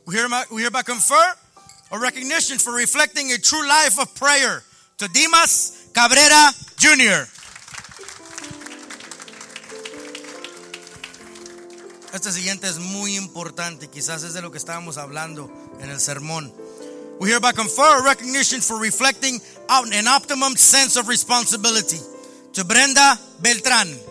We 0.09 0.15
hereby, 0.15 0.43
we 0.49 0.63
hereby 0.63 0.81
confer 0.81 1.35
a 1.91 1.99
recognition 1.99 2.57
for 2.57 2.73
reflecting 2.73 3.31
a 3.31 3.37
true 3.37 3.67
life 3.67 3.99
of 3.99 4.15
prayer 4.15 4.63
to 4.97 5.07
Dimas 5.07 5.87
Cabrera 5.93 6.49
Jr. 6.79 7.27
Este 12.11 12.31
siguiente 12.31 12.67
es 12.67 12.79
muy 12.79 13.17
importante, 13.17 13.87
quizás 13.87 14.23
es 14.23 14.33
de 14.33 14.41
lo 14.41 14.49
que 14.49 14.57
estábamos 14.57 14.97
hablando 14.97 15.47
en 15.79 15.91
el 15.91 15.99
sermón. 15.99 16.51
We 17.19 17.29
hereby 17.29 17.53
confer 17.53 17.99
a 17.99 18.01
recognition 18.01 18.61
for 18.61 18.79
reflecting 18.79 19.39
out 19.69 19.93
an 19.93 20.07
optimum 20.07 20.55
sense 20.55 20.97
of 20.97 21.07
responsibility 21.07 21.99
to 22.53 22.63
Brenda 22.63 23.15
Beltrán. 23.43 24.08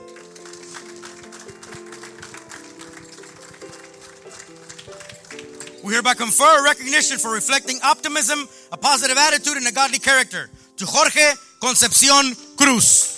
We 5.82 5.92
hereby 5.92 6.14
confer 6.14 6.60
a 6.60 6.62
recognition 6.64 7.18
for 7.18 7.32
reflecting 7.32 7.78
optimism, 7.84 8.48
a 8.72 8.76
positive 8.76 9.16
attitude, 9.16 9.56
and 9.56 9.66
a 9.66 9.72
godly 9.72 9.98
character 9.98 10.50
to 10.76 10.86
Jorge 10.86 11.32
Concepcion 11.60 12.34
Cruz. 12.56 13.14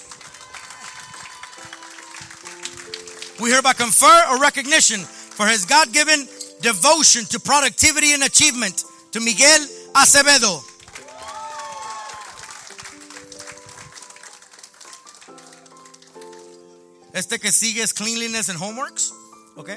We 3.40 3.50
hereby 3.50 3.72
confer 3.72 4.24
a 4.36 4.38
recognition 4.38 5.00
for 5.00 5.46
his 5.46 5.64
God 5.64 5.92
given 5.92 6.28
devotion 6.60 7.24
to 7.26 7.40
productivity 7.40 8.12
and 8.12 8.22
achievement 8.22 8.84
to 9.12 9.20
Miguel 9.20 9.60
Acevedo. 9.94 10.62
Este 17.12 17.40
que 17.40 17.50
sigue 17.50 17.82
es 17.82 17.92
cleanliness 17.92 18.50
and 18.50 18.58
homeworks, 18.58 19.12
¿ok? 19.56 19.70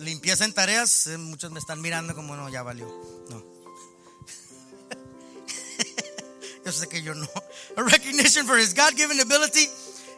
Limpieza 0.00 0.44
en 0.44 0.52
tareas. 0.52 1.06
eh, 1.08 1.18
Muchos 1.18 1.50
me 1.50 1.58
están 1.58 1.80
mirando 1.80 2.14
como 2.14 2.34
no, 2.34 2.48
ya 2.48 2.62
valió. 2.62 2.86
No. 3.28 3.42
yo 6.64 6.72
sé 6.72 6.88
que 6.88 7.02
yo 7.02 7.14
no. 7.14 7.28
A 7.76 7.82
recognition 7.82 8.46
for 8.46 8.58
his 8.58 8.74
God 8.74 8.96
given 8.96 9.20
ability 9.20 9.68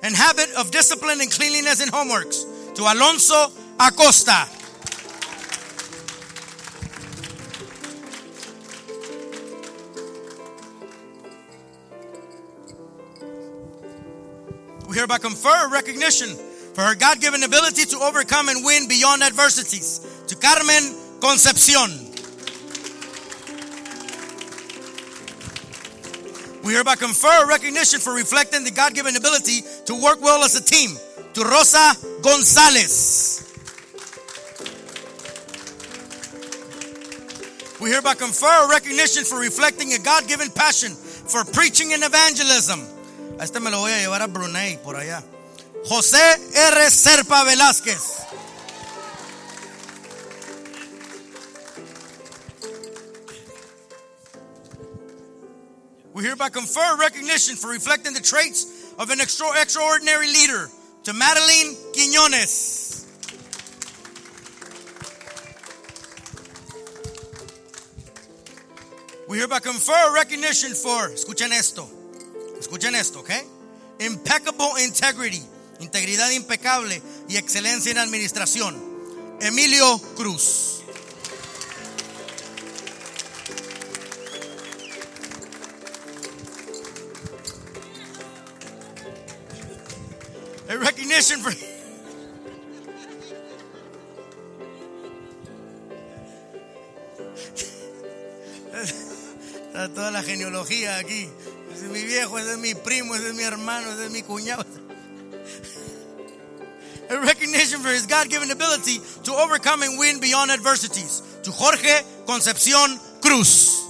and 0.02 0.14
habit 0.14 0.50
of 0.56 0.70
discipline 0.70 1.20
and 1.20 1.30
cleanliness 1.30 1.80
in 1.80 1.88
homeworks 1.90 2.46
to 2.74 2.82
Alonso 2.82 3.52
Acosta. 3.78 4.48
We 14.88 14.96
hereby 14.96 15.18
confer 15.18 15.68
recognition 15.70 16.36
for 16.74 16.82
her 16.82 16.94
God 16.94 17.20
given 17.20 17.42
ability 17.42 17.84
to 17.86 17.98
overcome 17.98 18.48
and 18.48 18.64
win 18.64 18.88
beyond 18.88 19.22
adversities 19.22 20.00
to 20.28 20.36
Carmen 20.36 20.96
Concepcion. 21.20 21.90
We 26.64 26.74
hereby 26.74 26.94
confer 26.94 27.46
recognition 27.48 27.98
for 27.98 28.14
reflecting 28.14 28.64
the 28.64 28.70
God 28.70 28.94
given 28.94 29.16
ability 29.16 29.62
to 29.86 29.94
work 30.00 30.20
well 30.22 30.44
as 30.44 30.54
a 30.54 30.62
team 30.62 30.90
to 31.34 31.42
Rosa 31.42 31.92
Gonzalez. 32.22 33.40
We 37.80 37.90
hereby 37.90 38.14
confer 38.14 38.68
recognition 38.70 39.24
for 39.24 39.40
reflecting 39.40 39.92
a 39.92 39.98
God 39.98 40.28
given 40.28 40.50
passion 40.50 40.92
for 40.92 41.44
preaching 41.44 41.92
and 41.92 42.04
evangelism. 42.04 42.80
Este 43.40 43.58
me 43.60 43.70
lo 43.70 43.80
voy 43.80 43.90
a 43.90 43.98
llevar 43.98 44.22
a 44.22 44.28
Brunei, 44.28 44.78
por 44.84 44.94
allá. 44.94 45.24
José 45.84 46.36
R. 46.70 46.90
Serpa 46.90 47.44
Velázquez. 47.44 48.22
We 56.14 56.24
hereby 56.24 56.50
confer 56.50 56.96
recognition 56.98 57.56
for 57.56 57.70
reflecting 57.70 58.12
the 58.12 58.20
traits 58.20 58.92
of 58.98 59.10
an 59.10 59.20
extra- 59.20 59.60
extraordinary 59.60 60.28
leader 60.28 60.68
to 61.04 61.12
Madeline 61.12 61.74
Quiñones. 61.94 62.92
We 69.28 69.38
hereby 69.38 69.60
confer 69.60 70.14
recognition 70.14 70.74
for, 70.74 71.08
escuchen 71.08 71.52
esto, 71.52 71.88
escuchen 72.58 72.94
esto, 72.94 73.20
okay? 73.20 73.42
Impeccable 73.98 74.76
integrity, 74.84 75.42
integridad 75.82 76.30
impecable 76.30 77.02
y 77.28 77.36
excelencia 77.36 77.92
en 77.92 77.98
administración. 77.98 78.82
Emilio 79.40 79.98
Cruz. 80.16 80.68
A 90.68 90.74
recognition 90.76 91.40
for 91.42 91.52
Está 99.66 99.92
toda 99.92 100.10
la 100.10 100.22
genealogía 100.22 100.98
aquí. 100.98 101.28
Ese 101.74 101.86
es 101.86 101.90
mi 101.90 102.04
viejo, 102.04 102.38
ese 102.38 102.52
es 102.52 102.58
mi 102.58 102.74
primo, 102.74 103.14
ese 103.14 103.28
es 103.28 103.34
mi 103.34 103.42
hermano, 103.42 103.92
ese 103.92 104.06
es 104.06 104.10
mi 104.10 104.22
cuñado. 104.22 104.64
A 107.12 107.20
recognition 107.20 107.80
for 107.80 107.90
his 107.90 108.06
God 108.06 108.30
given 108.30 108.50
ability 108.50 108.98
to 109.24 109.34
overcome 109.34 109.82
and 109.82 109.98
win 109.98 110.18
beyond 110.18 110.50
adversities. 110.50 111.20
To 111.42 111.50
Jorge 111.50 112.00
Concepcion 112.24 112.98
Cruz. 113.20 113.80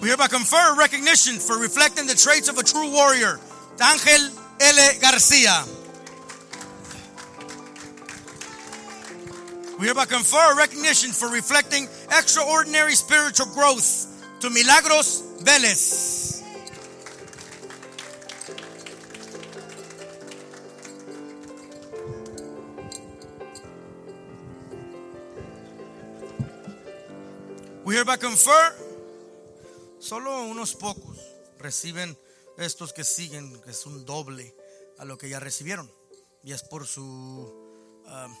We 0.00 0.08
hereby 0.08 0.28
confer 0.28 0.76
recognition 0.78 1.40
for 1.40 1.58
reflecting 1.58 2.06
the 2.06 2.14
traits 2.14 2.48
of 2.48 2.58
a 2.58 2.62
true 2.62 2.92
warrior. 2.92 3.40
To 3.78 3.82
Ángel 3.82 4.30
L. 4.60 5.00
Garcia. 5.00 5.64
We 9.80 9.86
hereby 9.86 10.04
confer 10.04 10.56
recognition 10.56 11.10
for 11.10 11.28
reflecting 11.28 11.88
extraordinary 12.16 12.94
spiritual 12.94 13.46
growth 13.46 14.38
to 14.42 14.50
Milagros 14.50 15.22
Vélez. 15.42 16.21
We 27.92 27.98
hereby 27.98 28.16
confer 28.16 28.72
solo 30.00 30.44
unos 30.44 30.74
pocos 30.74 31.18
reciben 31.58 32.16
estos 32.56 32.94
que 32.94 33.04
siguen, 33.04 33.60
que 33.60 33.72
es 33.72 33.84
un 33.84 34.06
doble 34.06 34.54
a 34.98 35.04
lo 35.04 35.18
que 35.18 35.28
ya 35.28 35.38
recibieron. 35.38 35.92
Y 36.42 36.52
es 36.52 36.62
por 36.62 36.86
su 36.86 37.02
um, 37.02 38.36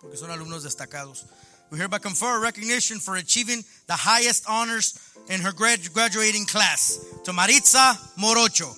porque 0.00 0.16
son 0.16 0.30
alumnos 0.30 0.62
destacados. 0.62 1.26
We 1.72 1.78
hereby 1.78 1.98
confer 1.98 2.38
recognition 2.38 3.00
for 3.00 3.16
achieving 3.16 3.64
the 3.88 3.96
highest 3.96 4.44
honors 4.46 4.94
in 5.30 5.40
her 5.40 5.52
grad- 5.52 5.92
graduating 5.92 6.46
class 6.46 7.00
to 7.24 7.32
Maritza 7.32 7.98
Morocho. 8.16 8.72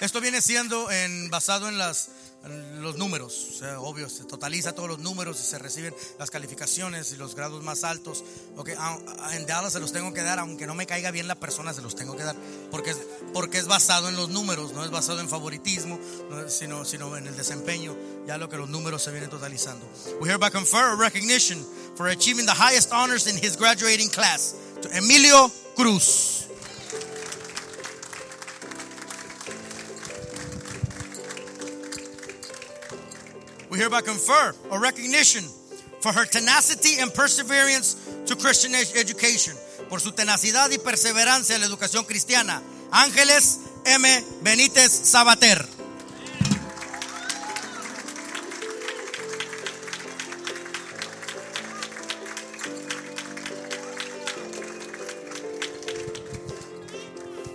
Esto 0.00 0.20
viene 0.20 0.42
siendo 0.42 0.90
en, 0.90 1.30
basado 1.30 1.68
en 1.68 1.78
las 1.78 2.08
los 2.48 2.96
números, 2.96 3.48
o 3.50 3.58
sea, 3.58 3.80
obvio, 3.80 4.08
se 4.08 4.24
totaliza 4.24 4.74
todos 4.74 4.88
los 4.88 4.98
números 4.98 5.38
y 5.40 5.44
se 5.44 5.58
reciben 5.58 5.94
las 6.18 6.30
calificaciones 6.30 7.12
y 7.12 7.16
los 7.16 7.34
grados 7.34 7.62
más 7.62 7.84
altos. 7.84 8.24
Okay, 8.56 8.74
en 9.32 9.46
Dallas 9.46 9.74
se 9.74 9.80
los 9.80 9.92
tengo 9.92 10.14
que 10.14 10.22
dar, 10.22 10.38
aunque 10.38 10.66
no 10.66 10.74
me 10.74 10.86
caiga 10.86 11.10
bien 11.10 11.28
la 11.28 11.34
persona, 11.34 11.74
se 11.74 11.82
los 11.82 11.94
tengo 11.94 12.16
que 12.16 12.24
dar, 12.24 12.36
porque 12.70 12.90
es, 12.90 12.98
porque 13.34 13.58
es 13.58 13.66
basado 13.66 14.08
en 14.08 14.16
los 14.16 14.30
números, 14.30 14.72
no 14.72 14.84
es 14.84 14.90
basado 14.90 15.20
en 15.20 15.28
favoritismo, 15.28 15.98
sino, 16.48 16.84
sino 16.86 17.16
en 17.16 17.26
el 17.26 17.36
desempeño, 17.36 17.94
ya 18.26 18.38
lo 18.38 18.48
que 18.48 18.56
los 18.56 18.70
números 18.70 19.02
se 19.02 19.10
vienen 19.10 19.28
totalizando. 19.28 19.86
We 20.20 20.28
hereby 20.28 20.50
confer 20.50 20.92
a 20.92 20.94
recognition 20.96 21.64
for 21.94 22.08
achieving 22.08 22.46
the 22.46 22.54
highest 22.54 22.92
honors 22.92 23.26
in 23.26 23.36
his 23.36 23.56
graduating 23.56 24.08
class 24.08 24.54
to 24.80 24.88
Emilio 24.96 25.50
Cruz. 25.76 26.46
We 33.70 33.78
hereby 33.78 34.00
confer 34.00 34.52
a 34.72 34.78
recognition 34.80 35.44
for 36.00 36.12
her 36.12 36.24
tenacity 36.24 36.98
and 36.98 37.14
perseverance 37.14 37.94
to 38.26 38.34
Christian 38.34 38.74
education, 38.74 39.54
por 39.88 40.00
su 40.00 40.10
tenacidad 40.10 40.70
y 40.72 40.78
perseverancia 40.78 41.54
en 41.54 41.60
la 41.60 41.68
educación 41.68 42.04
cristiana. 42.04 42.60
Ángeles 42.90 43.60
M. 43.84 44.24
Benítez 44.42 44.90
Sabater. 44.90 45.64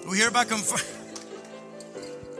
We 0.08 0.22
hereby 0.22 0.45
confer. 0.45 0.82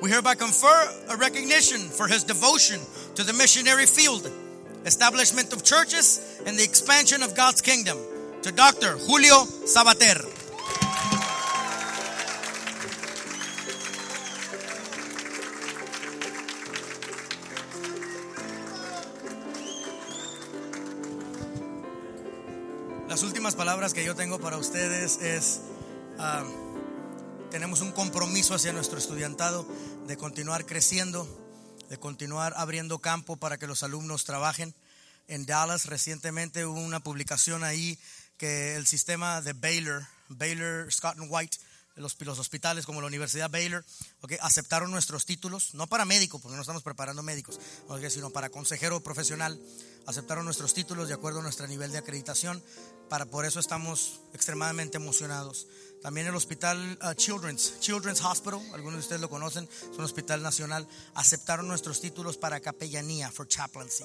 We 0.02 0.12
hereby 0.12 0.36
confer 0.36 0.88
a 1.10 1.18
recognition 1.18 1.82
for 1.90 2.08
his 2.08 2.24
devotion 2.24 2.80
to 3.16 3.24
the 3.24 3.34
missionary 3.34 3.86
field, 3.86 4.30
establishment 4.86 5.54
of 5.54 5.64
churches, 5.64 6.42
and 6.46 6.58
the 6.60 6.64
expansion 6.64 7.24
of 7.24 7.34
God's 7.34 7.62
kingdom 7.62 7.98
to 8.42 8.52
Dr. 8.52 8.98
Julio 8.98 9.46
Sabater. 9.66 10.22
Las 23.08 23.24
últimas 23.24 23.56
palabras 23.56 23.94
que 23.94 24.04
yo 24.04 24.14
tengo 24.14 24.40
para 24.40 24.58
ustedes 24.58 25.22
es, 25.22 25.62
ah, 26.20 26.44
tenemos 27.50 27.80
un 27.80 27.94
compromiso 27.94 28.54
hacia 28.54 28.74
nuestro 28.74 28.98
estudiantado 28.98 29.66
de 30.06 30.18
continuar 30.18 30.66
creciendo, 30.66 31.26
de 31.90 31.98
continuar 31.98 32.54
abriendo 32.58 33.00
campo 33.00 33.38
para 33.38 33.58
que 33.58 33.68
los 33.68 33.84
alumnos 33.84 34.26
trabajen. 34.26 34.74
En 35.28 35.46
Dallas 35.46 35.86
recientemente 35.86 36.66
hubo 36.66 36.80
una 36.80 37.00
publicación 37.00 37.64
ahí 37.64 37.98
que 38.38 38.76
el 38.76 38.86
sistema 38.86 39.42
de 39.42 39.54
Baylor, 39.54 40.06
Baylor, 40.30 40.92
Scott 40.92 41.18
and 41.18 41.28
White, 41.30 41.58
los, 41.96 42.20
los 42.20 42.40
hospitales 42.40 42.86
como 42.86 43.02
la 43.02 43.08
Universidad 43.08 43.50
Baylor, 43.50 43.86
ok, 44.22 44.34
aceptaron 44.42 44.92
nuestros 44.92 45.26
títulos, 45.26 45.74
no 45.74 45.88
para 45.88 46.06
médico, 46.06 46.40
porque 46.40 46.56
no 46.56 46.62
estamos 46.62 46.84
preparando 46.84 47.24
médicos, 47.24 47.60
ok, 47.88 48.08
sino 48.10 48.30
para 48.32 48.50
consejero 48.50 49.02
profesional. 49.02 49.60
Aceptaron 50.06 50.46
nuestros 50.46 50.74
títulos 50.74 51.08
de 51.08 51.14
acuerdo 51.14 51.40
a 51.40 51.44
nuestro 51.44 51.68
nivel 51.68 51.92
de 51.92 51.98
acreditación. 51.98 52.62
Para, 53.10 53.26
por 53.26 53.46
eso 53.46 53.60
estamos 53.60 54.20
extremadamente 54.34 54.98
emocionados. 54.98 55.68
También 56.06 56.28
el 56.28 56.36
hospital 56.36 57.00
uh, 57.02 57.16
Children's, 57.16 57.80
Children's 57.80 58.22
Hospital, 58.22 58.62
algunos 58.76 58.94
de 58.94 59.00
ustedes 59.00 59.22
lo 59.22 59.28
conocen, 59.28 59.68
es 59.92 59.98
un 59.98 60.04
hospital 60.04 60.44
nacional, 60.44 60.88
aceptaron 61.16 61.68
nuestros 61.68 62.00
títulos 62.00 62.38
para 62.38 62.60
capellanía, 62.60 63.32
for 63.32 63.48
chaplaincy. 63.48 64.04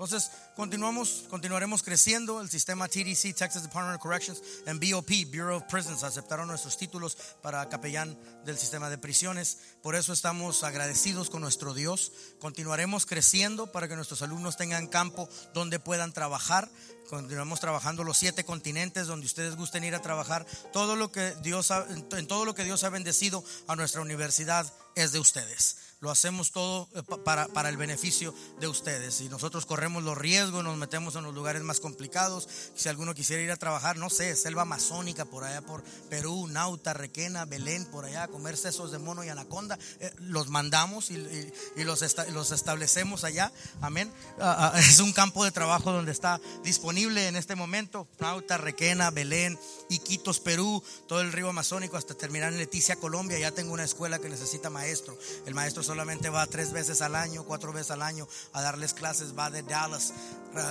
Entonces, 0.00 0.30
continuamos, 0.54 1.24
continuaremos 1.28 1.82
creciendo. 1.82 2.40
El 2.40 2.48
sistema 2.48 2.86
TDC, 2.86 3.34
Texas 3.34 3.64
Department 3.64 3.96
of 3.96 4.00
Corrections, 4.00 4.40
en 4.64 4.78
BOP, 4.78 5.10
Bureau 5.26 5.56
of 5.56 5.64
Prisons, 5.64 6.04
aceptaron 6.04 6.46
nuestros 6.46 6.78
títulos 6.78 7.18
para 7.42 7.68
capellán 7.68 8.16
del 8.44 8.56
sistema 8.56 8.88
de 8.88 8.96
prisiones. 8.96 9.58
Por 9.82 9.96
eso 9.96 10.12
estamos 10.12 10.62
agradecidos 10.62 11.30
con 11.30 11.42
nuestro 11.42 11.74
Dios. 11.74 12.12
Continuaremos 12.38 13.06
creciendo 13.06 13.72
para 13.72 13.88
que 13.88 13.96
nuestros 13.96 14.22
alumnos 14.22 14.56
tengan 14.56 14.86
campo 14.86 15.28
donde 15.52 15.80
puedan 15.80 16.12
trabajar. 16.12 16.70
Continuamos 17.10 17.58
trabajando 17.58 18.04
los 18.04 18.16
siete 18.16 18.44
continentes 18.44 19.08
donde 19.08 19.26
ustedes 19.26 19.56
gusten 19.56 19.82
ir 19.82 19.96
a 19.96 20.00
trabajar. 20.00 20.46
Todo 20.72 20.94
lo 20.94 21.10
que 21.10 21.34
Dios 21.42 21.72
ha- 21.72 21.84
en 22.12 22.26
todo 22.28 22.44
lo 22.44 22.54
que 22.54 22.62
Dios 22.62 22.84
ha 22.84 22.88
bendecido 22.88 23.42
a 23.66 23.74
nuestra 23.74 24.00
universidad 24.00 24.72
es 24.94 25.10
de 25.10 25.18
ustedes. 25.18 25.76
Lo 26.00 26.10
hacemos 26.10 26.50
todo 26.50 26.88
eh, 26.94 27.02
pa- 27.02 27.22
para, 27.22 27.48
para 27.48 27.68
el 27.68 27.76
beneficio 27.76 28.34
de 28.58 28.68
ustedes. 28.68 29.20
Y 29.20 29.28
nosotros 29.28 29.66
corremos 29.66 30.02
los 30.02 30.16
riesgos, 30.16 30.64
nos 30.64 30.76
metemos 30.78 31.14
en 31.16 31.24
los 31.24 31.34
lugares 31.34 31.62
más 31.62 31.78
complicados. 31.78 32.48
Si 32.74 32.88
alguno 32.88 33.14
quisiera 33.14 33.42
ir 33.42 33.50
a 33.50 33.56
trabajar, 33.56 33.98
no 33.98 34.08
sé, 34.08 34.34
selva 34.34 34.62
amazónica 34.62 35.26
por 35.26 35.44
allá 35.44 35.60
por 35.60 35.82
Perú, 36.08 36.46
Nauta, 36.48 36.94
Requena, 36.94 37.44
Belén, 37.44 37.84
por 37.84 38.06
allá, 38.06 38.22
a 38.24 38.28
comer 38.28 38.56
sesos 38.56 38.90
de 38.92 38.98
mono 38.98 39.24
y 39.24 39.28
anaconda, 39.28 39.78
eh, 40.00 40.10
los 40.20 40.48
mandamos 40.48 41.10
y, 41.10 41.16
y- 41.16 41.52
y 41.76 41.84
los, 41.84 42.00
esta- 42.02 42.24
los 42.30 42.50
establecemos 42.50 43.24
allá. 43.24 43.52
Amén. 43.82 44.10
Ah, 44.40 44.72
ah, 44.74 44.80
es 44.80 45.00
un 45.00 45.12
campo 45.12 45.44
de 45.44 45.50
trabajo 45.52 45.92
donde 45.92 46.12
está 46.12 46.40
disponible 46.64 47.28
en 47.28 47.36
este 47.36 47.56
momento. 47.56 48.08
Nauta, 48.18 48.56
Requena, 48.56 49.10
Belén, 49.10 49.58
Iquitos, 49.90 50.40
Perú, 50.40 50.82
todo 51.06 51.20
el 51.20 51.32
río 51.32 51.48
amazónico 51.50 51.96
hasta 51.96 52.14
terminar 52.14 52.52
en 52.52 52.58
Leticia, 52.58 52.96
Colombia. 52.96 53.38
Ya 53.38 53.50
tengo 53.50 53.72
una 53.72 53.84
escuela 53.84 54.18
que 54.18 54.28
necesita 54.28 54.70
maestro. 54.70 55.18
El 55.46 55.54
maestro 55.54 55.82
solamente 55.82 56.30
va 56.30 56.46
tres 56.46 56.72
veces 56.72 57.02
al 57.02 57.14
año, 57.14 57.44
cuatro 57.44 57.72
veces 57.72 57.90
al 57.90 58.02
año 58.02 58.26
a 58.52 58.62
darles 58.62 58.94
clases. 58.94 59.36
Va 59.38 59.50
de 59.50 59.62
Dallas, 59.62 60.12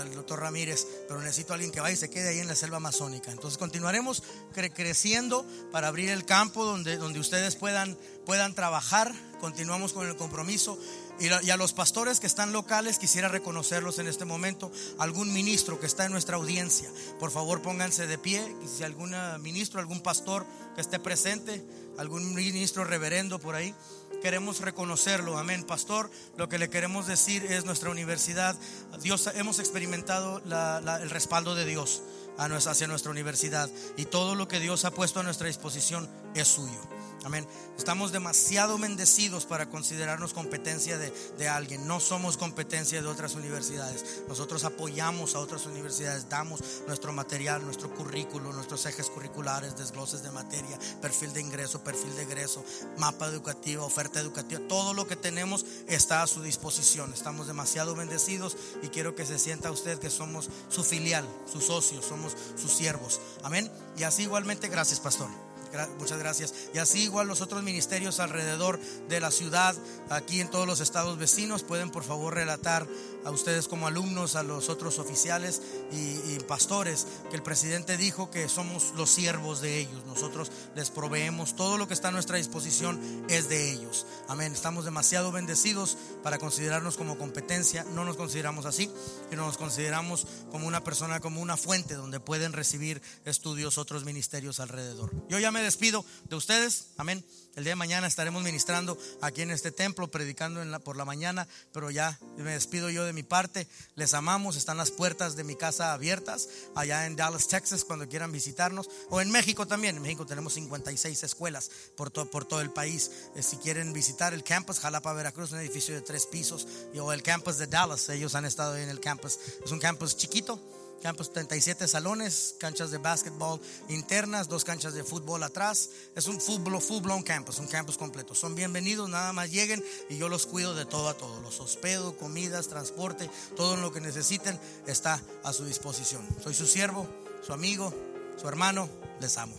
el 0.03 0.15
doctor 0.15 0.39
Ramírez, 0.39 0.88
pero 1.07 1.22
necesito 1.22 1.53
a 1.53 1.56
alguien 1.56 1.72
que 1.72 1.81
vaya 1.81 1.93
y 1.93 1.98
se 1.98 2.09
quede 2.09 2.30
ahí 2.30 2.39
en 2.39 2.48
la 2.48 2.56
selva 2.56 2.77
amazónica. 2.77 3.31
Entonces 3.31 3.57
continuaremos 3.57 4.23
cre- 4.56 4.73
creciendo 4.73 5.45
para 5.72 5.89
abrir 5.89 6.09
el 6.09 6.25
campo 6.25 6.65
donde, 6.65 6.98
donde 6.98 7.19
ustedes 7.19 7.56
puedan, 7.56 7.98
puedan 8.25 8.56
trabajar. 8.56 9.14
Continuamos 9.39 9.93
con 9.93 10.07
el 10.07 10.15
compromiso. 10.15 10.77
Y, 11.19 11.49
a 11.49 11.57
los 11.57 11.73
pastores 11.73 12.19
que 12.19 12.27
están 12.27 12.53
locales, 12.53 12.98
quisiera 12.98 13.27
reconocerlos 13.27 13.99
en 13.99 14.07
este 14.07 14.25
momento. 14.25 14.72
Algún 14.98 15.33
ministro 15.33 15.80
que 15.80 15.85
está 15.85 16.06
en 16.06 16.11
nuestra 16.11 16.38
audiencia, 16.38 16.89
por 17.19 17.31
favor 17.31 17.61
pónganse 17.61 18.07
de 18.07 18.17
pie. 18.17 18.56
Si 18.65 18.83
algún 18.83 19.14
ah, 19.14 19.38
ministro, 19.38 19.80
algún 19.80 20.01
pastor 20.01 20.45
que 20.75 20.81
esté 20.81 20.98
presente, 20.99 21.64
algún 21.98 22.33
ministro 22.33 22.85
reverendo 22.85 23.39
por 23.39 23.56
ahí, 23.56 23.75
queremos 24.22 24.61
reconocerlo. 24.61 25.38
Amén, 25.38 25.65
pastor. 25.65 26.09
Lo 26.38 26.48
que 26.48 26.57
le 26.57 26.69
queremos 26.69 27.06
decir 27.07 27.43
es 27.51 27.65
nuestra 27.65 27.89
universidad. 27.89 28.56
Dios, 29.01 29.30
hemos 29.35 29.59
experimentado 29.59 30.41
la- 30.45 30.99
el 31.01 31.09
respaldo 31.09 31.53
de 31.56 31.65
Dios 31.65 32.01
hacia 32.38 32.88
nuestra 32.88 33.11
universidad 33.11 33.69
y 33.98 34.06
todo 34.06 34.33
lo 34.35 34.48
que 34.48 34.61
Dios 34.61 34.85
ha 34.85 34.91
puesto 34.91 35.19
a 35.19 35.23
nuestra 35.23 35.48
disposición 35.48 36.09
es 36.35 36.48
suyo. 36.48 36.80
Amén. 37.25 37.45
Estamos 37.77 38.11
demasiado 38.11 38.77
bendecidos 38.77 39.45
para 39.45 39.69
considerarnos 39.69 40.33
competencia 40.33 40.98
de, 40.98 41.14
de 41.38 41.48
alguien. 41.48 41.88
No 41.88 41.99
somos 41.99 42.38
competencia 42.38 43.01
de 43.01 43.07
otras 43.07 43.35
universidades. 43.35 44.23
Nosotros 44.27 44.64
apoyamos 44.64 45.35
a 45.35 45.39
otras 45.39 45.65
universidades, 45.65 46.30
damos 46.30 46.61
nuestro 46.88 47.11
material, 47.11 47.64
nuestro 47.65 47.93
currículo, 47.93 48.53
nuestros 48.53 48.85
ejes 48.85 49.09
curriculares, 49.09 49.77
desgloses 49.77 50.23
de 50.23 50.31
materia, 50.31 50.80
perfil 51.01 51.33
de 51.33 51.41
ingreso, 51.41 51.83
perfil 51.83 52.15
de 52.15 52.23
egreso, 52.23 52.64
mapa 52.98 53.27
educativo, 53.27 53.85
oferta 53.85 54.19
educativa. 54.19 54.61
Todo 54.67 54.93
lo 54.93 55.07
que 55.07 55.15
tenemos 55.15 55.65
está 55.88 56.23
a 56.23 56.27
su 56.27 56.41
disposición. 56.41 57.14
Estamos 57.14 57.48
demasiado 57.48 57.95
bendecidos 57.95 58.56
y 58.81 58.88
quiero 58.88 59.15
que 59.15 59.25
se 59.25 59.39
sienta 59.39 59.72
usted 59.72 59.99
que 59.99 60.09
somos 60.09 60.49
su 60.69 60.83
filial, 60.83 61.27
sus 61.51 61.65
socios, 61.65 62.06
somos 62.06 62.35
sus 62.56 62.72
siervos. 62.72 63.19
Amén. 63.43 63.69
Y 63.98 64.03
así 64.03 64.23
igualmente, 64.23 64.69
gracias, 64.69 64.99
pastor. 64.99 65.49
Muchas 65.98 66.19
gracias. 66.19 66.53
Y 66.73 66.80
así 66.80 67.03
igual 67.03 67.27
los 67.27 67.41
otros 67.41 67.64
ministerios 67.64 68.19
alrededor 68.19 68.80
de 69.07 69.19
la 69.19 69.31
ciudad, 69.31 69.75
aquí 70.09 70.41
en 70.41 70.49
todos 70.49 70.67
los 70.67 70.80
estados 70.80 71.17
vecinos, 71.17 71.64
pueden 71.64 71.89
por 71.89 72.03
favor 72.03 72.33
relatar 72.33 72.88
a 73.23 73.31
ustedes 73.31 73.67
como 73.67 73.85
alumnos, 73.85 74.35
a 74.35 74.43
los 74.43 74.69
otros 74.69 74.98
oficiales 74.98 75.61
y, 75.91 76.39
pastores, 76.48 77.06
que 77.30 77.35
el 77.35 77.43
presidente 77.43 77.95
dijo 77.95 78.31
que 78.31 78.49
somos 78.49 78.93
los 78.95 79.09
siervos 79.11 79.61
de 79.61 79.80
ellos. 79.80 80.03
Nosotros 80.07 80.51
les 80.75 80.89
proveemos 80.89 81.56
todo 81.56 81.77
lo 81.77 81.88
que 81.88 81.93
está 81.93 82.07
a 82.07 82.11
nuestra 82.11 82.38
disposición 82.38 82.99
es 83.30 83.49
de 83.49 83.72
ellos. 83.72 84.07
Amén. 84.27 84.53
Estamos 84.53 84.85
demasiado 84.85 85.31
bendecidos 85.31 85.98
para 86.23 86.39
considerarnos 86.39 86.98
como 86.98 87.17
competencia. 87.17 87.83
No 87.93 88.06
nos 88.06 88.15
consideramos 88.15 88.65
así, 88.65 88.89
sino 89.30 89.45
nos 89.45 89.57
consideramos 89.57 90.25
como 90.51 90.65
una 90.65 90.83
persona, 90.83 91.19
como 91.19 91.41
una 91.41 91.57
fuente 91.57 91.93
donde 91.93 92.19
pueden 92.19 92.53
recibir 92.53 93.01
estudios 93.25 93.77
otros 93.77 94.03
ministerios 94.06 94.59
alrededor. 94.59 95.11
Yo 95.30 95.38
ya 95.38 95.51
me 95.51 95.59
me 95.59 95.65
despido 95.65 96.06
de 96.30 96.35
ustedes. 96.38 96.88
Amén. 96.98 97.23
El 97.56 97.66
día 97.66 97.72
de 97.72 97.76
mañana 97.78 98.08
estaremos 98.08 98.42
ministrando 98.42 98.98
aquí 99.22 99.42
en 99.42 99.52
este 99.52 99.72
templo, 99.72 100.08
predicando 100.10 100.61
por 100.82 100.95
la 100.95 101.03
mañana, 101.03 101.45
pero 101.74 101.92
ya 101.92 102.18
me 102.38 102.52
despido 102.53 102.90
yo 102.90 103.03
de 103.03 103.11
mi 103.11 103.24
parte. 103.24 103.68
Les 103.95 104.14
amamos, 104.14 104.56
están 104.56 104.78
las 104.78 104.92
puertas 104.92 105.36
de 105.36 105.44
mi 105.44 105.56
casa 105.58 105.92
abiertas 105.92 106.48
allá 106.76 107.06
en 107.06 107.18
Dallas, 107.18 107.50
Texas, 107.50 107.84
cuando 107.84 108.08
quieran 108.08 108.32
visitarnos, 108.32 108.90
o 109.10 109.19
en 109.19 109.30
México 109.30 109.66
también. 109.68 109.98
En 109.98 110.02
México 110.03 110.26
tenemos 110.26 110.53
56 110.53 111.22
escuelas 111.24 111.69
por, 111.98 112.11
to- 112.11 112.30
por 112.32 112.45
todo 112.45 112.61
el 112.61 112.72
país. 112.72 113.11
Eh, 113.36 113.44
si 113.44 113.58
quieren 113.58 113.92
visitar 113.92 114.34
el 114.34 114.44
campus 114.44 114.80
Jalapa, 114.80 115.11
Veracruz, 115.11 115.52
un 115.52 115.60
edificio 115.60 115.94
de 115.94 116.02
tres 116.02 116.28
pisos, 116.28 116.66
o 116.98 117.11
el 117.11 117.24
campus 117.24 117.58
de 117.58 117.68
Dallas, 117.68 118.08
ellos 118.08 118.36
han 118.36 118.45
estado 118.45 118.76
ahí 118.76 118.84
en 118.84 118.90
el 118.90 119.02
campus. 119.02 119.38
Es 119.66 119.72
un 119.72 119.80
campus 119.80 120.16
chiquito, 120.16 120.61
Campus 121.02 121.32
37 121.32 121.88
salones, 121.88 122.56
canchas 122.60 122.92
de 122.92 122.98
básquetbol 122.98 123.61
internas, 123.88 124.50
dos 124.50 124.66
canchas 124.66 124.94
de 124.94 125.03
fútbol 125.03 125.44
atrás. 125.44 125.90
Es 126.16 126.28
un 126.28 126.42
full 126.42 126.61
blown 127.02 127.24
campus, 127.24 127.60
un 127.60 127.68
campus 127.68 127.98
completo. 127.98 128.36
Son 128.36 128.53
bienvenidos, 128.53 129.10
nada 129.10 129.32
más 129.32 129.50
lleguen 129.50 129.84
y 130.10 130.18
yo 130.18 130.28
los 130.28 130.45
cuido 130.45 130.76
de 130.76 130.86
todo 130.86 131.08
a 131.08 131.14
todo. 131.14 131.40
Los 131.42 131.60
hospedo, 131.61 132.18
comidas, 132.18 132.68
transporte, 132.68 133.30
todo 133.56 133.78
lo 133.78 133.94
que 133.94 134.02
necesiten 134.02 134.60
está 134.88 135.22
a 135.44 135.53
su 135.53 135.64
disposición. 135.66 136.28
Soy 136.44 136.53
su 136.53 136.68
siervo, 136.68 137.08
su 137.45 137.53
amigo, 137.53 137.94
su 138.40 138.48
hermano. 138.48 138.90
Les 139.22 139.38
amo. 139.38 139.56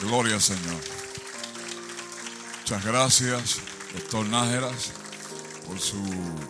Gloria 0.00 0.34
al 0.34 0.42
Señor. 0.42 0.80
Muchas 2.60 2.84
gracias, 2.84 3.56
doctor 3.94 4.26
Nájeras, 4.26 4.90
por 5.66 5.80
su 5.80 6.02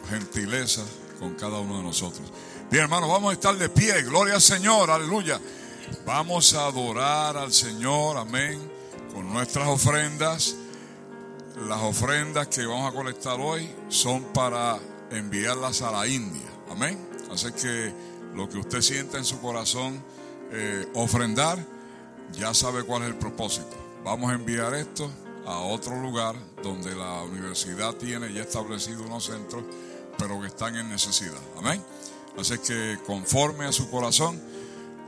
gentileza 0.08 0.84
con 1.18 1.34
cada 1.34 1.58
uno 1.58 1.78
de 1.78 1.82
nosotros. 1.82 2.32
Bien, 2.70 2.84
hermanos, 2.84 3.08
vamos 3.08 3.30
a 3.30 3.32
estar 3.34 3.56
de 3.56 3.68
pie. 3.68 4.02
Gloria 4.02 4.34
al 4.34 4.42
Señor, 4.42 4.90
aleluya. 4.90 5.40
Vamos 6.05 6.55
a 6.55 6.66
adorar 6.66 7.36
al 7.36 7.52
Señor, 7.52 8.16
amén, 8.16 8.58
con 9.12 9.32
nuestras 9.32 9.68
ofrendas. 9.68 10.55
Las 11.66 11.82
ofrendas 11.82 12.48
que 12.48 12.64
vamos 12.66 12.92
a 12.92 12.94
colectar 12.94 13.40
hoy 13.40 13.68
son 13.88 14.22
para 14.32 14.78
enviarlas 15.10 15.82
a 15.82 15.90
la 15.90 16.06
India, 16.06 16.47
amén. 16.70 16.98
Así 17.32 17.50
que 17.52 17.92
lo 18.34 18.48
que 18.48 18.58
usted 18.58 18.80
sienta 18.80 19.18
en 19.18 19.24
su 19.24 19.40
corazón 19.40 20.02
eh, 20.52 20.86
ofrendar, 20.94 21.58
ya 22.32 22.55
sabe 22.55 22.84
cuál 22.84 23.02
es 23.02 23.08
el 23.08 23.16
propósito. 23.16 23.76
Vamos 24.05 24.30
a 24.30 24.34
enviar 24.34 24.74
esto 24.74 25.10
a 25.47 25.58
otro 25.60 26.00
lugar 26.00 26.36
donde 26.62 26.94
la 26.94 27.22
universidad 27.22 27.94
tiene 27.94 28.32
ya 28.32 28.42
establecido 28.42 29.02
unos 29.05 29.24
centros, 29.24 29.64
pero 30.18 30.40
que 30.40 30.48
están 30.48 30.76
en 30.76 30.88
necesidad. 30.88 31.38
Amén. 31.56 31.82
Así 32.38 32.58
que 32.58 32.98
conforme 33.06 33.66
a 33.66 33.72
su 33.72 33.90
corazón, 33.90 34.40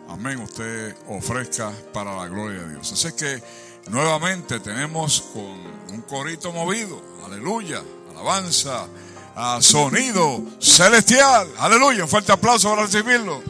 amén, 0.08 0.40
usted 0.40 0.97
ofrezca 1.08 1.72
para 1.92 2.16
la 2.16 2.26
gloria 2.28 2.62
de 2.62 2.70
Dios. 2.70 2.92
Así 2.92 3.12
que 3.12 3.42
nuevamente 3.90 4.60
tenemos 4.60 5.20
con 5.32 5.94
un 5.94 6.02
corito 6.02 6.52
movido, 6.52 7.00
aleluya, 7.24 7.82
alabanza, 8.10 8.86
a 9.34 9.62
sonido 9.62 10.42
celestial, 10.58 11.48
aleluya, 11.58 12.02
un 12.02 12.08
fuerte 12.08 12.32
aplauso 12.32 12.70
para 12.70 12.82
recibirlo. 12.82 13.42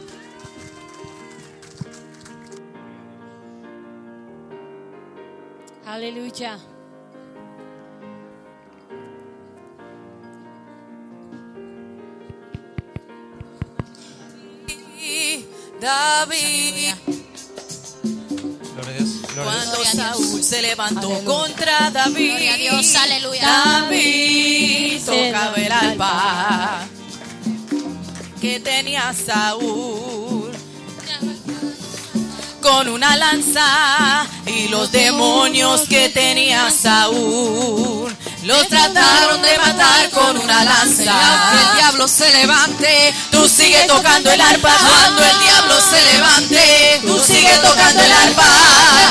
Aleluya. 5.85 6.57
David, 15.79 16.93
Gloria 18.73 18.91
a 18.91 18.93
Dios. 18.93 19.21
Gloria 19.33 19.41
a 19.41 19.43
Dios. 19.43 19.43
cuando 19.43 19.77
Dios. 19.77 19.89
Saúl 19.95 20.43
se 20.43 20.61
levantó 20.61 21.07
Aleluya. 21.07 21.25
contra 21.25 21.91
David, 21.91 22.29
Gloria 22.29 22.53
a 22.53 22.57
Dios, 22.57 22.95
aleluya. 22.95 23.47
David 23.47 25.01
tocaba 25.05 25.55
el 25.55 25.63
el 25.63 25.71
alpa 25.71 26.87
que 28.39 28.59
tenía 28.59 29.13
Saúl 29.13 30.51
con 32.61 32.87
una 32.89 33.15
lanza 33.17 34.25
y 34.45 34.67
los 34.67 34.91
demonios 34.91 35.81
que 35.87 36.09
tenía 36.09 36.69
Saúl 36.71 38.15
los 38.43 38.67
trataron 38.69 39.41
de 39.41 39.57
matar 39.59 40.09
con 40.09 40.37
una 40.37 40.63
lanza. 40.63 41.13
El 41.53 41.77
diablo 41.77 42.07
se 42.07 42.31
levante, 42.33 43.13
Tú 43.31 43.47
sigue 43.47 43.85
tocando 43.87 44.31
el 44.31 44.41
arpa 44.41 44.75
cuando 44.79 45.23
el 45.23 45.39
diablo 45.39 45.75
se 45.79 46.01
levante, 46.13 47.01
Tú 47.05 47.19
sigue 47.23 47.55
tocando 47.59 48.01
el 48.01 48.11
el 48.11 48.17
arpa. 48.17 48.43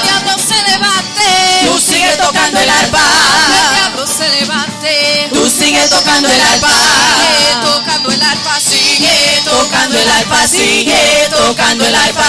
diablo 0.02 0.33
se 0.36 0.70
levante, 0.70 1.67
Tú 1.67 1.78
sigue 1.78 2.17
tocando 2.17 2.60
el 2.60 2.70
arpa. 2.70 2.99
el 2.99 3.76
diablo 3.76 4.07
se 4.07 4.28
levante, 4.31 5.28
Tú 5.33 5.49
sigue 5.49 5.86
tocando 5.89 6.28
el 6.28 6.41
arpa. 6.41 6.68
sigue 6.68 7.55
tocando 7.62 8.10
el 8.10 8.23
arpa, 8.23 8.60
sigue 8.60 9.42
Tocando 9.44 9.99
el 9.99 10.09
arpa, 10.10 10.47
sigue 10.49 11.28
tocando 11.31 11.84
el 11.86 11.94
arpa, 11.94 12.25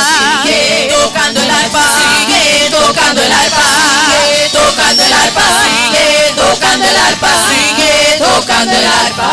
sigue 0.45 0.89
tocando 0.91 1.41
el 1.41 1.51
arpa, 1.51 1.83
sigue 1.97 2.69
tocando 2.69 3.21
el 3.21 3.31
arpa, 3.31 3.63
sigue 4.05 4.49
tocando 4.51 5.03
el 5.03 5.13
arpa, 5.13 5.41
sigue 5.63 6.30
tocando 6.71 6.85
el 6.87 6.97
arpa, 6.97 7.27
sigue 7.49 8.17
tocando 8.17 8.73
el 8.73 8.85
arpa. 8.85 9.29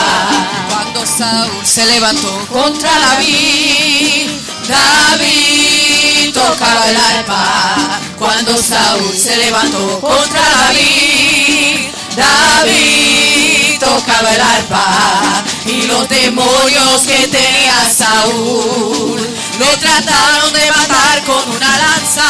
Cuando 0.71 1.07
Saúl 1.07 1.65
se 1.67 1.87
levantó 1.87 2.47
Contra 2.53 2.91
David, 2.99 4.31
David 4.67 6.35
tocaba 6.35 6.89
el 6.89 6.97
arpa. 6.97 8.01
Cuando 8.19 8.57
Saúl 8.57 9.17
se 9.17 9.37
levantó 9.37 10.01
contra 10.01 10.41
David, 10.41 11.91
David 12.17 13.79
tocaba 13.79 14.35
el 14.35 14.41
arpa. 14.41 15.45
Y 15.65 15.83
los 15.83 16.09
demonios 16.09 17.03
que 17.07 17.29
tenía 17.29 17.89
Saúl 17.97 19.21
lo 19.61 19.67
trataron 19.79 20.53
de 20.53 20.71
matar 20.73 21.23
con 21.25 21.51
una 21.57 21.79
lanza. 21.79 22.25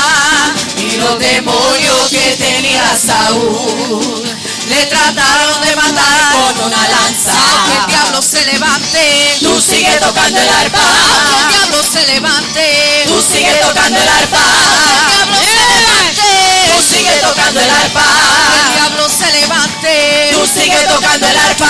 Y 0.77 0.97
los 0.99 1.19
demonios 1.19 2.09
que 2.11 2.37
tenía 2.37 2.95
Saúl 2.95 4.38
le 4.69 4.87
trataron 4.87 5.61
de 5.63 5.77
matar 5.77 6.33
con 6.33 6.67
una 6.67 6.89
lanza. 6.89 7.33
que 7.67 7.77
el 7.79 7.87
diablo 7.87 8.23
se 8.23 8.45
levante, 8.47 9.39
Tú 9.41 9.61
sigue 9.61 9.97
tocando 10.01 10.41
el 10.41 10.49
arpa. 10.49 10.79
que 10.79 11.41
el 11.41 11.49
diablo 11.49 11.83
se 11.83 12.07
levante, 12.07 13.05
Tú 13.07 13.23
sigue 13.23 13.55
tocando 13.63 13.99
el 14.01 14.09
arpa. 14.09 14.39
que 14.39 14.95
el 14.95 15.07
diablo 15.09 15.39
se 15.39 15.73
levante, 15.73 16.29
Tú 16.73 16.95
sigue 16.95 17.13
tocando 17.23 17.61
el 17.61 17.71
arpa. 17.71 18.05
que 18.53 18.61
el 18.61 18.73
diablo 18.75 19.09
se 19.09 19.33
levante, 19.33 20.31
Tú 20.33 20.47
sigue 20.47 20.85
tocando 20.89 21.27
el 21.27 21.37
arpa. 21.39 21.67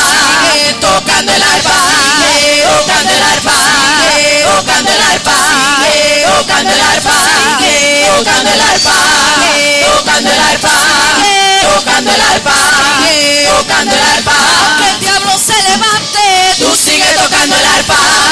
Sigue 0.53 0.73
tocando 0.81 1.33
el 1.33 1.43
arpa. 1.43 1.75
Sigue 2.19 2.63
tocando 2.65 3.13
el 3.13 3.23
arpa. 3.23 3.53
Sigue 4.15 4.45
tocando 4.45 4.93
el 4.93 5.03
arpa. 5.03 5.37
Sigue 5.83 6.27
tocando 6.27 6.71
el 6.73 6.81
arpa. 6.81 7.13
Sigue 7.61 8.07
tocando 8.09 8.51
el 8.51 8.61
arpa. 8.61 8.95
Tocando 9.97 10.31
el 10.31 10.41
arpa. 10.41 10.98
Tocando 11.75 12.11
el 12.11 12.21
arpa. 12.21 12.55
Sigue 13.03 13.47
tocando 13.47 13.95
el 13.95 14.03
arpa. 14.03 14.33
que 14.79 14.91
el 14.91 15.01
diablo 15.01 15.33
se 15.39 15.63
levante, 15.63 16.55
Tú 16.59 16.77
sigue 16.77 17.13
tocando 17.15 17.57
el 17.57 17.65
arpa. 17.65 18.28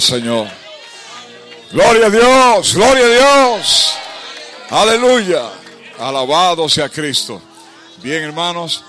Señor. 0.00 0.48
Gloria 1.70 2.06
a 2.06 2.10
Dios, 2.10 2.74
gloria 2.74 3.04
a 3.04 3.08
Dios. 3.08 3.94
Aleluya. 4.70 5.50
Alabado 5.98 6.68
sea 6.68 6.88
Cristo. 6.88 7.40
Bien, 8.02 8.22
hermanos, 8.22 8.82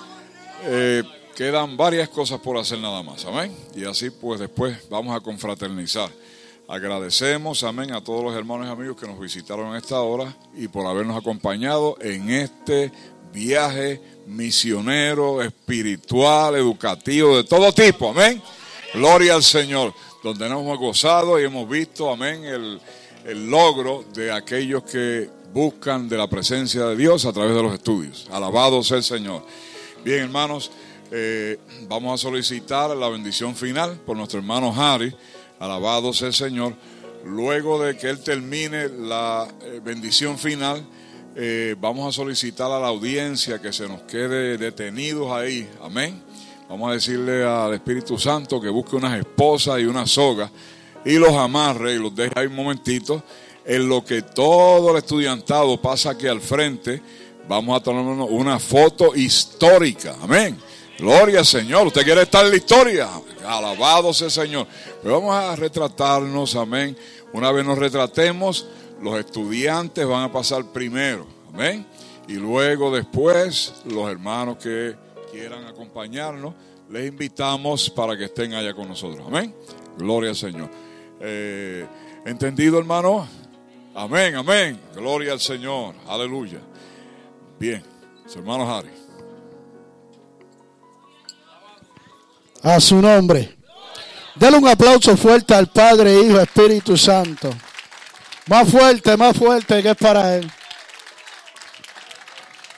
eh, 0.64 1.04
quedan 1.36 1.76
varias 1.76 2.08
cosas 2.10 2.40
por 2.40 2.58
hacer 2.58 2.80
nada 2.80 3.04
más. 3.04 3.26
Amén. 3.26 3.56
Y 3.76 3.86
así 3.86 4.10
pues 4.10 4.40
después 4.40 4.78
vamos 4.90 5.16
a 5.16 5.20
confraternizar. 5.20 6.10
Agradecemos, 6.68 7.64
amén, 7.64 7.92
a 7.94 8.02
todos 8.02 8.24
los 8.24 8.34
hermanos 8.34 8.68
y 8.68 8.72
amigos 8.72 8.96
que 8.96 9.06
nos 9.06 9.20
visitaron 9.20 9.72
en 9.72 9.76
esta 9.76 10.00
hora 10.00 10.34
y 10.56 10.70
por 10.70 10.88
habernos 10.88 11.18
acompañado 11.18 11.98
en 12.00 12.30
este 12.30 12.94
viaje 13.34 14.02
misionero, 14.26 15.42
espiritual, 15.42 16.56
educativo, 16.56 17.36
de 17.36 17.44
todo 17.44 17.74
tipo. 17.74 18.12
Amén. 18.12 18.42
Gloria 18.94 19.36
al 19.36 19.44
Señor, 19.44 19.94
donde 20.24 20.48
nos 20.50 20.62
hemos 20.62 20.78
gozado 20.78 21.40
y 21.40 21.44
hemos 21.44 21.68
visto, 21.70 22.12
amén, 22.12 22.44
el, 22.46 22.80
el 23.26 23.50
logro 23.50 24.06
de 24.14 24.32
aquellos 24.32 24.84
que 24.84 25.30
buscan 25.54 26.08
de 26.08 26.18
la 26.18 26.28
presencia 26.28 26.86
de 26.86 26.96
Dios 26.96 27.26
a 27.26 27.34
través 27.34 27.56
de 27.56 27.64
los 27.64 27.74
estudios. 27.74 28.28
Alabado 28.32 28.84
sea 28.84 28.98
el 28.98 29.04
Señor. 29.04 29.44
Bien, 30.04 30.24
hermanos, 30.24 30.72
eh, 31.12 31.60
vamos 31.88 32.14
a 32.14 32.18
solicitar 32.22 32.96
la 32.96 33.10
bendición 33.10 33.56
final 33.56 34.00
por 34.06 34.16
nuestro 34.16 34.40
hermano 34.40 34.74
Harry. 34.76 35.14
Alabado 35.60 36.14
sea 36.14 36.30
el 36.30 36.34
Señor. 36.34 36.74
Luego 37.26 37.84
de 37.84 37.98
que 37.98 38.10
él 38.10 38.24
termine 38.24 38.90
la 38.90 39.48
eh, 39.62 39.80
bendición 39.84 40.40
final, 40.40 40.84
eh, 41.36 41.76
vamos 41.80 42.08
a 42.08 42.12
solicitar 42.12 42.72
a 42.72 42.80
la 42.80 42.88
audiencia 42.88 43.62
que 43.62 43.72
se 43.72 43.88
nos 43.88 44.02
quede 44.04 44.58
detenidos 44.58 45.32
ahí. 45.32 45.70
Amén. 45.82 46.24
Vamos 46.72 46.90
a 46.90 46.94
decirle 46.94 47.44
al 47.44 47.74
Espíritu 47.74 48.18
Santo 48.18 48.62
que 48.62 48.70
busque 48.70 48.96
unas 48.96 49.20
esposas 49.20 49.82
y 49.82 49.84
una 49.84 50.08
soga 50.08 50.50
y 51.04 51.16
los 51.16 51.34
amarre 51.34 51.96
y 51.96 51.98
los 51.98 52.16
deje 52.16 52.32
ahí 52.34 52.46
un 52.48 52.56
momentito. 52.56 53.22
En 53.66 53.90
lo 53.90 54.06
que 54.06 54.22
todo 54.22 54.92
el 54.92 54.98
estudiantado 55.00 55.82
pasa 55.82 56.12
aquí 56.12 56.28
al 56.28 56.40
frente, 56.40 57.02
vamos 57.46 57.76
a 57.76 57.84
tomarnos 57.84 58.30
una 58.32 58.58
foto 58.58 59.14
histórica. 59.14 60.16
Amén. 60.22 60.58
Gloria 60.98 61.40
al 61.40 61.46
Señor. 61.46 61.88
¿Usted 61.88 62.06
quiere 62.06 62.22
estar 62.22 62.46
en 62.46 62.52
la 62.52 62.58
historia? 62.58 63.10
Alabado 63.46 64.14
sea 64.14 64.28
el 64.28 64.32
Señor. 64.32 64.66
Pero 65.04 65.20
vamos 65.20 65.36
a 65.36 65.54
retratarnos. 65.58 66.56
Amén. 66.56 66.98
Una 67.34 67.52
vez 67.52 67.66
nos 67.66 67.78
retratemos, 67.78 68.66
los 69.02 69.20
estudiantes 69.20 70.08
van 70.08 70.24
a 70.24 70.32
pasar 70.32 70.64
primero. 70.72 71.28
Amén. 71.54 71.86
Y 72.30 72.36
luego 72.36 72.96
después, 72.96 73.74
los 73.84 74.10
hermanos 74.10 74.56
que 74.56 75.11
quieran 75.32 75.66
acompañarnos, 75.66 76.54
les 76.90 77.08
invitamos 77.08 77.90
para 77.90 78.18
que 78.18 78.26
estén 78.26 78.54
allá 78.54 78.74
con 78.74 78.88
nosotros. 78.88 79.26
Amén. 79.26 79.56
Gloria 79.98 80.32
al 80.32 80.36
Señor. 80.36 80.70
Eh, 81.20 81.86
¿Entendido, 82.26 82.78
hermano? 82.78 83.28
Amén, 83.96 84.36
amén. 84.36 84.80
Gloria 84.96 85.34
al 85.34 85.40
Señor. 85.40 85.96
Aleluya. 86.08 86.60
Bien, 87.60 87.84
su 88.26 88.40
hermano 88.40 88.70
Harry. 88.70 88.92
A 92.64 92.80
su 92.80 93.02
nombre. 93.02 93.58
Dele 94.36 94.58
un 94.58 94.68
aplauso 94.68 95.18
fuerte 95.18 95.54
al 95.54 95.68
Padre, 95.68 96.22
Hijo, 96.22 96.40
Espíritu 96.40 96.98
Santo. 96.98 97.50
Más 98.48 98.70
fuerte, 98.70 99.18
más 99.18 99.38
fuerte 99.38 99.84
que 99.84 99.92
es 99.92 99.98
para 99.98 100.38
Él. 100.38 100.52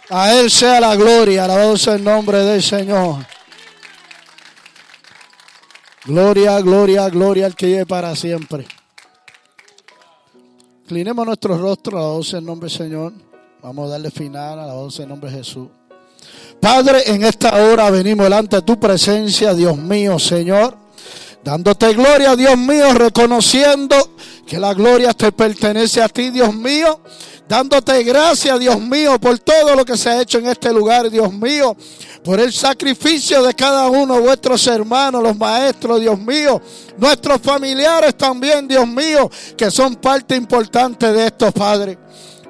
A 0.09 0.33
Él 0.33 0.51
sea 0.51 0.80
la 0.80 0.95
gloria, 0.95 1.45
alabado 1.45 1.77
sea 1.77 1.95
el 1.95 2.03
nombre 2.03 2.40
del 2.40 2.61
Señor. 2.61 3.25
Gloria, 6.06 6.59
gloria, 6.59 7.09
gloria 7.09 7.45
al 7.45 7.56
que 7.56 7.67
vive 7.67 7.85
para 7.85 8.15
siempre. 8.15 8.65
Inclinemos 10.82 11.25
nuestro 11.25 11.57
rostro, 11.57 11.98
alabado 11.98 12.23
sea 12.23 12.40
el 12.40 12.45
nombre 12.45 12.69
del 12.69 12.77
Señor. 12.77 13.14
Vamos 13.61 13.88
a 13.88 13.91
darle 13.91 14.11
final, 14.11 14.59
alabado 14.59 14.91
sea 14.91 15.03
el 15.03 15.09
nombre 15.09 15.32
de 15.32 15.38
Jesús. 15.38 15.69
Padre, 16.59 17.03
en 17.06 17.23
esta 17.23 17.56
hora 17.64 17.90
venimos 17.90 18.25
delante 18.25 18.57
de 18.57 18.61
tu 18.61 18.77
presencia, 18.80 19.53
Dios 19.53 19.77
mío, 19.77 20.19
Señor. 20.19 20.82
Dándote 21.43 21.93
gloria, 21.93 22.35
Dios 22.35 22.57
mío, 22.57 22.93
reconociendo 22.93 24.15
que 24.47 24.57
la 24.57 24.73
gloria 24.73 25.13
te 25.13 25.31
pertenece 25.31 26.01
a 26.01 26.07
ti, 26.07 26.30
Dios 26.30 26.53
mío. 26.55 27.01
Dándote 27.49 28.01
gracias, 28.03 28.57
Dios 28.59 28.80
mío, 28.80 29.19
por 29.19 29.38
todo 29.39 29.75
lo 29.75 29.83
que 29.83 29.97
se 29.97 30.09
ha 30.09 30.22
hecho 30.22 30.39
en 30.39 30.47
este 30.47 30.72
lugar, 30.72 31.09
Dios 31.09 31.33
mío. 31.33 31.75
Por 32.23 32.39
el 32.39 32.53
sacrificio 32.53 33.43
de 33.43 33.53
cada 33.53 33.89
uno 33.89 34.22
vuestros 34.22 34.65
hermanos, 34.67 35.22
los 35.22 35.38
maestros, 35.38 35.99
Dios 35.99 36.17
mío. 36.17 36.61
Nuestros 36.97 37.41
familiares 37.41 38.15
también, 38.15 38.65
Dios 38.65 38.88
mío, 38.88 39.30
que 39.57 39.69
son 39.69 39.95
parte 39.95 40.38
importante 40.38 41.11
de 41.11 41.25
estos 41.25 41.51
padres. 41.51 41.97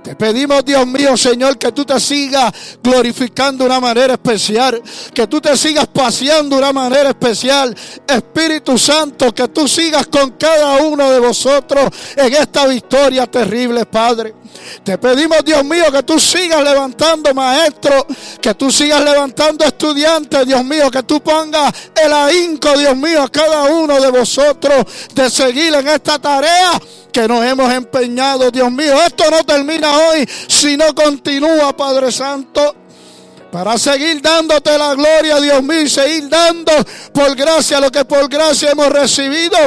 Te 0.04 0.18
pedimos, 0.18 0.66
Dios 0.66 0.86
mío, 0.86 1.16
Señor, 1.16 1.58
que 1.58 1.72
tú 1.72 1.86
te 1.86 1.98
sigas 1.98 2.52
glorificando 2.84 3.64
de 3.64 3.70
una 3.70 3.80
manera 3.80 4.16
especial, 4.16 4.82
que 5.14 5.28
tú 5.28 5.40
te 5.40 5.56
sigas 5.56 5.88
paseando 5.88 6.58
de 6.58 6.62
una 6.62 6.74
manera 6.74 7.10
especial. 7.10 7.74
Espíritu 8.06 8.78
Santo, 8.78 9.34
que 9.34 9.48
tú 9.48 9.66
sigas 9.66 10.08
con 10.08 10.32
cada 10.32 10.84
uno 10.84 11.10
de 11.10 11.20
vosotros 11.20 11.90
en 12.18 12.34
esta 12.34 12.68
victoria 12.68 13.28
terrible, 13.28 13.86
Padre. 13.86 14.34
Te 14.84 14.98
pedimos, 14.98 15.44
Dios 15.46 15.64
mío, 15.64 15.86
que 15.90 16.04
tú 16.04 16.20
sigas 16.20 16.62
levantando 16.62 17.34
maestros, 17.34 18.06
que 18.42 18.54
tú 18.56 18.70
sigas 18.70 19.02
levantando 19.02 19.64
estudiantes, 19.64 20.46
Dios 20.46 20.66
mío, 20.66 20.92
que 20.92 21.04
tú 21.04 21.22
pongas 21.22 21.74
el 21.96 22.12
ahínco, 22.12 22.78
Dios 22.78 22.96
mío, 22.98 23.24
a 23.24 23.30
cada 23.30 23.64
uno 23.64 24.02
de 24.02 24.12
vosotros 24.12 24.86
de 25.16 25.30
seguir 25.30 25.74
en 25.74 25.88
esta 25.88 26.20
tarea 26.20 26.80
que 27.14 27.28
nos 27.28 27.46
hemos 27.46 27.72
empeñado, 27.72 28.52
Dios 28.52 28.70
mío. 28.72 28.94
Esto 29.06 29.30
no 29.32 29.44
termina 29.46 29.98
hoy, 29.98 30.28
sino 30.48 30.94
continúa, 30.94 31.72
Padre 31.78 32.12
Santo. 32.12 32.76
Para 33.52 33.78
seguir 33.78 34.20
dándote 34.20 34.76
la 34.80 34.96
gloria, 34.96 35.40
Dios 35.40 35.62
mío, 35.62 35.82
y 35.82 35.90
seguir 35.90 36.28
dando 36.28 36.72
por 37.14 37.36
gracia 37.36 37.80
lo 37.80 37.92
que 37.92 38.04
por 38.04 38.28
gracia 38.28 38.72
hemos 38.72 38.90
recibido. 38.90 39.58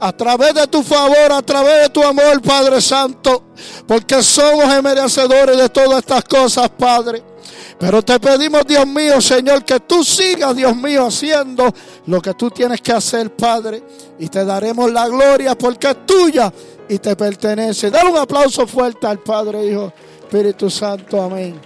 A 0.00 0.10
través 0.12 0.54
de 0.54 0.66
tu 0.66 0.82
favor, 0.82 1.32
a 1.32 1.42
través 1.42 1.82
de 1.82 1.88
tu 1.90 2.02
amor, 2.02 2.40
Padre 2.40 2.80
Santo. 2.80 3.44
Porque 3.86 4.22
somos 4.22 4.66
merecedores 4.82 5.56
de 5.58 5.68
todas 5.68 5.98
estas 5.98 6.24
cosas, 6.24 6.70
Padre. 6.70 7.35
Pero 7.78 8.02
te 8.02 8.18
pedimos, 8.18 8.66
Dios 8.66 8.86
mío, 8.86 9.20
Señor, 9.20 9.64
que 9.64 9.80
tú 9.80 10.02
sigas, 10.02 10.56
Dios 10.56 10.76
mío, 10.76 11.06
haciendo 11.06 11.72
lo 12.06 12.20
que 12.20 12.34
tú 12.34 12.50
tienes 12.50 12.80
que 12.80 12.92
hacer, 12.92 13.34
Padre. 13.34 13.82
Y 14.18 14.28
te 14.28 14.44
daremos 14.44 14.90
la 14.90 15.08
gloria 15.08 15.56
porque 15.56 15.88
es 15.90 16.06
tuya 16.06 16.52
y 16.88 16.98
te 16.98 17.14
pertenece. 17.16 17.90
Dale 17.90 18.10
un 18.10 18.18
aplauso 18.18 18.66
fuerte 18.66 19.06
al 19.06 19.18
Padre, 19.18 19.66
Hijo, 19.66 19.92
Espíritu 20.20 20.70
Santo. 20.70 21.22
Amén. 21.22 21.60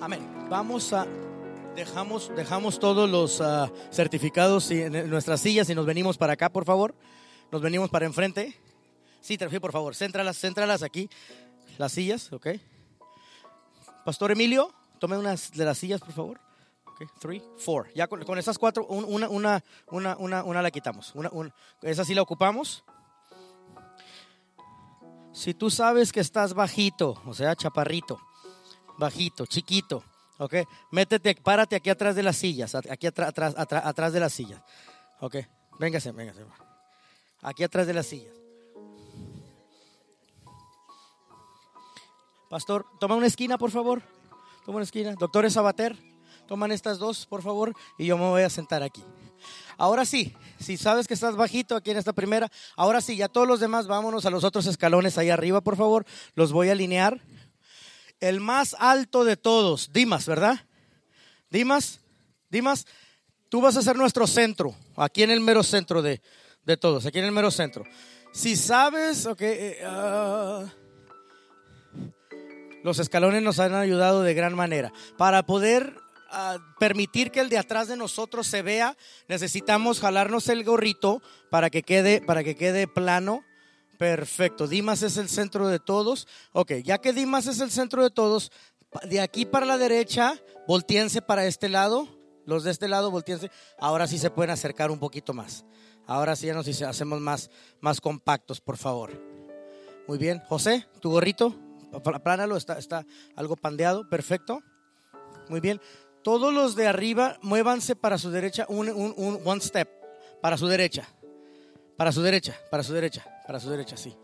Amén. 0.00 0.20
Vamos 0.48 0.92
a 0.92 1.06
dejamos 1.76 2.32
dejamos 2.34 2.80
todos 2.80 3.08
los 3.08 3.40
ah, 3.40 3.70
certificados 3.92 4.68
en 4.72 5.08
nuestras 5.08 5.40
sillas 5.40 5.70
y 5.70 5.74
nos 5.76 5.86
venimos 5.86 6.18
para 6.18 6.32
acá, 6.32 6.48
por 6.48 6.64
favor. 6.64 6.94
Nos 7.52 7.62
venimos 7.62 7.88
para 7.88 8.04
enfrente. 8.04 8.54
Sí, 9.20 9.36
por 9.38 9.72
favor, 9.72 9.94
céntralas, 9.94 10.38
céntralas 10.38 10.82
aquí. 10.82 11.08
Las 11.76 11.92
sillas, 11.92 12.32
¿ok? 12.32 12.48
Pastor 14.04 14.32
Emilio, 14.32 14.72
tome 14.98 15.16
unas 15.18 15.52
de 15.52 15.64
las 15.64 15.78
sillas, 15.78 16.00
por 16.00 16.12
favor. 16.12 16.40
Ok, 16.86 17.02
three, 17.20 17.42
four. 17.58 17.92
Ya 17.94 18.06
con, 18.08 18.24
con 18.24 18.38
esas 18.38 18.58
cuatro, 18.58 18.86
un- 18.86 19.04
una, 19.04 19.28
una, 19.28 19.64
una, 19.90 20.16
una, 20.16 20.42
una 20.44 20.62
la 20.62 20.70
quitamos. 20.70 21.14
Una, 21.14 21.28
un- 21.30 21.52
esa 21.82 22.04
sí 22.04 22.14
la 22.14 22.22
ocupamos. 22.22 22.84
Si 25.32 25.54
tú 25.54 25.70
sabes 25.70 26.12
que 26.12 26.20
estás 26.20 26.54
bajito, 26.54 27.20
o 27.26 27.34
sea, 27.34 27.54
chaparrito, 27.54 28.18
bajito, 28.96 29.46
chiquito, 29.46 30.02
¿ok? 30.38 30.54
Métete, 30.90 31.34
párate 31.36 31.76
aquí 31.76 31.90
atrás 31.90 32.16
de 32.16 32.22
las 32.24 32.36
sillas, 32.36 32.74
aquí 32.74 33.06
atrás, 33.06 33.28
atrás, 33.28 33.54
atrás, 33.56 33.82
atrás 33.86 34.12
de 34.12 34.20
las 34.20 34.32
sillas, 34.32 34.60
¿ok? 35.20 35.36
Véngase, 35.78 36.10
véngase. 36.12 36.44
Aquí 37.42 37.62
atrás 37.62 37.86
de 37.86 37.94
las 37.94 38.06
sillas. 38.06 38.32
Pastor, 42.48 42.86
toma 42.98 43.14
una 43.14 43.26
esquina, 43.26 43.58
por 43.58 43.70
favor. 43.70 44.02
Toma 44.64 44.76
una 44.76 44.84
esquina. 44.84 45.14
Doctores 45.14 45.52
Sabater, 45.52 45.96
toman 46.46 46.72
estas 46.72 46.98
dos, 46.98 47.26
por 47.26 47.42
favor, 47.42 47.74
y 47.98 48.06
yo 48.06 48.16
me 48.16 48.24
voy 48.24 48.42
a 48.42 48.50
sentar 48.50 48.82
aquí. 48.82 49.04
Ahora 49.76 50.04
sí, 50.04 50.34
si 50.58 50.76
sabes 50.76 51.06
que 51.06 51.14
estás 51.14 51.36
bajito 51.36 51.76
aquí 51.76 51.90
en 51.90 51.98
esta 51.98 52.12
primera, 52.12 52.50
ahora 52.76 53.00
sí, 53.00 53.16
ya 53.16 53.28
todos 53.28 53.46
los 53.46 53.60
demás, 53.60 53.86
vámonos 53.86 54.26
a 54.26 54.30
los 54.30 54.44
otros 54.44 54.66
escalones 54.66 55.18
ahí 55.18 55.30
arriba, 55.30 55.60
por 55.60 55.76
favor. 55.76 56.04
Los 56.34 56.52
voy 56.52 56.70
a 56.70 56.72
alinear. 56.72 57.20
El 58.18 58.40
más 58.40 58.74
alto 58.78 59.24
de 59.24 59.36
todos, 59.36 59.92
Dimas, 59.92 60.26
¿verdad? 60.26 60.66
Dimas, 61.50 62.00
Dimas, 62.50 62.86
tú 63.48 63.60
vas 63.60 63.76
a 63.76 63.82
ser 63.82 63.96
nuestro 63.96 64.26
centro, 64.26 64.74
aquí 64.96 65.22
en 65.22 65.30
el 65.30 65.40
mero 65.40 65.62
centro 65.62 66.02
de, 66.02 66.20
de 66.64 66.76
todos, 66.76 67.06
aquí 67.06 67.20
en 67.20 67.26
el 67.26 67.32
mero 67.32 67.50
centro. 67.50 67.84
Si 68.32 68.56
sabes, 68.56 69.26
ok, 69.26 69.42
ah, 69.84 70.64
los 72.82 72.98
escalones 72.98 73.42
nos 73.42 73.58
han 73.58 73.74
ayudado 73.74 74.22
de 74.22 74.34
gran 74.34 74.54
manera. 74.54 74.92
Para 75.16 75.44
poder 75.44 75.94
ah, 76.30 76.58
permitir 76.78 77.30
que 77.30 77.40
el 77.40 77.48
de 77.48 77.58
atrás 77.58 77.88
de 77.88 77.96
nosotros 77.96 78.46
se 78.46 78.62
vea, 78.62 78.96
necesitamos 79.28 80.00
jalarnos 80.00 80.48
el 80.48 80.64
gorrito 80.64 81.22
para 81.50 81.70
que 81.70 81.82
quede, 81.82 82.20
para 82.20 82.44
que 82.44 82.54
quede 82.54 82.86
plano. 82.86 83.44
Perfecto. 83.98 84.68
Dimas 84.68 85.02
es 85.02 85.16
el 85.16 85.28
centro 85.28 85.66
de 85.68 85.80
todos. 85.80 86.28
Ok, 86.52 86.72
ya 86.84 86.98
que 86.98 87.12
Dimas 87.12 87.46
es 87.46 87.60
el 87.60 87.70
centro 87.70 88.02
de 88.02 88.10
todos, 88.10 88.52
de 89.04 89.20
aquí 89.20 89.44
para 89.44 89.66
la 89.66 89.76
derecha, 89.76 90.34
volteense 90.66 91.20
para 91.20 91.46
este 91.46 91.68
lado. 91.68 92.08
Los 92.46 92.64
de 92.64 92.70
este 92.70 92.88
lado, 92.88 93.10
volteense. 93.10 93.50
Ahora 93.78 94.06
sí 94.06 94.18
se 94.18 94.30
pueden 94.30 94.50
acercar 94.50 94.90
un 94.90 94.98
poquito 94.98 95.34
más. 95.34 95.64
Ahora 96.06 96.34
sí 96.36 96.46
ya 96.46 96.54
nos 96.54 96.66
hacemos 96.82 97.20
más, 97.20 97.50
más 97.80 98.00
compactos, 98.00 98.62
por 98.62 98.78
favor. 98.78 99.12
Muy 100.06 100.16
bien. 100.16 100.40
José, 100.48 100.86
tu 101.00 101.10
gorrito, 101.10 101.54
plánalo, 102.22 102.56
está, 102.56 102.78
está 102.78 103.06
algo 103.36 103.56
pandeado. 103.56 104.08
Perfecto. 104.08 104.60
Muy 105.48 105.60
bien. 105.60 105.80
Todos 106.22 106.52
los 106.52 106.74
de 106.76 106.86
arriba, 106.88 107.38
muévanse 107.42 107.96
para 107.96 108.18
su 108.18 108.30
derecha, 108.30 108.66
un, 108.68 108.88
un, 108.90 109.14
un 109.16 109.40
one 109.44 109.60
step, 109.60 109.88
para 110.42 110.56
su 110.56 110.66
derecha. 110.66 111.08
Para 111.96 112.12
su 112.12 112.22
derecha, 112.22 112.54
para 112.70 112.82
su 112.82 112.92
derecha, 112.92 113.24
para 113.46 113.58
su 113.58 113.70
derecha, 113.70 113.96
sí. 113.96 114.16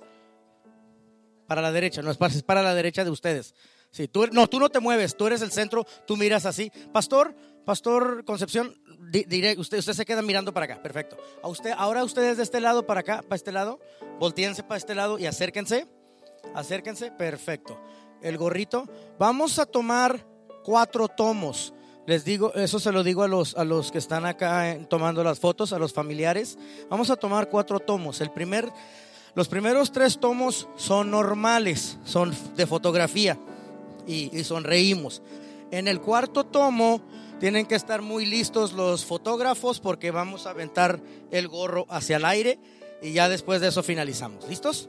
Para 1.47 1.61
la 1.61 1.73
derecha, 1.73 2.03
no 2.03 2.11
es 2.11 2.17
para, 2.17 2.33
es 2.33 2.43
para 2.43 2.63
la 2.63 2.75
derecha 2.75 3.05
de 3.05 3.11
ustedes. 3.11 3.55
Sí, 3.91 4.09
tú, 4.09 4.27
no, 4.33 4.49
tú 4.49 4.59
no 4.59 4.69
te 4.71 4.81
mueves, 4.81 5.17
tú 5.17 5.27
eres 5.27 5.41
el 5.43 5.53
centro, 5.53 5.85
tú 6.07 6.17
miras 6.17 6.47
así. 6.47 6.71
Pastor, 6.93 7.35
Pastor 7.65 8.25
Concepción, 8.25 8.75
di- 9.11 9.25
diré, 9.25 9.57
usted, 9.59 9.79
usted 9.79 9.93
se 9.93 10.05
queda 10.05 10.23
mirando 10.23 10.53
para 10.53 10.65
acá, 10.65 10.83
perfecto. 10.83 11.17
A 11.43 11.49
usted, 11.49 11.73
ahora 11.77 12.03
ustedes 12.05 12.37
de 12.37 12.43
este 12.43 12.61
lado 12.61 12.87
para 12.87 13.01
acá, 13.01 13.23
para 13.23 13.37
este 13.37 13.53
lado, 13.53 13.81
volteense 14.19 14.63
para 14.63 14.79
este 14.79 14.95
lado 14.95 15.19
y 15.19 15.27
acérquense, 15.27 15.87
acérquense, 16.55 17.11
perfecto. 17.11 17.79
El 18.21 18.39
gorrito, 18.39 18.89
vamos 19.19 19.59
a 19.59 19.67
tomar 19.67 20.27
cuatro 20.65 21.09
tomos. 21.09 21.75
Les 22.07 22.25
digo, 22.25 22.53
eso 22.55 22.79
se 22.79 22.93
lo 22.93 23.03
digo 23.03 23.23
a 23.23 23.29
los, 23.29 23.57
a 23.57 23.65
los 23.65 23.91
que 23.91 23.99
están 23.99 24.27
acá 24.27 24.71
eh, 24.71 24.87
tomando 24.89 25.25
las 25.25 25.39
fotos, 25.39 25.73
a 25.73 25.79
los 25.79 25.93
familiares. 25.93 26.59
Vamos 26.91 27.11
a 27.11 27.17
tomar 27.17 27.49
cuatro 27.49 27.81
tomos. 27.81 28.21
El 28.21 28.31
primer, 28.31 28.71
los 29.35 29.49
primeros 29.49 29.91
tres 29.91 30.19
tomos 30.19 30.69
son 30.77 31.11
normales, 31.11 31.99
son 32.05 32.35
de 32.57 32.67
fotografía 32.67 33.39
y, 34.07 34.37
y 34.39 34.45
sonreímos. 34.45 35.23
En 35.71 35.89
el 35.89 36.01
cuarto 36.01 36.45
tomo 36.45 37.01
tienen 37.41 37.67
que 37.67 37.75
estar 37.75 38.03
muy 38.03 38.27
listos 38.27 38.75
los 38.75 39.05
fotógrafos 39.05 39.81
porque 39.81 40.11
vamos 40.11 40.47
a 40.47 40.51
aventar 40.51 41.01
el 41.31 41.49
gorro 41.49 41.87
hacia 41.89 42.17
el 42.17 42.25
aire 42.25 42.59
y 43.03 43.13
ya 43.13 43.29
después 43.29 43.61
de 43.61 43.69
eso 43.69 43.83
finalizamos. 43.83 44.47
¿Listos? 44.49 44.89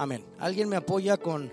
Amén. 0.00 0.24
¿Alguien 0.38 0.66
me 0.70 0.76
apoya 0.76 1.18
con... 1.18 1.52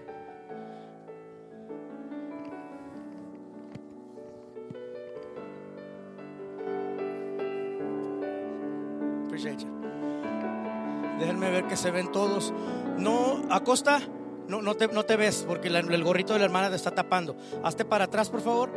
Déjenme 11.19 11.51
ver 11.51 11.67
que 11.67 11.75
se 11.75 11.91
ven 11.91 12.09
todos. 12.13 12.53
No, 12.97 13.43
Acosta, 13.49 13.99
no, 14.47 14.61
no, 14.61 14.75
te, 14.75 14.87
no 14.87 15.03
te 15.03 15.17
ves 15.17 15.43
porque 15.45 15.67
el 15.67 16.03
gorrito 16.05 16.31
de 16.31 16.39
la 16.39 16.45
hermana 16.45 16.69
te 16.69 16.77
está 16.77 16.91
tapando. 16.91 17.35
Hazte 17.65 17.83
para 17.83 18.05
atrás, 18.05 18.29
por 18.29 18.39
favor. 18.39 18.69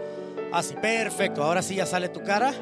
Así, 0.52 0.74
perfecto. 0.74 1.44
Ahora 1.44 1.62
sí 1.62 1.76
ya 1.76 1.86
sale 1.86 2.08
tu 2.08 2.24
cara. 2.24 2.52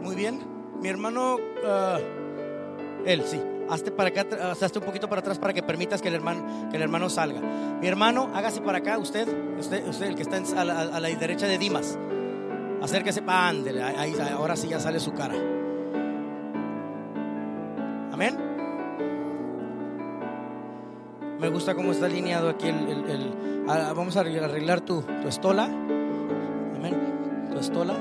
Muy 0.00 0.16
bien. 0.16 0.40
Mi 0.80 0.88
hermano, 0.88 1.36
ah, 1.64 2.00
él, 3.06 3.22
sí. 3.26 3.40
Hazte 3.72 3.90
para 3.90 4.10
acá, 4.10 4.26
hazte 4.50 4.78
un 4.78 4.84
poquito 4.84 5.08
para 5.08 5.22
atrás 5.22 5.38
para 5.38 5.54
que 5.54 5.62
permitas 5.62 6.02
que 6.02 6.08
el 6.08 6.14
hermano, 6.14 7.08
salga. 7.08 7.40
Mi 7.80 7.86
hermano, 7.86 8.28
hágase 8.34 8.60
para 8.60 8.78
acá, 8.78 8.98
usted, 8.98 9.26
usted, 9.58 9.88
usted 9.88 10.08
el 10.08 10.14
que 10.14 10.20
está 10.20 10.36
a, 10.36 10.64
la, 11.00 11.08
derecha 11.08 11.46
de 11.46 11.56
Dimas. 11.56 11.98
Acérquese, 12.82 13.22
ándele, 13.26 13.82
ahí, 13.82 14.14
ahora 14.30 14.56
sí 14.56 14.68
ya 14.68 14.78
sale 14.78 15.00
su 15.00 15.14
cara. 15.14 15.34
Amén. 18.12 18.36
Me 21.40 21.48
gusta 21.48 21.74
cómo 21.74 21.92
está 21.92 22.04
alineado 22.04 22.50
aquí 22.50 22.68
el... 22.68 23.64
vamos 23.66 24.18
a 24.18 24.20
arreglar 24.20 24.82
tu, 24.82 25.00
tu 25.00 25.28
estola. 25.28 25.64
Amén. 25.64 27.48
Tu 27.50 27.58
estola. 27.58 27.94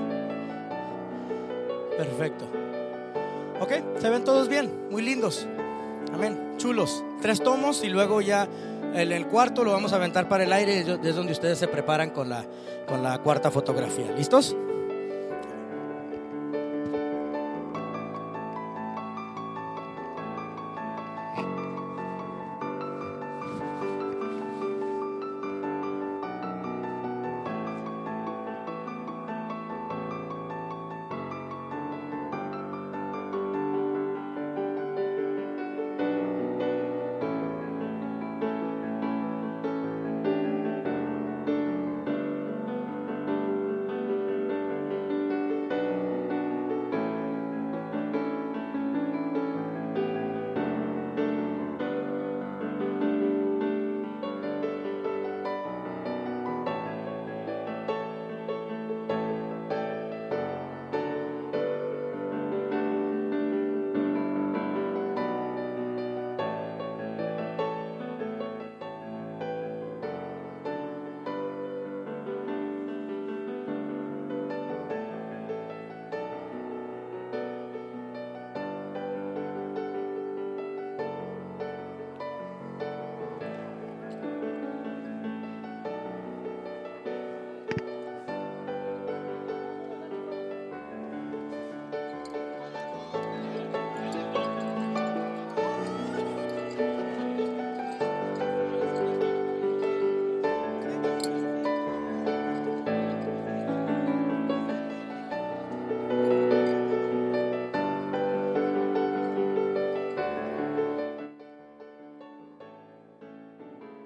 Perfecto. 1.98 2.46
Ok, 3.62 4.00
se 4.00 4.10
ven 4.10 4.26
todos 4.26 4.50
bien, 4.50 4.90
muy 4.90 5.02
lindos. 5.02 5.48
Amén. 6.14 6.56
Chulos. 6.58 7.04
Tres 7.22 7.42
tomos 7.42 7.84
y 7.84 7.90
luego 7.90 8.22
ya 8.22 8.48
el, 8.94 9.28
cuarto 9.28 9.64
lo 9.64 9.72
vamos 9.72 9.94
a 9.94 9.96
aventar 9.96 10.28
para 10.28 10.44
el 10.44 10.54
aire. 10.54 10.80
Es 10.80 11.16
donde 11.16 11.32
ustedes 11.32 11.58
se 11.58 11.68
preparan 11.68 12.10
con 12.10 12.30
la, 12.30 12.46
con 12.88 13.04
la 13.04 13.20
cuarta 13.20 13.52
fotografía. 13.52 14.12
¿Listos? 14.18 14.56